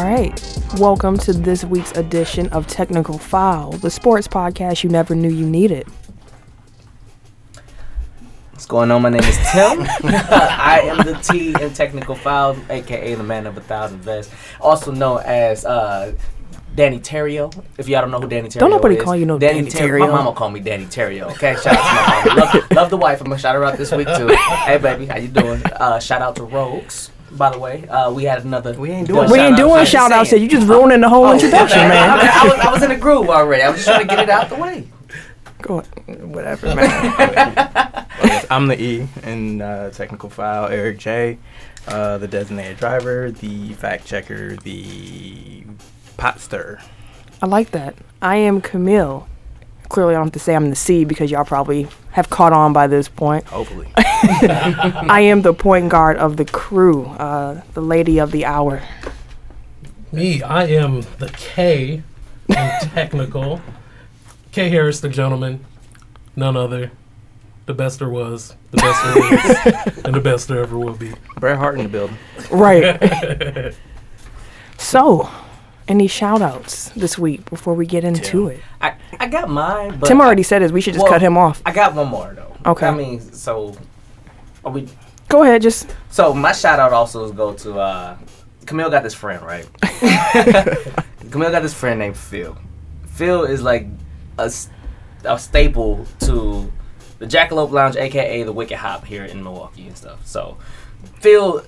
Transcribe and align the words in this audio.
All 0.00 0.06
right. 0.06 0.58
Welcome 0.78 1.18
to 1.18 1.34
this 1.34 1.62
week's 1.62 1.92
edition 1.92 2.48
of 2.54 2.66
Technical 2.66 3.18
File, 3.18 3.72
the 3.72 3.90
sports 3.90 4.26
podcast 4.26 4.82
you 4.82 4.88
never 4.88 5.14
knew 5.14 5.28
you 5.28 5.44
needed. 5.44 5.86
What's 8.52 8.64
going 8.64 8.90
on? 8.92 9.02
My 9.02 9.10
name 9.10 9.22
is 9.22 9.36
Tim. 9.52 9.82
I 10.10 10.80
am 10.84 11.04
the 11.04 11.20
T 11.22 11.54
in 11.62 11.74
Technical 11.74 12.14
File, 12.14 12.56
aka 12.70 13.14
the 13.14 13.22
man 13.22 13.46
of 13.46 13.58
a 13.58 13.60
thousand 13.60 13.98
vests, 14.00 14.32
also 14.58 14.90
known 14.90 15.20
as 15.26 15.66
uh, 15.66 16.14
Danny 16.74 16.98
Terrio. 16.98 17.52
If 17.76 17.86
y'all 17.86 18.00
don't 18.00 18.10
know 18.10 18.20
who 18.20 18.28
Danny 18.28 18.48
Terrio 18.48 18.60
Don't 18.60 18.70
nobody 18.70 18.96
is, 18.96 19.04
call 19.04 19.16
you 19.16 19.26
no 19.26 19.38
Danny 19.38 19.68
Ter- 19.68 19.80
Terrio. 19.80 20.00
My 20.00 20.12
mama 20.12 20.32
called 20.32 20.54
me 20.54 20.60
Danny 20.60 20.86
Terrio. 20.86 21.30
Okay, 21.32 21.56
shout 21.56 21.76
out 21.76 22.22
to 22.22 22.28
my 22.30 22.34
mama. 22.36 22.40
Love, 22.40 22.70
love 22.70 22.90
the 22.90 22.96
wife. 22.96 23.20
I'm 23.20 23.26
gonna 23.26 23.38
shout 23.38 23.54
her 23.54 23.62
out 23.66 23.76
this 23.76 23.92
week 23.92 24.08
too. 24.16 24.28
Hey 24.28 24.78
baby, 24.78 25.04
how 25.04 25.18
you 25.18 25.28
doing? 25.28 25.62
Uh, 25.64 26.00
shout 26.00 26.22
out 26.22 26.36
to 26.36 26.44
Rogues. 26.44 27.10
By 27.32 27.50
the 27.50 27.58
way, 27.58 27.86
uh, 27.88 28.10
we 28.12 28.24
had 28.24 28.44
another. 28.44 28.72
We 28.74 28.90
ain't 28.90 29.06
doing 29.08 29.30
We 29.30 29.38
ain't 29.38 29.56
doing 29.56 29.72
I'm 29.80 29.86
shout 29.86 30.10
outs 30.12 30.30
saying. 30.30 30.42
yet. 30.42 30.50
You 30.52 30.58
just 30.58 30.68
ruining 30.68 31.00
the 31.00 31.08
whole 31.08 31.24
Oh, 31.26 31.32
introduction, 31.32 31.78
okay. 31.78 31.88
man. 31.88 32.10
I, 32.10 32.40
I 32.42 32.44
was, 32.44 32.58
I 32.66 32.72
was 32.72 32.82
in 32.82 32.88
the 32.90 32.96
groove 32.96 33.28
already. 33.30 33.62
I 33.62 33.68
was 33.70 33.78
just 33.78 33.88
trying 33.88 34.00
to 34.00 34.06
get 34.06 34.18
it 34.18 34.28
out 34.30 34.48
the 34.48 34.56
way. 34.56 34.86
Go 35.62 35.78
on. 35.78 35.84
Whatever, 36.32 36.74
man. 36.74 38.06
I'm 38.50 38.66
the 38.66 38.80
E 38.82 39.08
in 39.22 39.62
uh, 39.62 39.90
technical 39.90 40.28
file. 40.28 40.66
Eric 40.66 40.98
J, 40.98 41.38
uh, 41.86 42.18
the 42.18 42.26
designated 42.28 42.78
driver, 42.78 43.30
the 43.30 43.72
fact 43.74 44.06
checker, 44.06 44.56
the 44.56 45.64
pot 46.16 46.40
stir. 46.40 46.80
I 47.42 47.46
like 47.46 47.70
that. 47.70 47.94
I 48.20 48.36
am 48.36 48.60
Camille. 48.60 49.28
Clearly, 49.90 50.14
I 50.14 50.18
don't 50.18 50.26
have 50.26 50.32
to 50.34 50.38
say 50.38 50.54
I'm 50.54 50.70
the 50.70 50.76
C 50.76 51.04
because 51.04 51.32
y'all 51.32 51.44
probably 51.44 51.88
have 52.12 52.30
caught 52.30 52.52
on 52.52 52.72
by 52.72 52.86
this 52.86 53.08
point. 53.08 53.44
Hopefully, 53.46 53.88
I 53.96 55.20
am 55.22 55.42
the 55.42 55.52
point 55.52 55.88
guard 55.88 56.16
of 56.16 56.36
the 56.36 56.44
crew, 56.44 57.06
uh, 57.06 57.60
the 57.74 57.80
lady 57.82 58.18
of 58.20 58.30
the 58.30 58.44
hour. 58.44 58.82
Me, 60.12 60.42
I 60.42 60.66
am 60.66 61.00
the 61.18 61.28
K 61.36 62.04
in 62.48 62.54
technical. 62.82 63.60
K 64.52 64.68
Harris, 64.68 65.00
the 65.00 65.08
gentleman, 65.08 65.64
none 66.36 66.56
other. 66.56 66.92
The 67.66 67.74
best 67.74 67.98
there 67.98 68.08
was, 68.08 68.54
the 68.70 68.76
best 68.76 69.04
there 69.04 69.88
is, 69.88 69.98
and 70.04 70.14
the 70.14 70.20
best 70.20 70.46
there 70.46 70.60
ever 70.60 70.78
will 70.78 70.94
be. 70.94 71.12
Bret 71.40 71.58
Hart 71.58 71.78
in 71.78 71.82
the 71.82 71.88
building. 71.88 72.16
Right. 72.50 73.74
so, 74.78 75.28
any 75.90 76.06
shout 76.06 76.40
outs 76.40 76.88
this 76.90 77.18
week 77.18 77.48
before 77.50 77.74
we 77.74 77.84
get 77.84 78.04
into 78.04 78.20
Tim. 78.22 78.46
it? 78.48 78.60
I, 78.80 78.94
I 79.18 79.26
got 79.26 79.50
mine, 79.50 79.98
but 79.98 80.06
Tim 80.06 80.20
already 80.20 80.44
said 80.44 80.62
his. 80.62 80.72
We 80.72 80.80
should 80.80 80.94
just 80.94 81.02
Well, 81.02 81.12
cut 81.12 81.20
him 81.20 81.36
off. 81.36 81.60
I 81.66 81.72
got 81.72 81.94
one 81.94 82.08
more 82.08 82.32
though. 82.34 82.56
Okay. 82.70 82.86
I 82.86 82.94
mean, 82.94 83.20
so 83.20 83.76
are 84.64 84.70
we? 84.72 84.88
Go 85.28 85.42
ahead, 85.42 85.62
just 85.62 85.94
So 86.10 86.32
my 86.32 86.52
shout 86.52 86.78
out 86.78 86.92
also 86.92 87.24
is 87.24 87.32
go 87.32 87.52
to 87.54 87.78
uh, 87.78 88.16
Camille. 88.66 88.90
Got 88.90 89.02
this 89.02 89.14
friend 89.14 89.42
right. 89.42 89.68
Camille 91.30 91.50
got 91.50 91.62
this 91.62 91.74
friend 91.74 91.98
named 91.98 92.16
Phil. 92.16 92.56
Phil 93.06 93.44
is 93.44 93.62
like 93.62 93.86
a, 94.38 94.50
a 95.24 95.38
staple 95.38 96.06
to 96.20 96.72
the 97.18 97.26
Jackalope 97.26 97.70
Lounge, 97.70 97.96
aka 97.96 98.42
the 98.44 98.52
Wicked 98.52 98.78
Hop 98.78 99.04
here 99.04 99.24
in 99.24 99.42
Milwaukee 99.42 99.86
and 99.86 99.96
stuff. 99.96 100.24
So 100.26 100.56
Phil, 101.20 101.64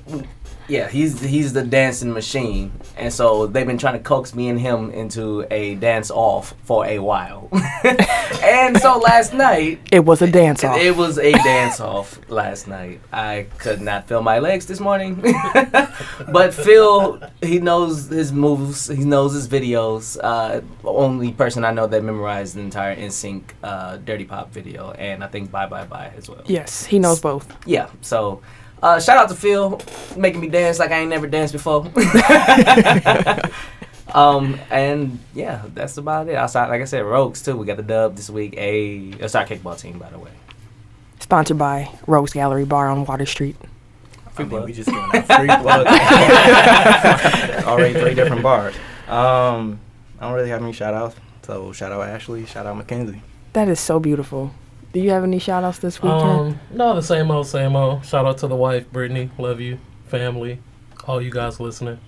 yeah, 0.69 0.89
he's 0.89 1.21
he's 1.21 1.53
the 1.53 1.63
dancing 1.63 2.13
machine, 2.13 2.73
and 2.97 3.13
so 3.13 3.47
they've 3.47 3.67
been 3.67 3.79
trying 3.79 3.99
to 3.99 4.03
coax 4.03 4.35
me 4.35 4.49
and 4.49 4.61
him 4.61 4.91
into 4.91 5.47
a 5.51 5.75
dance 5.77 6.11
off 6.11 6.55
for 6.65 6.87
a 6.87 6.99
while. 6.99 7.49
and 8.43 8.79
so 8.79 8.99
last 8.99 9.35
night 9.35 9.81
it 9.91 10.05
was 10.05 10.23
a 10.23 10.31
dance 10.31 10.65
off. 10.65 10.79
it 10.79 10.97
was 10.97 11.19
a 11.19 11.33
dance 11.33 11.81
off 11.81 12.19
last 12.31 12.69
night. 12.69 13.01
I 13.13 13.47
could 13.59 13.81
not 13.81 14.09
feel 14.09 14.23
my 14.23 14.39
legs 14.39 14.67
this 14.67 14.81
morning. 14.81 15.21
but 16.33 16.55
Phil, 16.55 17.21
he 17.43 17.59
knows 17.59 18.09
his 18.09 18.33
moves, 18.33 18.89
he 18.89 19.05
knows 19.05 19.35
his 19.35 19.49
videos. 19.49 20.19
Uh, 20.23 20.61
only 20.85 21.33
person 21.33 21.65
I 21.65 21.73
know 21.73 21.87
that 21.87 22.03
memorized 22.03 22.55
the 22.55 22.61
entire 22.61 22.97
NSYNC 22.97 23.43
uh, 23.63 23.97
Dirty 23.99 24.25
Pop 24.25 24.53
video, 24.53 24.93
and 24.93 25.25
I 25.25 25.27
think 25.27 25.51
Bye 25.51 25.67
Bye 25.67 25.87
Bye 25.87 26.13
as 26.17 26.29
well. 26.29 26.43
Yes, 26.47 26.85
he 26.85 26.99
knows 26.99 27.21
both. 27.21 27.53
Yeah, 27.67 27.91
so 28.01 28.43
uh, 28.83 29.01
shout 29.01 29.17
out 29.17 29.29
to 29.29 29.35
Phil, 29.35 29.81
making 30.17 30.41
me 30.41 30.49
dance 30.49 30.79
like 30.79 30.91
I 30.91 30.99
ain't 30.99 31.11
never 31.11 31.27
danced 31.27 31.53
before. 31.53 31.83
um, 34.15 34.59
and 34.71 35.19
yeah, 35.35 35.63
that's 35.75 35.97
about 35.97 36.29
it. 36.29 36.35
Outside, 36.35 36.69
like 36.69 36.83
I 36.83 36.85
said, 36.87 37.05
Rogues 37.05 37.43
too. 37.43 37.57
We 37.57 37.67
got 37.67 37.77
the 37.77 37.83
dub 37.83 38.17
this 38.17 38.29
week. 38.29 38.55
A, 38.57 39.13
a 39.21 39.29
star 39.29 39.47
kickball 39.47 39.79
team, 39.79 39.99
by 39.99 40.11
the 40.11 40.19
way. 40.19 40.31
Sponsored 41.21 41.59
by 41.59 41.89
Rose 42.07 42.33
Gallery 42.33 42.65
Bar 42.65 42.89
on 42.89 43.05
Water 43.05 43.27
Street. 43.27 43.57
I 44.37 44.45
mean, 44.45 44.65
we 44.65 44.73
just 44.73 44.89
giving 44.89 45.03
out 45.03 45.27
free 45.27 45.47
plug. 45.47 45.87
Already 47.67 48.01
three 48.01 48.15
different 48.15 48.43
bars. 48.43 48.75
Um, 49.07 49.79
I 50.19 50.25
don't 50.25 50.35
really 50.35 50.49
have 50.49 50.63
any 50.63 50.73
shout 50.73 50.95
outs. 50.95 51.17
So 51.43 51.73
shout 51.73 51.93
out 51.93 52.03
Ashley, 52.03 52.47
shout 52.47 52.67
out 52.67 52.77
Mackenzie. 52.77 53.21
That 53.53 53.69
is 53.69 53.79
so 53.79 54.01
beautiful. 54.01 54.53
Do 54.93 55.01
you 55.01 55.11
have 55.11 55.25
any 55.25 55.39
shout 55.39 55.65
outs 55.65 55.79
this 55.79 56.03
weekend? 56.03 56.23
Um, 56.23 56.61
no, 56.71 56.95
the 56.95 57.03
same 57.03 57.31
old, 57.31 57.47
same 57.47 57.75
old. 57.77 58.05
Shout 58.05 58.27
out 58.27 58.39
to 58.39 58.47
the 58.47 58.57
wife, 58.57 58.91
Brittany. 58.93 59.31
Love 59.39 59.61
you, 59.61 59.79
family, 60.07 60.59
all 61.07 61.21
you 61.23 61.31
guys 61.31 61.59
listening. 61.61 61.99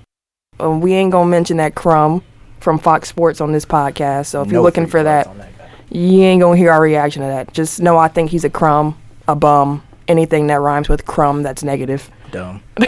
Um, 0.60 0.80
we 0.80 0.92
ain't 0.92 1.10
gonna 1.10 1.28
mention 1.30 1.56
that 1.56 1.74
crumb 1.74 2.22
from 2.60 2.78
Fox 2.78 3.08
Sports 3.08 3.40
on 3.40 3.52
this 3.52 3.64
podcast. 3.64 4.26
So 4.26 4.42
if 4.42 4.50
you're 4.50 4.62
looking 4.62 4.86
for 4.86 5.02
plugs 5.02 5.28
that, 5.28 5.48
you 5.90 6.20
ain't 6.22 6.40
gonna 6.42 6.56
hear 6.58 6.70
our 6.72 6.80
reaction 6.80 7.22
to 7.22 7.28
that. 7.28 7.52
Just 7.54 7.80
know 7.80 7.96
I 7.96 8.08
think 8.08 8.30
he's 8.30 8.44
a 8.44 8.50
crumb, 8.50 8.98
a 9.26 9.34
bum, 9.34 9.82
anything 10.06 10.46
that 10.48 10.60
rhymes 10.60 10.88
with 10.88 11.06
crumb 11.06 11.42
that's 11.42 11.62
negative. 11.64 12.10
Dumb. 12.30 12.62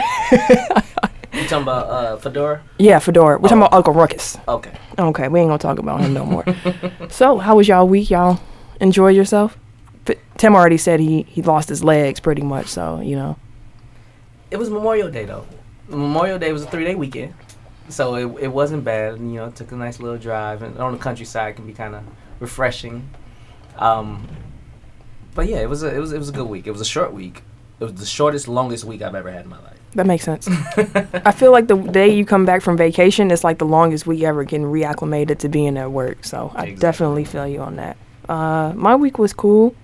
You 1.32 1.42
talking 1.42 1.64
about 1.64 1.90
uh, 1.90 2.16
Fedora? 2.16 2.62
Yeah, 2.78 2.98
Fedora. 2.98 3.36
We're 3.38 3.48
talking 3.50 3.62
Oh. 3.62 3.66
about 3.66 3.76
Uncle 3.76 3.92
Ruckus. 3.92 4.38
Okay. 4.48 4.70
Okay, 4.98 5.28
we 5.28 5.40
ain't 5.40 5.50
gonna 5.50 5.58
talk 5.58 5.78
about 5.78 6.00
him 6.00 6.14
no 6.14 6.24
more. 6.24 6.44
so, 7.10 7.36
how 7.36 7.56
was 7.56 7.68
y'all 7.68 7.86
week? 7.86 8.08
Y'all 8.10 8.40
enjoy 8.80 9.08
yourself? 9.08 9.58
Tim 10.38 10.54
already 10.54 10.76
said 10.78 11.00
he 11.00 11.22
he 11.22 11.42
lost 11.42 11.68
his 11.68 11.82
legs 11.82 12.20
pretty 12.20 12.42
much. 12.42 12.66
So 12.66 13.00
you 13.00 13.16
know, 13.16 13.36
It 14.50 14.56
was 14.58 14.70
Memorial 14.70 15.10
Day 15.10 15.24
though. 15.24 15.46
Memorial 15.88 16.38
Day 16.38 16.52
was 16.52 16.62
a 16.64 16.66
three 16.66 16.84
day 16.84 16.94
weekend, 16.94 17.34
so 17.88 18.14
it, 18.16 18.44
it 18.44 18.48
wasn't 18.48 18.84
bad. 18.84 19.18
You 19.18 19.24
know, 19.36 19.50
took 19.50 19.72
a 19.72 19.76
nice 19.76 20.00
little 20.00 20.18
drive, 20.18 20.62
and 20.62 20.76
on 20.78 20.92
the 20.92 20.98
countryside 20.98 21.56
can 21.56 21.66
be 21.66 21.72
kind 21.72 21.94
of 21.94 22.02
refreshing. 22.40 23.08
Um, 23.78 24.26
but 25.34 25.46
yeah, 25.48 25.58
it 25.58 25.68
was 25.68 25.82
a 25.82 25.94
it 25.94 25.98
was 25.98 26.12
it 26.12 26.18
was 26.18 26.28
a 26.28 26.32
good 26.32 26.48
week. 26.48 26.66
It 26.66 26.70
was 26.72 26.80
a 26.80 26.84
short 26.86 27.12
week. 27.12 27.42
It 27.78 27.84
was 27.84 27.94
the 27.94 28.06
shortest, 28.06 28.48
longest 28.48 28.84
week 28.84 29.02
I've 29.02 29.14
ever 29.14 29.30
had 29.30 29.44
in 29.44 29.50
my 29.50 29.58
life. 29.60 29.78
that 29.94 30.06
makes 30.06 30.24
sense. 30.24 30.48
I 31.26 31.30
feel 31.32 31.52
like 31.52 31.66
the 31.68 31.76
day 31.76 32.08
you 32.08 32.24
come 32.24 32.46
back 32.46 32.62
from 32.62 32.76
vacation 32.76 33.30
is 33.30 33.44
like 33.44 33.58
the 33.58 33.66
longest 33.66 34.06
week 34.06 34.22
ever 34.22 34.44
getting 34.44 34.66
reacclimated 34.66 35.38
to 35.40 35.48
being 35.50 35.76
at 35.76 35.92
work. 35.92 36.24
So 36.24 36.50
I 36.54 36.62
Exactly. 36.68 36.76
definitely 36.76 37.24
feel 37.26 37.46
you 37.46 37.60
on 37.60 37.76
that. 37.76 37.96
Uh, 38.30 38.72
my 38.74 38.96
week 38.96 39.18
was 39.18 39.34
cool, 39.34 39.74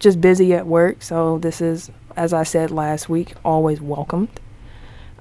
just 0.00 0.20
busy 0.20 0.54
at 0.54 0.66
work. 0.66 1.02
So 1.02 1.38
this 1.38 1.60
is, 1.60 1.90
as 2.16 2.32
I 2.32 2.42
said 2.42 2.70
last 2.70 3.08
week, 3.08 3.34
always 3.44 3.80
welcomed. 3.80 4.40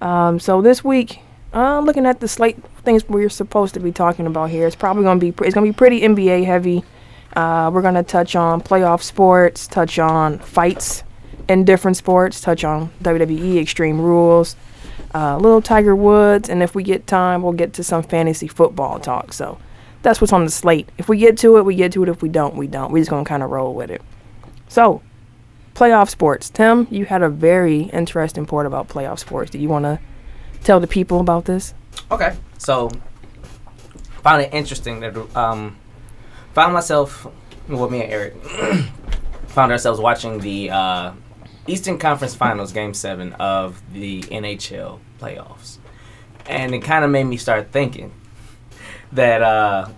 Um, 0.02 0.40
so 0.40 0.62
this 0.62 0.84
week, 0.84 1.20
uh, 1.54 1.80
looking 1.80 2.06
at 2.06 2.20
the 2.20 2.28
slate 2.28 2.62
things 2.84 3.08
we're 3.08 3.30
supposed 3.30 3.74
to 3.76 3.80
be 3.80 3.92
talking 3.92 4.28
about 4.28 4.50
here, 4.50 4.68
it's 4.68 4.76
probably 4.76 5.04
gonna 5.04 5.20
be 5.20 5.32
pre- 5.32 5.48
it's 5.48 5.54
gonna 5.54 5.66
be 5.66 5.74
pretty 5.74 6.02
NBA 6.02 6.46
heavy. 6.46 6.84
Uh, 7.36 7.72
we're 7.74 7.82
gonna 7.82 8.04
touch 8.04 8.36
on 8.36 8.62
playoff 8.62 9.02
sports, 9.02 9.68
touch 9.68 9.98
on 9.98 10.40
fights 10.40 11.04
in 11.48 11.64
different 11.64 11.98
sports, 11.98 12.42
touch 12.42 12.64
on 12.64 12.92
WWE 13.04 13.60
Extreme 13.62 14.02
Rules, 14.02 14.56
uh, 15.14 15.38
little 15.38 15.62
Tiger 15.62 15.96
Woods, 15.96 16.50
and 16.50 16.62
if 16.62 16.76
we 16.76 16.84
get 16.84 17.08
time, 17.08 17.42
we'll 17.42 17.54
get 17.54 17.74
to 17.74 17.84
some 17.84 18.04
fantasy 18.04 18.48
football 18.48 19.00
talk. 19.00 19.32
So 19.32 19.58
that's 20.02 20.20
what's 20.20 20.34
on 20.34 20.44
the 20.44 20.52
slate. 20.52 20.90
If 20.98 21.08
we 21.08 21.18
get 21.18 21.38
to 21.40 21.58
it, 21.58 21.66
we 21.66 21.76
get 21.76 21.94
to 21.94 22.04
it. 22.04 22.10
If 22.10 22.22
we 22.22 22.30
don't, 22.30 22.56
we 22.56 22.68
don't. 22.68 22.92
We're 22.92 23.00
just 23.00 23.10
gonna 23.10 23.26
kind 23.26 23.44
of 23.44 23.50
roll 23.50 23.74
with 23.74 23.90
it. 23.92 24.02
So, 24.68 25.02
playoff 25.76 26.10
sports. 26.10 26.50
Tim, 26.50 26.88
you 26.90 27.06
had 27.06 27.22
a 27.22 27.30
very 27.30 27.82
interesting 27.84 28.46
point 28.46 28.66
about 28.68 28.88
playoff 28.88 29.20
sports. 29.20 29.52
Do 29.52 29.60
you 29.60 29.70
want 29.70 29.84
to 29.86 30.00
tell 30.64 30.80
the 30.80 30.88
people 30.88 31.20
about 31.20 31.46
this? 31.46 31.74
Okay. 32.12 32.36
So 32.58 32.90
found 34.24 34.42
it 34.42 34.54
interesting 34.54 35.02
that 35.02 35.16
um 35.38 35.78
found 36.54 36.74
myself 36.74 37.28
well 37.68 37.90
me 37.90 38.02
and 38.02 38.12
Eric 38.12 38.34
found 39.48 39.72
ourselves 39.72 40.00
watching 40.00 40.40
the 40.40 40.72
uh 40.72 41.12
Eastern 41.68 41.98
Conference 41.98 42.36
Finals 42.36 42.72
game 42.72 42.94
7 42.94 43.34
of 43.34 43.82
the 43.94 44.22
NHL 44.24 45.00
playoffs. 45.20 45.78
And 46.48 46.76
it 46.76 46.80
kind 46.80 47.04
of 47.04 47.12
made 47.12 47.24
me 47.24 47.38
start 47.38 47.72
thinking 47.72 48.12
that 49.12 49.42
uh 49.42 49.90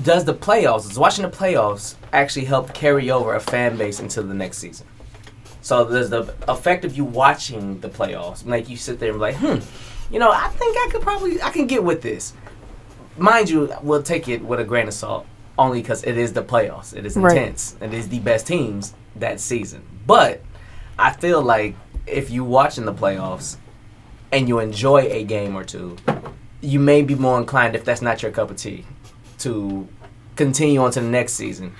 does 0.00 0.24
the 0.24 0.34
playoffs, 0.34 0.88
does 0.88 0.98
watching 0.98 1.22
the 1.22 1.30
playoffs 1.30 1.96
actually 2.12 2.44
help 2.44 2.74
carry 2.74 3.10
over 3.10 3.34
a 3.34 3.40
fan 3.40 3.76
base 3.76 4.00
into 4.00 4.22
the 4.22 4.34
next 4.34 4.58
season? 4.58 4.86
So 5.60 5.84
there's 5.84 6.10
the 6.10 6.34
effect 6.48 6.84
of 6.84 6.96
you 6.96 7.04
watching 7.04 7.80
the 7.80 7.88
playoffs, 7.88 8.44
Like 8.46 8.68
you 8.68 8.76
sit 8.76 8.98
there 8.98 9.10
and 9.10 9.18
be 9.18 9.20
like, 9.20 9.36
hmm, 9.36 9.58
you 10.12 10.18
know, 10.18 10.30
I 10.32 10.48
think 10.48 10.76
I 10.76 10.88
could 10.90 11.02
probably, 11.02 11.40
I 11.40 11.50
can 11.50 11.66
get 11.66 11.84
with 11.84 12.02
this. 12.02 12.32
Mind 13.16 13.48
you, 13.48 13.72
we'll 13.82 14.02
take 14.02 14.28
it 14.28 14.42
with 14.42 14.58
a 14.58 14.64
grain 14.64 14.88
of 14.88 14.94
salt, 14.94 15.26
only 15.58 15.80
because 15.80 16.02
it 16.04 16.16
is 16.18 16.32
the 16.32 16.42
playoffs. 16.42 16.96
It 16.96 17.06
is 17.06 17.16
Right. 17.16 17.36
intense. 17.36 17.76
It 17.80 17.94
is 17.94 18.08
the 18.08 18.18
best 18.20 18.46
teams 18.46 18.94
that 19.16 19.38
season. 19.38 19.82
But 20.06 20.42
I 20.98 21.12
feel 21.12 21.40
like 21.42 21.76
if 22.06 22.30
you 22.30 22.42
watching 22.42 22.84
the 22.84 22.94
playoffs, 22.94 23.56
and 24.32 24.48
you 24.48 24.58
enjoy 24.58 25.02
a 25.10 25.22
game 25.24 25.54
or 25.54 25.62
two, 25.62 25.96
you 26.62 26.80
may 26.80 27.02
be 27.02 27.14
more 27.14 27.38
inclined 27.38 27.76
if 27.76 27.84
that's 27.84 28.00
not 28.02 28.22
your 28.22 28.32
cup 28.32 28.50
of 28.50 28.56
tea 28.56 28.84
to 29.38 29.86
continue 30.36 30.80
on 30.82 30.90
to 30.90 31.00
the 31.00 31.06
next 31.06 31.34
season. 31.34 31.74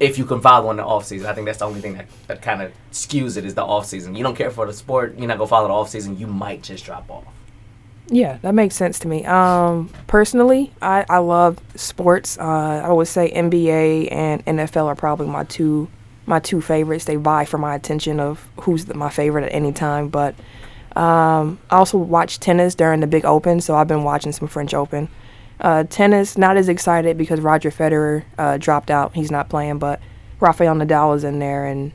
If 0.00 0.18
you 0.18 0.24
can 0.24 0.40
follow 0.40 0.70
in 0.70 0.78
the 0.78 0.84
off 0.84 1.04
season, 1.04 1.28
I 1.28 1.34
think 1.34 1.46
that's 1.46 1.58
the 1.58 1.66
only 1.66 1.80
thing 1.80 1.94
that, 1.94 2.06
that 2.26 2.42
kind 2.42 2.62
of 2.62 2.72
skews 2.92 3.36
it 3.36 3.44
is 3.44 3.54
the 3.54 3.64
off 3.64 3.86
season. 3.86 4.14
You 4.14 4.24
don't 4.24 4.36
care 4.36 4.50
for 4.50 4.66
the 4.66 4.72
sport, 4.72 5.16
you're 5.16 5.28
not 5.28 5.38
gonna 5.38 5.48
follow 5.48 5.68
the 5.68 5.74
off 5.74 5.88
season. 5.88 6.18
You 6.18 6.26
might 6.26 6.62
just 6.62 6.84
drop 6.84 7.10
off. 7.10 7.24
Yeah, 8.08 8.38
that 8.42 8.54
makes 8.54 8.74
sense 8.74 8.98
to 9.00 9.08
me. 9.08 9.24
Um, 9.24 9.88
personally, 10.06 10.72
I, 10.82 11.06
I 11.08 11.18
love 11.18 11.58
sports. 11.74 12.36
Uh, 12.38 12.82
I 12.84 12.92
would 12.92 13.08
say 13.08 13.32
NBA 13.32 14.12
and 14.12 14.44
NFL 14.44 14.86
are 14.86 14.94
probably 14.94 15.26
my 15.26 15.44
two 15.44 15.88
my 16.26 16.38
two 16.38 16.60
favorites. 16.60 17.04
They 17.04 17.16
vie 17.16 17.44
for 17.44 17.58
my 17.58 17.74
attention 17.74 18.20
of 18.20 18.46
who's 18.60 18.86
the, 18.86 18.94
my 18.94 19.10
favorite 19.10 19.44
at 19.44 19.54
any 19.54 19.72
time. 19.72 20.08
But 20.08 20.34
um, 20.96 21.58
I 21.70 21.76
also 21.76 21.98
watch 21.98 22.40
tennis 22.40 22.74
during 22.74 23.00
the 23.00 23.06
Big 23.06 23.24
Open, 23.24 23.60
so 23.60 23.74
I've 23.74 23.88
been 23.88 24.04
watching 24.04 24.32
some 24.32 24.48
French 24.48 24.74
Open. 24.74 25.08
Uh, 25.60 25.84
tennis, 25.84 26.36
not 26.36 26.56
as 26.56 26.68
excited 26.68 27.16
because 27.16 27.40
Roger 27.40 27.70
Federer 27.70 28.24
uh, 28.38 28.56
dropped 28.58 28.90
out. 28.90 29.14
He's 29.14 29.30
not 29.30 29.48
playing, 29.48 29.78
but 29.78 30.00
Rafael 30.40 30.74
Nadal 30.74 31.16
is 31.16 31.24
in 31.24 31.38
there, 31.38 31.66
and 31.66 31.92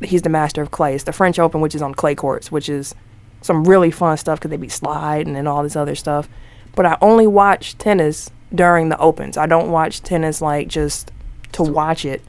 he's 0.00 0.22
the 0.22 0.28
master 0.28 0.62
of 0.62 0.70
clay. 0.70 0.94
It's 0.94 1.04
the 1.04 1.12
French 1.12 1.38
Open, 1.38 1.60
which 1.60 1.74
is 1.74 1.82
on 1.82 1.94
clay 1.94 2.14
courts, 2.14 2.52
which 2.52 2.68
is 2.68 2.94
some 3.42 3.64
really 3.64 3.90
fun 3.90 4.16
stuff 4.16 4.38
because 4.38 4.50
they 4.50 4.56
be 4.56 4.68
sliding 4.68 5.36
and 5.36 5.48
all 5.48 5.62
this 5.62 5.76
other 5.76 5.94
stuff. 5.94 6.28
But 6.74 6.86
I 6.86 6.96
only 7.00 7.26
watch 7.26 7.76
tennis 7.78 8.30
during 8.54 8.88
the 8.88 8.98
opens. 8.98 9.36
I 9.36 9.46
don't 9.46 9.70
watch 9.70 10.02
tennis 10.02 10.40
like 10.40 10.68
just 10.68 11.10
to 11.52 11.62
watch 11.62 12.04
it. 12.04 12.22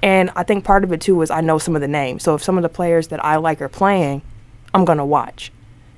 And 0.00 0.30
I 0.36 0.42
think 0.42 0.64
part 0.64 0.84
of 0.84 0.92
it 0.92 1.00
too 1.00 1.20
is 1.22 1.30
I 1.30 1.40
know 1.40 1.58
some 1.58 1.74
of 1.74 1.80
the 1.80 1.88
names. 1.88 2.22
So 2.22 2.34
if 2.34 2.42
some 2.42 2.56
of 2.58 2.62
the 2.62 2.68
players 2.68 3.08
that 3.08 3.24
I 3.24 3.36
like 3.36 3.62
are 3.62 3.68
playing, 3.68 4.22
I'm 4.74 4.84
gonna 4.84 5.06
watch. 5.06 5.52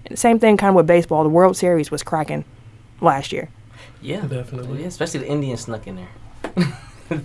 And 0.04 0.12
the 0.12 0.20
same 0.20 0.38
thing 0.38 0.56
kind 0.56 0.70
of 0.70 0.76
with 0.76 0.86
baseball. 0.86 1.22
The 1.22 1.28
World 1.28 1.56
Series 1.56 1.90
was 1.90 2.02
cracking 2.02 2.44
last 3.00 3.32
year. 3.32 3.48
Yeah, 4.00 4.20
Definitely. 4.26 4.80
Yeah, 4.82 4.86
especially 4.86 5.20
the 5.20 5.28
Indians 5.28 5.62
snuck 5.62 5.86
in 5.86 5.96
there. 5.96 6.72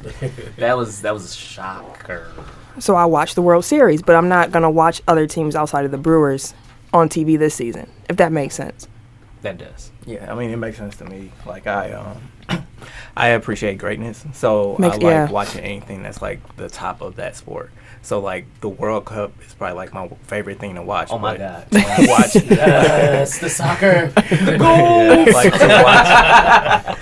that 0.58 0.78
was 0.78 1.02
that 1.02 1.14
was 1.14 1.26
a 1.32 1.36
shocker. 1.36 2.28
So 2.80 2.96
I 2.96 3.06
watch 3.06 3.36
the 3.36 3.42
World 3.42 3.66
Series, 3.66 4.02
but 4.02 4.16
I'm 4.16 4.30
not 4.30 4.52
gonna 4.52 4.72
watch 4.72 5.02
other 5.08 5.28
teams 5.28 5.56
outside 5.56 5.86
of 5.86 5.92
the 5.92 5.98
Brewers 5.98 6.54
on 6.94 7.10
TV 7.10 7.38
this 7.38 7.54
season, 7.56 7.90
if 8.10 8.18
that 8.18 8.32
makes 8.32 8.56
sense. 8.56 8.88
That 9.42 9.58
does. 9.58 9.92
Yeah, 10.06 10.32
I 10.32 10.36
mean 10.38 10.50
it 10.52 10.58
makes 10.58 10.78
sense 10.78 10.96
to 10.98 11.06
me. 11.06 11.32
Like 11.46 11.68
I 11.68 11.92
um 11.94 12.66
I 13.18 13.30
appreciate 13.30 13.78
greatness. 13.78 14.26
So 14.34 14.76
Makes- 14.80 14.94
I 14.96 14.98
like 14.98 15.02
yeah. 15.04 15.30
watching 15.30 15.62
anything 15.62 16.02
that's 16.04 16.22
like 16.22 16.56
the 16.56 16.70
top 16.70 17.02
of 17.02 17.16
that 17.18 17.36
sport. 17.36 17.72
So 18.04 18.20
like 18.20 18.46
the 18.60 18.68
World 18.70 19.06
Cup 19.06 19.32
is 19.48 19.54
probably 19.54 19.78
like 19.78 19.94
my 19.94 20.08
favorite 20.28 20.60
thing 20.60 20.76
to 20.76 20.82
watch. 20.84 21.08
Oh 21.10 21.18
my 21.18 21.38
God. 21.38 21.66
to 21.72 22.06
watch 22.08 22.36
yes, 22.50 23.40
the 23.40 23.50
soccer. 23.62 24.12
yeah, 24.16 25.26
like 25.34 25.54
to 25.54 25.68
watch 25.84 26.98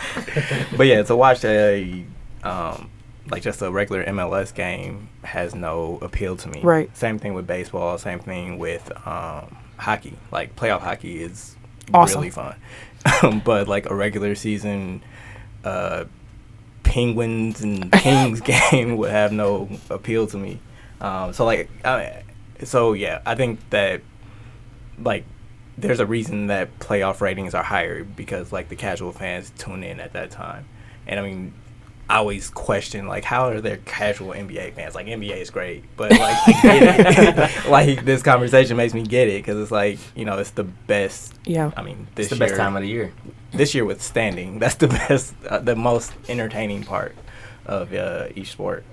But 0.78 0.84
yeah, 0.88 1.02
to 1.04 1.16
watch 1.16 1.44
a 1.44 2.06
um 2.44 2.90
like 3.30 3.42
just 3.42 3.62
a 3.62 3.72
regular 3.72 4.04
MLS 4.06 4.54
game 4.54 5.10
has 5.24 5.56
no 5.56 5.98
appeal 6.02 6.36
to 6.38 6.50
me. 6.50 6.62
Right. 6.62 6.96
Same 6.96 7.18
thing 7.20 7.34
with 7.34 7.48
baseball, 7.48 7.98
same 7.98 8.20
thing 8.20 8.60
with 8.60 8.92
um 9.08 9.58
hockey. 9.78 10.14
Like 10.32 10.56
playoff 10.56 10.82
hockey 10.82 11.22
is 11.24 11.56
Awesome. 11.94 12.20
really 12.22 12.30
fun. 12.32 12.56
but 13.44 13.68
like 13.68 13.90
a 13.90 13.96
regular 13.96 14.36
season 14.36 15.02
uh 15.64 16.06
Penguins 16.84 17.62
and 17.62 17.92
Kings 17.92 18.42
game 18.42 18.98
would 18.98 19.10
have 19.12 19.32
no 19.32 19.68
appeal 19.90 20.28
to 20.28 20.38
me. 20.38 20.60
Um, 21.02 21.34
so 21.34 21.44
like, 21.46 21.70
I, 21.84 22.24
so 22.64 22.94
yeah, 22.94 23.22
I 23.26 23.36
think 23.36 23.60
that 23.72 24.02
like 25.00 25.26
there's 25.78 26.00
a 26.00 26.06
reason 26.06 26.48
that 26.48 26.78
playoff 26.80 27.22
ratings 27.22 27.54
are 27.56 27.64
higher 27.64 28.04
because 28.04 28.52
like 28.52 28.70
the 28.70 28.76
casual 28.76 29.12
fans 29.12 29.52
tune 29.58 29.84
in 29.84 30.00
at 30.00 30.14
that 30.14 30.32
time, 30.32 30.66
and 31.08 31.20
I 31.20 31.24
mean. 31.24 31.54
I 32.10 32.18
always 32.18 32.50
question 32.50 33.08
like 33.08 33.24
how 33.24 33.48
are 33.48 33.62
there 33.62 33.78
casual 33.86 34.34
NBA 34.34 34.74
fans? 34.74 34.96
Like 34.96 35.08
NBA 35.08 35.38
is 35.38 35.50
great, 35.50 35.86
but 35.96 36.12
like 36.12 36.36
I 36.46 36.62
get 36.62 37.38
it. 37.38 37.70
like 37.70 38.04
this 38.04 38.22
conversation 38.22 38.76
makes 38.76 38.94
me 38.94 39.04
get 39.04 39.30
it 39.30 39.38
because 39.38 39.58
it's 39.58 39.72
like 39.72 39.98
you 40.14 40.26
know 40.26 40.38
it's 40.38 40.50
the 40.50 40.66
best. 40.66 41.34
Yeah. 41.46 41.72
I 41.78 41.84
mean 41.84 42.08
this 42.16 42.26
It's 42.26 42.38
the 42.38 42.46
best 42.46 42.58
time 42.58 42.76
of 42.76 42.82
the 42.82 42.90
year. 42.90 43.14
this 43.54 43.74
year 43.74 43.86
with 43.86 44.02
standing. 44.02 44.60
That's 44.60 44.76
the 44.76 44.90
best, 44.90 45.34
uh, 45.48 45.60
the 45.60 45.76
most 45.78 46.12
entertaining 46.28 46.84
part 46.84 47.16
of 47.66 47.94
uh, 47.94 48.28
each 48.36 48.52
sport. 48.52 48.84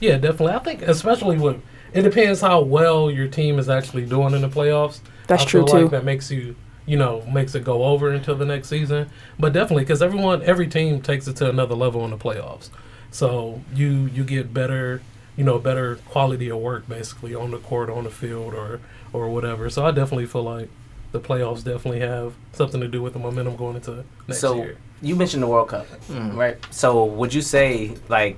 Yeah, 0.00 0.16
definitely. 0.18 0.54
I 0.54 0.58
think 0.60 0.82
especially 0.82 1.38
with 1.38 1.62
it 1.92 2.02
depends 2.02 2.40
how 2.40 2.60
well 2.60 3.10
your 3.10 3.28
team 3.28 3.58
is 3.58 3.68
actually 3.68 4.04
doing 4.06 4.34
in 4.34 4.42
the 4.42 4.48
playoffs. 4.48 5.00
That's 5.26 5.42
I 5.44 5.46
true, 5.46 5.64
feel 5.66 5.74
like 5.74 5.84
too. 5.84 5.88
That 5.90 6.04
makes 6.04 6.30
you, 6.30 6.56
you 6.86 6.96
know, 6.96 7.22
makes 7.32 7.54
it 7.54 7.64
go 7.64 7.84
over 7.84 8.10
until 8.10 8.34
the 8.34 8.44
next 8.44 8.68
season. 8.68 9.08
But 9.38 9.52
definitely, 9.52 9.84
because 9.84 10.02
everyone, 10.02 10.42
every 10.42 10.66
team 10.66 11.00
takes 11.00 11.28
it 11.28 11.36
to 11.36 11.48
another 11.48 11.74
level 11.74 12.04
in 12.04 12.10
the 12.10 12.16
playoffs. 12.18 12.68
So 13.10 13.60
you 13.74 14.10
you 14.12 14.24
get 14.24 14.52
better, 14.52 15.02
you 15.36 15.44
know, 15.44 15.58
better 15.58 15.96
quality 16.08 16.48
of 16.50 16.58
work 16.58 16.88
basically 16.88 17.34
on 17.34 17.52
the 17.52 17.58
court, 17.58 17.88
on 17.90 18.04
the 18.04 18.10
field, 18.10 18.54
or 18.54 18.80
or 19.12 19.28
whatever. 19.28 19.70
So 19.70 19.86
I 19.86 19.92
definitely 19.92 20.26
feel 20.26 20.42
like 20.42 20.68
the 21.12 21.20
playoffs 21.20 21.62
definitely 21.62 22.00
have 22.00 22.32
something 22.54 22.80
to 22.80 22.88
do 22.88 23.00
with 23.00 23.12
the 23.12 23.20
momentum 23.20 23.54
going 23.54 23.76
into 23.76 24.04
next 24.26 24.40
so 24.40 24.56
year. 24.56 24.76
you 25.00 25.14
mentioned 25.14 25.44
the 25.44 25.46
World 25.46 25.68
Cup, 25.68 25.86
Mm. 26.08 26.34
right? 26.34 26.56
So 26.70 27.04
would 27.04 27.32
you 27.32 27.40
say 27.40 27.94
like, 28.08 28.36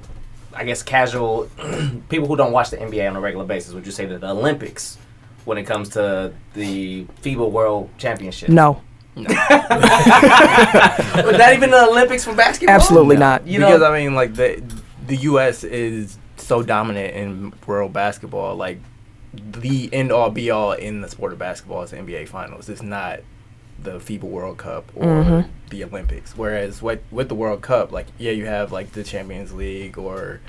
I 0.56 0.64
guess 0.64 0.82
casual 0.82 1.49
people 2.08 2.26
who 2.29 2.37
don't 2.37 2.53
watch 2.53 2.70
the 2.70 2.76
NBA 2.79 3.08
on 3.08 3.17
a 3.17 3.20
regular 3.20 3.44
basis, 3.44 3.73
would 3.75 3.87
you 3.87 3.93
say 3.93 4.06
that 4.06 4.20
the 4.20 4.31
Olympics, 4.31 4.99
when 5.44 5.58
it 5.58 5.64
comes 5.64 5.91
to 5.91 6.32
the 6.55 7.05
FIBA 7.23 7.50
World 7.50 7.91
Championship, 7.99 8.49
No, 8.49 8.81
But 9.14 9.29
not 11.38 11.53
even 11.55 11.70
the 11.70 11.87
Olympics 11.91 12.25
for 12.25 12.35
basketball. 12.35 12.75
absolutely 12.75 13.17
not. 13.17 13.47
You 13.47 13.61
because 13.61 13.81
know, 13.81 13.93
I 13.93 14.03
mean, 14.03 14.14
like 14.14 14.35
the 14.35 14.62
the 15.06 15.17
U.S. 15.17 15.64
is 15.64 16.19
so 16.37 16.62
dominant 16.62 17.14
in 17.14 17.53
world 17.67 17.93
basketball. 17.93 18.56
Like 18.56 18.81
the 19.35 19.88
end 19.93 20.12
all 20.12 20.31
be 20.31 20.50
all 20.50 20.73
in 20.73 21.00
the 21.00 21.08
sport 21.08 21.32
of 21.32 21.38
basketball 21.38 21.82
is 21.82 21.91
the 21.91 21.99
NBA 21.99 22.29
Finals. 22.29 22.69
It's 22.69 22.82
not 22.82 23.20
the 23.82 23.98
FIBA 23.98 24.22
World 24.24 24.56
Cup 24.58 24.90
or 24.94 25.04
Mhm. 25.06 25.46
the 25.70 25.84
Olympics. 25.84 26.36
Whereas 26.36 26.82
with 26.82 27.00
with 27.10 27.28
the 27.28 27.34
World 27.34 27.62
Cup, 27.62 27.92
like 27.92 28.06
yeah, 28.18 28.32
you 28.32 28.46
have 28.46 28.72
like 28.72 28.92
the 28.92 29.02
Champions 29.04 29.52
League 29.52 29.96
or 29.98 30.40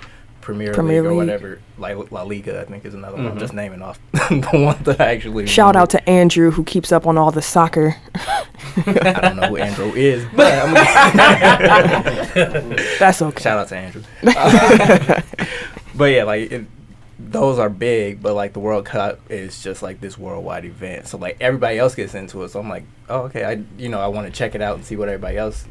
Premier, 0.41 0.74
Premier 0.74 1.01
League 1.01 1.12
or 1.12 1.15
whatever. 1.15 1.60
Like 1.77 1.98
La 2.12 2.24
Liga, 2.24 2.62
I 2.62 2.63
think 2.63 2.86
is 2.86 2.93
another 2.93 3.17
one. 3.17 3.27
I'm 3.27 3.36
Mhm. 3.36 3.39
just 3.39 3.53
naming 3.53 3.81
off 3.81 4.00
the 4.13 4.50
ones 4.53 4.79
that 4.86 5.01
I 5.01 5.07
actually 5.12 5.46
Shout 5.46 5.75
remember. 5.75 5.79
out 5.81 5.89
to 5.89 6.10
Andrew 6.10 6.51
who 6.51 6.63
keeps 6.63 6.91
up 6.93 7.05
on 7.05 7.17
all 7.17 7.31
the 7.31 7.41
soccer. 7.41 7.98
I 8.77 9.19
don't 9.22 9.36
know 9.36 9.48
who 9.50 9.57
Andrew 9.57 9.91
is, 9.93 10.25
but 10.36 10.53
I'm 10.53 10.74
That's 13.00 13.22
okay. 13.22 13.41
Shout 13.43 13.60
out 13.60 13.67
to 13.69 13.75
Andrew. 13.75 14.03
but 15.96 16.05
yeah, 16.05 16.24
like 16.24 16.51
it, 16.51 16.65
those 17.20 17.58
are 17.60 17.70
big, 17.70 18.22
but 18.22 18.36
like 18.36 18.54
the 18.54 18.60
World 18.60 18.86
Cup 18.86 19.20
is 19.30 19.62
just 19.64 19.82
like 19.82 20.00
this 20.02 20.18
worldwide 20.18 20.66
event. 20.66 21.08
So 21.08 21.18
like 21.18 21.38
everybody 21.40 21.78
else 21.78 21.96
gets 21.96 22.14
into 22.14 22.44
it. 22.44 22.50
So 22.50 22.60
I'm 22.60 22.70
like, 22.70 22.86
oh 23.10 23.22
okay, 23.24 23.44
I 23.44 23.64
you 23.78 23.90
know 23.90 24.00
I 24.00 24.08
want 24.08 24.28
to 24.28 24.34
check 24.34 24.56
it 24.56 24.62
out 24.62 24.76
and 24.76 24.86
see 24.86 24.96
what 24.96 25.10
everybody 25.10 25.38
else 25.38 25.66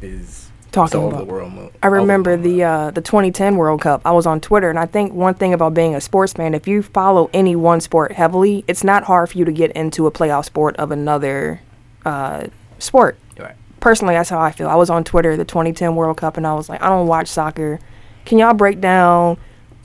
is 0.00 0.48
Talking 0.70 0.90
so 0.90 1.08
about. 1.08 1.26
the 1.26 1.32
world. 1.32 1.72
I 1.82 1.86
remember 1.86 2.32
over 2.32 2.42
the 2.42 2.62
uh, 2.62 2.90
the 2.90 3.00
2010 3.00 3.56
World 3.56 3.80
Cup. 3.80 4.02
I 4.04 4.12
was 4.12 4.26
on 4.26 4.38
Twitter, 4.38 4.68
and 4.68 4.78
I 4.78 4.84
think 4.84 5.14
one 5.14 5.34
thing 5.34 5.54
about 5.54 5.72
being 5.72 5.94
a 5.94 6.00
sports 6.00 6.34
fan, 6.34 6.54
if 6.54 6.68
you 6.68 6.82
follow 6.82 7.30
any 7.32 7.56
one 7.56 7.80
sport 7.80 8.12
heavily, 8.12 8.64
it's 8.68 8.84
not 8.84 9.04
hard 9.04 9.30
for 9.30 9.38
you 9.38 9.46
to 9.46 9.52
get 9.52 9.72
into 9.72 10.06
a 10.06 10.10
playoff 10.10 10.44
sport 10.44 10.76
of 10.76 10.90
another 10.90 11.62
uh, 12.04 12.48
sport. 12.78 13.18
Right. 13.38 13.56
Personally, 13.80 14.14
that's 14.14 14.28
how 14.28 14.40
I 14.40 14.52
feel. 14.52 14.68
I 14.68 14.74
was 14.74 14.90
on 14.90 15.04
Twitter 15.04 15.38
the 15.38 15.44
2010 15.46 15.96
World 15.96 16.18
Cup, 16.18 16.36
and 16.36 16.46
I 16.46 16.52
was 16.52 16.68
like, 16.68 16.82
I 16.82 16.88
don't 16.90 17.06
watch 17.06 17.28
soccer. 17.28 17.80
Can 18.26 18.36
y'all 18.36 18.52
break 18.52 18.78
down 18.78 19.38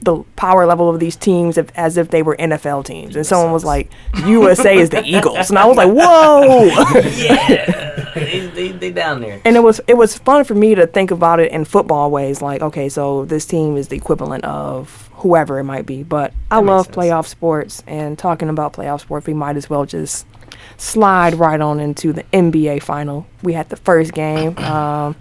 the 0.04 0.24
power 0.36 0.66
level 0.66 0.90
of 0.90 1.00
these 1.00 1.16
teams 1.16 1.58
if, 1.58 1.70
as 1.76 1.98
if 1.98 2.10
they 2.10 2.22
were 2.22 2.36
NFL 2.38 2.86
teams? 2.86 3.16
And 3.16 3.26
someone 3.26 3.52
was 3.52 3.64
like, 3.66 3.92
USA 4.26 4.78
is 4.78 4.90
the 4.90 5.04
Eagles, 5.06 5.50
and 5.50 5.58
I 5.60 5.66
was 5.66 5.78
like, 5.78 5.90
whoa. 5.92 6.66
yeah, 7.18 8.12
they, 8.16 8.48
they, 8.54 8.68
they 8.72 8.92
down 8.92 9.22
there. 9.22 9.42
and 9.46 9.56
it 9.56 9.62
was 9.62 9.82
it 9.88 9.96
was 9.96 10.18
fun 10.18 10.44
for 10.44 10.54
me 10.56 10.76
to 10.76 10.86
think 10.88 11.12
about 11.12 11.40
it 11.40 11.52
in 11.52 11.66
football 11.66 12.12
ways 12.12 12.42
like 12.42 12.62
okay 12.62 12.88
so 12.88 13.26
this 13.26 13.46
team 13.46 13.76
is 13.76 13.88
the 13.88 13.96
equivalent 13.96 14.44
of 14.46 15.10
whoever 15.14 15.58
it 15.58 15.64
might 15.64 15.86
be 15.88 16.04
but 16.04 16.32
i 16.52 16.58
That 16.58 16.62
makes 16.64 16.70
love 16.70 16.86
sense. 16.86 16.96
playoff 16.98 17.26
sports 17.28 17.84
and 17.88 18.18
talking 18.20 18.50
about 18.50 18.74
playoff 18.74 19.02
sports 19.02 19.26
we 19.26 19.34
might 19.34 19.58
as 19.58 19.68
well 19.70 19.86
just 19.86 20.28
slide 20.78 21.34
right 21.36 21.60
on 21.60 21.80
into 21.80 22.14
the 22.14 22.24
nba 22.34 22.82
final 22.84 23.26
we 23.42 23.54
had 23.54 23.70
the 23.70 23.78
first 23.78 24.14
game 24.14 24.56
um, 24.60 25.16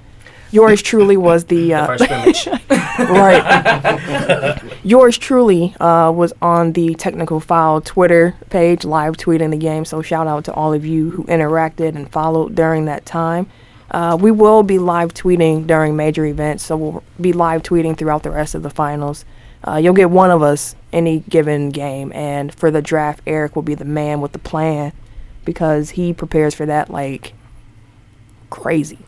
yours 0.52 0.82
truly 0.82 1.16
was 1.16 1.44
the, 1.46 1.68
The 1.68 1.74
uh, 1.74 1.86
first 1.86 2.04
scrimmage. 2.04 2.46
right 2.98 4.60
yours 4.84 5.18
truly 5.18 5.74
uh, 5.80 6.12
was 6.12 6.32
on 6.40 6.72
the 6.72 6.94
technical 6.94 7.40
file 7.40 7.80
twitter 7.80 8.36
page 8.50 8.84
live 8.84 9.16
tweeting 9.16 9.50
the 9.50 9.56
game 9.56 9.84
so 9.84 10.02
shout 10.02 10.26
out 10.26 10.44
to 10.44 10.52
all 10.52 10.72
of 10.72 10.84
you 10.84 11.10
who 11.10 11.24
interacted 11.24 11.94
and 11.96 12.10
followed 12.10 12.54
during 12.54 12.84
that 12.84 13.04
time 13.06 13.46
uh, 13.90 14.16
we 14.18 14.30
will 14.30 14.62
be 14.62 14.78
live 14.78 15.12
tweeting 15.12 15.66
during 15.66 15.96
major 15.96 16.24
events 16.26 16.64
so 16.64 16.76
we'll 16.76 17.02
be 17.20 17.32
live 17.32 17.62
tweeting 17.62 17.96
throughout 17.96 18.22
the 18.22 18.30
rest 18.30 18.54
of 18.54 18.62
the 18.62 18.70
finals 18.70 19.24
uh, 19.66 19.76
you'll 19.76 19.94
get 19.94 20.10
one 20.10 20.30
of 20.30 20.42
us 20.42 20.74
any 20.92 21.20
given 21.20 21.70
game 21.70 22.12
and 22.12 22.54
for 22.54 22.70
the 22.70 22.82
draft 22.82 23.20
eric 23.26 23.56
will 23.56 23.62
be 23.62 23.74
the 23.74 23.84
man 23.84 24.20
with 24.20 24.32
the 24.32 24.38
plan 24.38 24.92
because 25.44 25.90
he 25.90 26.12
prepares 26.12 26.54
for 26.54 26.66
that 26.66 26.90
like 26.90 27.32
crazy. 28.50 28.98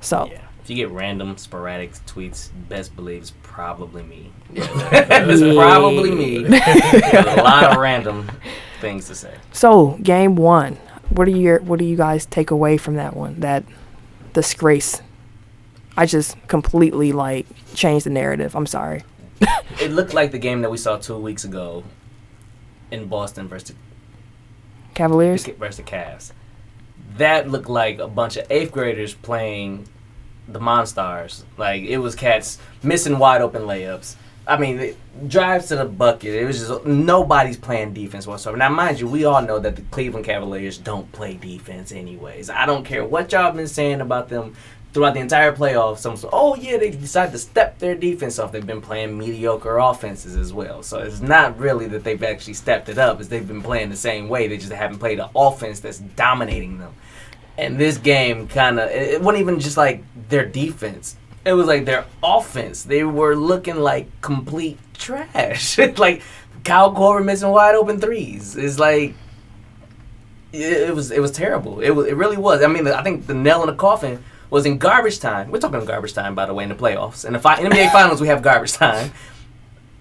So 0.00 0.28
Yeah. 0.30 0.41
If 0.62 0.70
you 0.70 0.76
get 0.76 0.90
random 0.90 1.36
sporadic 1.38 1.92
tweets, 2.06 2.50
best 2.68 2.94
believe 2.94 3.22
it's 3.22 3.32
probably 3.42 4.04
me. 4.04 4.30
it's 4.54 5.56
probably 5.56 6.12
me. 6.12 6.44
A 6.46 7.42
lot 7.42 7.72
of 7.72 7.78
random 7.78 8.30
things 8.80 9.08
to 9.08 9.14
say. 9.16 9.34
so 9.52 9.98
game 10.02 10.36
one. 10.36 10.78
What 11.08 11.24
do 11.26 11.32
your 11.32 11.60
what 11.60 11.78
do 11.78 11.84
you 11.84 11.96
guys 11.96 12.26
take 12.26 12.50
away 12.50 12.76
from 12.76 12.94
that 12.94 13.16
one? 13.16 13.40
That 13.40 13.64
disgrace. 14.32 15.02
I 15.96 16.06
just 16.06 16.36
completely 16.46 17.12
like 17.12 17.46
changed 17.74 18.06
the 18.06 18.10
narrative. 18.10 18.54
I'm 18.54 18.66
sorry. 18.66 19.02
It 19.80 19.90
looked 19.90 20.14
like 20.14 20.30
the 20.30 20.38
game 20.38 20.62
that 20.62 20.70
we 20.70 20.78
saw 20.78 20.96
two 20.96 21.18
weeks 21.18 21.44
ago 21.44 21.82
in 22.92 23.08
Boston 23.08 23.48
versus 23.48 23.74
Cavaliers. 24.94 25.44
versus 25.44 25.78
the 25.78 25.82
Cavs. 25.82 26.32
That 27.16 27.50
looked 27.50 27.68
like 27.68 27.98
a 27.98 28.06
bunch 28.06 28.36
of 28.36 28.46
eighth 28.48 28.70
graders 28.70 29.12
playing 29.12 29.88
the 30.48 30.60
Monstars. 30.60 31.44
Like 31.56 31.82
it 31.82 31.98
was 31.98 32.14
cats 32.14 32.58
missing 32.82 33.18
wide 33.18 33.40
open 33.42 33.62
layups. 33.62 34.16
I 34.46 34.58
mean, 34.58 34.80
it, 34.80 34.96
drives 35.28 35.68
to 35.68 35.76
the 35.76 35.84
bucket. 35.84 36.34
It 36.34 36.44
was 36.44 36.58
just 36.58 36.84
nobody's 36.84 37.56
playing 37.56 37.94
defense 37.94 38.26
whatsoever. 38.26 38.56
Now, 38.56 38.70
mind 38.70 38.98
you, 38.98 39.06
we 39.06 39.24
all 39.24 39.42
know 39.42 39.58
that 39.58 39.76
the 39.76 39.82
Cleveland 39.82 40.26
Cavaliers 40.26 40.78
don't 40.78 41.10
play 41.12 41.34
defense, 41.34 41.92
anyways. 41.92 42.50
I 42.50 42.66
don't 42.66 42.84
care 42.84 43.04
what 43.04 43.30
y'all 43.30 43.52
been 43.52 43.68
saying 43.68 44.00
about 44.00 44.28
them 44.28 44.54
throughout 44.92 45.14
the 45.14 45.20
entire 45.20 45.52
playoffs. 45.52 45.98
Some 45.98 46.16
oh 46.32 46.54
yeah, 46.56 46.76
they 46.76 46.90
decided 46.90 47.32
to 47.32 47.38
step 47.38 47.78
their 47.78 47.94
defense 47.94 48.38
off. 48.38 48.52
They've 48.52 48.66
been 48.66 48.80
playing 48.80 49.16
mediocre 49.16 49.78
offenses 49.78 50.36
as 50.36 50.52
well. 50.52 50.82
So 50.82 50.98
it's 50.98 51.20
not 51.20 51.58
really 51.58 51.86
that 51.88 52.04
they've 52.04 52.22
actually 52.22 52.54
stepped 52.54 52.88
it 52.88 52.98
up. 52.98 53.20
It's 53.20 53.28
they've 53.28 53.46
been 53.46 53.62
playing 53.62 53.90
the 53.90 53.96
same 53.96 54.28
way. 54.28 54.48
They 54.48 54.58
just 54.58 54.72
haven't 54.72 54.98
played 54.98 55.20
an 55.20 55.28
offense 55.34 55.80
that's 55.80 55.98
dominating 55.98 56.78
them. 56.78 56.94
And 57.58 57.78
this 57.78 57.98
game 57.98 58.48
kind 58.48 58.80
of 58.80 58.90
it, 58.90 59.14
it 59.14 59.22
wasn't 59.22 59.42
even 59.42 59.60
just 59.60 59.76
like 59.76 60.02
their 60.28 60.46
defense. 60.46 61.16
It 61.44 61.52
was 61.54 61.66
like 61.66 61.84
their 61.84 62.04
offense. 62.22 62.84
They 62.84 63.04
were 63.04 63.34
looking 63.36 63.76
like 63.76 64.06
complete 64.20 64.78
trash. 64.94 65.76
like 65.98 66.22
Kyle 66.64 66.94
Korver 66.94 67.24
missing 67.24 67.50
wide 67.50 67.74
open 67.74 68.00
threes. 68.00 68.56
It's 68.56 68.78
like 68.78 69.14
it, 70.52 70.88
it 70.90 70.94
was 70.94 71.10
it 71.10 71.20
was 71.20 71.30
terrible. 71.32 71.80
It 71.80 71.90
was 71.90 72.06
it 72.06 72.16
really 72.16 72.36
was. 72.36 72.62
I 72.62 72.66
mean, 72.68 72.86
I 72.86 73.02
think 73.02 73.26
the 73.26 73.34
nail 73.34 73.60
in 73.62 73.68
the 73.68 73.74
coffin 73.74 74.22
was 74.50 74.66
in 74.66 74.78
garbage 74.78 75.18
time. 75.18 75.50
We're 75.50 75.58
talking 75.60 75.84
garbage 75.84 76.12
time, 76.14 76.34
by 76.34 76.46
the 76.46 76.54
way, 76.54 76.62
in 76.64 76.68
the 76.68 76.74
playoffs. 76.74 77.24
In 77.24 77.32
the 77.32 77.38
fi- 77.38 77.56
NBA 77.56 77.90
Finals, 77.92 78.20
we 78.20 78.28
have 78.28 78.42
garbage 78.42 78.72
time. 78.74 79.12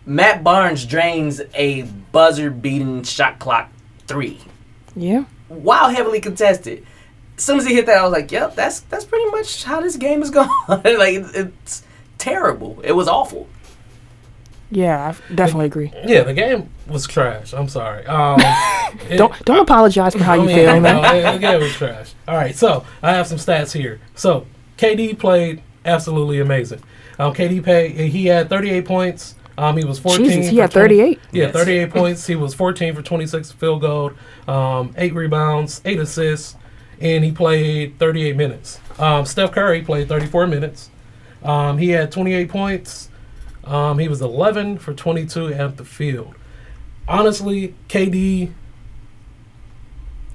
Matt 0.06 0.44
Barnes 0.44 0.86
drains 0.86 1.42
a 1.54 1.84
buzzer-beating 2.12 3.04
shot 3.04 3.38
clock 3.40 3.70
three 4.08 4.42
Yeah. 4.96 5.26
while 5.48 5.90
heavily 5.90 6.20
contested. 6.20 6.86
As 7.42 7.46
soon 7.46 7.58
as 7.58 7.66
he 7.66 7.74
hit 7.74 7.88
that, 7.88 7.98
I 7.98 8.04
was 8.04 8.12
like, 8.12 8.32
"Yep, 8.32 8.54
that's 8.56 8.82
that's 8.82 9.04
pretty 9.04 9.26
much 9.32 9.64
how 9.64 9.82
this 9.82 9.96
game 9.98 10.22
is 10.22 10.30
going." 10.38 10.48
like 10.68 10.86
it, 11.16 11.26
it's 11.36 11.82
terrible. 12.20 12.80
It 12.84 12.92
was 12.92 13.08
awful. 13.08 13.48
Yeah, 14.70 15.16
I 15.30 15.34
definitely 15.34 15.66
agree. 15.66 15.92
Yeah, 16.06 16.22
the 16.22 16.36
game 16.36 16.70
was 16.88 17.08
trash. 17.08 17.52
I'm 17.54 17.68
sorry. 17.68 18.06
Um, 18.06 18.40
it- 19.10 19.18
Don't 19.18 19.34
don't 19.44 19.58
apologize 19.60 20.14
for 20.14 20.24
how 20.24 20.34
I 20.34 20.36
you 20.38 20.46
mean, 20.46 20.56
feel, 20.56 20.76
no, 20.76 20.80
man. 20.82 21.34
the 21.34 21.40
game 21.40 21.60
was 21.60 21.74
trash. 21.74 22.14
All 22.28 22.36
right, 22.36 22.56
so 22.56 22.86
I 23.02 23.12
have 23.14 23.26
some 23.26 23.40
stats 23.40 23.74
here. 23.74 24.00
So 24.16 24.46
KD 24.78 25.18
played 25.18 25.64
absolutely 25.84 26.40
amazing. 26.42 26.82
Um, 27.18 27.34
KD 27.34 27.64
played. 27.64 27.92
He 28.12 28.28
had 28.28 28.50
38 28.50 28.86
points. 28.86 29.34
Um, 29.58 29.78
he 29.78 29.84
was 29.84 29.98
14. 30.00 30.26
Jesus, 30.26 30.50
he 30.50 30.56
for 30.58 30.62
had 30.62 30.72
20 30.72 30.88
38. 30.98 31.20
Yeah, 31.34 31.44
Yes. 31.46 31.54
38 31.54 31.90
points. 31.92 32.28
He 32.28 32.36
was 32.36 32.54
14 32.54 32.96
for 32.96 33.02
26 33.02 33.52
field 33.54 33.82
goal, 33.82 34.12
um, 34.48 34.94
eight 34.96 35.14
rebounds, 35.14 35.82
eight 35.86 36.00
assists, 36.00 36.56
and 37.02 37.24
he 37.24 37.32
played 37.32 37.98
38 37.98 38.36
minutes. 38.36 38.80
Um, 39.00 39.26
Steph 39.26 39.52
Curry 39.52 39.82
played 39.82 40.08
34 40.08 40.48
minutes. 40.48 40.90
Um, 41.44 41.78
he 41.80 41.90
had 41.90 42.12
28 42.12 42.50
points. 42.50 43.10
Um, 43.64 43.98
he 44.00 44.08
was 44.08 44.22
11 44.22 44.78
for 44.78 44.94
22 44.94 45.54
at 45.54 45.78
the 45.78 45.86
field. 45.86 46.36
Honestly, 47.08 47.74
KD 47.90 48.52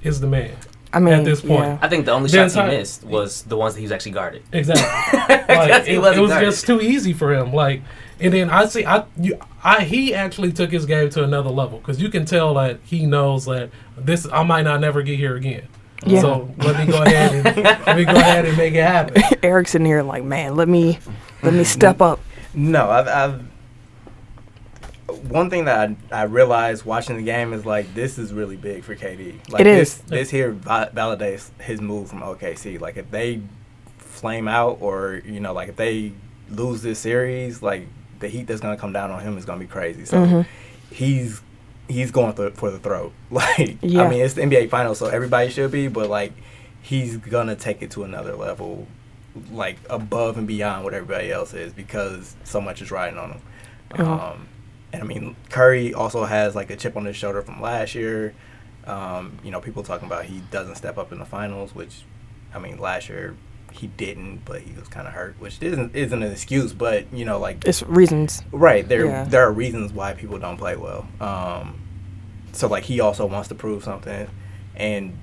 is 0.03 0.19
the 0.19 0.27
man. 0.27 0.55
I 0.93 0.99
mean, 0.99 1.13
At 1.15 1.25
this 1.25 1.41
point. 1.41 1.63
yeah. 1.65 1.79
I 1.81 1.89
think 1.89 2.05
the 2.05 2.11
only 2.13 2.29
The 2.29 2.37
shots 2.49 2.55
he 2.55 2.61
missed 2.63 3.03
was 3.03 3.43
the 3.43 3.57
ones 3.57 3.73
that 3.73 3.81
he 3.81 3.83
was 3.83 3.91
actually 3.91 4.13
guarded. 4.13 4.43
Exactly. 4.51 4.85
Like, 5.47 5.87
it, 5.87 5.97
wasn't 5.99 6.17
it 6.17 6.21
was 6.21 6.29
guarded. 6.31 6.49
just 6.49 6.65
too 6.67 6.81
easy 6.81 7.13
for 7.13 7.33
him. 7.33 7.53
Like, 7.53 7.81
and 8.19 8.33
then 8.33 8.49
I 8.49 8.65
see, 8.65 8.85
I, 8.85 9.05
you, 9.19 9.39
I, 9.63 9.83
he 9.83 10.13
actually 10.13 10.51
took 10.51 10.71
his 10.71 10.85
game 10.85 11.09
to 11.11 11.23
another 11.23 11.49
level 11.49 11.79
because 11.79 12.01
you 12.01 12.09
can 12.09 12.25
tell 12.25 12.53
that 12.55 12.79
he 12.83 13.05
knows 13.05 13.45
that 13.45 13.69
this, 13.97 14.27
I 14.31 14.43
might 14.43 14.63
not 14.63 14.81
never 14.81 15.01
get 15.01 15.17
here 15.17 15.35
again. 15.35 15.67
Yeah. 16.05 16.21
So 16.21 16.49
let 16.59 16.77
me 16.77 16.91
go 16.91 17.01
ahead 17.03 17.33
and 17.33 17.45
let 17.85 17.95
me 17.97 18.05
go 18.05 18.11
ahead 18.11 18.45
and 18.45 18.55
make 18.57 18.73
it 18.73 18.83
happen. 18.83 19.21
Eric's 19.43 19.75
in 19.75 19.83
here 19.85 20.03
like, 20.03 20.23
man, 20.23 20.55
let 20.55 20.67
me 20.67 20.99
let 21.41 21.53
me 21.53 21.63
step 21.63 22.01
up. 22.01 22.19
No, 22.53 22.89
I've, 22.89 23.07
I've 23.07 23.41
one 25.29 25.49
thing 25.49 25.65
that 25.65 25.89
I, 26.11 26.21
I 26.21 26.23
realized 26.23 26.85
watching 26.85 27.17
the 27.17 27.23
game 27.23 27.53
is 27.53 27.65
like 27.65 27.93
this 27.93 28.17
is 28.17 28.33
really 28.33 28.55
big 28.57 28.83
for 28.83 28.95
KD. 28.95 29.49
Like 29.49 29.61
It 29.61 29.67
is. 29.67 29.97
This, 29.97 30.09
this 30.09 30.29
here 30.29 30.53
validates 30.53 31.49
his 31.59 31.81
move 31.81 32.09
from 32.09 32.21
OKC. 32.21 32.79
Like 32.79 32.97
if 32.97 33.09
they 33.09 33.41
flame 33.97 34.47
out 34.47 34.77
or 34.81 35.21
you 35.25 35.39
know 35.39 35.53
like 35.53 35.69
if 35.69 35.75
they 35.75 36.11
lose 36.49 36.81
this 36.81 36.99
series, 36.99 37.61
like 37.61 37.87
the 38.19 38.27
heat 38.27 38.47
that's 38.47 38.61
gonna 38.61 38.77
come 38.77 38.93
down 38.93 39.11
on 39.11 39.21
him 39.21 39.37
is 39.37 39.45
gonna 39.45 39.59
be 39.59 39.67
crazy. 39.67 40.05
So 40.05 40.17
Mhm. 40.17 40.45
he's 40.91 41.41
he's 41.87 42.11
going 42.11 42.33
th- 42.33 42.53
for 42.53 42.71
the 42.71 42.79
throat. 42.79 43.13
Like 43.29 43.77
Yeah. 43.81 44.03
I 44.03 44.09
mean 44.09 44.21
it's 44.21 44.35
the 44.35 44.41
NBA 44.41 44.69
finals, 44.69 44.99
so 44.99 45.07
everybody 45.07 45.49
should 45.49 45.71
be, 45.71 45.87
but 45.87 46.09
like 46.09 46.33
he's 46.81 47.17
gonna 47.17 47.55
take 47.55 47.81
it 47.81 47.91
to 47.91 48.03
another 48.03 48.35
level, 48.35 48.87
like 49.51 49.77
above 49.89 50.37
and 50.37 50.47
beyond 50.47 50.83
what 50.83 50.93
everybody 50.93 51.31
else 51.31 51.53
is 51.53 51.73
because 51.73 52.35
so 52.43 52.61
much 52.61 52.81
is 52.81 52.91
riding 52.91 53.19
on 53.19 53.31
him. 53.31 53.41
Uh-huh. 53.91 54.31
Um, 54.31 54.47
and 54.93 55.03
I 55.03 55.05
mean 55.05 55.35
Curry 55.49 55.93
also 55.93 56.25
has 56.25 56.55
like 56.55 56.69
a 56.69 56.75
chip 56.75 56.95
on 56.95 57.05
his 57.05 57.15
shoulder 57.15 57.41
from 57.41 57.61
last 57.61 57.95
year. 57.95 58.33
Um, 58.85 59.37
you 59.43 59.51
know, 59.51 59.59
people 59.59 59.83
talking 59.83 60.07
about 60.07 60.25
he 60.25 60.41
doesn't 60.49 60.75
step 60.75 60.97
up 60.97 61.11
in 61.11 61.19
the 61.19 61.25
finals, 61.25 61.75
which 61.75 62.03
I 62.53 62.59
mean 62.59 62.77
last 62.77 63.09
year 63.09 63.35
he 63.71 63.87
didn't, 63.87 64.43
but 64.45 64.61
he 64.61 64.73
was 64.77 64.87
kind 64.87 65.07
of 65.07 65.13
hurt, 65.13 65.35
which 65.39 65.61
isn't 65.61 65.95
isn't 65.95 66.23
an 66.23 66.31
excuse, 66.31 66.73
but 66.73 67.11
you 67.13 67.25
know 67.25 67.39
like 67.39 67.63
It's 67.65 67.83
reasons. 67.83 68.41
Right. 68.51 68.87
There 68.87 69.05
Yeah. 69.05 69.23
there 69.25 69.43
are 69.43 69.51
reasons 69.51 69.93
why 69.93 70.13
people 70.13 70.39
don't 70.39 70.57
play 70.57 70.75
well. 70.75 71.07
Um, 71.21 71.79
so 72.53 72.67
like 72.67 72.83
he 72.85 72.99
also 72.99 73.25
wants 73.25 73.49
to 73.49 73.55
prove 73.55 73.83
something, 73.83 74.27
and 74.75 75.17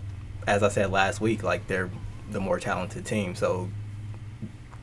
as 0.47 0.63
I 0.63 0.69
said 0.69 0.91
last 0.91 1.21
week, 1.21 1.43
like 1.43 1.67
they're 1.67 1.91
the 2.31 2.41
more 2.41 2.59
talented 2.61 3.05
team. 3.07 3.35
So 3.35 3.69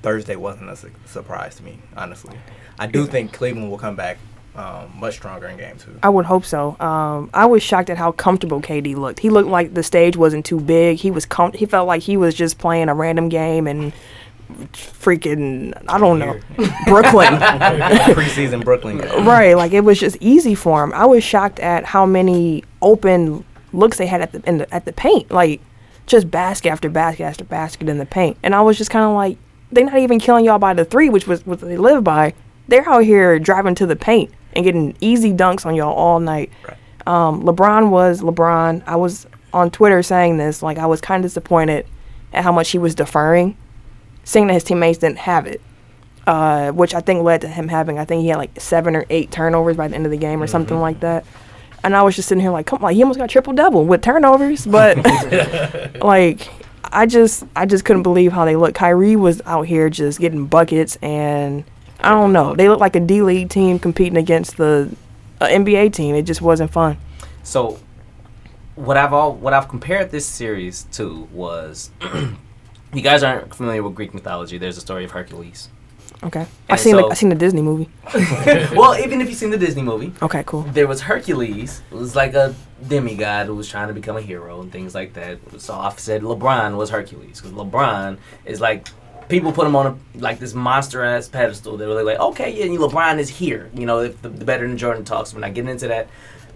Thursday 0.01 0.35
wasn't 0.35 0.69
a 0.69 0.75
su- 0.75 0.91
surprise 1.05 1.55
to 1.55 1.63
me, 1.63 1.79
honestly. 1.95 2.37
I 2.79 2.87
do 2.87 3.05
think 3.05 3.31
Cleveland 3.33 3.69
will 3.69 3.77
come 3.77 3.95
back 3.95 4.17
um, 4.55 4.91
much 4.99 5.15
stronger 5.15 5.47
in 5.47 5.57
game 5.57 5.77
two. 5.77 5.97
I 6.03 6.09
would 6.09 6.25
hope 6.25 6.43
so. 6.43 6.75
Um, 6.79 7.29
I 7.33 7.45
was 7.45 7.63
shocked 7.63 7.89
at 7.89 7.97
how 7.97 8.11
comfortable 8.11 8.61
KD 8.61 8.95
looked. 8.95 9.19
He 9.19 9.29
looked 9.29 9.49
like 9.49 9.73
the 9.73 9.83
stage 9.83 10.17
wasn't 10.17 10.45
too 10.45 10.59
big. 10.59 10.97
He 10.97 11.09
was 11.09 11.25
com- 11.25 11.53
he 11.53 11.65
felt 11.65 11.87
like 11.87 12.01
he 12.03 12.17
was 12.17 12.35
just 12.35 12.57
playing 12.57 12.89
a 12.89 12.93
random 12.93 13.29
game 13.29 13.67
and 13.67 13.93
freaking 14.73 15.73
I 15.87 15.97
don't 15.97 16.19
know 16.19 16.37
Brooklyn. 16.85 17.33
Preseason 18.13 18.63
Brooklyn 18.63 18.97
right, 19.25 19.55
like 19.55 19.71
it 19.71 19.81
was 19.81 19.99
just 19.99 20.17
easy 20.19 20.55
for 20.55 20.83
him. 20.83 20.91
I 20.93 21.05
was 21.05 21.23
shocked 21.23 21.59
at 21.59 21.85
how 21.85 22.05
many 22.05 22.65
open 22.81 23.45
looks 23.71 23.97
they 23.97 24.07
had 24.07 24.21
at 24.21 24.33
the, 24.33 24.43
in 24.45 24.57
the 24.57 24.73
at 24.73 24.83
the 24.83 24.91
paint, 24.91 25.31
like 25.31 25.61
just 26.05 26.29
basket 26.29 26.69
after 26.69 26.89
basket 26.89 27.23
after 27.23 27.45
basket 27.45 27.87
in 27.87 27.97
the 27.97 28.05
paint. 28.05 28.37
And 28.43 28.53
I 28.53 28.61
was 28.61 28.77
just 28.77 28.91
kind 28.91 29.05
of 29.05 29.13
like, 29.13 29.37
they're 29.71 29.85
not 29.85 29.97
even 29.97 30.19
killing 30.19 30.43
y'all 30.43 30.59
by 30.59 30.73
the 30.73 30.83
three, 30.83 31.07
which 31.07 31.25
was 31.25 31.45
what 31.45 31.61
they 31.61 31.77
live 31.77 32.03
by. 32.03 32.33
They're 32.67 32.87
out 32.87 33.05
here 33.05 33.39
driving 33.39 33.75
to 33.75 33.85
the 33.85 33.95
paint 33.95 34.31
and 34.53 34.63
getting 34.63 34.95
easy 35.01 35.33
dunks 35.33 35.65
on 35.65 35.75
y'all 35.75 35.93
all 35.93 36.19
night. 36.19 36.51
Right. 36.67 36.77
Um, 37.07 37.43
LeBron 37.43 37.89
was 37.89 38.21
LeBron. 38.21 38.83
I 38.85 38.95
was 38.95 39.27
on 39.53 39.71
Twitter 39.71 40.03
saying 40.03 40.37
this, 40.37 40.61
like 40.61 40.77
I 40.77 40.85
was 40.85 41.01
kind 41.01 41.23
of 41.23 41.29
disappointed 41.29 41.85
at 42.33 42.43
how 42.43 42.51
much 42.51 42.71
he 42.71 42.77
was 42.77 42.95
deferring, 42.95 43.57
saying 44.23 44.47
that 44.47 44.53
his 44.53 44.63
teammates 44.63 44.99
didn't 44.99 45.17
have 45.19 45.47
it 45.47 45.61
uh, 46.27 46.71
which 46.71 46.93
I 46.93 47.01
think 47.01 47.23
led 47.23 47.41
to 47.41 47.47
him 47.47 47.67
having, 47.67 47.97
I 47.97 48.05
think 48.05 48.21
he 48.21 48.29
had 48.29 48.37
like 48.37 48.59
seven 48.59 48.95
or 48.95 49.05
eight 49.09 49.31
turnovers 49.31 49.77
by 49.77 49.87
the 49.87 49.95
end 49.95 50.05
of 50.05 50.11
the 50.11 50.17
game 50.17 50.41
or 50.41 50.47
something 50.47 50.79
like 50.79 50.99
that. 50.99 51.25
And 51.83 51.95
I 51.95 52.03
was 52.03 52.15
just 52.15 52.29
sitting 52.29 52.41
here 52.41 52.51
like, 52.51 52.67
come 52.67 52.83
on, 52.85 52.93
he 52.93 53.01
almost 53.01 53.19
got 53.19 53.29
triple 53.29 53.53
double 53.53 53.85
with 53.85 54.01
turnovers, 54.01 54.65
but 54.65 54.97
like, 56.01 56.47
I 56.83 57.05
just, 57.07 57.43
I 57.55 57.65
just 57.65 57.85
couldn't 57.85 58.03
believe 58.03 58.31
how 58.31 58.45
they 58.45 58.55
looked. 58.55 58.75
Kyrie 58.75 59.15
was 59.15 59.41
out 59.45 59.63
here 59.63 59.89
just 59.89 60.19
getting 60.19 60.45
buckets, 60.45 60.97
and 60.97 61.63
I 62.03 62.09
don't 62.11 62.33
know, 62.33 62.55
they 62.55 62.67
looked 62.69 62.81
like 62.81 62.95
a 62.95 62.99
D 62.99 63.21
League 63.21 63.49
team 63.49 63.79
competing 63.79 64.17
against 64.17 64.57
the 64.57 64.93
uh, 65.39 65.45
NBA 65.47 65.93
team. 65.93 66.15
It 66.15 66.23
just 66.23 66.41
wasn't 66.41 66.71
fun. 66.71 66.97
So, 67.43 67.79
what 68.75 68.97
I've 68.97 69.13
all 69.13 69.33
what 69.33 69.53
I've 69.53 69.67
compared 69.67 70.11
this 70.11 70.25
series 70.25 70.83
to 70.93 71.27
was, 71.31 71.91
you 72.93 73.01
guys 73.01 73.23
aren't 73.23 73.53
familiar 73.55 73.83
with 73.83 73.95
Greek 73.95 74.13
mythology. 74.13 74.57
There's 74.57 74.77
a 74.77 74.81
story 74.81 75.03
of 75.05 75.11
Hercules. 75.11 75.69
Okay. 76.23 76.45
I 76.69 76.75
seen 76.75 76.93
so- 76.93 77.01
the 77.01 77.07
I 77.07 77.13
seen 77.15 77.29
the 77.29 77.35
Disney 77.35 77.61
movie. 77.63 77.89
well, 78.75 78.95
even 78.99 79.21
if 79.21 79.29
you've 79.29 79.37
seen 79.39 79.49
the 79.49 79.57
Disney 79.57 79.81
movie, 79.81 80.13
Okay, 80.21 80.43
cool. 80.45 80.61
there 80.63 80.87
was 80.87 81.01
Hercules. 81.01 81.81
It 81.91 81.95
was 81.95 82.15
like 82.15 82.35
a 82.35 82.53
demigod 82.87 83.47
who 83.47 83.55
was 83.55 83.67
trying 83.67 83.87
to 83.87 83.93
become 83.93 84.17
a 84.17 84.21
hero 84.21 84.61
and 84.61 84.71
things 84.71 84.93
like 84.93 85.13
that. 85.13 85.39
So 85.59 85.73
I 85.73 85.91
said 85.95 86.21
LeBron 86.21 86.77
was 86.77 86.91
Hercules 86.91 87.41
because 87.41 87.57
LeBron 87.57 88.17
is 88.45 88.61
like 88.61 88.87
people 89.31 89.51
put 89.51 89.65
him 89.65 89.75
on 89.75 89.87
a, 89.87 90.19
like 90.19 90.37
this 90.39 90.53
monster 90.53 91.03
ass 91.03 91.27
pedestal. 91.27 91.77
They 91.77 91.87
were 91.87 92.03
like, 92.03 92.19
okay, 92.19 92.55
yeah, 92.55 92.65
and 92.65 92.77
LeBron 92.77 93.17
is 93.17 93.29
here. 93.29 93.71
You 93.73 93.85
know, 93.87 94.01
if 94.01 94.21
the, 94.21 94.29
the 94.29 94.45
better 94.45 94.67
than 94.67 94.77
Jordan 94.77 95.03
talks. 95.03 95.33
We're 95.33 95.39
not 95.39 95.53
getting 95.55 95.71
into 95.71 95.87
that, 95.87 96.09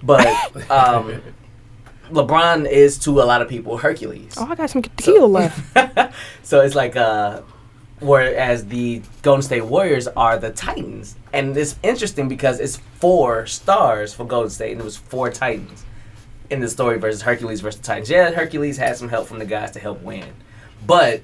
but 0.03 0.27
um, 0.71 1.21
LeBron 2.09 2.69
is 2.69 2.99
to 2.99 3.21
a 3.21 3.23
lot 3.23 3.41
of 3.41 3.49
people 3.49 3.77
Hercules. 3.77 4.35
Oh, 4.37 4.45
I 4.45 4.55
got 4.55 4.69
some 4.69 4.81
tequila 4.81 5.25
left. 5.25 6.13
so 6.43 6.61
it's 6.61 6.75
like 6.75 6.95
uh 6.95 7.41
whereas 7.99 8.67
the 8.67 9.01
Golden 9.21 9.41
State 9.41 9.65
Warriors 9.65 10.07
are 10.09 10.37
the 10.37 10.51
Titans. 10.51 11.15
And 11.33 11.55
it's 11.55 11.77
interesting 11.81 12.27
because 12.27 12.59
it's 12.59 12.77
four 12.99 13.45
stars 13.47 14.13
for 14.13 14.25
Golden 14.25 14.49
State 14.49 14.73
and 14.73 14.81
it 14.81 14.83
was 14.83 14.97
four 14.97 15.29
Titans 15.31 15.85
in 16.49 16.59
the 16.59 16.69
story 16.69 16.99
versus 16.99 17.21
Hercules 17.21 17.61
versus 17.61 17.81
Titans. 17.81 18.09
Yeah, 18.09 18.31
Hercules 18.31 18.77
had 18.77 18.97
some 18.97 19.09
help 19.09 19.27
from 19.27 19.39
the 19.39 19.45
guys 19.45 19.71
to 19.71 19.79
help 19.79 20.01
win. 20.03 20.27
But 20.85 21.21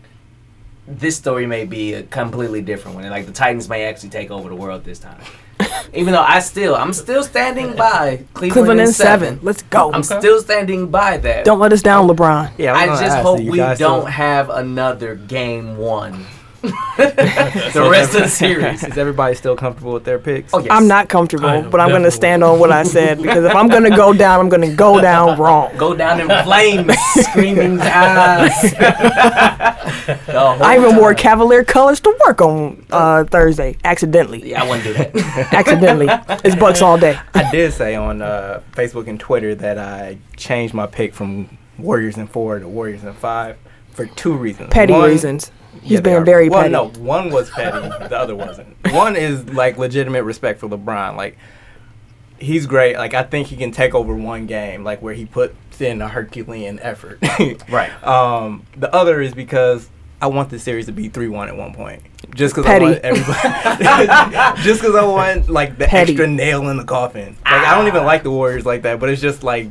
this 1.00 1.16
story 1.18 1.46
may 1.48 1.66
be 1.66 1.94
a 1.94 2.04
completely 2.04 2.62
different 2.62 2.96
one. 2.96 3.10
Like 3.10 3.26
the 3.26 3.32
Titans 3.32 3.70
may 3.70 3.86
actually 3.86 4.10
take 4.10 4.32
over 4.32 4.50
the 4.50 4.56
world 4.56 4.84
this 4.84 5.00
time. 5.00 5.22
Even 5.94 6.14
though 6.14 6.22
I 6.22 6.40
still 6.40 6.76
I'm 6.76 6.94
still 6.94 7.24
standing 7.24 7.76
by 7.76 8.24
Cleveland, 8.34 8.54
Cleveland 8.54 8.80
in 8.80 8.88
in 8.88 8.94
seven. 8.94 9.40
Let's 9.42 9.62
go. 9.64 9.92
I'm 9.92 10.04
still 10.04 10.42
standing 10.42 10.90
by 10.90 11.18
that. 11.18 11.46
Don't 11.46 11.60
let 11.60 11.74
us 11.74 11.82
down, 11.82 12.08
LeBron. 12.08 12.52
Yeah, 12.58 12.74
I 12.74 12.88
was 12.88 13.00
gonna 13.00 13.02
just 13.08 13.18
ask, 13.18 13.24
hope 13.26 13.38
do 13.38 13.44
you 13.44 13.52
we 13.52 13.58
guys 13.58 13.78
don't 13.80 14.02
still- 14.02 14.12
have 14.12 14.50
another 14.50 15.16
game 15.16 15.78
one. 15.78 16.26
the 16.98 17.88
rest 17.90 18.14
of 18.14 18.22
the 18.22 18.28
series. 18.28 18.84
Is 18.84 18.98
everybody 18.98 19.34
still 19.36 19.56
comfortable 19.56 19.94
with 19.94 20.04
their 20.04 20.20
picks? 20.20 20.54
Oh 20.54 20.60
yes. 20.60 20.68
I'm 20.70 20.88
not 20.88 21.10
comfortable, 21.10 21.48
I 21.48 21.58
am 21.58 21.70
but 21.72 21.80
I'm 21.80 21.90
going 21.90 22.04
to 22.04 22.12
stand 22.12 22.44
on 22.44 22.60
what 22.60 22.72
I 22.72 22.84
said 22.84 23.22
because 23.22 23.46
if 23.46 23.56
I'm 23.56 23.68
going 23.68 23.84
to 23.84 23.90
go 23.90 24.14
down, 24.14 24.40
I'm 24.40 24.50
going 24.50 24.70
to 24.70 24.76
go 24.76 25.02
down 25.02 25.40
wrong. 25.40 25.76
Go 25.78 25.96
down 25.96 26.22
in 26.22 26.28
flames, 26.44 26.96
screaming 27.16 27.80
eyes. 27.82 28.76
I 30.38 30.78
even 30.78 30.98
wore 30.98 31.14
Cavalier 31.14 31.64
colors 31.64 32.00
to 32.02 32.18
work 32.26 32.42
on 32.42 32.86
uh, 32.92 33.24
Thursday, 33.26 33.78
accidentally. 33.84 34.50
Yeah, 34.50 34.64
I 34.64 34.70
wouldn't 34.70 34.84
do 34.84 34.94
that. 34.94 35.16
Accidentally. 35.54 36.08
It's 36.44 36.56
Bucks 36.56 36.82
all 36.82 36.98
day. 36.98 37.20
I 37.34 37.50
did 37.52 37.74
say 37.74 37.96
on 37.96 38.22
uh, 38.22 38.62
Facebook 38.74 39.08
and 39.08 39.20
Twitter 39.20 39.56
that 39.56 39.78
I 39.78 40.18
changed 40.38 40.74
my 40.74 40.86
pick 40.86 41.14
from 41.14 41.58
Warriors 41.78 42.18
in 42.18 42.28
four 42.28 42.60
to 42.60 42.68
Warriors 42.68 43.04
in 43.04 43.14
five 43.14 43.58
for 43.92 44.06
two 44.06 44.34
reasons. 44.34 44.70
Petty 44.72 44.94
One- 44.94 45.10
reasons. 45.10 45.52
He's 45.82 45.92
Yeah, 45.94 46.00
being 46.02 46.26
very 46.26 46.50
well, 46.50 46.62
petty. 46.62 46.74
no, 46.74 46.90
one 46.90 47.30
was 47.32 47.50
petty, 47.50 47.88
the 48.08 48.18
other 48.18 48.36
wasn't. 48.36 48.76
One 48.92 49.16
is 49.16 49.46
like 49.50 49.78
legitimate 49.78 50.24
respect 50.24 50.60
for 50.60 50.68
LeBron. 50.68 51.16
Like 51.16 51.38
he's 52.40 52.66
great. 52.66 52.98
Like 52.98 53.14
I 53.14 53.24
think 53.24 53.48
he 53.48 53.56
can 53.56 53.72
take 53.72 53.94
over 53.96 54.14
one 54.16 54.46
game, 54.48 54.84
like 54.84 55.02
where 55.02 55.14
he 55.14 55.26
puts 55.26 55.56
in 55.80 56.02
a 56.02 56.08
Herculean 56.10 56.80
effort. 56.82 57.20
Right. 57.70 57.92
Um, 58.04 58.66
the 58.78 58.94
other 58.94 59.22
is 59.22 59.34
because 59.34 59.90
I 60.22 60.28
want 60.28 60.50
this 60.52 60.62
series 60.62 60.86
to 60.88 60.92
be 60.92 61.10
three 61.10 61.28
one 61.30 61.48
at 61.48 61.56
one 61.58 61.74
point. 61.74 62.04
Just 62.36 62.54
because 62.56 62.70
I 62.70 62.74
Petty. 62.74 62.86
want 62.86 62.98
everybody. 63.00 64.62
just 64.64 64.82
because 64.82 64.96
I 64.96 65.04
want 65.06 65.50
like 65.50 65.78
the 65.78 65.86
Petty. 65.88 66.12
extra 66.14 66.28
nail 66.28 66.70
in 66.70 66.78
the 66.78 66.84
coffin. 66.84 67.36
Like 67.46 67.66
I 67.66 67.76
don't 67.76 67.88
even 67.88 68.04
like 68.04 68.22
the 68.24 68.30
Warriors 68.32 68.66
like 68.66 68.84
that, 68.84 69.00
but 69.00 69.10
it's 69.10 69.22
just 69.22 69.44
like 69.44 69.70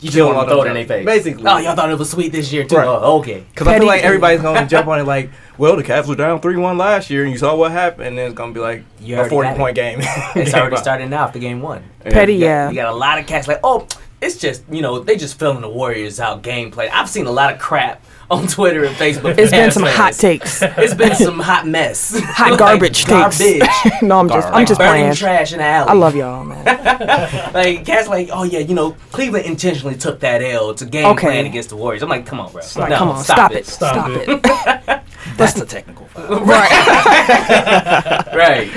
You 0.00 0.06
just 0.08 0.14
Chill 0.14 0.26
want 0.32 0.48
to 0.48 0.54
throw 0.54 0.62
it 0.62 0.68
in 0.68 0.74
their 0.74 0.84
face. 0.86 1.04
Basically. 1.04 1.44
Oh, 1.46 1.58
y'all 1.58 1.74
thought 1.74 1.90
it 1.90 1.98
was 1.98 2.10
sweet 2.10 2.30
this 2.32 2.52
year 2.52 2.64
too. 2.64 2.76
Right. 2.76 2.86
Oh, 2.86 3.18
okay. 3.18 3.44
Because 3.50 3.66
I 3.66 3.78
feel 3.78 3.86
like 3.88 4.02
everybody's 4.02 4.40
going 4.42 4.56
to 4.62 4.66
jump 4.68 4.86
on 4.88 5.00
it 5.00 5.04
like, 5.04 5.30
well, 5.58 5.74
the 5.76 5.82
Cavs 5.82 6.06
were 6.06 6.14
down 6.14 6.40
3 6.40 6.56
1 6.56 6.78
last 6.78 7.10
year, 7.10 7.24
and 7.24 7.32
you 7.32 7.38
saw 7.38 7.54
what 7.56 7.72
happened. 7.72 8.08
And 8.08 8.18
then 8.18 8.26
it's 8.26 8.34
going 8.36 8.50
to 8.52 8.54
be 8.54 8.60
like 8.60 8.84
You 9.00 9.20
a 9.20 9.28
40 9.28 9.48
got 9.48 9.54
it. 9.54 9.58
point 9.58 9.74
game. 9.74 9.98
It's 10.36 10.54
already 10.54 10.76
starting 10.86 11.10
now 11.10 11.24
after 11.24 11.38
game 11.40 11.60
one. 11.60 11.82
Petty, 12.00 12.34
You 12.34 12.40
got- 12.40 12.46
yeah. 12.46 12.68
You 12.70 12.74
got 12.76 12.92
a 12.92 12.96
lot 12.96 13.18
of 13.18 13.26
cats 13.26 13.48
like, 13.48 13.60
oh, 13.64 13.86
it's 14.20 14.36
just 14.36 14.62
you 14.70 14.82
know 14.82 14.98
they 14.98 15.16
just 15.16 15.38
filling 15.38 15.60
the 15.60 15.68
Warriors 15.68 16.20
out 16.20 16.42
gameplay. 16.42 16.88
I've 16.92 17.08
seen 17.08 17.26
a 17.26 17.30
lot 17.30 17.52
of 17.54 17.60
crap 17.60 18.02
on 18.30 18.46
Twitter 18.46 18.84
and 18.84 18.94
Facebook. 18.96 19.38
It's 19.38 19.50
been 19.50 19.70
some 19.70 19.84
fans. 19.84 19.96
hot 19.96 20.12
takes. 20.14 20.60
It's 20.62 20.94
been 20.94 21.14
some 21.14 21.38
hot 21.38 21.66
mess. 21.66 22.18
Hot 22.20 22.50
Like 22.50 22.58
garbage 22.58 23.04
takes. 23.04 23.38
Garbage. 23.38 23.62
no, 24.02 24.18
I'm 24.18 24.28
just 24.28 24.48
I'm 24.48 24.66
just 24.66 24.78
burning 24.78 25.02
playing. 25.02 25.14
trash 25.14 25.52
in 25.52 25.58
the 25.58 25.64
alley. 25.64 25.88
I 25.88 25.92
love 25.94 26.16
y'all, 26.16 26.44
man. 26.44 26.64
like 27.54 27.86
cats 27.86 28.08
like, 28.08 28.28
oh 28.32 28.42
yeah, 28.42 28.58
you 28.58 28.74
know, 28.74 28.96
Cleveland 29.12 29.46
intentionally 29.46 29.96
took 29.96 30.20
that 30.20 30.42
L 30.42 30.74
to 30.74 30.84
game 30.84 31.06
Okay. 31.06 31.26
plan 31.26 31.46
against 31.46 31.70
the 31.70 31.76
Warriors. 31.76 32.02
I'm 32.02 32.08
like, 32.08 32.26
come 32.26 32.40
on, 32.40 32.52
bro. 32.52 32.60
Like, 32.76 32.90
no, 32.90 32.98
come 32.98 33.08
on, 33.10 33.24
stop, 33.24 33.36
stop, 33.36 33.50
it. 33.52 33.56
it. 33.58 33.66
Stop, 33.66 33.94
Stop 33.94 34.10
it. 34.28 35.02
That's 35.36 35.52
the 35.54 35.66
technical 35.66 36.06
foul. 36.06 36.40
Right. 38.36 38.70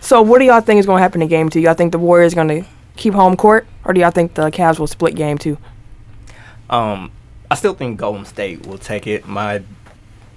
So, 0.00 0.22
what 0.22 0.38
do 0.38 0.44
y'all 0.44 0.60
think 0.60 0.78
is 0.78 0.86
going 0.86 0.98
to 0.98 1.02
happen 1.02 1.22
in 1.22 1.28
game 1.28 1.48
two? 1.50 1.60
Y'all 1.60 1.74
think 1.74 1.92
the 1.92 1.98
Warriors 1.98 2.32
are 2.32 2.36
going 2.36 2.62
to 2.62 2.68
keep 2.96 3.14
home 3.14 3.36
court, 3.36 3.66
or 3.84 3.92
do 3.92 4.00
y'all 4.00 4.10
think 4.10 4.34
the 4.34 4.50
Cavs 4.50 4.78
will 4.78 4.86
split 4.86 5.14
game 5.14 5.38
two? 5.38 5.58
Um, 6.68 7.12
I 7.50 7.54
still 7.54 7.74
think 7.74 7.98
Golden 7.98 8.24
State 8.24 8.66
will 8.66 8.78
take 8.78 9.06
it. 9.06 9.26
My 9.26 9.62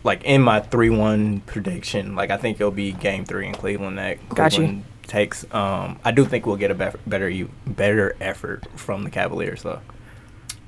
like 0.03 0.23
in 0.23 0.41
my 0.41 0.59
three 0.59 0.89
one 0.89 1.41
prediction, 1.41 2.15
like 2.15 2.29
I 2.29 2.37
think 2.37 2.59
it'll 2.59 2.71
be 2.71 2.91
Game 2.91 3.25
Three 3.25 3.47
in 3.47 3.53
Cleveland 3.53 3.97
that 3.97 4.17
Got 4.29 4.53
you. 4.53 4.57
Cleveland 4.57 4.83
takes. 5.07 5.45
Um, 5.51 5.99
I 6.05 6.11
do 6.11 6.25
think 6.25 6.45
we'll 6.45 6.55
get 6.55 6.71
a 6.71 6.75
bef- 6.75 6.99
better 7.07 7.29
you 7.29 7.49
better 7.65 8.15
effort 8.21 8.67
from 8.75 9.03
the 9.03 9.09
Cavaliers 9.09 9.63
though. 9.63 9.81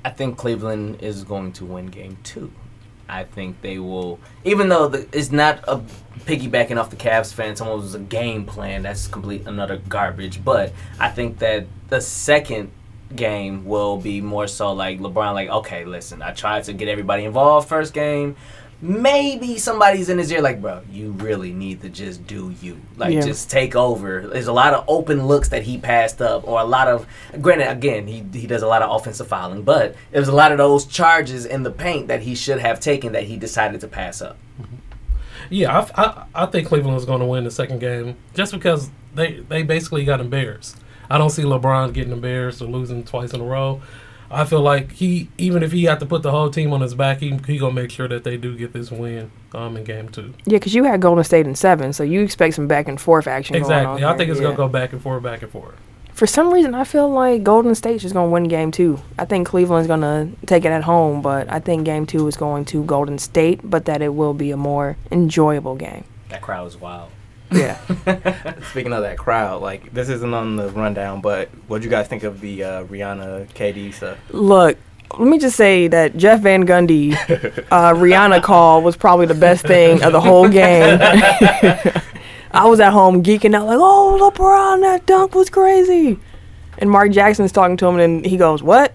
I 0.04 0.10
think 0.10 0.38
Cleveland 0.38 1.01
is 1.01 1.23
going 1.23 1.54
to 1.54 1.65
win 1.65 1.88
game 1.88 2.17
two. 2.23 2.51
I 3.12 3.26
think 3.26 3.62
they 3.62 3.78
will, 3.78 4.19
even 4.45 4.69
though 4.69 4.88
the, 4.88 5.08
it's 5.12 5.32
not 5.32 5.60
a 5.67 5.82
piggybacking 6.21 6.80
off 6.80 6.89
the 6.89 6.95
Cavs 6.95 7.34
fans, 7.34 7.60
Someone 7.60 7.80
was 7.80 7.93
a 7.93 8.00
game 8.00 8.45
plan. 8.45 8.84
That's 8.84 9.06
complete 9.08 9.45
another 9.45 9.78
garbage. 9.78 10.43
But 10.43 10.74
I 11.00 11.10
think 11.10 11.39
that 11.39 11.67
the 11.89 12.00
second 12.00 12.71
game 13.15 13.65
will 13.65 13.97
be 13.97 14.21
more 14.21 14.47
so 14.47 14.71
like 14.71 15.00
LeBron. 15.00 15.34
Like, 15.34 15.50
okay, 15.50 15.84
listen, 15.84 16.21
I 16.21 16.32
tried 16.32 16.63
to 16.65 16.74
get 16.74 16.88
everybody 16.88 17.26
involved 17.26 17.67
first 17.67 17.93
game. 17.93 18.38
Maybe 18.83 19.59
somebody's 19.59 20.09
in 20.09 20.17
his 20.17 20.31
ear 20.31 20.41
like, 20.41 20.59
bro, 20.59 20.81
you 20.91 21.11
really 21.11 21.53
need 21.53 21.81
to 21.81 21.89
just 21.89 22.25
do 22.25 22.55
you. 22.61 22.81
Like, 22.97 23.13
Yeah. 23.13 23.21
just 23.21 23.49
take 23.51 23.75
over. 23.75 24.21
There's 24.21 24.47
a 24.47 24.53
lot 24.53 24.73
of 24.73 24.83
open 24.87 25.27
looks 25.27 25.49
that 25.49 25.61
he 25.63 25.77
passed 25.77 26.19
up, 26.21 26.47
or 26.47 26.59
a 26.59 26.63
lot 26.65 26.87
of. 26.87 27.05
Granted, 27.41 27.69
again, 27.69 28.07
he 28.07 28.23
he 28.33 28.47
does 28.47 28.63
a 28.63 28.67
lot 28.67 28.81
of 28.81 28.89
offensive 28.89 29.27
fouling, 29.27 29.61
but 29.61 29.95
there's 30.11 30.27
a 30.29 30.35
lot 30.35 30.51
of 30.51 30.57
those 30.57 30.85
charges 30.85 31.45
in 31.45 31.61
the 31.61 31.69
paint 31.71 32.07
that 32.07 32.21
he 32.23 32.33
should 32.33 32.59
have 32.59 32.79
taken 32.79 33.11
that 33.13 33.23
he 33.23 33.37
decided 33.37 33.81
to 33.81 33.87
pass 33.87 34.19
up. 34.21 34.37
Mm-hmm. 34.59 34.75
Yeah, 35.51 35.85
I, 35.95 36.03
I, 36.03 36.23
I 36.33 36.45
think 36.47 36.67
Cleveland 36.67 36.97
is 36.97 37.05
going 37.05 37.19
to 37.19 37.25
win 37.25 37.43
the 37.43 37.51
second 37.51 37.79
game 37.79 38.15
just 38.33 38.51
because 38.51 38.89
they 39.13 39.41
they 39.47 39.61
basically 39.63 40.05
got 40.05 40.19
embarrassed. 40.19 40.77
I 41.09 41.17
don't 41.17 41.29
see 41.29 41.43
LeBron 41.43 41.93
getting 41.93 42.13
embarrassed 42.13 42.61
or 42.61 42.65
losing 42.65 43.03
twice 43.03 43.33
in 43.33 43.41
a 43.41 43.43
row. 43.43 43.81
I 44.31 44.45
feel 44.45 44.61
like 44.61 44.91
he, 44.93 45.29
even 45.37 45.61
if 45.63 45.71
he 45.71 45.83
had 45.83 45.99
to 45.99 46.05
put 46.05 46.23
the 46.23 46.31
whole 46.31 46.49
team 46.49 46.71
on 46.73 46.81
his 46.81 46.93
back, 46.95 47.19
he 47.19 47.37
he 47.47 47.57
gonna 47.57 47.73
make 47.73 47.91
sure 47.91 48.07
that 48.07 48.23
they 48.23 48.37
do 48.37 48.55
get 48.57 48.73
this 48.73 48.89
win 48.91 49.31
um 49.53 49.75
in 49.77 49.83
game 49.83 50.09
two. 50.09 50.33
Yeah, 50.45 50.57
because 50.57 50.73
you 50.73 50.83
had 50.85 51.01
Golden 51.01 51.23
State 51.23 51.45
in 51.47 51.55
seven, 51.55 51.93
so 51.93 52.03
you 52.03 52.21
expect 52.21 52.55
some 52.55 52.67
back 52.67 52.87
and 52.87 52.99
forth 52.99 53.27
action. 53.27 53.53
going 53.53 53.65
on 53.65 53.95
Exactly. 53.97 54.05
I 54.05 54.17
think 54.17 54.29
it's 54.31 54.39
Yeah. 54.39 54.45
gonna 54.47 54.57
go 54.57 54.67
back 54.67 54.93
and 54.93 55.01
forth, 55.01 55.21
back 55.23 55.41
and 55.41 55.51
forth. 55.51 55.75
For 56.13 56.27
some 56.27 56.53
reason, 56.53 56.75
I 56.75 56.83
feel 56.83 57.09
like 57.09 57.41
Golden 57.41 57.73
State's 57.73 58.03
just 58.03 58.13
going 58.13 58.27
to 58.27 58.31
win 58.31 58.43
game 58.43 58.69
two. 58.69 58.99
I 59.17 59.25
think 59.25 59.47
Cleveland's 59.47 59.87
going 59.87 60.01
to 60.01 60.27
take 60.45 60.65
it 60.65 60.67
at 60.67 60.83
home, 60.83 61.21
but 61.21 61.51
I 61.51 61.59
think 61.59 61.83
game 61.85 62.05
two 62.05 62.27
is 62.27 62.35
going 62.37 62.65
to 62.65 62.83
Golden 62.83 63.17
State, 63.17 63.61
but 63.63 63.85
that 63.85 64.01
it 64.03 64.13
will 64.13 64.33
be 64.35 64.51
a 64.51 64.57
more 64.57 64.97
enjoyable 65.09 65.73
game. 65.75 66.03
That 66.29 66.41
crowd 66.41 66.65
was 66.65 66.77
wild. 66.79 67.09
Yeah. 67.51 67.77
Speaking 68.71 68.93
of 68.93 69.01
that 69.03 69.17
crowd, 69.17 69.61
like 69.61 69.93
this 69.93 70.09
isn't 70.09 70.33
on 70.33 70.55
the 70.55 70.69
rundown, 70.69 71.21
but 71.21 71.49
what 71.67 71.79
do 71.79 71.85
you 71.85 71.91
guys 71.91 72.07
think 72.07 72.23
of 72.23 72.39
the 72.41 72.63
uh, 72.63 72.83
Rihanna 72.85 73.49
KD 73.49 73.93
stuff? 73.93 74.17
Look, 74.29 74.77
let 75.17 75.27
me 75.27 75.37
just 75.37 75.57
say 75.57 75.87
that 75.87 76.15
Jeff 76.15 76.41
Van 76.41 76.65
Gundy, 76.65 77.13
uh, 77.71 77.93
Rihanna 77.93 78.41
call 78.41 78.81
was 78.81 78.95
probably 78.95 79.25
the 79.25 79.35
best 79.35 79.65
thing 79.65 80.01
of 80.03 80.13
the 80.13 80.21
whole 80.21 80.47
game. 80.47 80.99
I 82.53 82.65
was 82.65 82.79
at 82.79 82.91
home 82.91 83.23
geeking 83.23 83.55
out 83.55 83.65
like, 83.65 83.77
"Oh, 83.79 84.31
LeBron, 84.33 84.81
that 84.81 85.05
dunk 85.05 85.35
was 85.35 85.49
crazy," 85.49 86.19
and 86.77 86.89
Mark 86.89 87.11
Jackson's 87.11 87.51
talking 87.51 87.77
to 87.77 87.87
him, 87.87 87.99
and 87.99 88.25
he 88.25 88.37
goes, 88.37 88.61
"What?" 88.61 88.93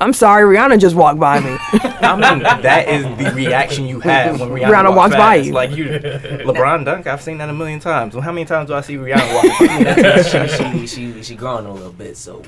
I'm 0.00 0.12
sorry, 0.12 0.56
Rihanna 0.56 0.78
just 0.78 0.94
walked 0.94 1.18
by 1.18 1.40
me. 1.40 1.56
I 1.82 2.14
mean, 2.14 2.42
that 2.44 2.86
is 2.88 3.02
the 3.18 3.32
reaction 3.34 3.84
you 3.86 3.98
have 4.00 4.38
when 4.38 4.50
Rihanna, 4.50 4.70
Rihanna 4.70 4.94
walks 4.96 5.16
by 5.16 5.34
you. 5.36 5.52
Like 5.52 5.72
you, 5.72 5.86
LeBron 5.86 6.84
dunk. 6.84 7.08
I've 7.08 7.20
seen 7.20 7.38
that 7.38 7.48
a 7.48 7.52
million 7.52 7.80
times. 7.80 8.14
Well, 8.14 8.22
how 8.22 8.30
many 8.30 8.46
times 8.46 8.68
do 8.68 8.74
I 8.74 8.80
see 8.80 8.94
Rihanna 8.94 9.34
walk? 9.34 9.44
by? 9.58 10.22
she, 10.78 10.86
she 10.86 11.12
she 11.12 11.22
she 11.24 11.34
growing 11.34 11.66
a 11.66 11.72
little 11.74 11.92
bit, 11.92 12.16
so 12.16 12.42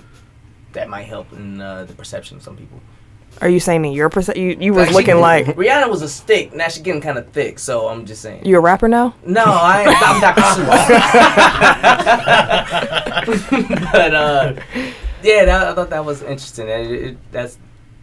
that 0.75 0.89
might 0.89 1.03
help 1.09 1.33
in 1.33 1.61
uh, 1.61 1.85
the 1.87 1.95
perception 1.95 2.37
of 2.37 2.43
some 2.45 2.57
people. 2.57 2.81
Are 3.41 3.49
you 3.49 3.59
saying 3.61 3.85
in 3.85 3.93
your 3.93 4.11
perce- 4.11 4.37
you 4.37 4.57
you 4.61 4.73
was 4.73 4.87
Like, 4.89 4.95
looking 4.95 5.15
she- 5.17 5.21
like 5.21 5.47
Rihanna 5.47 5.89
was 5.91 6.03
a 6.03 6.09
stick. 6.09 6.55
Now 6.55 6.69
she's 6.69 6.83
getting 6.83 7.01
kind 7.01 7.19
of 7.19 7.29
thick, 7.31 7.59
so 7.59 7.89
I'm 7.89 8.07
just 8.07 8.23
saying. 8.23 8.45
you 8.45 8.57
a 8.59 8.61
rapper 8.61 8.87
now? 8.87 9.15
No, 9.27 9.43
I 9.45 9.81
ain't, 9.83 10.03
I'm 10.03 10.21
Dr. 10.21 10.41
Seuss. 10.43 10.89
but 13.93 14.15
uh, 14.15 14.55
yeah, 15.23 15.45
that, 15.45 15.69
I 15.69 15.75
thought 15.75 15.91
that 15.91 16.05
was 16.05 16.23
interesting. 16.23 16.69
It, 16.69 16.91
it, 16.91 17.33
that's 17.33 17.59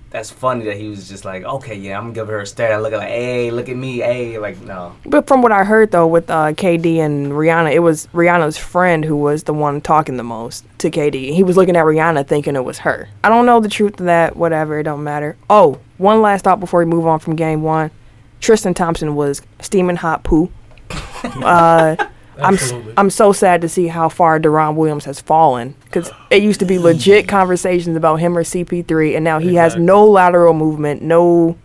that's 0.10 0.32
funny 0.32 0.66
that 0.66 0.78
he 0.78 0.88
was 0.88 1.10
just 1.10 1.26
like, 1.26 1.44
okay, 1.44 1.76
yeah, 1.76 1.98
I'm 1.98 2.06
gonna 2.06 2.14
give 2.14 2.28
her 2.28 2.40
a 2.40 2.46
stare. 2.48 2.74
I 2.74 2.78
look 2.78 2.94
at 2.94 2.98
like, 2.98 3.10
hey, 3.10 3.52
look 3.52 3.68
at 3.68 3.76
me, 3.76 3.98
hey, 3.98 4.40
like 4.40 4.60
no. 4.62 4.96
But 5.06 5.28
from 5.28 5.42
what 5.42 5.52
I 5.52 5.64
heard 5.64 5.92
though, 5.92 6.08
with 6.08 6.30
uh, 6.30 6.54
KD 6.54 6.98
and 6.98 7.28
Rihanna, 7.34 7.74
it 7.74 7.80
was 7.80 8.08
Rihanna's 8.08 8.58
friend 8.58 9.04
who 9.04 9.18
was 9.18 9.44
the 9.44 9.54
one 9.54 9.82
talking 9.82 10.18
the 10.18 10.24
most 10.24 10.66
to 10.80 10.90
KD. 10.90 11.34
He 11.34 11.44
was 11.44 11.58
looking 11.58 11.76
at 11.76 11.84
Rihanna 11.84 12.28
thinking 12.28 12.56
it 12.56 12.64
was 12.64 12.80
her. 12.80 13.10
I 13.24 13.30
don't 13.30 13.46
know 13.46 13.60
the 13.60 13.70
truth 13.70 14.00
of 14.00 14.06
that. 14.06 14.38
Whatever, 14.38 14.80
it 14.80 14.84
don't 14.84 15.04
matter. 15.04 15.36
Oh, 15.50 15.80
one 15.98 16.22
last 16.22 16.44
thought 16.44 16.60
before 16.60 16.80
we 16.80 16.86
move 16.86 17.06
on 17.06 17.20
from 17.20 17.36
game 17.36 17.62
one. 17.62 17.92
Tristan 18.40 18.74
Thompson 18.74 19.16
was 19.16 19.42
steaming 19.60 19.98
hot 19.98 20.24
poo. 20.24 20.52
uh, 21.24 21.96
Absolutely. 22.40 22.94
I'm 22.98 23.10
so 23.10 23.32
sad 23.32 23.62
to 23.62 23.70
see 23.70 23.88
how 23.88 24.10
far 24.10 24.40
Deron 24.40 24.76
Williams 24.76 25.06
has 25.06 25.20
fallen 25.20 25.76
because 25.86 26.12
it 26.30 26.42
used 26.44 26.60
to 26.60 26.66
be 26.66 26.78
legit 26.80 27.28
conversations 27.38 27.96
about 27.98 28.18
him 28.18 28.38
or 28.38 28.44
CP3, 28.44 29.16
and 29.16 29.24
now 29.24 29.40
he 29.40 29.56
has 29.56 29.74
Exactly. 29.74 29.86
no 29.86 30.06
lateral 30.06 30.54
movement, 30.54 31.02
no. 31.02 31.58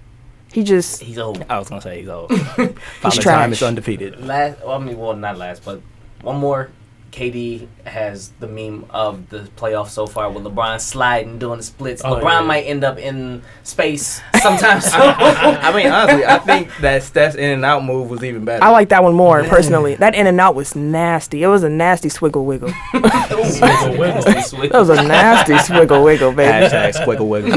He 0.53 0.63
just 0.63 1.03
He's 1.03 1.19
old. 1.19 1.45
I 1.49 1.59
was 1.59 1.69
gonna 1.71 1.81
say 1.81 2.01
he's 2.01 2.09
old. 2.09 2.29
Father 2.39 2.75
time 3.01 3.21
trash. 3.23 3.53
is 3.53 3.63
undefeated. 3.63 4.21
Last, 4.25 4.61
well, 4.61 4.73
I 4.73 4.79
mean, 4.79 4.99
well, 4.99 5.17
not 5.17 5.39
last, 5.39 5.65
but 5.65 5.81
one 6.21 6.37
more. 6.39 6.69
KD 7.13 7.69
has 7.85 8.31
the 8.41 8.49
meme 8.49 8.87
of 8.89 9.29
the 9.29 9.41
playoffs 9.57 9.91
so 9.91 10.07
far 10.07 10.31
with 10.31 10.45
LeBron 10.45 10.81
sliding, 10.81 11.39
doing 11.39 11.59
the 11.59 11.63
splits. 11.63 12.01
Oh, 12.05 12.15
LeBron 12.15 12.41
yeah. 12.41 12.41
might 12.41 12.63
end 12.63 12.85
up 12.85 12.99
in 12.99 13.43
space 13.63 14.23
sometimes. 14.41 14.87
I 14.93 15.73
mean, 15.77 15.93
honestly, 15.93 16.25
I 16.25 16.39
think 16.39 16.75
that 16.79 17.03
Steph's 17.03 17.37
in 17.37 17.51
and 17.51 17.65
out 17.65 17.85
move 17.85 18.09
was 18.09 18.25
even 18.25 18.47
better. 18.47 18.65
I 18.65 18.71
like 18.71 18.89
that 18.89 19.05
one 19.05 19.15
more 19.15 19.45
personally. 19.45 19.95
That 19.95 20.15
in 20.15 20.27
and 20.27 20.41
out 20.41 20.55
was 20.55 20.75
nasty. 20.75 21.43
It 21.43 21.49
was 21.49 21.63
a 21.63 21.69
nasty 21.69 22.09
swiggle 22.09 22.47
wiggle. 22.47 22.73
Wiggle, 22.95 23.99
wiggle. 23.99 24.23
That 24.73 24.79
was 24.79 24.89
a 24.89 25.03
nasty 25.03 25.55
swiggle 25.55 26.03
wiggle, 26.03 26.33
baby. 26.33 26.67
Hashtag 26.67 26.95
squiggle 26.95 27.29
wiggle. 27.29 27.53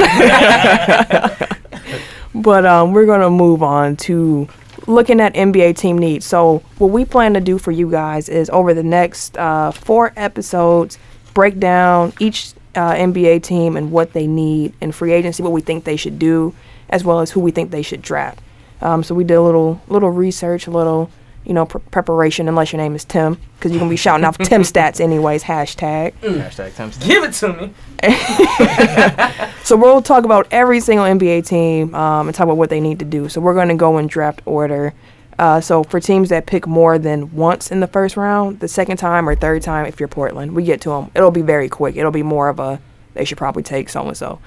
But 2.35 2.65
um, 2.65 2.91
we're 2.91 3.05
gonna 3.05 3.29
move 3.29 3.63
on 3.63 3.95
to 3.97 4.49
looking 4.87 5.19
at 5.19 5.33
NBA 5.33 5.77
team 5.77 5.97
needs. 5.97 6.25
So 6.25 6.59
what 6.77 6.91
we 6.91 7.05
plan 7.05 7.33
to 7.33 7.41
do 7.41 7.57
for 7.57 7.71
you 7.71 7.89
guys 7.89 8.29
is 8.29 8.49
over 8.49 8.73
the 8.73 8.83
next 8.83 9.37
uh, 9.37 9.71
four 9.71 10.13
episodes, 10.15 10.97
break 11.33 11.59
down 11.59 12.13
each 12.19 12.53
uh, 12.75 12.93
NBA 12.93 13.43
team 13.43 13.77
and 13.77 13.91
what 13.91 14.13
they 14.13 14.27
need 14.27 14.73
in 14.81 14.91
free 14.91 15.13
agency, 15.13 15.41
what 15.43 15.51
we 15.51 15.61
think 15.61 15.83
they 15.83 15.95
should 15.95 16.19
do, 16.19 16.53
as 16.89 17.03
well 17.03 17.19
as 17.19 17.31
who 17.31 17.39
we 17.39 17.51
think 17.51 17.71
they 17.71 17.81
should 17.81 18.01
draft. 18.01 18.39
Um, 18.81 19.03
so 19.03 19.15
we 19.15 19.23
did 19.23 19.35
a 19.35 19.41
little 19.41 19.81
little 19.87 20.11
research, 20.11 20.67
a 20.67 20.71
little 20.71 21.09
you 21.45 21.53
know 21.53 21.65
pr- 21.65 21.77
preparation. 21.79 22.47
Unless 22.47 22.71
your 22.73 22.81
name 22.81 22.95
is 22.95 23.05
Tim, 23.05 23.37
because 23.57 23.71
you're 23.71 23.79
gonna 23.79 23.89
be 23.89 23.95
shouting 23.95 24.25
out 24.25 24.35
Tim 24.39 24.61
stats 24.63 24.99
anyways. 24.99 25.43
Hashtag. 25.43 26.13
Hashtag 26.21 26.75
Tim. 26.75 26.91
Give 27.07 27.23
it 27.23 27.33
to 27.33 27.53
me. 27.53 27.73
So 29.65 29.75
we'll 29.75 30.03
talk 30.03 30.25
about 30.25 30.47
every 30.51 30.79
single 30.79 31.07
NBA 31.07 31.47
team 31.47 31.95
um, 31.95 32.27
and 32.27 32.35
talk 32.35 32.43
about 32.43 32.57
what 32.57 32.69
they 32.69 32.79
need 32.79 32.99
to 32.99 33.05
do. 33.05 33.27
So 33.29 33.41
we're 33.41 33.55
going 33.55 33.69
to 33.69 33.73
go 33.73 33.97
in 33.97 34.05
draft 34.05 34.43
order. 34.45 34.93
Uh, 35.39 35.59
so 35.59 35.83
for 35.83 35.99
teams 35.99 36.29
that 36.29 36.45
pick 36.45 36.67
more 36.67 36.99
than 36.99 37.33
once 37.33 37.71
in 37.71 37.79
the 37.79 37.87
first 37.87 38.15
round, 38.15 38.59
the 38.59 38.67
second 38.67 38.97
time 38.97 39.27
or 39.27 39.33
third 39.33 39.63
time, 39.63 39.87
if 39.87 39.99
you're 39.99 40.07
Portland, 40.07 40.53
we 40.53 40.63
get 40.63 40.81
to 40.81 40.89
them. 40.89 41.09
It'll 41.15 41.31
be 41.31 41.41
very 41.41 41.67
quick. 41.67 41.95
It'll 41.95 42.11
be 42.11 42.21
more 42.21 42.47
of 42.47 42.59
a 42.59 42.79
they 43.15 43.25
should 43.25 43.39
probably 43.39 43.63
take 43.63 43.89
so 43.89 44.07
and 44.07 44.15
so. 44.15 44.39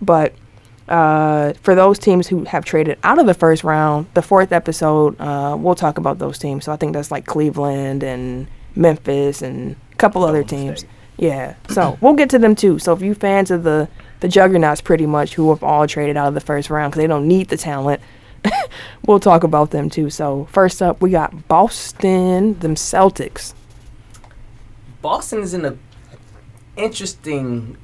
But 0.00 0.34
uh, 0.90 1.52
for 1.62 1.74
those 1.74 1.98
teams 1.98 2.26
who 2.26 2.44
have 2.44 2.64
traded 2.64 2.98
out 3.04 3.18
of 3.18 3.26
the 3.26 3.34
first 3.34 3.62
round, 3.62 4.06
the 4.14 4.22
fourth 4.22 4.52
episode, 4.52 5.18
uh, 5.20 5.56
we'll 5.58 5.76
talk 5.76 5.98
about 5.98 6.18
those 6.18 6.38
teams. 6.38 6.64
So 6.64 6.72
I 6.72 6.76
think 6.76 6.92
that's 6.92 7.10
like 7.10 7.26
Cleveland 7.26 8.02
and 8.02 8.48
Memphis 8.74 9.40
and 9.40 9.76
a 9.92 9.96
couple 9.96 10.24
other 10.24 10.42
teams. 10.42 10.80
State. 10.80 10.90
Yeah, 11.16 11.54
so 11.68 11.96
we'll 12.02 12.14
get 12.14 12.28
to 12.30 12.38
them 12.38 12.56
too. 12.56 12.78
So 12.78 12.92
if 12.92 13.02
you 13.02 13.14
fans 13.14 13.50
of 13.50 13.62
the 13.62 13.88
the 14.18 14.28
juggernauts, 14.28 14.82
pretty 14.82 15.06
much 15.06 15.34
who 15.34 15.48
have 15.48 15.62
all 15.62 15.86
traded 15.86 16.16
out 16.16 16.28
of 16.28 16.34
the 16.34 16.40
first 16.40 16.68
round 16.68 16.92
because 16.92 17.02
they 17.02 17.06
don't 17.06 17.26
need 17.26 17.48
the 17.48 17.56
talent, 17.56 18.02
we'll 19.06 19.20
talk 19.20 19.44
about 19.44 19.70
them 19.70 19.88
too. 19.88 20.10
So 20.10 20.46
first 20.50 20.82
up, 20.82 21.00
we 21.00 21.10
got 21.10 21.48
Boston, 21.48 22.58
them 22.58 22.74
Celtics. 22.74 23.54
Boston 25.00 25.40
is 25.40 25.54
in 25.54 25.64
a 25.64 25.76
interesting 26.76 27.76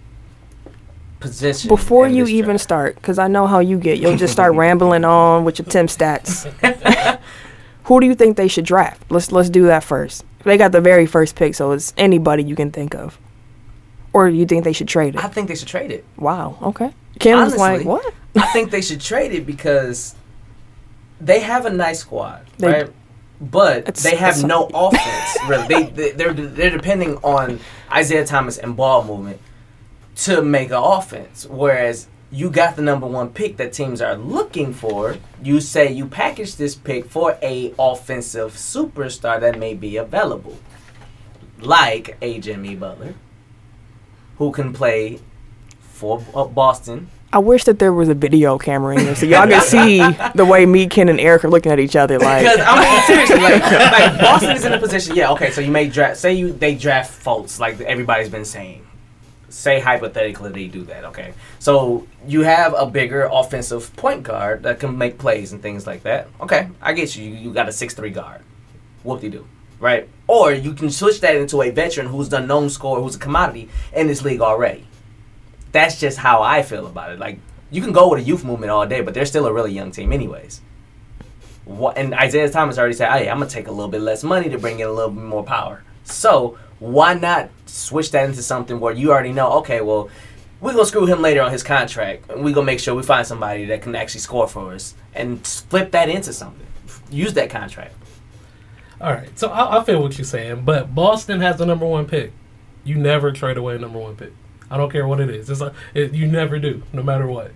position. 1.29 1.69
Before 1.69 2.07
you 2.09 2.27
even 2.27 2.51
draft. 2.51 2.63
start, 2.63 2.95
because 2.97 3.19
I 3.19 3.29
know 3.29 3.47
how 3.47 3.59
you 3.61 3.79
get, 3.79 3.99
you'll 3.99 4.17
just 4.17 4.33
start 4.33 4.55
rambling 4.65 5.05
on 5.05 5.45
with 5.45 5.59
your 5.59 5.67
Tim 5.67 5.87
stats. 5.87 6.47
Who 7.85 8.01
do 8.01 8.07
you 8.07 8.15
think 8.15 8.37
they 8.37 8.49
should 8.49 8.65
draft? 8.65 9.03
Let's 9.11 9.31
let's 9.33 9.49
do 9.51 9.67
that 9.67 9.85
first. 9.85 10.25
They 10.45 10.57
got 10.57 10.73
the 10.73 10.81
very 10.81 11.07
first 11.07 11.37
pick, 11.37 11.55
so 11.55 11.73
it's 11.73 11.93
anybody 11.97 12.43
you 12.43 12.57
can 12.57 12.71
think 12.73 12.95
of. 12.95 13.19
Or 14.13 14.29
you 14.29 14.47
think 14.47 14.65
they 14.65 14.73
should 14.73 14.89
trade 14.89 15.15
it? 15.15 15.23
I 15.25 15.29
think 15.29 15.49
they 15.49 15.55
should 15.57 15.69
trade 15.69 15.91
it. 15.91 16.05
wow. 16.17 16.57
Okay. 16.63 16.93
Kim 17.19 17.39
was 17.39 17.57
like, 17.57 17.87
Honestly, 17.87 17.87
what? 17.87 18.15
I 18.37 18.47
think 18.53 18.71
they 18.71 18.81
should 18.83 19.01
trade 19.01 19.33
it 19.33 19.47
because 19.47 20.15
they 21.21 21.41
have 21.41 21.65
a 21.67 21.71
nice 21.71 22.01
squad, 22.01 22.47
They 22.59 22.69
right? 22.69 22.91
But 23.41 23.79
It's- 23.89 24.03
they 24.03 24.17
have 24.17 24.43
no 24.45 24.69
offense. 24.73 25.37
Really, 25.49 25.67
they, 25.69 25.83
they 25.85 26.11
they're 26.13 26.33
they're 26.33 26.71
depending 26.71 27.17
on 27.19 27.61
Isaiah 27.93 28.25
Thomas 28.27 28.57
and 28.59 28.75
ball 28.77 29.05
movement 29.05 29.39
to 30.17 30.43
make 30.43 30.69
an 30.69 30.77
offense. 30.77 31.47
Whereas 31.47 32.09
you 32.31 32.51
got 32.51 32.77
the 32.77 32.83
number 32.83 33.07
one 33.07 33.31
pick 33.31 33.57
that 33.57 33.73
teams 33.73 34.01
are 34.01 34.17
looking 34.17 34.73
for. 34.73 35.17
You 35.43 35.61
say 35.61 35.93
you 35.93 36.07
package 36.07 36.57
this 36.57 36.75
pick 36.75 37.07
for 37.07 37.39
a 37.43 37.75
offensive 37.79 38.55
superstar 38.55 39.41
that 39.41 39.59
may 39.59 39.75
be 39.75 39.97
available, 39.97 40.59
like 41.61 42.17
a 42.21 42.39
Jimmy 42.41 42.75
Butler, 42.75 43.15
who 44.39 44.53
can 44.53 44.73
play 44.73 45.21
for 45.81 46.25
uh, 46.35 46.45
Boston 46.45 47.11
I 47.33 47.39
wish 47.39 47.65
that 47.65 47.79
there 47.79 47.93
was 47.93 48.09
a 48.09 48.15
video 48.15 48.57
camera 48.57 48.95
in 48.95 49.01
here 49.01 49.15
so 49.15 49.27
y'all 49.27 49.49
can 49.49 49.61
see 49.61 49.99
the 50.35 50.45
way 50.45 50.65
me, 50.65 50.87
Ken, 50.87 51.09
and 51.09 51.21
Eric 51.21 51.45
are 51.45 51.51
looking 51.51 51.73
at 51.73 51.81
each 51.81 51.97
other. 51.97 52.19
Like, 52.19 52.43
Because 52.43 52.61
I 52.61 52.81
mean, 52.81 53.03
seriously, 53.03 53.41
like, 53.41 53.63
like 53.63 54.21
Boston 54.21 54.57
is 54.57 54.65
in 54.65 54.73
a 54.73 54.79
position. 54.79 55.17
Yeah, 55.17 55.33
okay. 55.33 55.51
So 55.51 55.61
you 55.61 55.71
may 55.71 55.89
draft. 55.89 56.19
Say 56.19 56.35
you 56.35 56.53
they 56.53 56.77
draft 56.77 57.23
Fultz, 57.25 57.59
like 57.59 57.81
everybody's 57.81 58.29
been 58.29 58.45
saying. 58.45 58.86
Say 59.57 59.81
hypothetically 59.81 60.53
they 60.53 60.67
do 60.67 60.83
that. 60.83 61.07
Okay, 61.07 61.33
so 61.61 62.07
you 62.27 62.43
have 62.43 62.75
a 62.77 62.85
bigger 62.85 63.27
offensive 63.33 63.97
point 63.97 64.23
guard 64.23 64.65
that 64.65 64.81
can 64.81 64.99
make 64.99 65.17
plays 65.17 65.55
and 65.55 65.63
things 65.63 65.87
like 65.87 66.03
that. 66.03 66.29
Okay, 66.43 66.69
I 66.83 66.93
get 66.93 67.17
you. 67.17 67.25
You, 67.25 67.55
got 67.55 67.67
a 67.67 67.73
six 67.73 67.95
three 67.95 68.11
guard. 68.11 68.43
Whoop 69.03 69.23
de 69.23 69.31
do, 69.31 69.49
right? 69.81 70.11
Or 70.27 70.53
you 70.53 70.75
can 70.75 70.91
switch 70.91 71.23
that 71.23 71.37
into 71.37 71.63
a 71.63 71.71
veteran 71.71 72.07
who's 72.09 72.29
the 72.29 72.41
known 72.41 72.69
scorer, 72.69 73.01
who's 73.01 73.17
a 73.17 73.19
commodity 73.19 73.71
in 73.95 74.09
this 74.09 74.21
league 74.21 74.43
already. 74.43 74.87
That's 75.73 75.99
just 75.99 76.19
how 76.19 76.43
I 76.43 76.63
feel 76.63 76.87
about 76.87 77.13
it. 77.13 77.19
Like 77.19 77.39
you 77.71 77.81
can 77.81 77.93
go 77.93 78.11
with 78.11 78.21
a 78.21 78.25
youth 78.25 78.45
movement 78.45 78.71
all 78.71 78.87
day, 78.87 79.01
but 79.01 79.15
they're 79.15 79.25
still 79.25 79.47
a 79.47 79.53
really 79.55 79.73
young 79.73 79.91
team, 79.91 80.13
anyways. 80.13 80.61
What, 81.65 81.97
and 81.97 82.13
Isaiah 82.13 82.51
Thomas 82.51 82.77
already 82.77 82.93
said, 82.95 83.11
"Hey, 83.11 83.31
I'm 83.31 83.39
gonna 83.39 83.49
take 83.49 83.69
a 83.69 83.73
little 83.73 83.91
bit 83.91 84.03
less 84.03 84.23
money 84.23 84.51
to 84.51 84.59
bring 84.59 84.81
in 84.81 84.87
a 84.87 84.93
little 84.93 85.13
bit 85.13 85.25
more 85.25 85.43
power." 85.43 85.83
So 86.05 86.59
why 86.79 87.15
not 87.15 87.51
switch 87.67 88.11
that 88.13 88.29
into 88.29 88.43
something 88.43 88.81
where 88.81 88.93
you 88.93 89.11
already 89.11 89.33
know? 89.33 89.53
Okay, 89.59 89.81
well, 89.81 90.09
we're 90.61 90.73
gonna 90.73 90.87
screw 90.87 91.07
him 91.07 91.23
later 91.23 91.43
on 91.43 91.53
his 91.53 91.63
contract, 91.63 92.31
and 92.31 92.45
we're 92.45 92.55
gonna 92.55 92.67
make 92.67 92.81
sure 92.81 92.95
we 92.95 93.03
find 93.03 93.27
somebody 93.27 93.67
that 93.67 93.83
can 93.83 93.95
actually 93.95 94.21
score 94.21 94.49
for 94.49 94.73
us, 94.73 94.95
and 95.15 95.47
flip 95.47 95.91
that 95.93 96.09
into 96.09 96.33
something. 96.33 96.67
Use 97.11 97.35
that 97.35 97.51
contract. 97.51 97.95
All 99.01 99.13
right, 99.13 99.39
so 99.39 99.49
I, 99.49 99.81
I 99.81 99.85
feel 99.85 100.03
what 100.03 100.17
you're 100.17 100.25
saying, 100.25 100.65
but 100.65 100.95
Boston 100.95 101.41
has 101.41 101.57
the 101.59 101.67
number 101.67 101.87
one 101.87 102.07
pick. 102.07 102.33
You 102.85 102.97
never 102.97 103.33
trade 103.33 103.57
away 103.57 103.77
a 103.77 103.79
number 103.79 103.99
one 103.99 104.17
pick. 104.17 104.33
I 104.71 104.77
don't 104.77 104.91
care 104.91 105.07
what 105.07 105.21
it 105.21 105.31
is. 105.31 105.51
It's 105.51 105.61
like, 105.61 105.75
it, 105.95 106.13
you 106.13 106.27
never 106.27 106.59
do, 106.59 106.83
no 106.93 107.03
matter 107.03 107.27
what. 107.27 107.53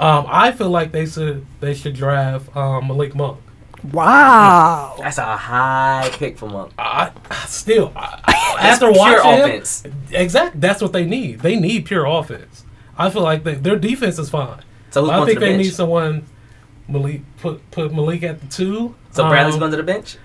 Um, 0.00 0.26
I 0.28 0.52
feel 0.52 0.70
like 0.70 0.90
they 0.90 1.06
should 1.06 1.46
they 1.60 1.72
should 1.72 1.94
draft 1.94 2.54
um, 2.56 2.88
Malik 2.88 3.14
Monk. 3.14 3.38
Wow. 3.92 4.96
That's 4.98 5.18
a 5.18 5.36
high 5.36 6.08
pick 6.14 6.38
for 6.38 6.48
Monk. 6.48 6.72
I, 6.78 7.10
I 7.30 7.34
still 7.46 7.92
I, 7.96 8.20
I- 8.24 8.32
That's 8.62 8.82
after 8.82 8.92
pure 8.92 8.98
watching 8.98 9.30
him, 9.32 9.40
offense. 9.50 9.82
exactly 10.12 10.60
that's 10.60 10.80
what 10.80 10.92
they 10.92 11.04
need. 11.04 11.40
They 11.40 11.56
need 11.56 11.84
pure 11.86 12.04
offense. 12.06 12.64
I 12.96 13.10
feel 13.10 13.22
like 13.22 13.42
they, 13.44 13.54
their 13.54 13.76
defense 13.76 14.18
is 14.18 14.30
fine. 14.30 14.60
So 14.90 15.02
who's 15.02 15.10
I 15.10 15.16
going 15.16 15.26
think 15.26 15.38
to 15.38 15.40
the 15.40 15.46
they 15.46 15.52
bench? 15.54 15.64
need 15.66 15.74
someone 15.74 16.24
Malik 16.88 17.22
put 17.38 17.68
put 17.72 17.92
Malik 17.92 18.22
at 18.22 18.40
the 18.40 18.46
two. 18.46 18.94
so 19.10 19.28
Bradley's 19.28 19.54
Um, 19.54 19.60
going 19.60 19.70
to 19.72 19.76
the 19.78 19.82
bench. 19.82 20.16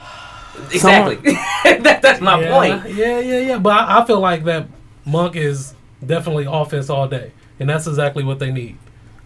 Exactly. 0.72 1.16
that, 1.64 2.00
that's 2.02 2.20
my 2.20 2.40
yeah, 2.40 2.50
point. 2.80 2.94
Yeah, 2.94 3.20
yeah, 3.20 3.38
yeah. 3.40 3.58
But 3.58 3.74
I, 3.74 4.00
I 4.02 4.04
feel 4.06 4.18
like 4.20 4.44
that 4.44 4.66
Monk 5.04 5.36
is 5.36 5.74
definitely 6.04 6.46
offense 6.50 6.90
all 6.90 7.06
day, 7.06 7.32
and 7.60 7.68
that's 7.68 7.86
exactly 7.86 8.24
what 8.24 8.38
they 8.40 8.50
need. 8.50 8.76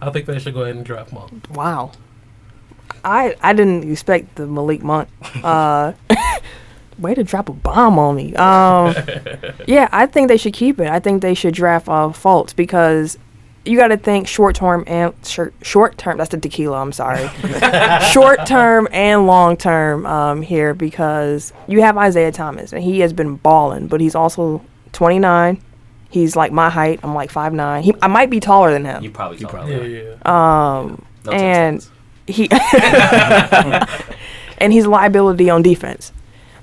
I 0.01 0.09
think 0.11 0.25
they 0.27 0.37
should 0.37 0.53
go 0.53 0.61
ahead 0.63 0.75
and 0.75 0.85
draft 0.85 1.11
Monk. 1.13 1.31
Wow. 1.51 1.91
I 3.03 3.35
I 3.41 3.53
didn't 3.53 3.89
expect 3.91 4.35
the 4.35 4.47
Malik 4.47 4.83
Monk. 4.83 5.09
Uh, 5.43 5.93
way 6.99 7.15
to 7.15 7.23
drop 7.23 7.49
a 7.49 7.53
bomb 7.53 7.97
on 7.99 8.15
me. 8.15 8.35
Um, 8.35 8.93
yeah, 9.67 9.89
I 9.91 10.05
think 10.05 10.27
they 10.27 10.37
should 10.37 10.53
keep 10.53 10.79
it. 10.79 10.87
I 10.87 10.99
think 10.99 11.21
they 11.21 11.33
should 11.33 11.53
draft 11.53 11.87
uh, 11.87 12.09
Fultz 12.09 12.55
because 12.55 13.17
you 13.65 13.77
got 13.77 13.87
to 13.87 13.97
think 13.97 14.27
short 14.27 14.55
term 14.55 14.83
and 14.87 15.13
short 15.25 15.53
short 15.63 15.97
term. 15.97 16.17
That's 16.17 16.29
the 16.29 16.37
tequila. 16.37 16.79
I'm 16.79 16.91
sorry. 16.91 17.27
short 18.11 18.45
term 18.45 18.87
and 18.91 19.25
long 19.25 19.57
term 19.57 20.05
um, 20.05 20.41
here 20.43 20.73
because 20.73 21.51
you 21.67 21.81
have 21.81 21.97
Isaiah 21.97 22.31
Thomas 22.31 22.71
and 22.73 22.83
he 22.83 22.99
has 22.99 23.11
been 23.11 23.35
balling, 23.37 23.87
but 23.87 23.99
he's 23.99 24.15
also 24.15 24.61
29. 24.93 25.61
He's 26.09 26.35
like 26.35 26.51
my 26.51 26.69
height. 26.69 26.99
I'm 27.03 27.15
like 27.15 27.31
five 27.31 27.53
nine. 27.53 27.81
He, 27.83 27.95
I 28.01 28.07
might 28.07 28.29
be 28.29 28.39
taller 28.39 28.71
than 28.71 28.85
him. 28.85 29.03
You 29.03 29.09
probably 29.09 29.37
You 29.37 29.41
saw 29.43 29.49
probably- 29.49 29.97
Yeah, 29.97 30.13
yeah. 30.25 30.79
Um, 30.79 31.03
No 31.25 31.31
and 31.31 31.79
Texans. 31.81 31.92
He 32.27 32.49
and 34.57 34.71
he's 34.71 34.85
liability 34.85 35.49
on 35.49 35.61
defense. 35.61 36.11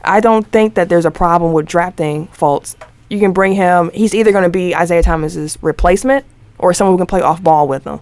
I 0.05 0.21
don't 0.21 0.47
think 0.51 0.75
that 0.75 0.89
there's 0.89 1.05
a 1.05 1.11
problem 1.11 1.53
with 1.53 1.67
drafting 1.67 2.29
Fultz. 2.29 2.77
You 3.09 3.19
can 3.19 3.33
bring 3.33 3.55
him. 3.55 3.91
He's 3.93 4.15
either 4.15 4.33
going 4.33 4.45
to 4.45 4.51
be 4.51 4.75
Isaiah 4.75 5.03
Thomas's 5.03 5.59
replacement 5.61 6.25
or 6.59 6.73
someone 6.73 6.95
who 6.95 6.99
can 6.99 7.07
play 7.07 7.21
off 7.21 7.43
ball 7.43 7.69
with 7.69 7.85
him. 7.85 8.01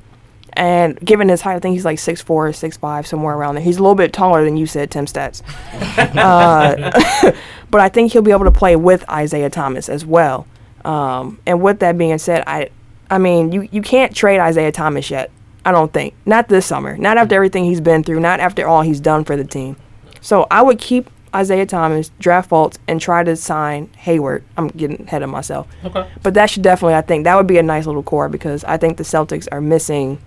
And 0.52 0.98
given 1.00 1.28
his 1.28 1.40
height, 1.40 1.54
I 1.54 1.58
think 1.60 1.74
he's 1.74 1.84
like 1.84 1.98
6'4", 1.98 2.24
6'5", 2.24 3.06
somewhere 3.06 3.34
around 3.34 3.54
there. 3.54 3.64
He's 3.64 3.76
a 3.76 3.82
little 3.82 3.94
bit 3.94 4.12
taller 4.12 4.44
than 4.44 4.56
you 4.56 4.66
said, 4.66 4.90
Tim 4.90 5.06
Stats. 5.06 5.42
uh, 6.16 7.32
but 7.70 7.80
I 7.80 7.88
think 7.88 8.12
he'll 8.12 8.22
be 8.22 8.32
able 8.32 8.44
to 8.44 8.50
play 8.50 8.74
with 8.74 9.08
Isaiah 9.08 9.50
Thomas 9.50 9.88
as 9.88 10.04
well. 10.04 10.46
Um, 10.84 11.38
and 11.46 11.62
with 11.62 11.78
that 11.80 11.96
being 11.96 12.18
said, 12.18 12.42
I, 12.46 12.70
I 13.10 13.18
mean, 13.18 13.52
you, 13.52 13.68
you 13.70 13.82
can't 13.82 14.14
trade 14.14 14.40
Isaiah 14.40 14.72
Thomas 14.72 15.10
yet. 15.10 15.30
I 15.68 15.70
don't 15.70 15.92
think. 15.92 16.14
Not 16.24 16.48
this 16.48 16.64
summer. 16.64 16.96
Not 16.96 17.18
after 17.18 17.34
everything 17.34 17.64
he's 17.64 17.82
been 17.82 18.02
through. 18.02 18.20
Not 18.20 18.40
after 18.40 18.66
all 18.66 18.80
he's 18.80 19.00
done 19.00 19.22
for 19.22 19.36
the 19.36 19.44
team. 19.44 19.76
So 20.22 20.46
I 20.50 20.62
would 20.62 20.78
keep 20.78 21.10
Isaiah 21.34 21.66
Thomas, 21.66 22.10
draft 22.18 22.48
Fultz, 22.48 22.78
and 22.88 22.98
try 22.98 23.22
to 23.22 23.36
sign 23.36 23.90
Hayward. 23.98 24.44
I'm 24.56 24.68
getting 24.68 25.02
ahead 25.02 25.22
of 25.22 25.28
myself. 25.28 25.68
Okay. 25.84 26.08
But 26.22 26.32
that 26.32 26.48
should 26.48 26.62
definitely, 26.62 26.94
I 26.94 27.02
think, 27.02 27.24
that 27.24 27.36
would 27.36 27.46
be 27.46 27.58
a 27.58 27.62
nice 27.62 27.84
little 27.84 28.02
core 28.02 28.30
because 28.30 28.64
I 28.64 28.78
think 28.78 28.96
the 28.96 29.02
Celtics 29.02 29.46
are 29.52 29.60
missing 29.60 30.18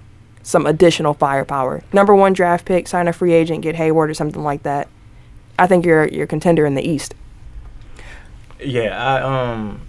some 0.43 0.67
additional 0.67 1.15
firepower. 1.15 1.81
Number 1.91 2.13
one 2.13 2.33
draft 2.33 2.65
pick, 2.65 2.87
sign 2.87 3.07
a 3.07 3.13
free 3.13 3.33
agent, 3.33 3.63
get 3.63 3.73
Hayward 3.73 4.11
or 4.11 4.13
something 4.13 4.43
like 4.43 4.61
that. 4.61 4.89
I 5.57 5.65
think 5.65 5.87
you're 5.87 6.07
you're 6.07 6.25
a 6.25 6.27
contender 6.27 6.67
in 6.67 6.75
the 6.75 6.87
East. 6.87 7.15
Yeah, 8.59 8.95
I 8.95 9.21
um, 9.21 9.81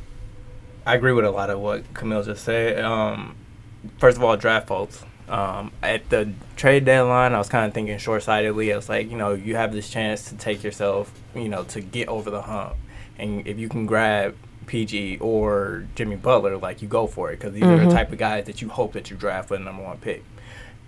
I 0.87 0.95
agree 0.95 1.13
with 1.13 1.27
a 1.27 1.31
lot 1.31 1.51
of 1.51 1.61
what 1.61 1.93
Camille 1.93 2.23
just 2.23 2.43
said. 2.43 2.83
Um, 2.83 3.37
first 3.99 4.17
of 4.17 4.25
all, 4.25 4.35
draft 4.39 4.67
Fultz. 4.71 5.05
Um, 5.33 5.73
at 5.83 6.11
the 6.11 6.31
trade 6.57 6.85
deadline, 6.85 7.33
I 7.35 7.39
was 7.39 7.49
kind 7.49 7.65
of 7.67 7.73
thinking 7.73 7.97
short-sightedly. 7.97 8.71
I 8.71 8.77
was 8.77 8.91
like, 8.91 9.11
you 9.11 9.17
know, 9.17 9.33
you 9.33 9.57
have 9.57 9.73
this 9.73 9.89
chance 9.89 10.29
to 10.29 10.37
take 10.37 10.63
yourself, 10.63 11.11
you 11.35 11.49
know, 11.49 11.65
to 11.65 11.81
get 11.81 12.09
over 12.09 12.31
the 12.31 12.43
hump, 12.43 12.75
and 13.19 13.47
if 13.47 13.59
you 13.59 13.71
can 13.71 13.87
grab 13.87 14.37
PG 14.67 15.19
or 15.21 15.87
Jimmy 15.95 16.17
Butler, 16.17 16.59
like 16.59 16.83
you 16.83 16.89
go 16.89 17.07
for 17.07 17.33
it 17.33 17.39
because 17.39 17.55
these 17.55 17.63
are 17.63 17.79
Mhm. 17.79 17.89
the 17.89 17.95
type 17.95 18.13
of 18.13 18.19
guys 18.19 18.45
that 18.45 18.61
you 18.61 18.69
hope 18.69 18.93
that 18.93 19.11
you 19.11 19.17
draft 19.17 19.49
with 19.51 19.61
the 19.61 19.65
number 19.65 19.83
one 19.83 19.97
pick. 19.97 20.23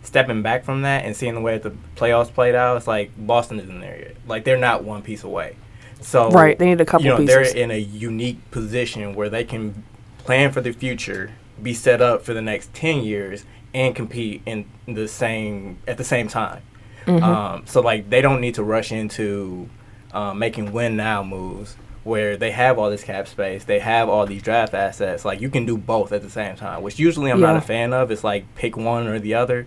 Stepping 0.03 0.43
back 0.43 0.63
from 0.65 0.83
that 0.83 1.07
and 1.07 1.17
seeing 1.17 1.35
the 1.35 1.41
way 1.41 1.57
the 1.57 1.73
playoffs 1.97 2.33
played 2.33 2.55
out, 2.55 2.77
it's 2.77 2.87
like 2.87 3.11
Boston 3.17 3.59
isn't 3.59 3.81
there 3.81 3.97
yet. 3.99 4.17
Like 4.29 4.45
they're 4.45 4.59
not 4.59 4.85
one 4.85 5.01
piece 5.01 5.25
away. 5.25 5.57
So 6.03 6.31
Right, 6.31 6.59
they 6.59 6.67
need 6.67 6.81
a 6.83 6.85
couple 6.85 7.07
you 7.07 7.11
know, 7.13 7.17
pieces. 7.17 7.55
They're 7.55 7.63
in 7.65 7.71
a 7.71 7.79
unique 7.79 8.51
position 8.51 9.15
where 9.15 9.31
they 9.31 9.43
can 9.45 9.83
plan 10.19 10.53
for 10.53 10.61
the 10.61 10.73
future, 10.73 11.31
be 11.63 11.73
set 11.73 12.03
up 12.03 12.23
for 12.25 12.35
the 12.35 12.43
next 12.43 12.75
ten 12.75 13.03
years, 13.03 13.45
and 13.75 13.95
compete 13.95 14.41
in 14.47 14.65
the 14.87 15.09
same 15.09 15.79
at 15.87 15.99
the 15.99 16.05
same 16.05 16.29
time. 16.29 16.63
Mhm. 17.07 17.23
Um, 17.23 17.63
so 17.67 17.81
like 17.81 18.09
they 18.09 18.23
don't 18.23 18.41
need 18.41 18.55
to 18.55 18.63
rush 18.63 18.93
into 18.93 19.69
um, 20.13 20.39
making 20.39 20.73
win 20.73 20.97
now 20.97 21.23
moves 21.23 21.77
where 22.05 22.37
they 22.37 22.51
have 22.51 22.79
all 22.79 22.91
this 22.91 23.03
cap 23.03 23.27
space, 23.27 23.65
they 23.65 23.79
have 23.79 24.09
all 24.09 24.27
these 24.27 24.43
draft 24.43 24.75
assets. 24.75 25.25
Like 25.25 25.41
you 25.41 25.49
can 25.51 25.67
do 25.67 25.77
both 25.77 26.13
at 26.13 26.23
the 26.23 26.31
same 26.31 26.55
time, 26.55 26.83
which 26.83 26.99
usually 26.99 27.33
I'm 27.33 27.41
not 27.41 27.57
a 27.57 27.61
fan 27.61 27.93
of. 27.93 28.11
It's 28.11 28.23
like 28.23 28.55
pick 28.55 28.77
one 28.77 29.07
or 29.07 29.19
the 29.19 29.35
other. 29.35 29.67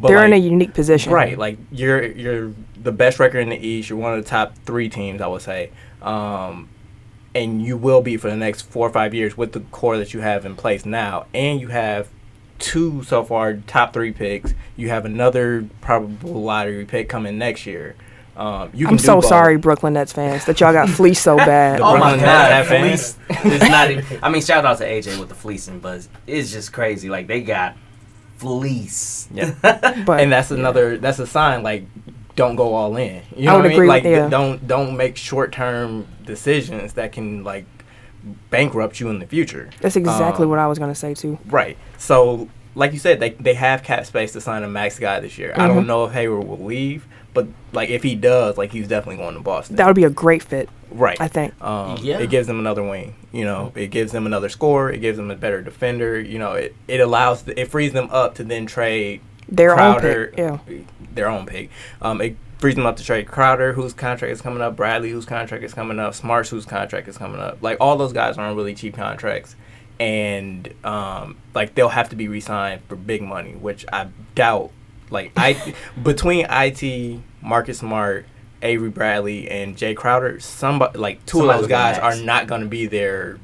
But 0.00 0.08
they're 0.08 0.24
in 0.24 0.32
a 0.32 0.36
unique 0.36 0.74
position. 0.74 1.12
Right, 1.12 1.36
like 1.36 1.58
you're 1.72 2.04
you're 2.04 2.52
the 2.80 2.92
best 2.92 3.18
record 3.18 3.40
in 3.40 3.48
the 3.48 3.56
East. 3.56 3.88
You're 3.88 3.98
one 3.98 4.16
of 4.16 4.22
the 4.22 4.28
top 4.28 4.54
three 4.64 4.88
teams, 4.88 5.20
I 5.20 5.26
would 5.26 5.42
say, 5.42 5.70
um, 6.02 6.68
and 7.34 7.62
you 7.62 7.76
will 7.76 8.02
be 8.02 8.16
for 8.16 8.30
the 8.30 8.36
next 8.36 8.62
four 8.62 8.86
or 8.86 8.92
five 8.92 9.12
years 9.14 9.36
with 9.36 9.52
the 9.52 9.60
core 9.60 9.98
that 9.98 10.14
you 10.14 10.20
have 10.20 10.46
in 10.46 10.54
place 10.54 10.86
now. 10.86 11.26
And 11.34 11.60
you 11.60 11.68
have 11.68 12.08
two 12.58 13.02
so 13.04 13.24
far 13.24 13.54
top 13.54 13.92
three 13.92 14.12
picks. 14.12 14.54
You 14.76 14.88
have 14.90 15.04
another 15.04 15.66
probable 15.80 16.42
lottery 16.42 16.84
pick 16.84 17.08
coming 17.08 17.38
next 17.38 17.66
year. 17.66 17.94
Um, 18.36 18.70
you 18.72 18.86
can 18.86 18.94
I'm 18.94 18.98
so 18.98 19.16
both. 19.16 19.24
sorry, 19.26 19.56
Brooklyn 19.56 19.94
Nets 19.94 20.12
fans, 20.12 20.44
that 20.44 20.60
y'all 20.60 20.72
got 20.72 20.88
fleeced 20.88 21.22
so 21.24 21.36
bad. 21.38 21.80
The 21.80 21.84
Oh 21.84 21.96
my 21.98 22.12
god, 22.12 22.20
that 22.22 22.66
fans. 22.66 23.14
fleece 23.28 23.44
is 23.52 23.68
not. 23.68 23.90
Even, 23.90 24.04
I 24.22 24.28
mean, 24.30 24.42
shout 24.42 24.64
out 24.64 24.78
to 24.78 24.84
AJ 24.84 25.18
with 25.18 25.28
the 25.28 25.34
fleecing, 25.34 25.80
but 25.80 26.06
it's 26.26 26.52
just 26.52 26.72
crazy. 26.72 27.08
Like 27.10 27.26
they 27.26 27.40
got 27.42 27.74
fleece. 28.36 29.28
Yeah. 29.32 29.54
But 30.04 30.20
and 30.20 30.32
that's 30.32 30.50
another 30.50 30.98
that's 30.98 31.18
a 31.18 31.26
sign 31.26 31.62
like 31.62 31.84
don't 32.36 32.54
go 32.54 32.72
all 32.74 32.96
in 32.96 33.20
you 33.36 33.46
know 33.46 33.52
I 33.52 33.54
what 33.56 33.62
would 33.64 33.66
I 33.66 33.68
mean? 33.70 33.72
agree 33.76 33.86
with- 33.86 33.88
like 33.88 34.02
th- 34.04 34.16
yeah. 34.16 34.28
don't 34.28 34.66
don't 34.68 34.96
make 34.96 35.16
short-term 35.16 36.06
decisions 36.24 36.92
that 36.92 37.10
can 37.12 37.42
like 37.42 37.66
bankrupt 38.50 39.00
you 39.00 39.08
in 39.08 39.18
the 39.18 39.26
future 39.26 39.70
that's 39.80 39.96
exactly 39.96 40.44
Um, 40.44 40.50
what 40.50 40.58
I 40.58 40.66
was 40.66 40.78
gonna 40.78 40.94
say 40.94 41.14
too. 41.14 41.38
right 41.46 41.76
so 41.96 42.48
like 42.74 42.92
you 42.92 42.98
said 42.98 43.18
they, 43.20 43.30
they 43.30 43.54
have 43.54 43.82
cap 43.82 44.06
space 44.06 44.32
to 44.32 44.40
sign 44.40 44.62
a 44.62 44.68
max 44.68 44.98
guy 44.98 45.18
this 45.20 45.36
year 45.38 45.52
i 45.56 45.66
don't 45.66 45.84
Mhm. 45.84 45.86
know 45.86 46.04
if 46.04 46.12
hayward 46.12 46.46
will 46.46 46.58
leave 46.64 47.06
but 47.34 47.46
like 47.72 47.88
if 47.90 48.02
he 48.02 48.14
does 48.14 48.56
like 48.58 48.72
he's 48.72 48.86
definitely 48.88 49.16
going 49.16 49.34
to 49.34 49.40
boston 49.40 49.76
That 49.76 49.86
would 49.86 49.96
be 49.96 50.04
a 50.04 50.10
great 50.10 50.42
fit, 50.42 50.68
right 50.90 51.20
I 51.20 51.28
think. 51.28 51.52
um, 51.62 51.98
Yeah. 52.02 52.18
It 52.18 52.30
gives 52.30 52.46
them 52.46 52.58
another 52.58 52.82
wing. 52.82 53.14
You 53.32 53.44
know, 53.44 53.72
it 53.76 53.88
gives 53.88 54.10
them 54.12 54.24
another 54.24 54.48
score. 54.48 54.90
It 54.90 55.00
gives 55.02 55.18
them 55.18 55.30
a 55.30 55.36
better 55.36 55.60
defender. 55.60 56.18
You 56.18 56.38
know, 56.38 56.52
it, 56.52 56.74
it 56.88 56.98
allows 57.00 57.44
it 57.46 57.66
frees 57.70 57.92
them 57.92 58.08
up 58.10 58.34
to 58.36 58.44
then 58.44 58.64
trade 58.66 59.20
Their 59.48 59.74
Crowder, 59.74 60.32
own 60.38 60.58
pick. 60.58 60.68
Yeah. 60.68 60.84
their 61.14 61.28
own 61.28 61.44
pick. 61.46 61.68
Um, 62.00 62.20
it 62.22 62.36
frees 62.58 62.74
them 62.74 62.86
up 62.86 62.96
to 62.96 63.04
trade 63.04 63.26
Crowder, 63.26 63.72
whose 63.72 63.92
contract 63.92 64.32
is 64.32 64.40
coming 64.40 64.60
up, 64.60 64.76
Bradley, 64.76 65.10
whose 65.10 65.24
contract 65.24 65.64
is 65.64 65.74
coming 65.74 65.98
up, 65.98 66.14
Smarts, 66.14 66.50
whose 66.50 66.66
contract 66.66 67.08
is 67.08 67.16
coming 67.16 67.40
up. 67.40 67.62
Like 67.62 67.78
all 67.80 67.96
those 67.96 68.12
guys 68.12 68.36
are 68.36 68.46
on 68.46 68.56
really 68.56 68.74
cheap 68.74 68.94
contracts, 68.94 69.56
and 70.00 70.72
um, 70.84 71.36
like 71.54 71.74
they'll 71.74 71.88
have 71.88 72.10
to 72.10 72.16
be 72.16 72.28
re-signed 72.28 72.82
for 72.88 72.96
big 72.96 73.22
money, 73.22 73.52
which 73.52 73.84
I 73.92 74.08
doubt. 74.34 74.70
Like 75.10 75.32
I 75.36 75.74
between 76.02 76.46
it, 76.46 77.22
Marcus 77.42 77.78
Smart. 77.78 78.26
Avery 78.60 78.90
Bradley 78.90 79.48
and 79.48 79.76
Jae 79.76 79.96
Crowder, 79.96 80.40
somebody 80.40 80.98
like 80.98 81.24
two 81.26 81.38
Somebody's 81.38 81.54
of 81.54 81.60
those 81.62 81.68
guys 81.68 81.96
are 81.96 82.16
not 82.16 82.48
going 82.48 82.62
to 82.62 82.66
be 82.66 82.86
there 82.86 83.38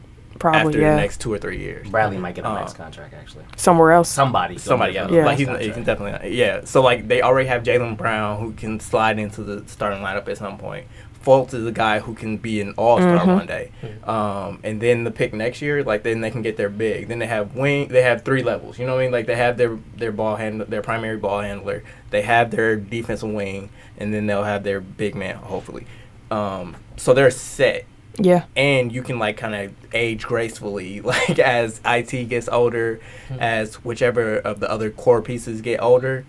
Probably, 0.44 0.60
after 0.74 0.80
yeah. 0.80 0.90
the 0.94 1.00
next 1.00 1.20
two 1.22 1.32
or 1.32 1.38
three 1.38 1.58
years. 1.58 1.88
Bradley 1.88 2.18
might 2.18 2.34
get 2.34 2.44
a 2.44 2.52
max 2.52 2.72
Uh, 2.72 2.76
contract 2.76 3.14
actually. 3.14 3.44
Somewhere 3.56 3.92
else. 3.92 4.10
Somebody, 4.10 4.58
Somebody 4.58 4.98
else. 4.98 5.10
Yeah. 5.10 5.24
Like 5.24 5.38
he's, 5.38 5.48
he 5.48 5.70
can 5.70 5.84
definitely 5.84 6.36
yeah. 6.36 6.64
So 6.64 6.82
like 6.82 7.08
they 7.08 7.22
already 7.22 7.48
have 7.48 7.62
Jaylen 7.62 7.96
Brown 7.96 8.40
who 8.40 8.52
can 8.52 8.78
slide 8.78 9.18
into 9.18 9.42
the 9.42 9.66
starting 9.66 10.00
lineup 10.02 10.28
at 10.28 10.36
some 10.36 10.58
point. 10.58 10.86
Fultz 11.24 11.54
is 11.54 11.64
a 11.66 11.72
guy 11.72 12.00
who 12.00 12.12
can 12.14 12.36
be 12.36 12.60
an 12.60 12.74
all 12.76 12.98
star 12.98 13.20
Mhm. 13.20 13.34
one 13.36 13.46
day. 13.46 13.70
Um, 14.04 14.58
and 14.62 14.78
then 14.82 15.04
the 15.04 15.10
pick 15.10 15.32
next 15.32 15.62
year, 15.62 15.82
like 15.82 16.02
then 16.02 16.20
they 16.20 16.30
can 16.30 16.42
get 16.42 16.58
their 16.58 16.68
big. 16.68 17.08
Then 17.08 17.18
they 17.18 17.26
have 17.26 17.56
wing. 17.56 17.88
They 17.88 18.02
have 18.02 18.22
three 18.24 18.42
levels. 18.42 18.78
You 18.78 18.84
know 18.86 18.92
what 18.92 19.00
I 19.00 19.04
mean? 19.04 19.12
Like 19.12 19.24
they 19.24 19.36
have 19.36 19.56
their 19.56 19.78
their 19.96 20.12
ball 20.12 20.36
hand 20.36 20.60
their 20.68 20.82
primary 20.82 21.16
ball 21.16 21.40
handler. 21.40 21.82
They 22.10 22.20
have 22.20 22.50
their 22.50 22.76
defensive 22.76 23.30
wing, 23.30 23.70
and 23.96 24.12
then 24.12 24.26
they'll 24.26 24.44
have 24.44 24.64
their 24.64 24.82
big 24.82 25.14
man 25.14 25.36
hopefully. 25.36 25.86
Um, 26.30 26.76
so 26.98 27.14
they're 27.14 27.30
set 27.30 27.86
Yeah. 28.16 28.44
and 28.54 28.92
you 28.92 29.02
can 29.02 29.18
like 29.18 29.36
kind 29.36 29.54
of 29.54 29.72
age 29.92 30.24
gracefully 30.24 31.00
like 31.12 31.38
as 31.38 31.80
it 31.84 32.28
gets 32.28 32.48
older 32.48 33.00
as 33.40 33.76
whichever 33.84 34.36
of 34.36 34.60
the 34.60 34.70
other 34.70 34.90
core 34.90 35.20
pieces 35.20 35.60
get 35.60 35.82
older 35.82 36.24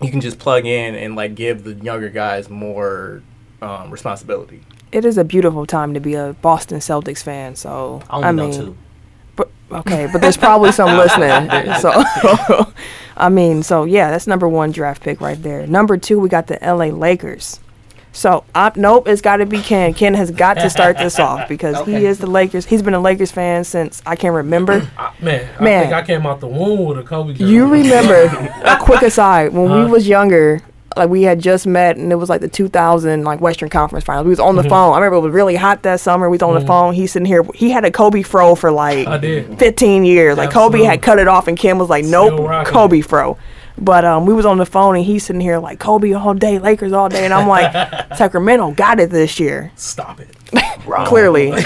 you 0.00 0.10
can 0.10 0.20
just 0.20 0.38
plug 0.38 0.64
in 0.64 0.94
and 0.94 1.14
like 1.14 1.34
give 1.34 1.64
the 1.64 1.74
younger 1.74 2.08
guys 2.08 2.48
more 2.48 3.22
um, 3.60 3.90
responsibility 3.90 4.62
It 4.90 5.04
is 5.04 5.16
a 5.18 5.24
beautiful 5.24 5.66
time 5.66 5.94
to 5.94 6.00
be 6.00 6.14
a 6.14 6.34
Boston 6.42 6.78
Celtics 6.80 7.22
fan. 7.22 7.54
So 7.56 8.02
I 8.10 8.16
only 8.16 8.28
I 8.28 8.32
know 8.32 8.48
mean, 8.48 8.60
two. 8.60 8.76
But 9.36 9.50
okay, 9.70 10.08
but 10.12 10.20
there's 10.20 10.36
probably 10.36 10.72
some 10.72 10.96
listening. 11.02 11.48
So 11.80 11.92
I 13.16 13.28
mean, 13.28 13.62
so 13.62 13.84
yeah, 13.84 14.10
that's 14.10 14.26
number 14.26 14.48
one 14.48 14.72
draft 14.72 15.02
pick 15.02 15.20
right 15.20 15.40
there. 15.40 15.66
Number 15.66 15.96
two, 15.96 16.18
we 16.18 16.28
got 16.28 16.46
the 16.48 16.58
LA 16.60 16.86
Lakers. 16.86 17.60
So 18.14 18.44
uh, 18.54 18.70
nope, 18.76 19.08
it's 19.08 19.22
got 19.22 19.38
to 19.38 19.46
be 19.46 19.60
Ken. 19.62 19.94
Ken 19.94 20.12
has 20.14 20.30
got 20.30 20.54
to 20.54 20.68
start 20.68 20.98
this 20.98 21.18
off 21.18 21.48
because 21.48 21.84
he 21.86 22.04
is 22.06 22.18
the 22.18 22.26
Lakers. 22.26 22.66
He's 22.66 22.82
been 22.82 22.94
a 22.94 23.00
Lakers 23.00 23.32
fan 23.32 23.64
since 23.64 24.02
I 24.04 24.16
can 24.16 24.32
remember. 24.34 24.86
I, 24.98 25.12
man, 25.20 25.48
I 25.58 25.62
Man. 25.62 25.82
think 25.84 25.94
I 25.94 26.02
came 26.02 26.26
out 26.26 26.40
the 26.40 26.46
womb 26.48 26.84
with 26.84 26.98
a 26.98 27.02
Kobe. 27.02 27.32
Girl. 27.32 27.48
You 27.48 27.66
remember? 27.66 28.24
a 28.64 28.76
quick 28.78 29.00
aside: 29.02 29.52
when 29.54 29.72
we 29.72 29.90
was 29.90 30.06
younger, 30.06 30.60
like 30.94 31.08
we 31.08 31.22
had 31.22 31.40
just 31.40 31.66
met, 31.66 31.96
and 31.96 32.12
it 32.12 32.16
was 32.16 32.28
like 32.28 32.42
the 32.42 32.48
2000 32.48 33.24
like 33.24 33.40
Western 33.40 33.70
Conference 33.70 34.04
Finals. 34.04 34.26
We 34.26 34.30
was 34.30 34.40
on 34.40 34.56
the 34.56 34.62
Mhm. 34.62 34.68
phone. 34.68 34.92
I 34.92 34.96
remember 34.98 35.16
it 35.16 35.20
was 35.20 35.32
really 35.32 35.56
hot 35.56 35.82
that 35.84 35.98
summer. 36.00 36.28
We 36.28 36.34
was 36.34 36.42
on 36.42 36.52
the 36.52 36.60
Mhm. 36.60 36.66
phone. 36.66 36.92
He's 36.94 37.12
sitting 37.12 37.24
here. 37.24 37.42
He 37.54 37.70
had 37.70 37.86
a 37.86 37.90
Kobe 37.90 38.20
fro 38.20 38.54
for 38.54 38.70
like 38.70 39.06
15 39.58 40.04
years. 40.04 40.36
Like 40.36 40.50
Kobe 40.50 40.82
had 40.82 41.00
cut 41.00 41.18
it 41.18 41.28
off, 41.28 41.48
and 41.48 41.56
Ken 41.58 41.78
was 41.78 41.88
like, 41.88 42.04
"Nope, 42.04 42.66
Kobe 42.66 43.00
fro." 43.00 43.38
But 43.78 44.04
um, 44.04 44.26
we 44.26 44.34
was 44.34 44.44
on 44.46 44.58
the 44.58 44.66
phone, 44.66 44.96
and 44.96 45.04
he's 45.04 45.24
sitting 45.24 45.40
here 45.40 45.58
like 45.58 45.78
Kobe 45.78 46.12
all 46.12 46.34
day, 46.34 46.58
Lakers 46.58 46.92
all 46.92 47.08
day, 47.08 47.24
and 47.24 47.32
I'm 47.32 47.48
like, 47.48 47.72
Sacramento 48.16 48.72
got 48.72 49.00
it 49.00 49.10
this 49.10 49.40
year. 49.40 49.72
Stop 49.76 50.20
it. 50.20 50.28
Clearly 51.06 51.50
wrong. 51.50 51.60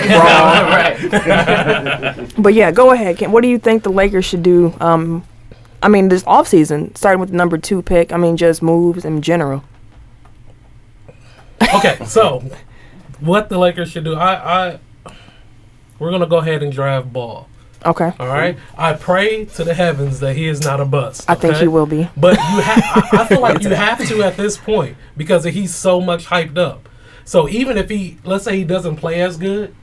But 2.38 2.54
yeah, 2.54 2.70
go 2.70 2.92
ahead. 2.92 3.16
Ken. 3.18 3.32
What 3.32 3.42
do 3.42 3.48
you 3.48 3.58
think 3.58 3.82
the 3.82 3.90
Lakers 3.90 4.24
should 4.24 4.42
do? 4.42 4.74
Um, 4.78 5.24
I 5.82 5.88
mean, 5.88 6.08
this 6.08 6.22
offseason, 6.24 6.96
starting 6.96 7.20
with 7.20 7.30
the 7.30 7.36
number 7.36 7.58
two 7.58 7.82
pick. 7.82 8.12
I 8.12 8.16
mean, 8.16 8.36
just 8.36 8.62
moves 8.62 9.04
in 9.04 9.22
general. 9.22 9.64
Okay, 11.74 11.98
so 12.04 12.44
what 13.20 13.48
the 13.48 13.58
Lakers 13.58 13.90
should 13.90 14.04
do? 14.04 14.14
I, 14.14 14.34
I 14.74 14.78
we're 15.98 16.10
gonna 16.10 16.26
go 16.26 16.36
ahead 16.38 16.62
and 16.62 16.72
draft 16.72 17.12
Ball. 17.12 17.48
Okay. 17.86 18.12
All 18.18 18.26
right. 18.26 18.58
I 18.76 18.94
pray 18.94 19.44
to 19.44 19.64
the 19.64 19.74
heavens 19.74 20.20
that 20.20 20.34
he 20.36 20.48
is 20.48 20.62
not 20.62 20.80
a 20.80 20.84
bust. 20.84 21.28
I 21.28 21.34
think 21.34 21.56
he 21.56 21.68
will 21.68 21.86
be. 21.86 22.08
But 22.16 22.36
you 22.36 22.60
have, 22.60 23.12
I, 23.12 23.22
I 23.22 23.24
feel 23.28 23.40
like 23.40 23.62
you 23.62 23.70
have 23.70 24.06
to 24.08 24.22
at 24.22 24.36
this 24.36 24.58
point 24.58 24.96
because 25.16 25.44
he's 25.44 25.74
so 25.74 26.00
much 26.00 26.26
hyped 26.26 26.58
up. 26.58 26.88
So 27.24 27.48
even 27.48 27.76
if 27.76 27.88
he, 27.88 28.18
let's 28.24 28.44
say 28.44 28.56
he 28.56 28.64
doesn't 28.64 28.96
play 28.96 29.20
as 29.20 29.36
good, 29.36 29.74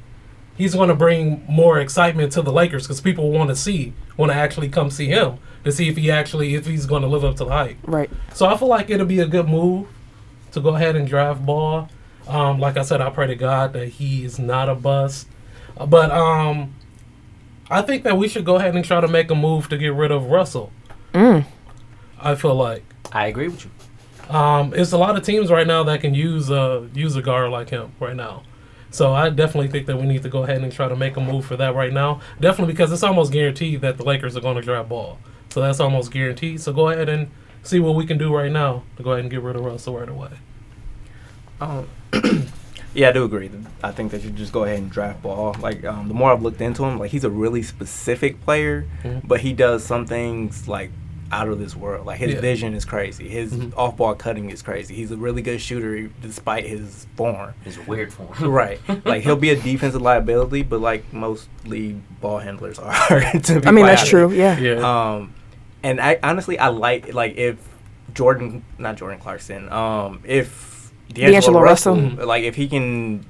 he's 0.56 0.76
going 0.76 0.90
to 0.90 0.96
bring 0.96 1.46
more 1.48 1.80
excitement 1.80 2.32
to 2.34 2.42
the 2.42 2.52
Lakers 2.52 2.84
because 2.84 3.02
people 3.02 3.32
want 3.32 3.50
to 3.50 3.56
see, 3.56 3.94
want 4.18 4.32
to 4.32 4.38
actually 4.38 4.70
come 4.70 4.90
see 4.90 5.08
him 5.08 5.40
to 5.64 5.72
see 5.72 5.88
if 5.88 5.98
he 5.98 6.12
actually, 6.12 6.56
if 6.56 6.66
he's 6.66 6.86
going 6.86 7.02
to 7.02 7.08
live 7.08 7.24
up 7.24 7.36
to 7.38 7.46
the 7.46 7.52
hype. 7.52 7.78
Right. 7.84 8.10
So 8.34 8.46
I 8.46 8.58
feel 8.58 8.68
like 8.68 8.90
it'll 8.90 9.06
be 9.06 9.20
a 9.20 9.28
good 9.28 9.48
move 9.48 9.88
to 10.52 10.60
go 10.60 10.76
ahead 10.76 10.96
and 10.96 11.08
draft 11.08 11.46
Ball. 11.46 11.90
Um, 12.28 12.60
like 12.60 12.78
I 12.78 12.84
said, 12.84 13.02
I 13.02 13.10
pray 13.10 13.28
to 13.28 13.36
God 13.36 13.74
that 13.74 13.88
he 13.88 14.24
is 14.24 14.40
not 14.40 14.70
a 14.70 14.76
bust. 14.76 15.28
But 15.76 16.12
um, 16.12 16.74
I 17.74 17.82
think 17.82 18.04
that 18.04 18.18
we 18.18 18.28
should 18.28 18.46
go 18.46 18.56
ahead 18.58 18.76
and 18.76 18.86
try 18.86 19.02
to 19.02 19.08
make 19.08 19.32
a 19.32 19.36
move 19.36 19.68
to 19.70 19.78
get 19.78 19.94
rid 19.94 20.12
of 20.12 20.28
Russell. 20.28 20.72
Mm. 21.14 21.46
I 22.20 22.36
feel 22.36 22.54
like 22.56 22.84
I 23.12 23.28
agree 23.28 23.48
with 23.48 23.66
you. 23.66 24.36
um, 24.36 24.74
it's 24.76 24.92
a 24.92 24.98
lot 24.98 25.18
of 25.18 25.24
teams 25.24 25.50
right 25.52 25.66
now 25.66 25.84
that 25.84 26.00
can 26.02 26.14
use 26.14 26.50
a 26.50 26.88
use 26.94 27.16
a 27.16 27.22
guard 27.22 27.52
like 27.52 27.70
him 27.70 27.92
right 28.00 28.16
now. 28.16 28.44
So 28.92 29.12
I 29.12 29.32
definitely 29.32 29.70
think 29.70 29.88
that 29.88 29.98
we 29.98 30.06
need 30.06 30.22
to 30.22 30.30
go 30.30 30.44
ahead 30.44 30.62
and 30.62 30.72
try 30.72 30.88
to 30.88 30.96
make 30.96 31.18
a 31.18 31.20
move 31.20 31.46
for 31.46 31.58
that 31.58 31.74
right 31.74 31.92
now. 31.92 32.22
Definitely 32.40 32.74
because 32.74 32.92
it's 32.92 33.02
almost 33.02 33.34
guaranteed 33.34 33.82
that 33.82 33.98
the 33.98 34.04
Lakers 34.04 34.38
are 34.38 34.42
going 34.42 34.56
to 34.56 34.62
draft 34.62 34.88
Ball. 34.90 35.18
So 35.50 35.62
that's 35.62 35.80
almost 35.80 36.12
guaranteed. 36.12 36.62
So 36.62 36.74
go 36.74 36.90
ahead 36.90 37.10
and 37.10 37.32
see 37.64 37.80
what 37.80 37.96
we 37.96 38.06
can 38.06 38.20
do 38.20 38.36
right 38.36 38.52
now 38.52 38.84
to 38.98 39.04
go 39.04 39.14
ahead 39.14 39.22
and 39.22 39.32
get 39.32 39.42
rid 39.42 39.56
of 39.56 39.66
Russell 39.66 39.98
right 39.98 40.10
away. 40.10 40.30
Um, 41.60 41.88
yeah, 42.94 43.10
I 43.10 43.12
do 43.12 43.24
agree. 43.24 43.50
I 43.84 43.92
think 43.92 44.12
that 44.12 44.24
you 44.24 44.30
just 44.30 44.52
go 44.54 44.64
ahead 44.64 44.80
and 44.80 44.90
draft 44.90 45.22
ball. 45.22 45.56
Like 45.60 45.84
um, 45.86 46.08
the 46.08 46.14
more 46.14 46.32
I've 46.32 46.42
looked 46.42 46.62
into 46.62 46.84
him, 46.84 47.00
like 47.00 47.12
he's 47.12 47.24
a 47.24 47.30
really 47.30 47.62
specific 47.64 48.42
player, 48.42 48.86
Mhm. 49.04 49.28
but 49.28 49.42
he 49.42 49.54
does 49.54 49.84
some 49.84 50.06
things 50.06 50.68
like 50.68 50.92
out 51.32 51.48
of 51.48 51.58
this 51.58 51.76
world. 51.76 52.06
Like 52.06 52.20
his 52.20 52.34
Yeah. 52.36 52.42
vision 52.42 52.76
is 52.76 52.86
crazy. 52.86 53.28
His 53.28 53.54
Mhm. 53.54 53.74
off-ball 53.76 54.14
cutting 54.16 54.52
is 54.52 54.62
crazy. 54.62 54.94
He's 54.94 55.10
a 55.12 55.18
really 55.18 55.42
good 55.42 55.60
shooter 55.60 56.08
despite 56.22 56.68
his 56.68 57.08
form. 57.16 57.54
His 57.64 57.80
weird 57.88 58.14
form. 58.14 58.30
right. 58.52 58.80
Like 59.04 59.24
he'll 59.24 59.36
be 59.36 59.50
a 59.50 59.56
defensive 59.56 60.02
liability, 60.02 60.62
but 60.62 60.80
like 60.80 61.12
mostly 61.12 61.96
ball 62.22 62.38
handlers 62.38 62.78
are. 62.78 62.92
to 63.32 63.60
be 63.62 63.68
I 63.68 63.72
mean, 63.72 63.86
that's 63.86 64.02
honest. 64.02 64.10
true. 64.12 64.32
Yeah. 64.32 64.60
Yeah. 64.60 64.76
Um, 65.14 65.34
and 65.82 66.00
I 66.00 66.20
honestly 66.22 66.60
I 66.60 66.68
like 66.68 67.14
like 67.16 67.36
if 67.36 67.56
Jordan, 68.14 68.64
not 68.78 68.98
Jordan 68.98 69.20
Clarkson, 69.20 69.72
um, 69.74 70.20
if 70.24 70.73
D'Angelo, 71.10 71.32
D'Angelo 71.32 71.60
Russell, 71.62 71.96
Russell. 72.02 72.28
like 72.28 72.44
if 72.44 72.56
he 72.56 72.68
can 72.68 73.26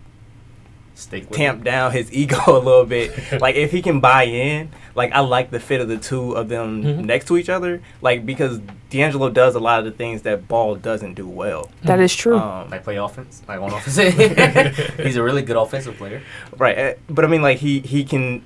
Stick 0.95 1.27
with 1.29 1.37
tamp 1.37 1.61
it. 1.61 1.63
down 1.65 1.91
his 1.91 2.13
ego 2.21 2.37
a 2.47 2.59
little 2.59 2.85
bit, 2.85 3.41
like 3.41 3.55
if 3.55 3.71
he 3.71 3.81
can 3.81 3.99
buy 3.99 4.23
in, 4.23 4.69
like 4.95 5.11
I 5.11 5.19
like 5.21 5.49
the 5.49 5.59
fit 5.59 5.81
of 5.81 5.87
the 5.87 5.97
two 5.97 6.33
of 6.33 6.49
them 6.49 6.83
Mhm. 6.83 7.05
next 7.05 7.25
to 7.27 7.37
each 7.37 7.49
other, 7.49 7.81
like 8.01 8.25
because 8.25 8.59
D'Angelo 8.91 9.29
does 9.31 9.55
a 9.55 9.59
lot 9.59 9.79
of 9.79 9.85
the 9.85 9.91
things 9.91 10.21
that 10.21 10.47
Ball 10.47 10.75
doesn't 10.75 11.15
do 11.15 11.27
well. 11.27 11.71
That 11.83 11.99
is 11.99 12.15
true. 12.15 12.37
Um, 12.37 12.69
Like 12.69 12.83
play 12.83 12.97
offense, 12.97 13.41
like 13.47 13.59
on 13.59 13.71
offense. 13.73 13.95
He's 15.03 15.15
a 15.17 15.23
really 15.23 15.41
good 15.41 15.55
offensive 15.57 15.97
player. 15.97 16.21
Right, 16.57 16.77
uh, 16.77 16.93
but 17.09 17.25
I 17.25 17.27
mean, 17.27 17.41
like 17.41 17.57
he 17.57 17.79
he 17.79 18.03
can. 18.03 18.43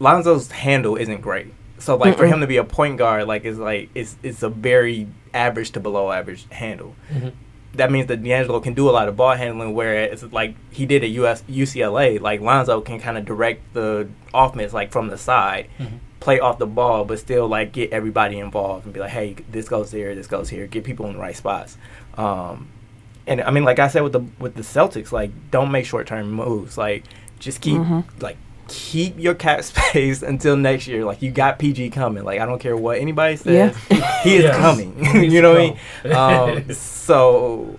Lonzo's 0.00 0.50
handle 0.50 0.96
isn't 0.96 1.20
great, 1.20 1.46
so 1.78 1.96
like 1.96 2.16
for 2.16 2.24
Mm-mm. 2.26 2.34
him 2.34 2.40
to 2.40 2.46
be 2.46 2.56
a 2.56 2.64
point 2.64 2.98
guard, 2.98 3.26
like 3.26 3.44
is 3.44 3.58
like 3.58 3.88
it's 3.94 4.16
it's 4.22 4.42
a 4.42 4.48
very 4.48 5.06
average 5.32 5.70
to 5.72 5.80
below 5.80 6.10
average 6.10 6.46
handle. 6.50 6.94
Mhm. 7.12 7.32
That 7.74 7.90
means 7.90 8.06
that 8.08 8.22
D'Angelo 8.22 8.60
can 8.60 8.74
do 8.74 8.88
a 8.88 8.92
lot 8.92 9.08
of 9.08 9.16
ball 9.16 9.34
handling, 9.34 9.74
whereas 9.74 10.22
like 10.32 10.54
he 10.70 10.84
did 10.86 11.02
at 11.04 11.10
US 11.10 11.42
UCLA. 11.48 12.20
Like 12.20 12.40
Lonzo 12.40 12.80
can 12.82 13.00
kind 13.00 13.16
of 13.16 13.24
direct 13.24 13.60
the 13.74 14.08
offense 14.34 14.72
like 14.74 14.90
from 14.92 15.08
the 15.08 15.16
side, 15.18 15.66
Mhm. 15.80 15.98
play 16.20 16.38
off 16.38 16.58
the 16.58 16.66
ball, 16.66 17.04
but 17.04 17.18
still 17.18 17.48
like 17.48 17.72
get 17.72 17.90
everybody 17.92 18.38
involved 18.38 18.84
and 18.84 18.92
be 18.92 19.00
like, 19.00 19.10
hey, 19.10 19.36
this 19.50 19.68
goes 19.68 19.90
here, 19.90 20.14
this 20.14 20.26
goes 20.26 20.50
here, 20.50 20.66
get 20.66 20.84
people 20.84 21.06
in 21.06 21.14
the 21.14 21.18
right 21.18 21.34
spots. 21.36 21.76
Um, 22.18 22.68
and 23.26 23.40
I 23.40 23.50
mean, 23.50 23.64
like 23.64 23.78
I 23.78 23.88
said 23.88 24.02
with 24.02 24.12
the 24.12 24.24
with 24.38 24.54
the 24.54 24.62
Celtics, 24.62 25.10
like 25.12 25.30
don't 25.50 25.70
make 25.70 25.86
short 25.86 26.06
term 26.06 26.30
moves. 26.30 26.76
Like 26.76 27.04
just 27.38 27.60
keep 27.60 27.78
Mhm. 27.80 28.04
like 28.20 28.36
keep 28.72 29.18
your 29.18 29.34
cap 29.34 29.62
space 29.64 30.22
until 30.22 30.56
next 30.56 30.86
year. 30.86 31.04
Like 31.04 31.22
you 31.22 31.30
got 31.30 31.58
PG 31.58 31.90
coming. 31.90 32.24
Like 32.24 32.40
I 32.40 32.46
don't 32.46 32.58
care 32.58 32.76
what 32.76 32.98
anybody 32.98 33.36
says, 33.36 33.76
he 34.22 34.36
is 34.36 34.44
Yes. 34.44 34.56
coming. 34.56 34.92
You 35.32 35.42
know 35.42 35.52
what 35.52 35.60
I 35.60 36.50
mean? 36.54 36.58
Um, 36.58 36.72
so 36.74 37.78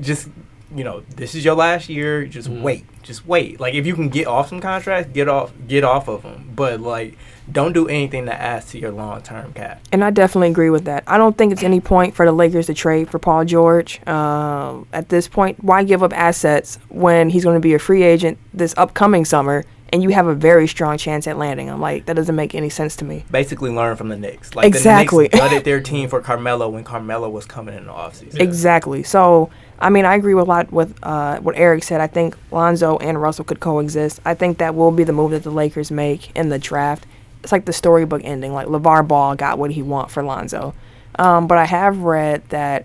just 0.00 0.28
you 0.74 0.84
know, 0.84 1.00
this 1.16 1.34
is 1.34 1.46
your 1.46 1.54
last 1.54 1.88
year. 1.88 2.26
Just 2.26 2.50
Mhm. 2.50 2.60
wait. 2.60 2.84
Just 3.02 3.26
wait. 3.26 3.58
Like 3.58 3.72
if 3.72 3.86
you 3.86 3.94
can 3.94 4.10
get 4.10 4.26
off 4.26 4.50
some 4.50 4.60
contracts, 4.60 5.10
get 5.14 5.26
off 5.28 5.50
get 5.66 5.82
off 5.82 6.08
of 6.08 6.22
them. 6.22 6.50
But 6.54 6.80
like 6.80 7.16
don't 7.50 7.72
do 7.72 7.88
anything 7.88 8.26
that 8.26 8.38
adds 8.38 8.66
to 8.72 8.78
your 8.78 8.90
long 8.90 9.22
term 9.22 9.54
cap. 9.54 9.80
And 9.90 10.04
I 10.04 10.10
definitely 10.10 10.50
agree 10.50 10.68
with 10.68 10.84
that. 10.84 11.04
I 11.06 11.16
don't 11.16 11.38
think 11.38 11.50
it's 11.52 11.62
any 11.62 11.80
point 11.80 12.14
for 12.14 12.26
the 12.26 12.32
Lakers 12.32 12.66
to 12.66 12.74
trade 12.74 13.08
for 13.08 13.18
Paul 13.18 13.46
George. 13.46 14.06
Um, 14.06 14.86
at 14.92 15.08
this 15.08 15.26
point, 15.28 15.64
why 15.64 15.82
give 15.84 16.02
up 16.02 16.12
assets 16.12 16.78
when 16.90 17.30
he's 17.30 17.44
going 17.44 17.56
to 17.56 17.60
be 17.60 17.72
a 17.72 17.78
free 17.78 18.02
agent 18.02 18.36
this 18.52 18.74
upcoming 18.76 19.24
summer 19.24 19.64
and 19.92 20.02
you 20.02 20.10
have 20.10 20.26
a 20.26 20.34
very 20.34 20.66
strong 20.68 20.98
chance 20.98 21.26
at 21.26 21.38
landing 21.38 21.66
him? 21.68 21.80
Like, 21.80 22.06
that 22.06 22.14
doesn't 22.14 22.34
make 22.36 22.54
any 22.54 22.68
sense 22.68 22.96
to 22.96 23.04
me. 23.04 23.24
Basically, 23.30 23.70
learn 23.70 23.96
from 23.96 24.08
the 24.08 24.16
Knicks. 24.16 24.54
Like 24.54 24.66
Exactly. 24.66 25.28
the 25.28 25.36
Knicks 25.36 25.38
gutted 25.48 25.64
their 25.64 25.80
team 25.80 26.08
for 26.08 26.20
Carmelo 26.20 26.68
when 26.68 26.84
Carmelo 26.84 27.28
was 27.28 27.46
coming 27.46 27.74
in 27.76 27.86
the 27.86 27.92
offseason. 27.92 28.34
Yeah. 28.36 28.42
Exactly. 28.42 29.02
So, 29.02 29.50
I 29.78 29.90
mean, 29.90 30.04
I 30.04 30.14
agree 30.14 30.34
with 30.34 30.46
a 30.46 30.48
lot 30.48 30.72
with 30.72 30.98
uh, 31.02 31.38
what 31.40 31.56
Eric 31.56 31.82
said. 31.84 32.00
I 32.00 32.06
think 32.06 32.36
Lonzo 32.50 32.96
and 32.98 33.20
Russell 33.20 33.44
could 33.44 33.60
coexist. 33.60 34.20
I 34.24 34.34
think 34.34 34.58
that 34.58 34.74
will 34.74 34.90
be 34.90 35.04
the 35.04 35.12
move 35.12 35.30
that 35.30 35.42
the 35.42 35.50
Lakers 35.50 35.90
make 35.90 36.36
in 36.36 36.48
the 36.48 36.58
draft. 36.58 37.06
It's 37.42 37.52
like 37.52 37.64
the 37.64 37.72
storybook 37.72 38.22
ending. 38.24 38.52
Like 38.52 38.66
LeVar 38.66 39.06
Ball 39.06 39.36
got 39.36 39.58
what 39.58 39.70
he 39.70 39.82
want 39.82 40.10
for 40.10 40.22
Lonzo. 40.22 40.74
Um, 41.18 41.46
but 41.46 41.58
I 41.58 41.64
have 41.64 41.98
read 42.00 42.48
that 42.50 42.84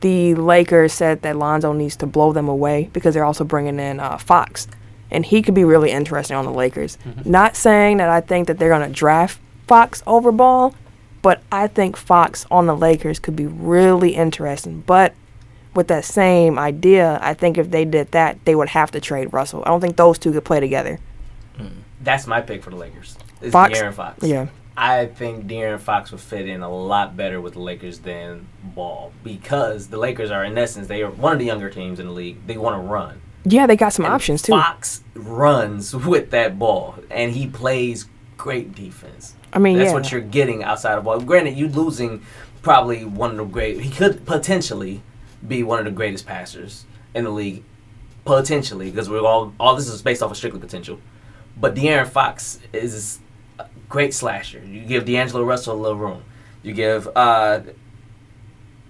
the 0.00 0.34
Lakers 0.34 0.92
said 0.92 1.22
that 1.22 1.36
Lonzo 1.36 1.72
needs 1.72 1.94
to 1.96 2.06
blow 2.06 2.32
them 2.32 2.48
away 2.48 2.90
because 2.92 3.14
they're 3.14 3.24
also 3.24 3.44
bringing 3.44 3.78
in 3.78 4.00
uh, 4.00 4.18
Fox, 4.18 4.66
and 5.12 5.24
he 5.24 5.42
could 5.42 5.54
be 5.54 5.64
really 5.64 5.90
interesting 5.90 6.36
on 6.36 6.44
the 6.44 6.52
Lakers. 6.52 6.98
Mm-hmm. 7.04 7.30
Not 7.30 7.54
saying 7.56 7.98
that 7.98 8.08
I 8.08 8.20
think 8.20 8.48
that 8.48 8.58
they're 8.58 8.68
gonna 8.68 8.88
draft 8.88 9.40
Fox 9.68 10.02
over 10.06 10.32
Ball, 10.32 10.74
but 11.22 11.42
I 11.52 11.68
think 11.68 11.96
Fox 11.96 12.44
on 12.50 12.66
the 12.66 12.76
Lakers 12.76 13.18
could 13.18 13.36
be 13.36 13.46
really 13.46 14.16
interesting. 14.16 14.82
But 14.86 15.14
with 15.74 15.88
that 15.88 16.04
same 16.04 16.58
idea, 16.58 17.18
I 17.22 17.34
think 17.34 17.56
if 17.56 17.70
they 17.70 17.84
did 17.84 18.10
that, 18.12 18.44
they 18.44 18.54
would 18.54 18.70
have 18.70 18.90
to 18.90 19.00
trade 19.00 19.32
Russell. 19.32 19.62
I 19.64 19.68
don't 19.68 19.80
think 19.80 19.96
those 19.96 20.18
two 20.18 20.32
could 20.32 20.44
play 20.44 20.60
together. 20.60 20.98
Mm. 21.56 21.70
That's 22.00 22.26
my 22.26 22.40
pick 22.40 22.62
for 22.62 22.70
the 22.70 22.76
Lakers. 22.76 23.16
It's 23.40 23.52
Fox? 23.52 23.78
De'Aaron 23.78 23.94
Fox. 23.94 24.22
Yeah. 24.24 24.48
I 24.76 25.06
think 25.06 25.46
De'Aaron 25.46 25.80
Fox 25.80 26.10
would 26.12 26.20
fit 26.20 26.48
in 26.48 26.62
a 26.62 26.74
lot 26.74 27.16
better 27.16 27.40
with 27.40 27.54
the 27.54 27.60
Lakers 27.60 28.00
than 28.00 28.48
Ball 28.62 29.12
because 29.22 29.88
the 29.88 29.98
Lakers 29.98 30.30
are, 30.30 30.44
in 30.44 30.56
essence, 30.56 30.88
they 30.88 31.02
are 31.02 31.10
one 31.10 31.32
of 31.32 31.38
the 31.38 31.44
younger 31.44 31.70
teams 31.70 32.00
in 32.00 32.06
the 32.06 32.12
league. 32.12 32.46
They 32.46 32.56
want 32.56 32.76
to 32.76 32.86
run. 32.86 33.20
Yeah, 33.44 33.66
they 33.66 33.76
got 33.76 33.92
some 33.92 34.04
And 34.04 34.14
options 34.14 34.42
too. 34.42 34.52
Fox 34.52 35.02
runs 35.14 35.94
with 35.94 36.30
that 36.30 36.58
ball, 36.58 36.96
and 37.10 37.32
he 37.32 37.46
plays 37.46 38.06
great 38.36 38.74
defense. 38.74 39.34
I 39.52 39.58
mean, 39.58 39.78
That's 39.78 39.88
yeah. 39.88 39.94
what 39.94 40.12
you're 40.12 40.20
getting 40.20 40.62
outside 40.64 40.96
of 40.96 41.04
ball. 41.04 41.20
Granted, 41.20 41.56
you're 41.56 41.68
losing 41.68 42.22
probably 42.62 43.04
one 43.04 43.32
of 43.32 43.36
the 43.36 43.44
great. 43.44 43.80
He 43.80 43.90
could 43.90 44.24
potentially 44.24 45.02
be 45.46 45.62
one 45.62 45.78
of 45.78 45.84
the 45.84 45.90
greatest 45.90 46.26
passers 46.26 46.86
in 47.14 47.24
the 47.24 47.30
league, 47.30 47.62
potentially, 48.24 48.90
because 48.90 49.10
we're 49.10 49.20
all 49.26 49.52
all 49.58 49.74
this 49.76 49.88
is 49.88 50.02
based 50.02 50.22
off 50.22 50.30
of 50.30 50.36
strictly 50.36 50.60
potential. 50.60 50.98
But 51.56 51.74
De'Aaron 51.74 52.08
Fox 52.08 52.60
is 52.72 53.18
a 53.58 53.66
great 53.88 54.14
slasher. 54.14 54.64
You 54.64 54.80
give 54.82 55.04
D'Angelo 55.04 55.44
Russell 55.44 55.74
a 55.74 55.80
little 55.80 55.98
room. 55.98 56.22
You 56.62 56.72
give 56.72 57.08
uh, 57.14 57.60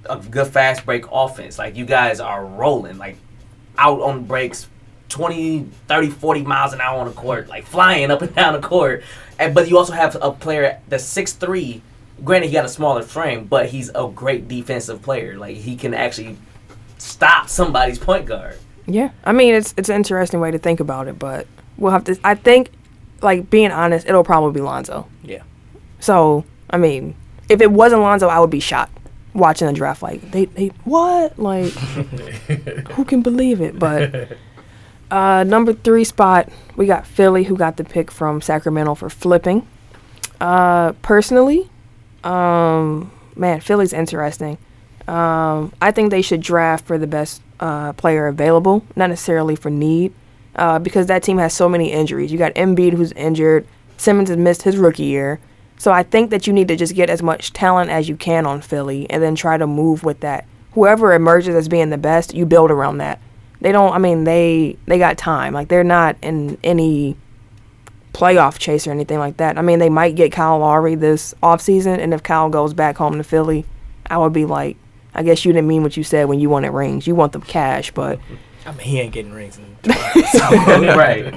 a 0.05 0.19
good 0.19 0.47
fast 0.47 0.85
break 0.85 1.05
offense. 1.11 1.59
Like 1.59 1.75
you 1.77 1.85
guys 1.85 2.21
are 2.21 2.45
rolling, 2.45 2.99
like 2.99 3.17
out 3.83 4.01
on 4.01 4.25
breaks 4.25 4.68
20, 5.09 5.66
30, 5.88 6.11
40 6.11 6.42
miles 6.42 6.73
an 6.73 6.81
hour 6.81 7.00
on 7.00 7.06
the 7.06 7.13
court, 7.13 7.48
like 7.48 7.67
flying 7.67 8.11
up 8.11 8.23
and 8.23 8.35
down 8.35 8.54
the 8.54 8.67
court. 8.67 9.02
And 9.38 9.54
but 9.54 9.69
you 9.69 9.77
also 9.77 9.92
have 9.92 10.17
a 10.23 10.31
player 10.31 10.81
that's 10.88 11.04
six 11.04 11.33
three. 11.33 11.83
Granted, 12.25 12.46
he 12.46 12.52
got 12.52 12.65
a 12.65 12.69
smaller 12.69 13.02
frame, 13.02 13.46
but 13.46 13.67
he's 13.67 13.90
a 13.94 14.09
great 14.15 14.46
defensive 14.46 15.02
player. 15.02 15.37
Like 15.37 15.56
he 15.56 15.77
can 15.77 15.92
actually 15.92 16.38
stop 16.98 17.48
somebody's 17.48 17.98
point 17.98 18.27
guard. 18.27 18.59
Yeah, 18.87 19.11
I 19.25 19.33
mean 19.33 19.54
it's 19.54 19.75
it's 19.77 19.88
an 19.88 19.96
interesting 19.96 20.40
way 20.40 20.50
to 20.50 20.59
think 20.59 20.81
about 20.81 21.09
it, 21.09 21.19
but 21.19 21.46
we'll 21.77 21.92
have 21.92 22.04
to. 22.04 22.19
I 22.23 22.37
think, 22.37 22.71
like 23.21 23.50
being 23.50 23.73
honest, 23.73 24.06
it'll 24.09 24.25
probably 24.25 24.52
be 24.52 24.61
Lonzo. 24.61 25.09
Yeah. 25.25 25.42
So 25.98 26.44
I 26.71 26.79
mean, 26.79 27.17
if 27.48 27.61
it 27.61 27.73
wasn't 27.73 28.02
Lonzo, 28.02 28.29
I 28.29 28.38
would 28.38 28.50
be 28.50 28.61
shocked 28.61 28.96
watching 29.35 29.66
the 29.66 29.72
draft. 29.72 30.02
Like 30.02 30.30
they 30.30 30.46
they 30.46 30.68
what 30.85 31.38
like 31.38 31.72
who 32.92 33.04
can 33.04 33.22
believe 33.22 33.60
it? 33.60 33.78
But 33.78 34.37
uh, 35.10 35.44
number 35.44 35.72
three 35.72 36.04
spot 36.04 36.48
we 36.76 36.87
got 36.87 37.06
Philly, 37.06 37.44
who 37.44 37.56
got 37.56 37.76
the 37.76 37.85
pick 37.85 38.10
from 38.10 38.40
Sacramento 38.40 38.94
for 38.94 39.10
flipping. 39.10 39.66
Uh, 40.40 40.92
personally, 41.02 41.70
um, 42.24 43.12
man, 43.37 43.60
Philly's 43.60 43.92
interesting. 43.92 44.58
Um, 45.08 45.72
I 45.80 45.90
think 45.90 46.10
they 46.10 46.22
should 46.22 46.40
draft 46.40 46.87
for 46.87 46.96
the 46.98 47.06
best 47.06 47.42
uh, 47.60 47.92
player 47.94 48.26
available, 48.26 48.85
not 48.96 49.10
necessarily 49.10 49.56
for 49.56 49.70
need, 49.70 50.12
uh, 50.56 50.78
because 50.78 51.06
that 51.06 51.22
team 51.22 51.38
has 51.38 51.52
so 51.52 51.68
many 51.68 51.92
injuries. 51.92 52.33
You 52.33 52.38
got 52.38 52.54
Embiid 52.54 52.92
who's 52.92 53.12
injured, 53.12 53.66
Simmons 53.96 54.28
has 54.28 54.38
missed 54.38 54.62
his 54.62 54.76
rookie 54.76 55.04
year. 55.04 55.38
So 55.83 55.90
I 55.90 56.04
think 56.04 56.30
that 56.30 56.46
you 56.46 56.52
need 56.52 56.68
to 56.68 56.76
just 56.76 56.94
get 56.94 57.10
as 57.10 57.24
much 57.24 57.52
talent 57.52 57.90
as 57.90 58.08
you 58.08 58.14
can 58.14 58.46
on 58.46 58.60
Philly 58.60 59.10
and 59.10 59.20
then 59.20 59.35
try 59.35 59.56
to 59.56 59.66
move 59.66 60.04
with 60.04 60.20
that. 60.20 60.46
Whoever 60.74 61.12
emerges 61.12 61.56
as 61.56 61.66
being 61.66 61.90
the 61.90 61.98
best, 61.98 62.35
you 62.35 62.46
build 62.46 62.70
around 62.70 62.98
that. 62.98 63.18
They 63.60 63.72
don't 63.72 63.92
I 63.92 63.98
mean 63.98 64.22
they 64.22 64.76
they 64.87 64.96
got 64.98 65.18
time. 65.18 65.52
Like 65.52 65.66
they're 65.66 65.83
not 65.83 66.14
in 66.22 66.56
any 66.62 67.16
playoff 68.12 68.60
chase 68.60 68.87
or 68.87 68.92
anything 68.92 69.18
like 69.18 69.38
that. 69.38 69.58
I 69.58 69.62
mean 69.62 69.80
they 69.80 69.88
might 69.88 70.14
get 70.14 70.30
Kyle 70.30 70.60
Lowry 70.60 70.94
this 70.94 71.35
offseason 71.42 71.98
and 71.98 72.14
if 72.14 72.22
Kyle 72.22 72.48
goes 72.48 72.74
back 72.74 72.96
home 72.96 73.16
to 73.16 73.24
Philly, 73.24 73.66
I 74.06 74.18
would 74.18 74.33
be 74.33 74.44
like 74.44 74.76
I 75.16 75.24
guess 75.24 75.44
you 75.44 75.52
didn't 75.52 75.66
mean 75.66 75.83
what 75.83 75.96
you 75.96 76.04
said 76.04 76.28
when 76.28 76.38
you 76.38 76.48
wanted 76.48 76.70
rings. 76.70 77.08
You 77.08 77.16
want 77.16 77.33
them 77.33 77.42
cash, 77.42 77.90
but 77.90 78.20
I 78.64 78.70
mean, 78.70 78.87
he 78.87 79.00
ain't 79.00 79.12
getting 79.12 79.33
rings. 79.33 79.58
In 79.58 79.64
right. 79.85 81.35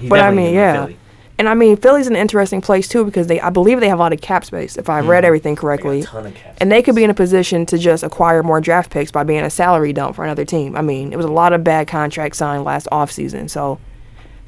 He 0.00 0.08
But 0.08 0.20
I 0.20 0.30
mean, 0.30 0.54
yeah. 0.54 0.86
Philly. 0.86 0.98
And 1.38 1.48
I 1.48 1.54
mean 1.54 1.76
Philly's 1.76 2.06
an 2.06 2.16
interesting 2.16 2.60
place 2.60 2.86
too 2.88 3.04
because 3.04 3.26
they 3.26 3.40
I 3.40 3.50
believe 3.50 3.80
they 3.80 3.88
have 3.88 3.98
a 3.98 4.02
lot 4.02 4.12
of 4.12 4.20
cap 4.20 4.44
space 4.44 4.76
if 4.76 4.88
I 4.88 5.00
read 5.00 5.24
everything 5.24 5.54
They 5.54 5.60
correctly. 5.60 6.00
a 6.00 6.04
ton 6.04 6.26
of 6.26 6.34
cap 6.34 6.56
And 6.60 6.70
they 6.70 6.82
could 6.82 6.94
be 6.94 7.04
in 7.04 7.10
a 7.10 7.14
position 7.14 7.66
to 7.66 7.78
just 7.78 8.02
acquire 8.02 8.42
more 8.42 8.60
draft 8.60 8.90
picks 8.90 9.10
by 9.10 9.24
being 9.24 9.42
a 9.44 9.50
salary 9.50 9.92
dump 9.92 10.14
for 10.16 10.24
another 10.24 10.44
team. 10.44 10.76
I 10.76 10.82
mean, 10.82 11.12
it 11.12 11.16
was 11.16 11.26
a 11.26 11.32
lot 11.32 11.52
of 11.52 11.64
bad 11.64 11.88
contracts 11.88 12.38
signed 12.38 12.64
last 12.64 12.86
offseason. 12.92 13.50
So 13.50 13.78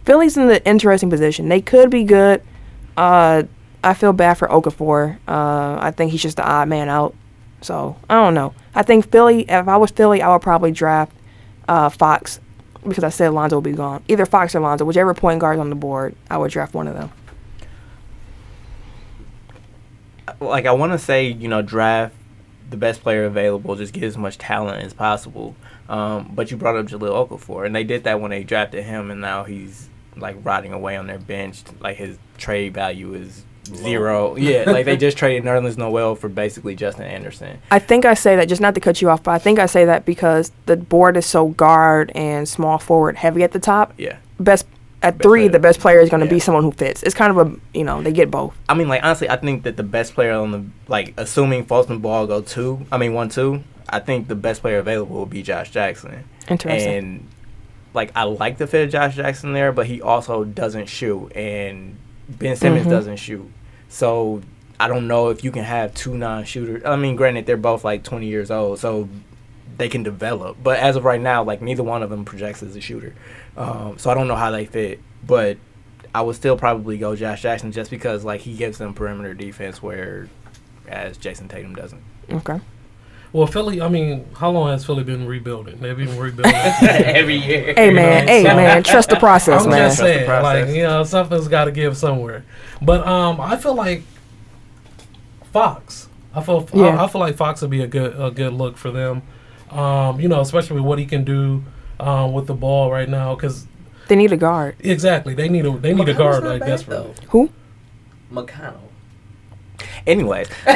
Philly's 0.04 0.36
in 0.36 0.46
the 0.46 0.64
interesting 0.66 1.10
position. 1.10 1.48
They 1.48 1.60
could 1.60 1.90
be 1.90 2.04
good. 2.04 2.42
Uh, 2.96 3.42
I 3.82 3.94
feel 3.94 4.12
bad 4.12 4.34
for 4.34 4.46
Okafor. 4.48 5.18
Uh, 5.28 5.78
I 5.80 5.90
think 5.90 6.12
he's 6.12 6.22
just 6.22 6.36
the 6.36 6.46
odd 6.48 6.68
man 6.68 6.88
out. 6.88 7.14
So 7.62 7.96
I 8.08 8.14
don't 8.14 8.34
know. 8.34 8.54
I 8.74 8.82
think 8.82 9.10
Philly, 9.10 9.42
if 9.48 9.66
I 9.68 9.76
was 9.76 9.90
Philly, 9.90 10.22
I 10.22 10.32
would 10.32 10.42
probably 10.42 10.70
draft 10.70 11.12
uh, 11.68 11.88
Fox 11.88 12.38
because 12.88 13.04
I 13.04 13.10
said 13.10 13.28
Lonzo 13.28 13.56
will 13.56 13.62
be 13.62 13.72
gone. 13.72 14.02
Either 14.08 14.26
Fox 14.26 14.54
or 14.54 14.60
Lonzo, 14.60 14.84
whichever 14.84 15.14
point 15.14 15.40
guard's 15.40 15.60
on 15.60 15.70
the 15.70 15.76
board, 15.76 16.14
I 16.30 16.38
would 16.38 16.50
draft 16.50 16.74
one 16.74 16.86
of 16.86 16.94
them. 16.94 17.10
like 20.40 20.66
I 20.66 20.72
want 20.72 20.92
to 20.92 20.98
say, 20.98 21.28
you 21.28 21.48
know, 21.48 21.62
draft 21.62 22.14
the 22.68 22.76
best 22.76 23.02
player 23.02 23.24
available, 23.24 23.76
just 23.76 23.92
get 23.92 24.02
as 24.02 24.16
much 24.16 24.38
talent 24.38 24.82
as 24.82 24.92
possible. 24.92 25.54
Um, 25.88 26.32
but 26.34 26.50
you 26.50 26.56
brought 26.56 26.76
up 26.76 26.86
Jahlil 26.86 27.28
Okafor, 27.28 27.64
and 27.64 27.74
they 27.74 27.84
did 27.84 28.04
that 28.04 28.20
when 28.20 28.30
they 28.30 28.42
drafted 28.42 28.84
him, 28.84 29.10
and 29.10 29.20
now 29.20 29.44
he's 29.44 29.88
like 30.16 30.36
rotting 30.42 30.72
away 30.72 30.96
on 30.96 31.06
their 31.06 31.18
bench. 31.18 31.62
Like 31.80 31.96
his 31.96 32.18
trade 32.38 32.74
value 32.74 33.14
is 33.14 33.44
zero. 33.74 34.36
Yeah, 34.36 34.64
like 34.70 34.84
they 34.86 34.96
just 34.96 35.16
traded 35.18 35.44
Nerlens 35.44 35.76
Noel 35.76 36.14
for 36.14 36.28
basically 36.28 36.74
Justin 36.74 37.04
Anderson. 37.04 37.58
I 37.70 37.78
think 37.78 38.04
I 38.04 38.14
say 38.14 38.36
that 38.36 38.48
just 38.48 38.60
not 38.60 38.74
to 38.74 38.80
cut 38.80 39.00
you 39.02 39.10
off, 39.10 39.22
but 39.22 39.32
I 39.32 39.38
think 39.38 39.58
I 39.58 39.66
say 39.66 39.84
that 39.84 40.04
because 40.04 40.52
the 40.66 40.76
board 40.76 41.16
is 41.16 41.26
so 41.26 41.48
guard 41.48 42.12
and 42.14 42.48
small 42.48 42.78
forward 42.78 43.16
heavy 43.16 43.42
at 43.42 43.52
the 43.52 43.58
top. 43.58 43.92
Yeah. 43.98 44.16
Best 44.40 44.66
at 45.02 45.18
Best 45.18 45.22
three, 45.22 45.40
player. 45.42 45.52
the 45.52 45.58
best 45.58 45.80
player 45.80 46.00
is 46.00 46.08
going 46.08 46.24
to 46.24 46.28
be 46.30 46.38
someone 46.40 46.64
who 46.64 46.72
fits. 46.72 47.02
It's 47.02 47.14
kind 47.14 47.30
of 47.36 47.46
a 47.46 47.56
you 47.78 47.84
know 47.84 48.02
they 48.02 48.12
get 48.12 48.30
both. 48.30 48.54
I 48.68 48.74
mean, 48.74 48.88
like 48.88 49.02
honestly, 49.04 49.28
I 49.28 49.36
think 49.36 49.64
that 49.64 49.76
the 49.76 49.82
best 49.82 50.14
player 50.14 50.32
on 50.32 50.50
the 50.52 50.64
like, 50.88 51.12
assuming 51.16 51.64
Fulton 51.66 51.98
Ball 51.98 52.26
go 52.26 52.40
two, 52.40 52.86
I 52.90 52.96
mean 52.98 53.12
one 53.14 53.28
two, 53.28 53.62
I 53.88 53.98
think 54.00 54.28
the 54.28 54.34
best 54.34 54.62
player 54.62 54.78
available 54.78 55.16
will 55.16 55.26
be 55.26 55.42
Josh 55.42 55.70
Jackson. 55.70 56.24
Interesting. 56.48 56.94
And 56.94 57.28
like 57.92 58.10
I 58.16 58.24
like 58.24 58.56
the 58.58 58.66
fit 58.66 58.84
of 58.86 58.90
Josh 58.90 59.16
Jackson 59.16 59.52
there, 59.52 59.70
but 59.70 59.86
he 59.86 60.00
also 60.00 60.44
doesn't 60.44 60.86
shoot, 60.86 61.30
and 61.36 61.96
Ben 62.28 62.56
Simmons 62.56 62.86
Mhm. 62.86 62.90
doesn't 62.90 63.16
shoot. 63.16 63.50
So 63.88 64.42
I 64.78 64.88
don't 64.88 65.08
know 65.08 65.28
if 65.30 65.44
you 65.44 65.50
can 65.50 65.64
have 65.64 65.94
two 65.94 66.16
non-shooters. 66.16 66.82
I 66.84 66.96
mean, 66.96 67.16
granted, 67.16 67.46
they're 67.46 67.56
both 67.56 67.84
like 67.84 68.02
20 68.02 68.26
years 68.26 68.50
old, 68.50 68.78
so 68.78 69.08
they 69.78 69.88
can 69.88 70.02
develop. 70.02 70.56
But 70.62 70.78
as 70.78 70.96
of 70.96 71.04
right 71.04 71.20
now, 71.20 71.42
like 71.44 71.62
neither 71.62 71.82
one 71.82 72.02
of 72.02 72.10
them 72.10 72.24
projects 72.24 72.62
as 72.62 72.76
a 72.76 72.80
shooter. 72.80 73.14
Um, 73.56 73.98
so 73.98 74.10
I 74.10 74.14
don't 74.14 74.28
know 74.28 74.36
how 74.36 74.50
they 74.50 74.66
fit, 74.66 75.00
but 75.26 75.56
I 76.14 76.22
would 76.22 76.36
still 76.36 76.56
probably 76.56 76.98
go 76.98 77.16
Josh 77.16 77.42
Jackson 77.42 77.72
just 77.72 77.90
because 77.90 78.24
like 78.24 78.40
he 78.42 78.54
gives 78.54 78.78
them 78.78 78.94
perimeter 78.94 79.34
defense 79.34 79.82
where 79.82 80.28
as 80.88 81.18
Jayson 81.18 81.48
Tatum 81.48 81.74
doesn't. 81.74 82.02
okay. 82.30 82.60
Well, 83.36 83.46
Philly. 83.46 83.82
I 83.82 83.88
mean, 83.88 84.24
how 84.34 84.50
long 84.50 84.70
has 84.70 84.86
Philly 84.86 85.04
been 85.04 85.26
rebuilding? 85.26 85.78
They've 85.78 85.94
been 85.94 86.16
rebuilding. 86.18 86.54
every 86.82 87.36
year. 87.36 87.74
Hey 87.76 87.90
man, 87.90 88.26
hey 88.26 88.42
so- 88.44 88.56
man, 88.56 88.82
trust 88.82 89.10
the 89.10 89.16
process, 89.16 89.64
I'm 89.64 89.68
man. 89.70 89.90
just 89.90 89.98
Trust 89.98 90.08
the 90.10 90.14
saying, 90.20 90.26
process. 90.26 90.66
like 90.68 90.74
you 90.74 90.82
know, 90.84 91.04
something's 91.04 91.46
got 91.46 91.66
to 91.66 91.70
give 91.70 91.98
somewhere. 91.98 92.46
But 92.80 93.06
um, 93.06 93.38
I 93.38 93.56
feel 93.58 93.74
like 93.74 94.04
Fox. 95.52 96.08
I 96.34 96.42
feel 96.42 96.66
Yeah. 96.72 96.96
I, 97.00 97.04
I 97.04 97.08
feel 97.08 97.20
like 97.20 97.36
Fox 97.36 97.60
would 97.60 97.70
be 97.70 97.82
a 97.82 97.86
good 97.86 98.18
a 98.18 98.30
good 98.30 98.54
look 98.54 98.78
for 98.78 98.90
them. 98.90 99.20
Um, 99.70 100.18
you 100.18 100.28
know, 100.28 100.40
especially 100.40 100.76
with 100.76 100.84
what 100.86 100.98
he 100.98 101.04
can 101.04 101.22
do 101.24 101.62
um, 102.00 102.32
with 102.32 102.46
the 102.46 102.54
ball 102.54 102.90
right 102.90 103.08
now. 103.08 103.34
Because 103.34 103.66
They 104.08 104.16
need 104.16 104.32
a 104.32 104.38
guard. 104.38 104.76
exactly, 104.80 105.34
they 105.34 105.50
need 105.50 105.66
a 105.66 105.72
they 105.76 105.92
need 105.92 106.08
a 106.08 106.14
guard 106.14 106.42
not 106.42 106.50
like 106.52 106.60
bad, 106.60 106.68
desperately. 106.68 107.12
Who? 107.28 107.50
McConnell. 108.32 108.80
Anyways, 110.06 110.48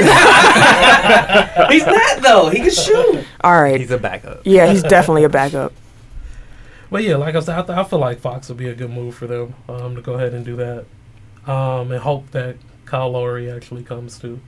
He's 1.71 1.87
not 1.87 2.21
though. 2.23 2.49
He 2.51 2.59
can 2.59 2.71
shoot. 2.71 3.25
All 3.43 3.61
right. 3.63 3.81
he's 3.81 3.91
a 3.93 3.99
backup. 3.99 4.41
Yeah, 4.45 4.67
he's 4.71 4.83
definitely 4.83 5.25
a 5.25 5.29
backup. 5.29 5.73
But 6.91 7.05
yeah, 7.05 7.15
like 7.17 7.37
I 7.37 7.41
said, 7.41 7.57
I, 7.59 7.63
th- 7.63 7.79
I 7.79 7.85
feel 7.85 8.01
like 8.01 8.19
Fox 8.19 8.49
would 8.49 8.59
be 8.59 8.69
a 8.69 8.75
good 8.75 8.91
move 8.91 9.15
for 9.15 9.29
them 9.29 9.55
um, 9.69 9.95
to 9.95 10.03
go 10.03 10.15
ahead 10.15 10.35
and 10.35 10.45
do 10.45 10.57
that, 10.57 10.85
um, 11.47 11.93
and 11.93 12.01
hope 12.01 12.29
that 12.33 12.57
Kyle 12.87 13.11
Lowry 13.11 13.49
actually 13.51 13.85
comes 13.85 14.19
too. 14.19 14.41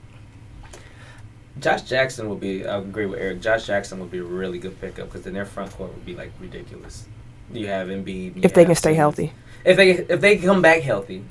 Josh 1.59 1.83
Jackson 1.83 2.27
would 2.29 2.39
be. 2.41 2.65
I 2.65 2.77
agree 2.79 3.05
with 3.05 3.19
Eric. 3.19 3.39
Josh 3.41 3.65
Jackson 3.67 3.99
would 3.99 4.11
be 4.11 4.17
a 4.17 4.23
really 4.23 4.59
good 4.59 4.79
pickup 4.81 5.05
because 5.07 5.21
then 5.21 5.33
their 5.33 5.45
front 5.45 5.71
court 5.71 5.93
would 5.93 6.05
be 6.05 6.15
like 6.15 6.31
ridiculous. 6.41 7.07
You 7.53 7.67
have 7.67 7.87
Embiid. 7.87 8.35
you 8.35 8.41
If 8.43 8.53
they 8.53 8.65
can 8.65 8.75
stay 8.75 8.89
Simmons. 8.95 8.97
healthy. 8.97 9.33
If 9.63 9.77
they 9.77 9.91
if 9.91 10.19
they 10.19 10.37
come 10.37 10.61
back 10.61 10.81
healthy, 10.81 11.23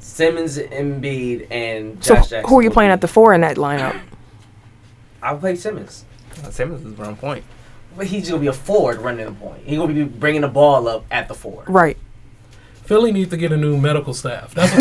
Simmons, 0.00 0.58
Embiid, 0.58 1.46
and 1.50 2.02
So 2.04 2.14
Josh 2.16 2.30
Jackson. 2.30 2.48
who 2.50 2.58
are 2.58 2.62
you 2.62 2.70
playing 2.70 2.90
at 2.90 3.00
the 3.00 3.08
four 3.08 3.32
in 3.34 3.40
that 3.42 3.56
lineup? 3.56 3.98
I 5.22 5.32
would 5.32 5.40
play 5.40 5.54
Simmons. 5.56 6.04
Simmons 6.50 6.84
is 6.86 6.98
on 7.00 7.16
point. 7.16 7.44
But 7.96 8.06
he's 8.06 8.28
gonna 8.28 8.40
be 8.40 8.46
a 8.46 8.52
forward 8.52 8.98
running 9.00 9.26
the 9.26 9.32
point. 9.32 9.62
He's 9.64 9.76
gonna 9.78 9.92
be 9.92 10.04
bringing 10.04 10.40
the 10.42 10.48
ball 10.48 10.88
up 10.88 11.04
at 11.10 11.28
the 11.28 11.34
four. 11.34 11.64
Right. 11.66 11.96
Philly 12.84 13.12
needs 13.12 13.30
to 13.30 13.36
get 13.36 13.52
a 13.52 13.56
new 13.56 13.76
medical 13.76 14.14
staff. 14.14 14.52
That's 14.54 14.72
what 14.72 14.80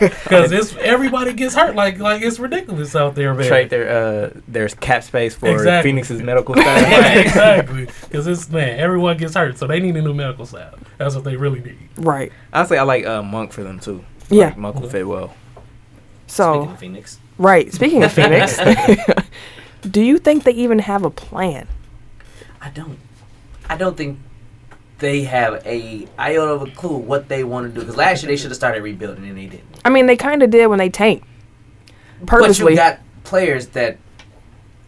they 0.00 0.06
need 0.06 0.12
because 0.22 0.52
it's 0.52 0.74
everybody 0.76 1.32
gets 1.34 1.54
hurt. 1.54 1.74
Like 1.74 1.98
like 1.98 2.22
it's 2.22 2.38
ridiculous 2.38 2.94
out 2.96 3.14
there, 3.14 3.34
man. 3.34 3.48
Trade 3.48 3.70
their 3.70 3.88
uh 3.88 4.30
there's 4.48 4.72
cap 4.74 5.02
space 5.04 5.34
for 5.34 5.50
Exactly. 5.50 5.90
Phoenix's 5.90 6.22
medical 6.22 6.54
staff. 6.60 6.66
Right, 6.66 7.26
staff. 7.28 7.58
exactly. 7.58 7.88
Because 8.02 8.26
it's 8.26 8.48
man, 8.50 8.78
everyone 8.78 9.16
gets 9.16 9.34
hurt, 9.34 9.58
so 9.58 9.66
they 9.66 9.80
need 9.80 9.96
a 9.96 10.02
new 10.02 10.14
medical 10.14 10.46
staff. 10.46 10.74
That's 10.98 11.14
what 11.14 11.24
they 11.24 11.36
really 11.36 11.60
need. 11.60 11.88
Right. 11.98 12.32
Honestly, 12.52 12.78
I 12.78 12.82
like 12.84 13.04
uh, 13.04 13.22
Monk 13.22 13.52
for 13.52 13.62
them 13.62 13.78
too. 13.80 14.04
Yeah. 14.32 14.46
Like, 14.46 14.56
Monk 14.56 14.80
will 14.80 14.88
fit 14.88 15.06
well. 15.06 15.34
So 16.26 16.52
Speaking 16.54 16.72
of 16.72 16.78
Phoenix, 16.78 17.18
right. 17.38 17.72
Speaking 17.72 18.02
of 18.02 18.12
Phoenix, 18.12 18.58
do 19.90 20.02
you 20.02 20.18
think 20.18 20.44
they 20.44 20.52
even 20.52 20.78
have 20.80 21.04
a 21.04 21.10
plan? 21.10 21.68
I 22.60 22.70
don't. 22.70 22.98
I 23.68 23.76
don't 23.76 23.96
think 23.96 24.18
they 24.98 25.24
have 25.24 25.66
a 25.66 26.06
iota 26.18 26.52
of 26.52 26.62
a 26.62 26.70
clue 26.70 26.96
what 26.96 27.28
they 27.28 27.44
want 27.44 27.66
to 27.66 27.72
do. 27.72 27.80
Because 27.80 27.96
last 27.96 28.22
year 28.22 28.30
they 28.30 28.36
should 28.36 28.50
have 28.50 28.56
started 28.56 28.82
rebuilding 28.82 29.28
and 29.28 29.36
they 29.36 29.46
didn't. 29.46 29.66
I 29.84 29.90
mean, 29.90 30.06
they 30.06 30.16
kind 30.16 30.42
of 30.42 30.50
did 30.50 30.66
when 30.68 30.78
they 30.78 30.88
tanked. 30.88 31.26
But 32.20 32.28
Purposely, 32.28 32.72
you 32.72 32.76
got 32.78 33.00
players 33.24 33.66
that 33.68 33.98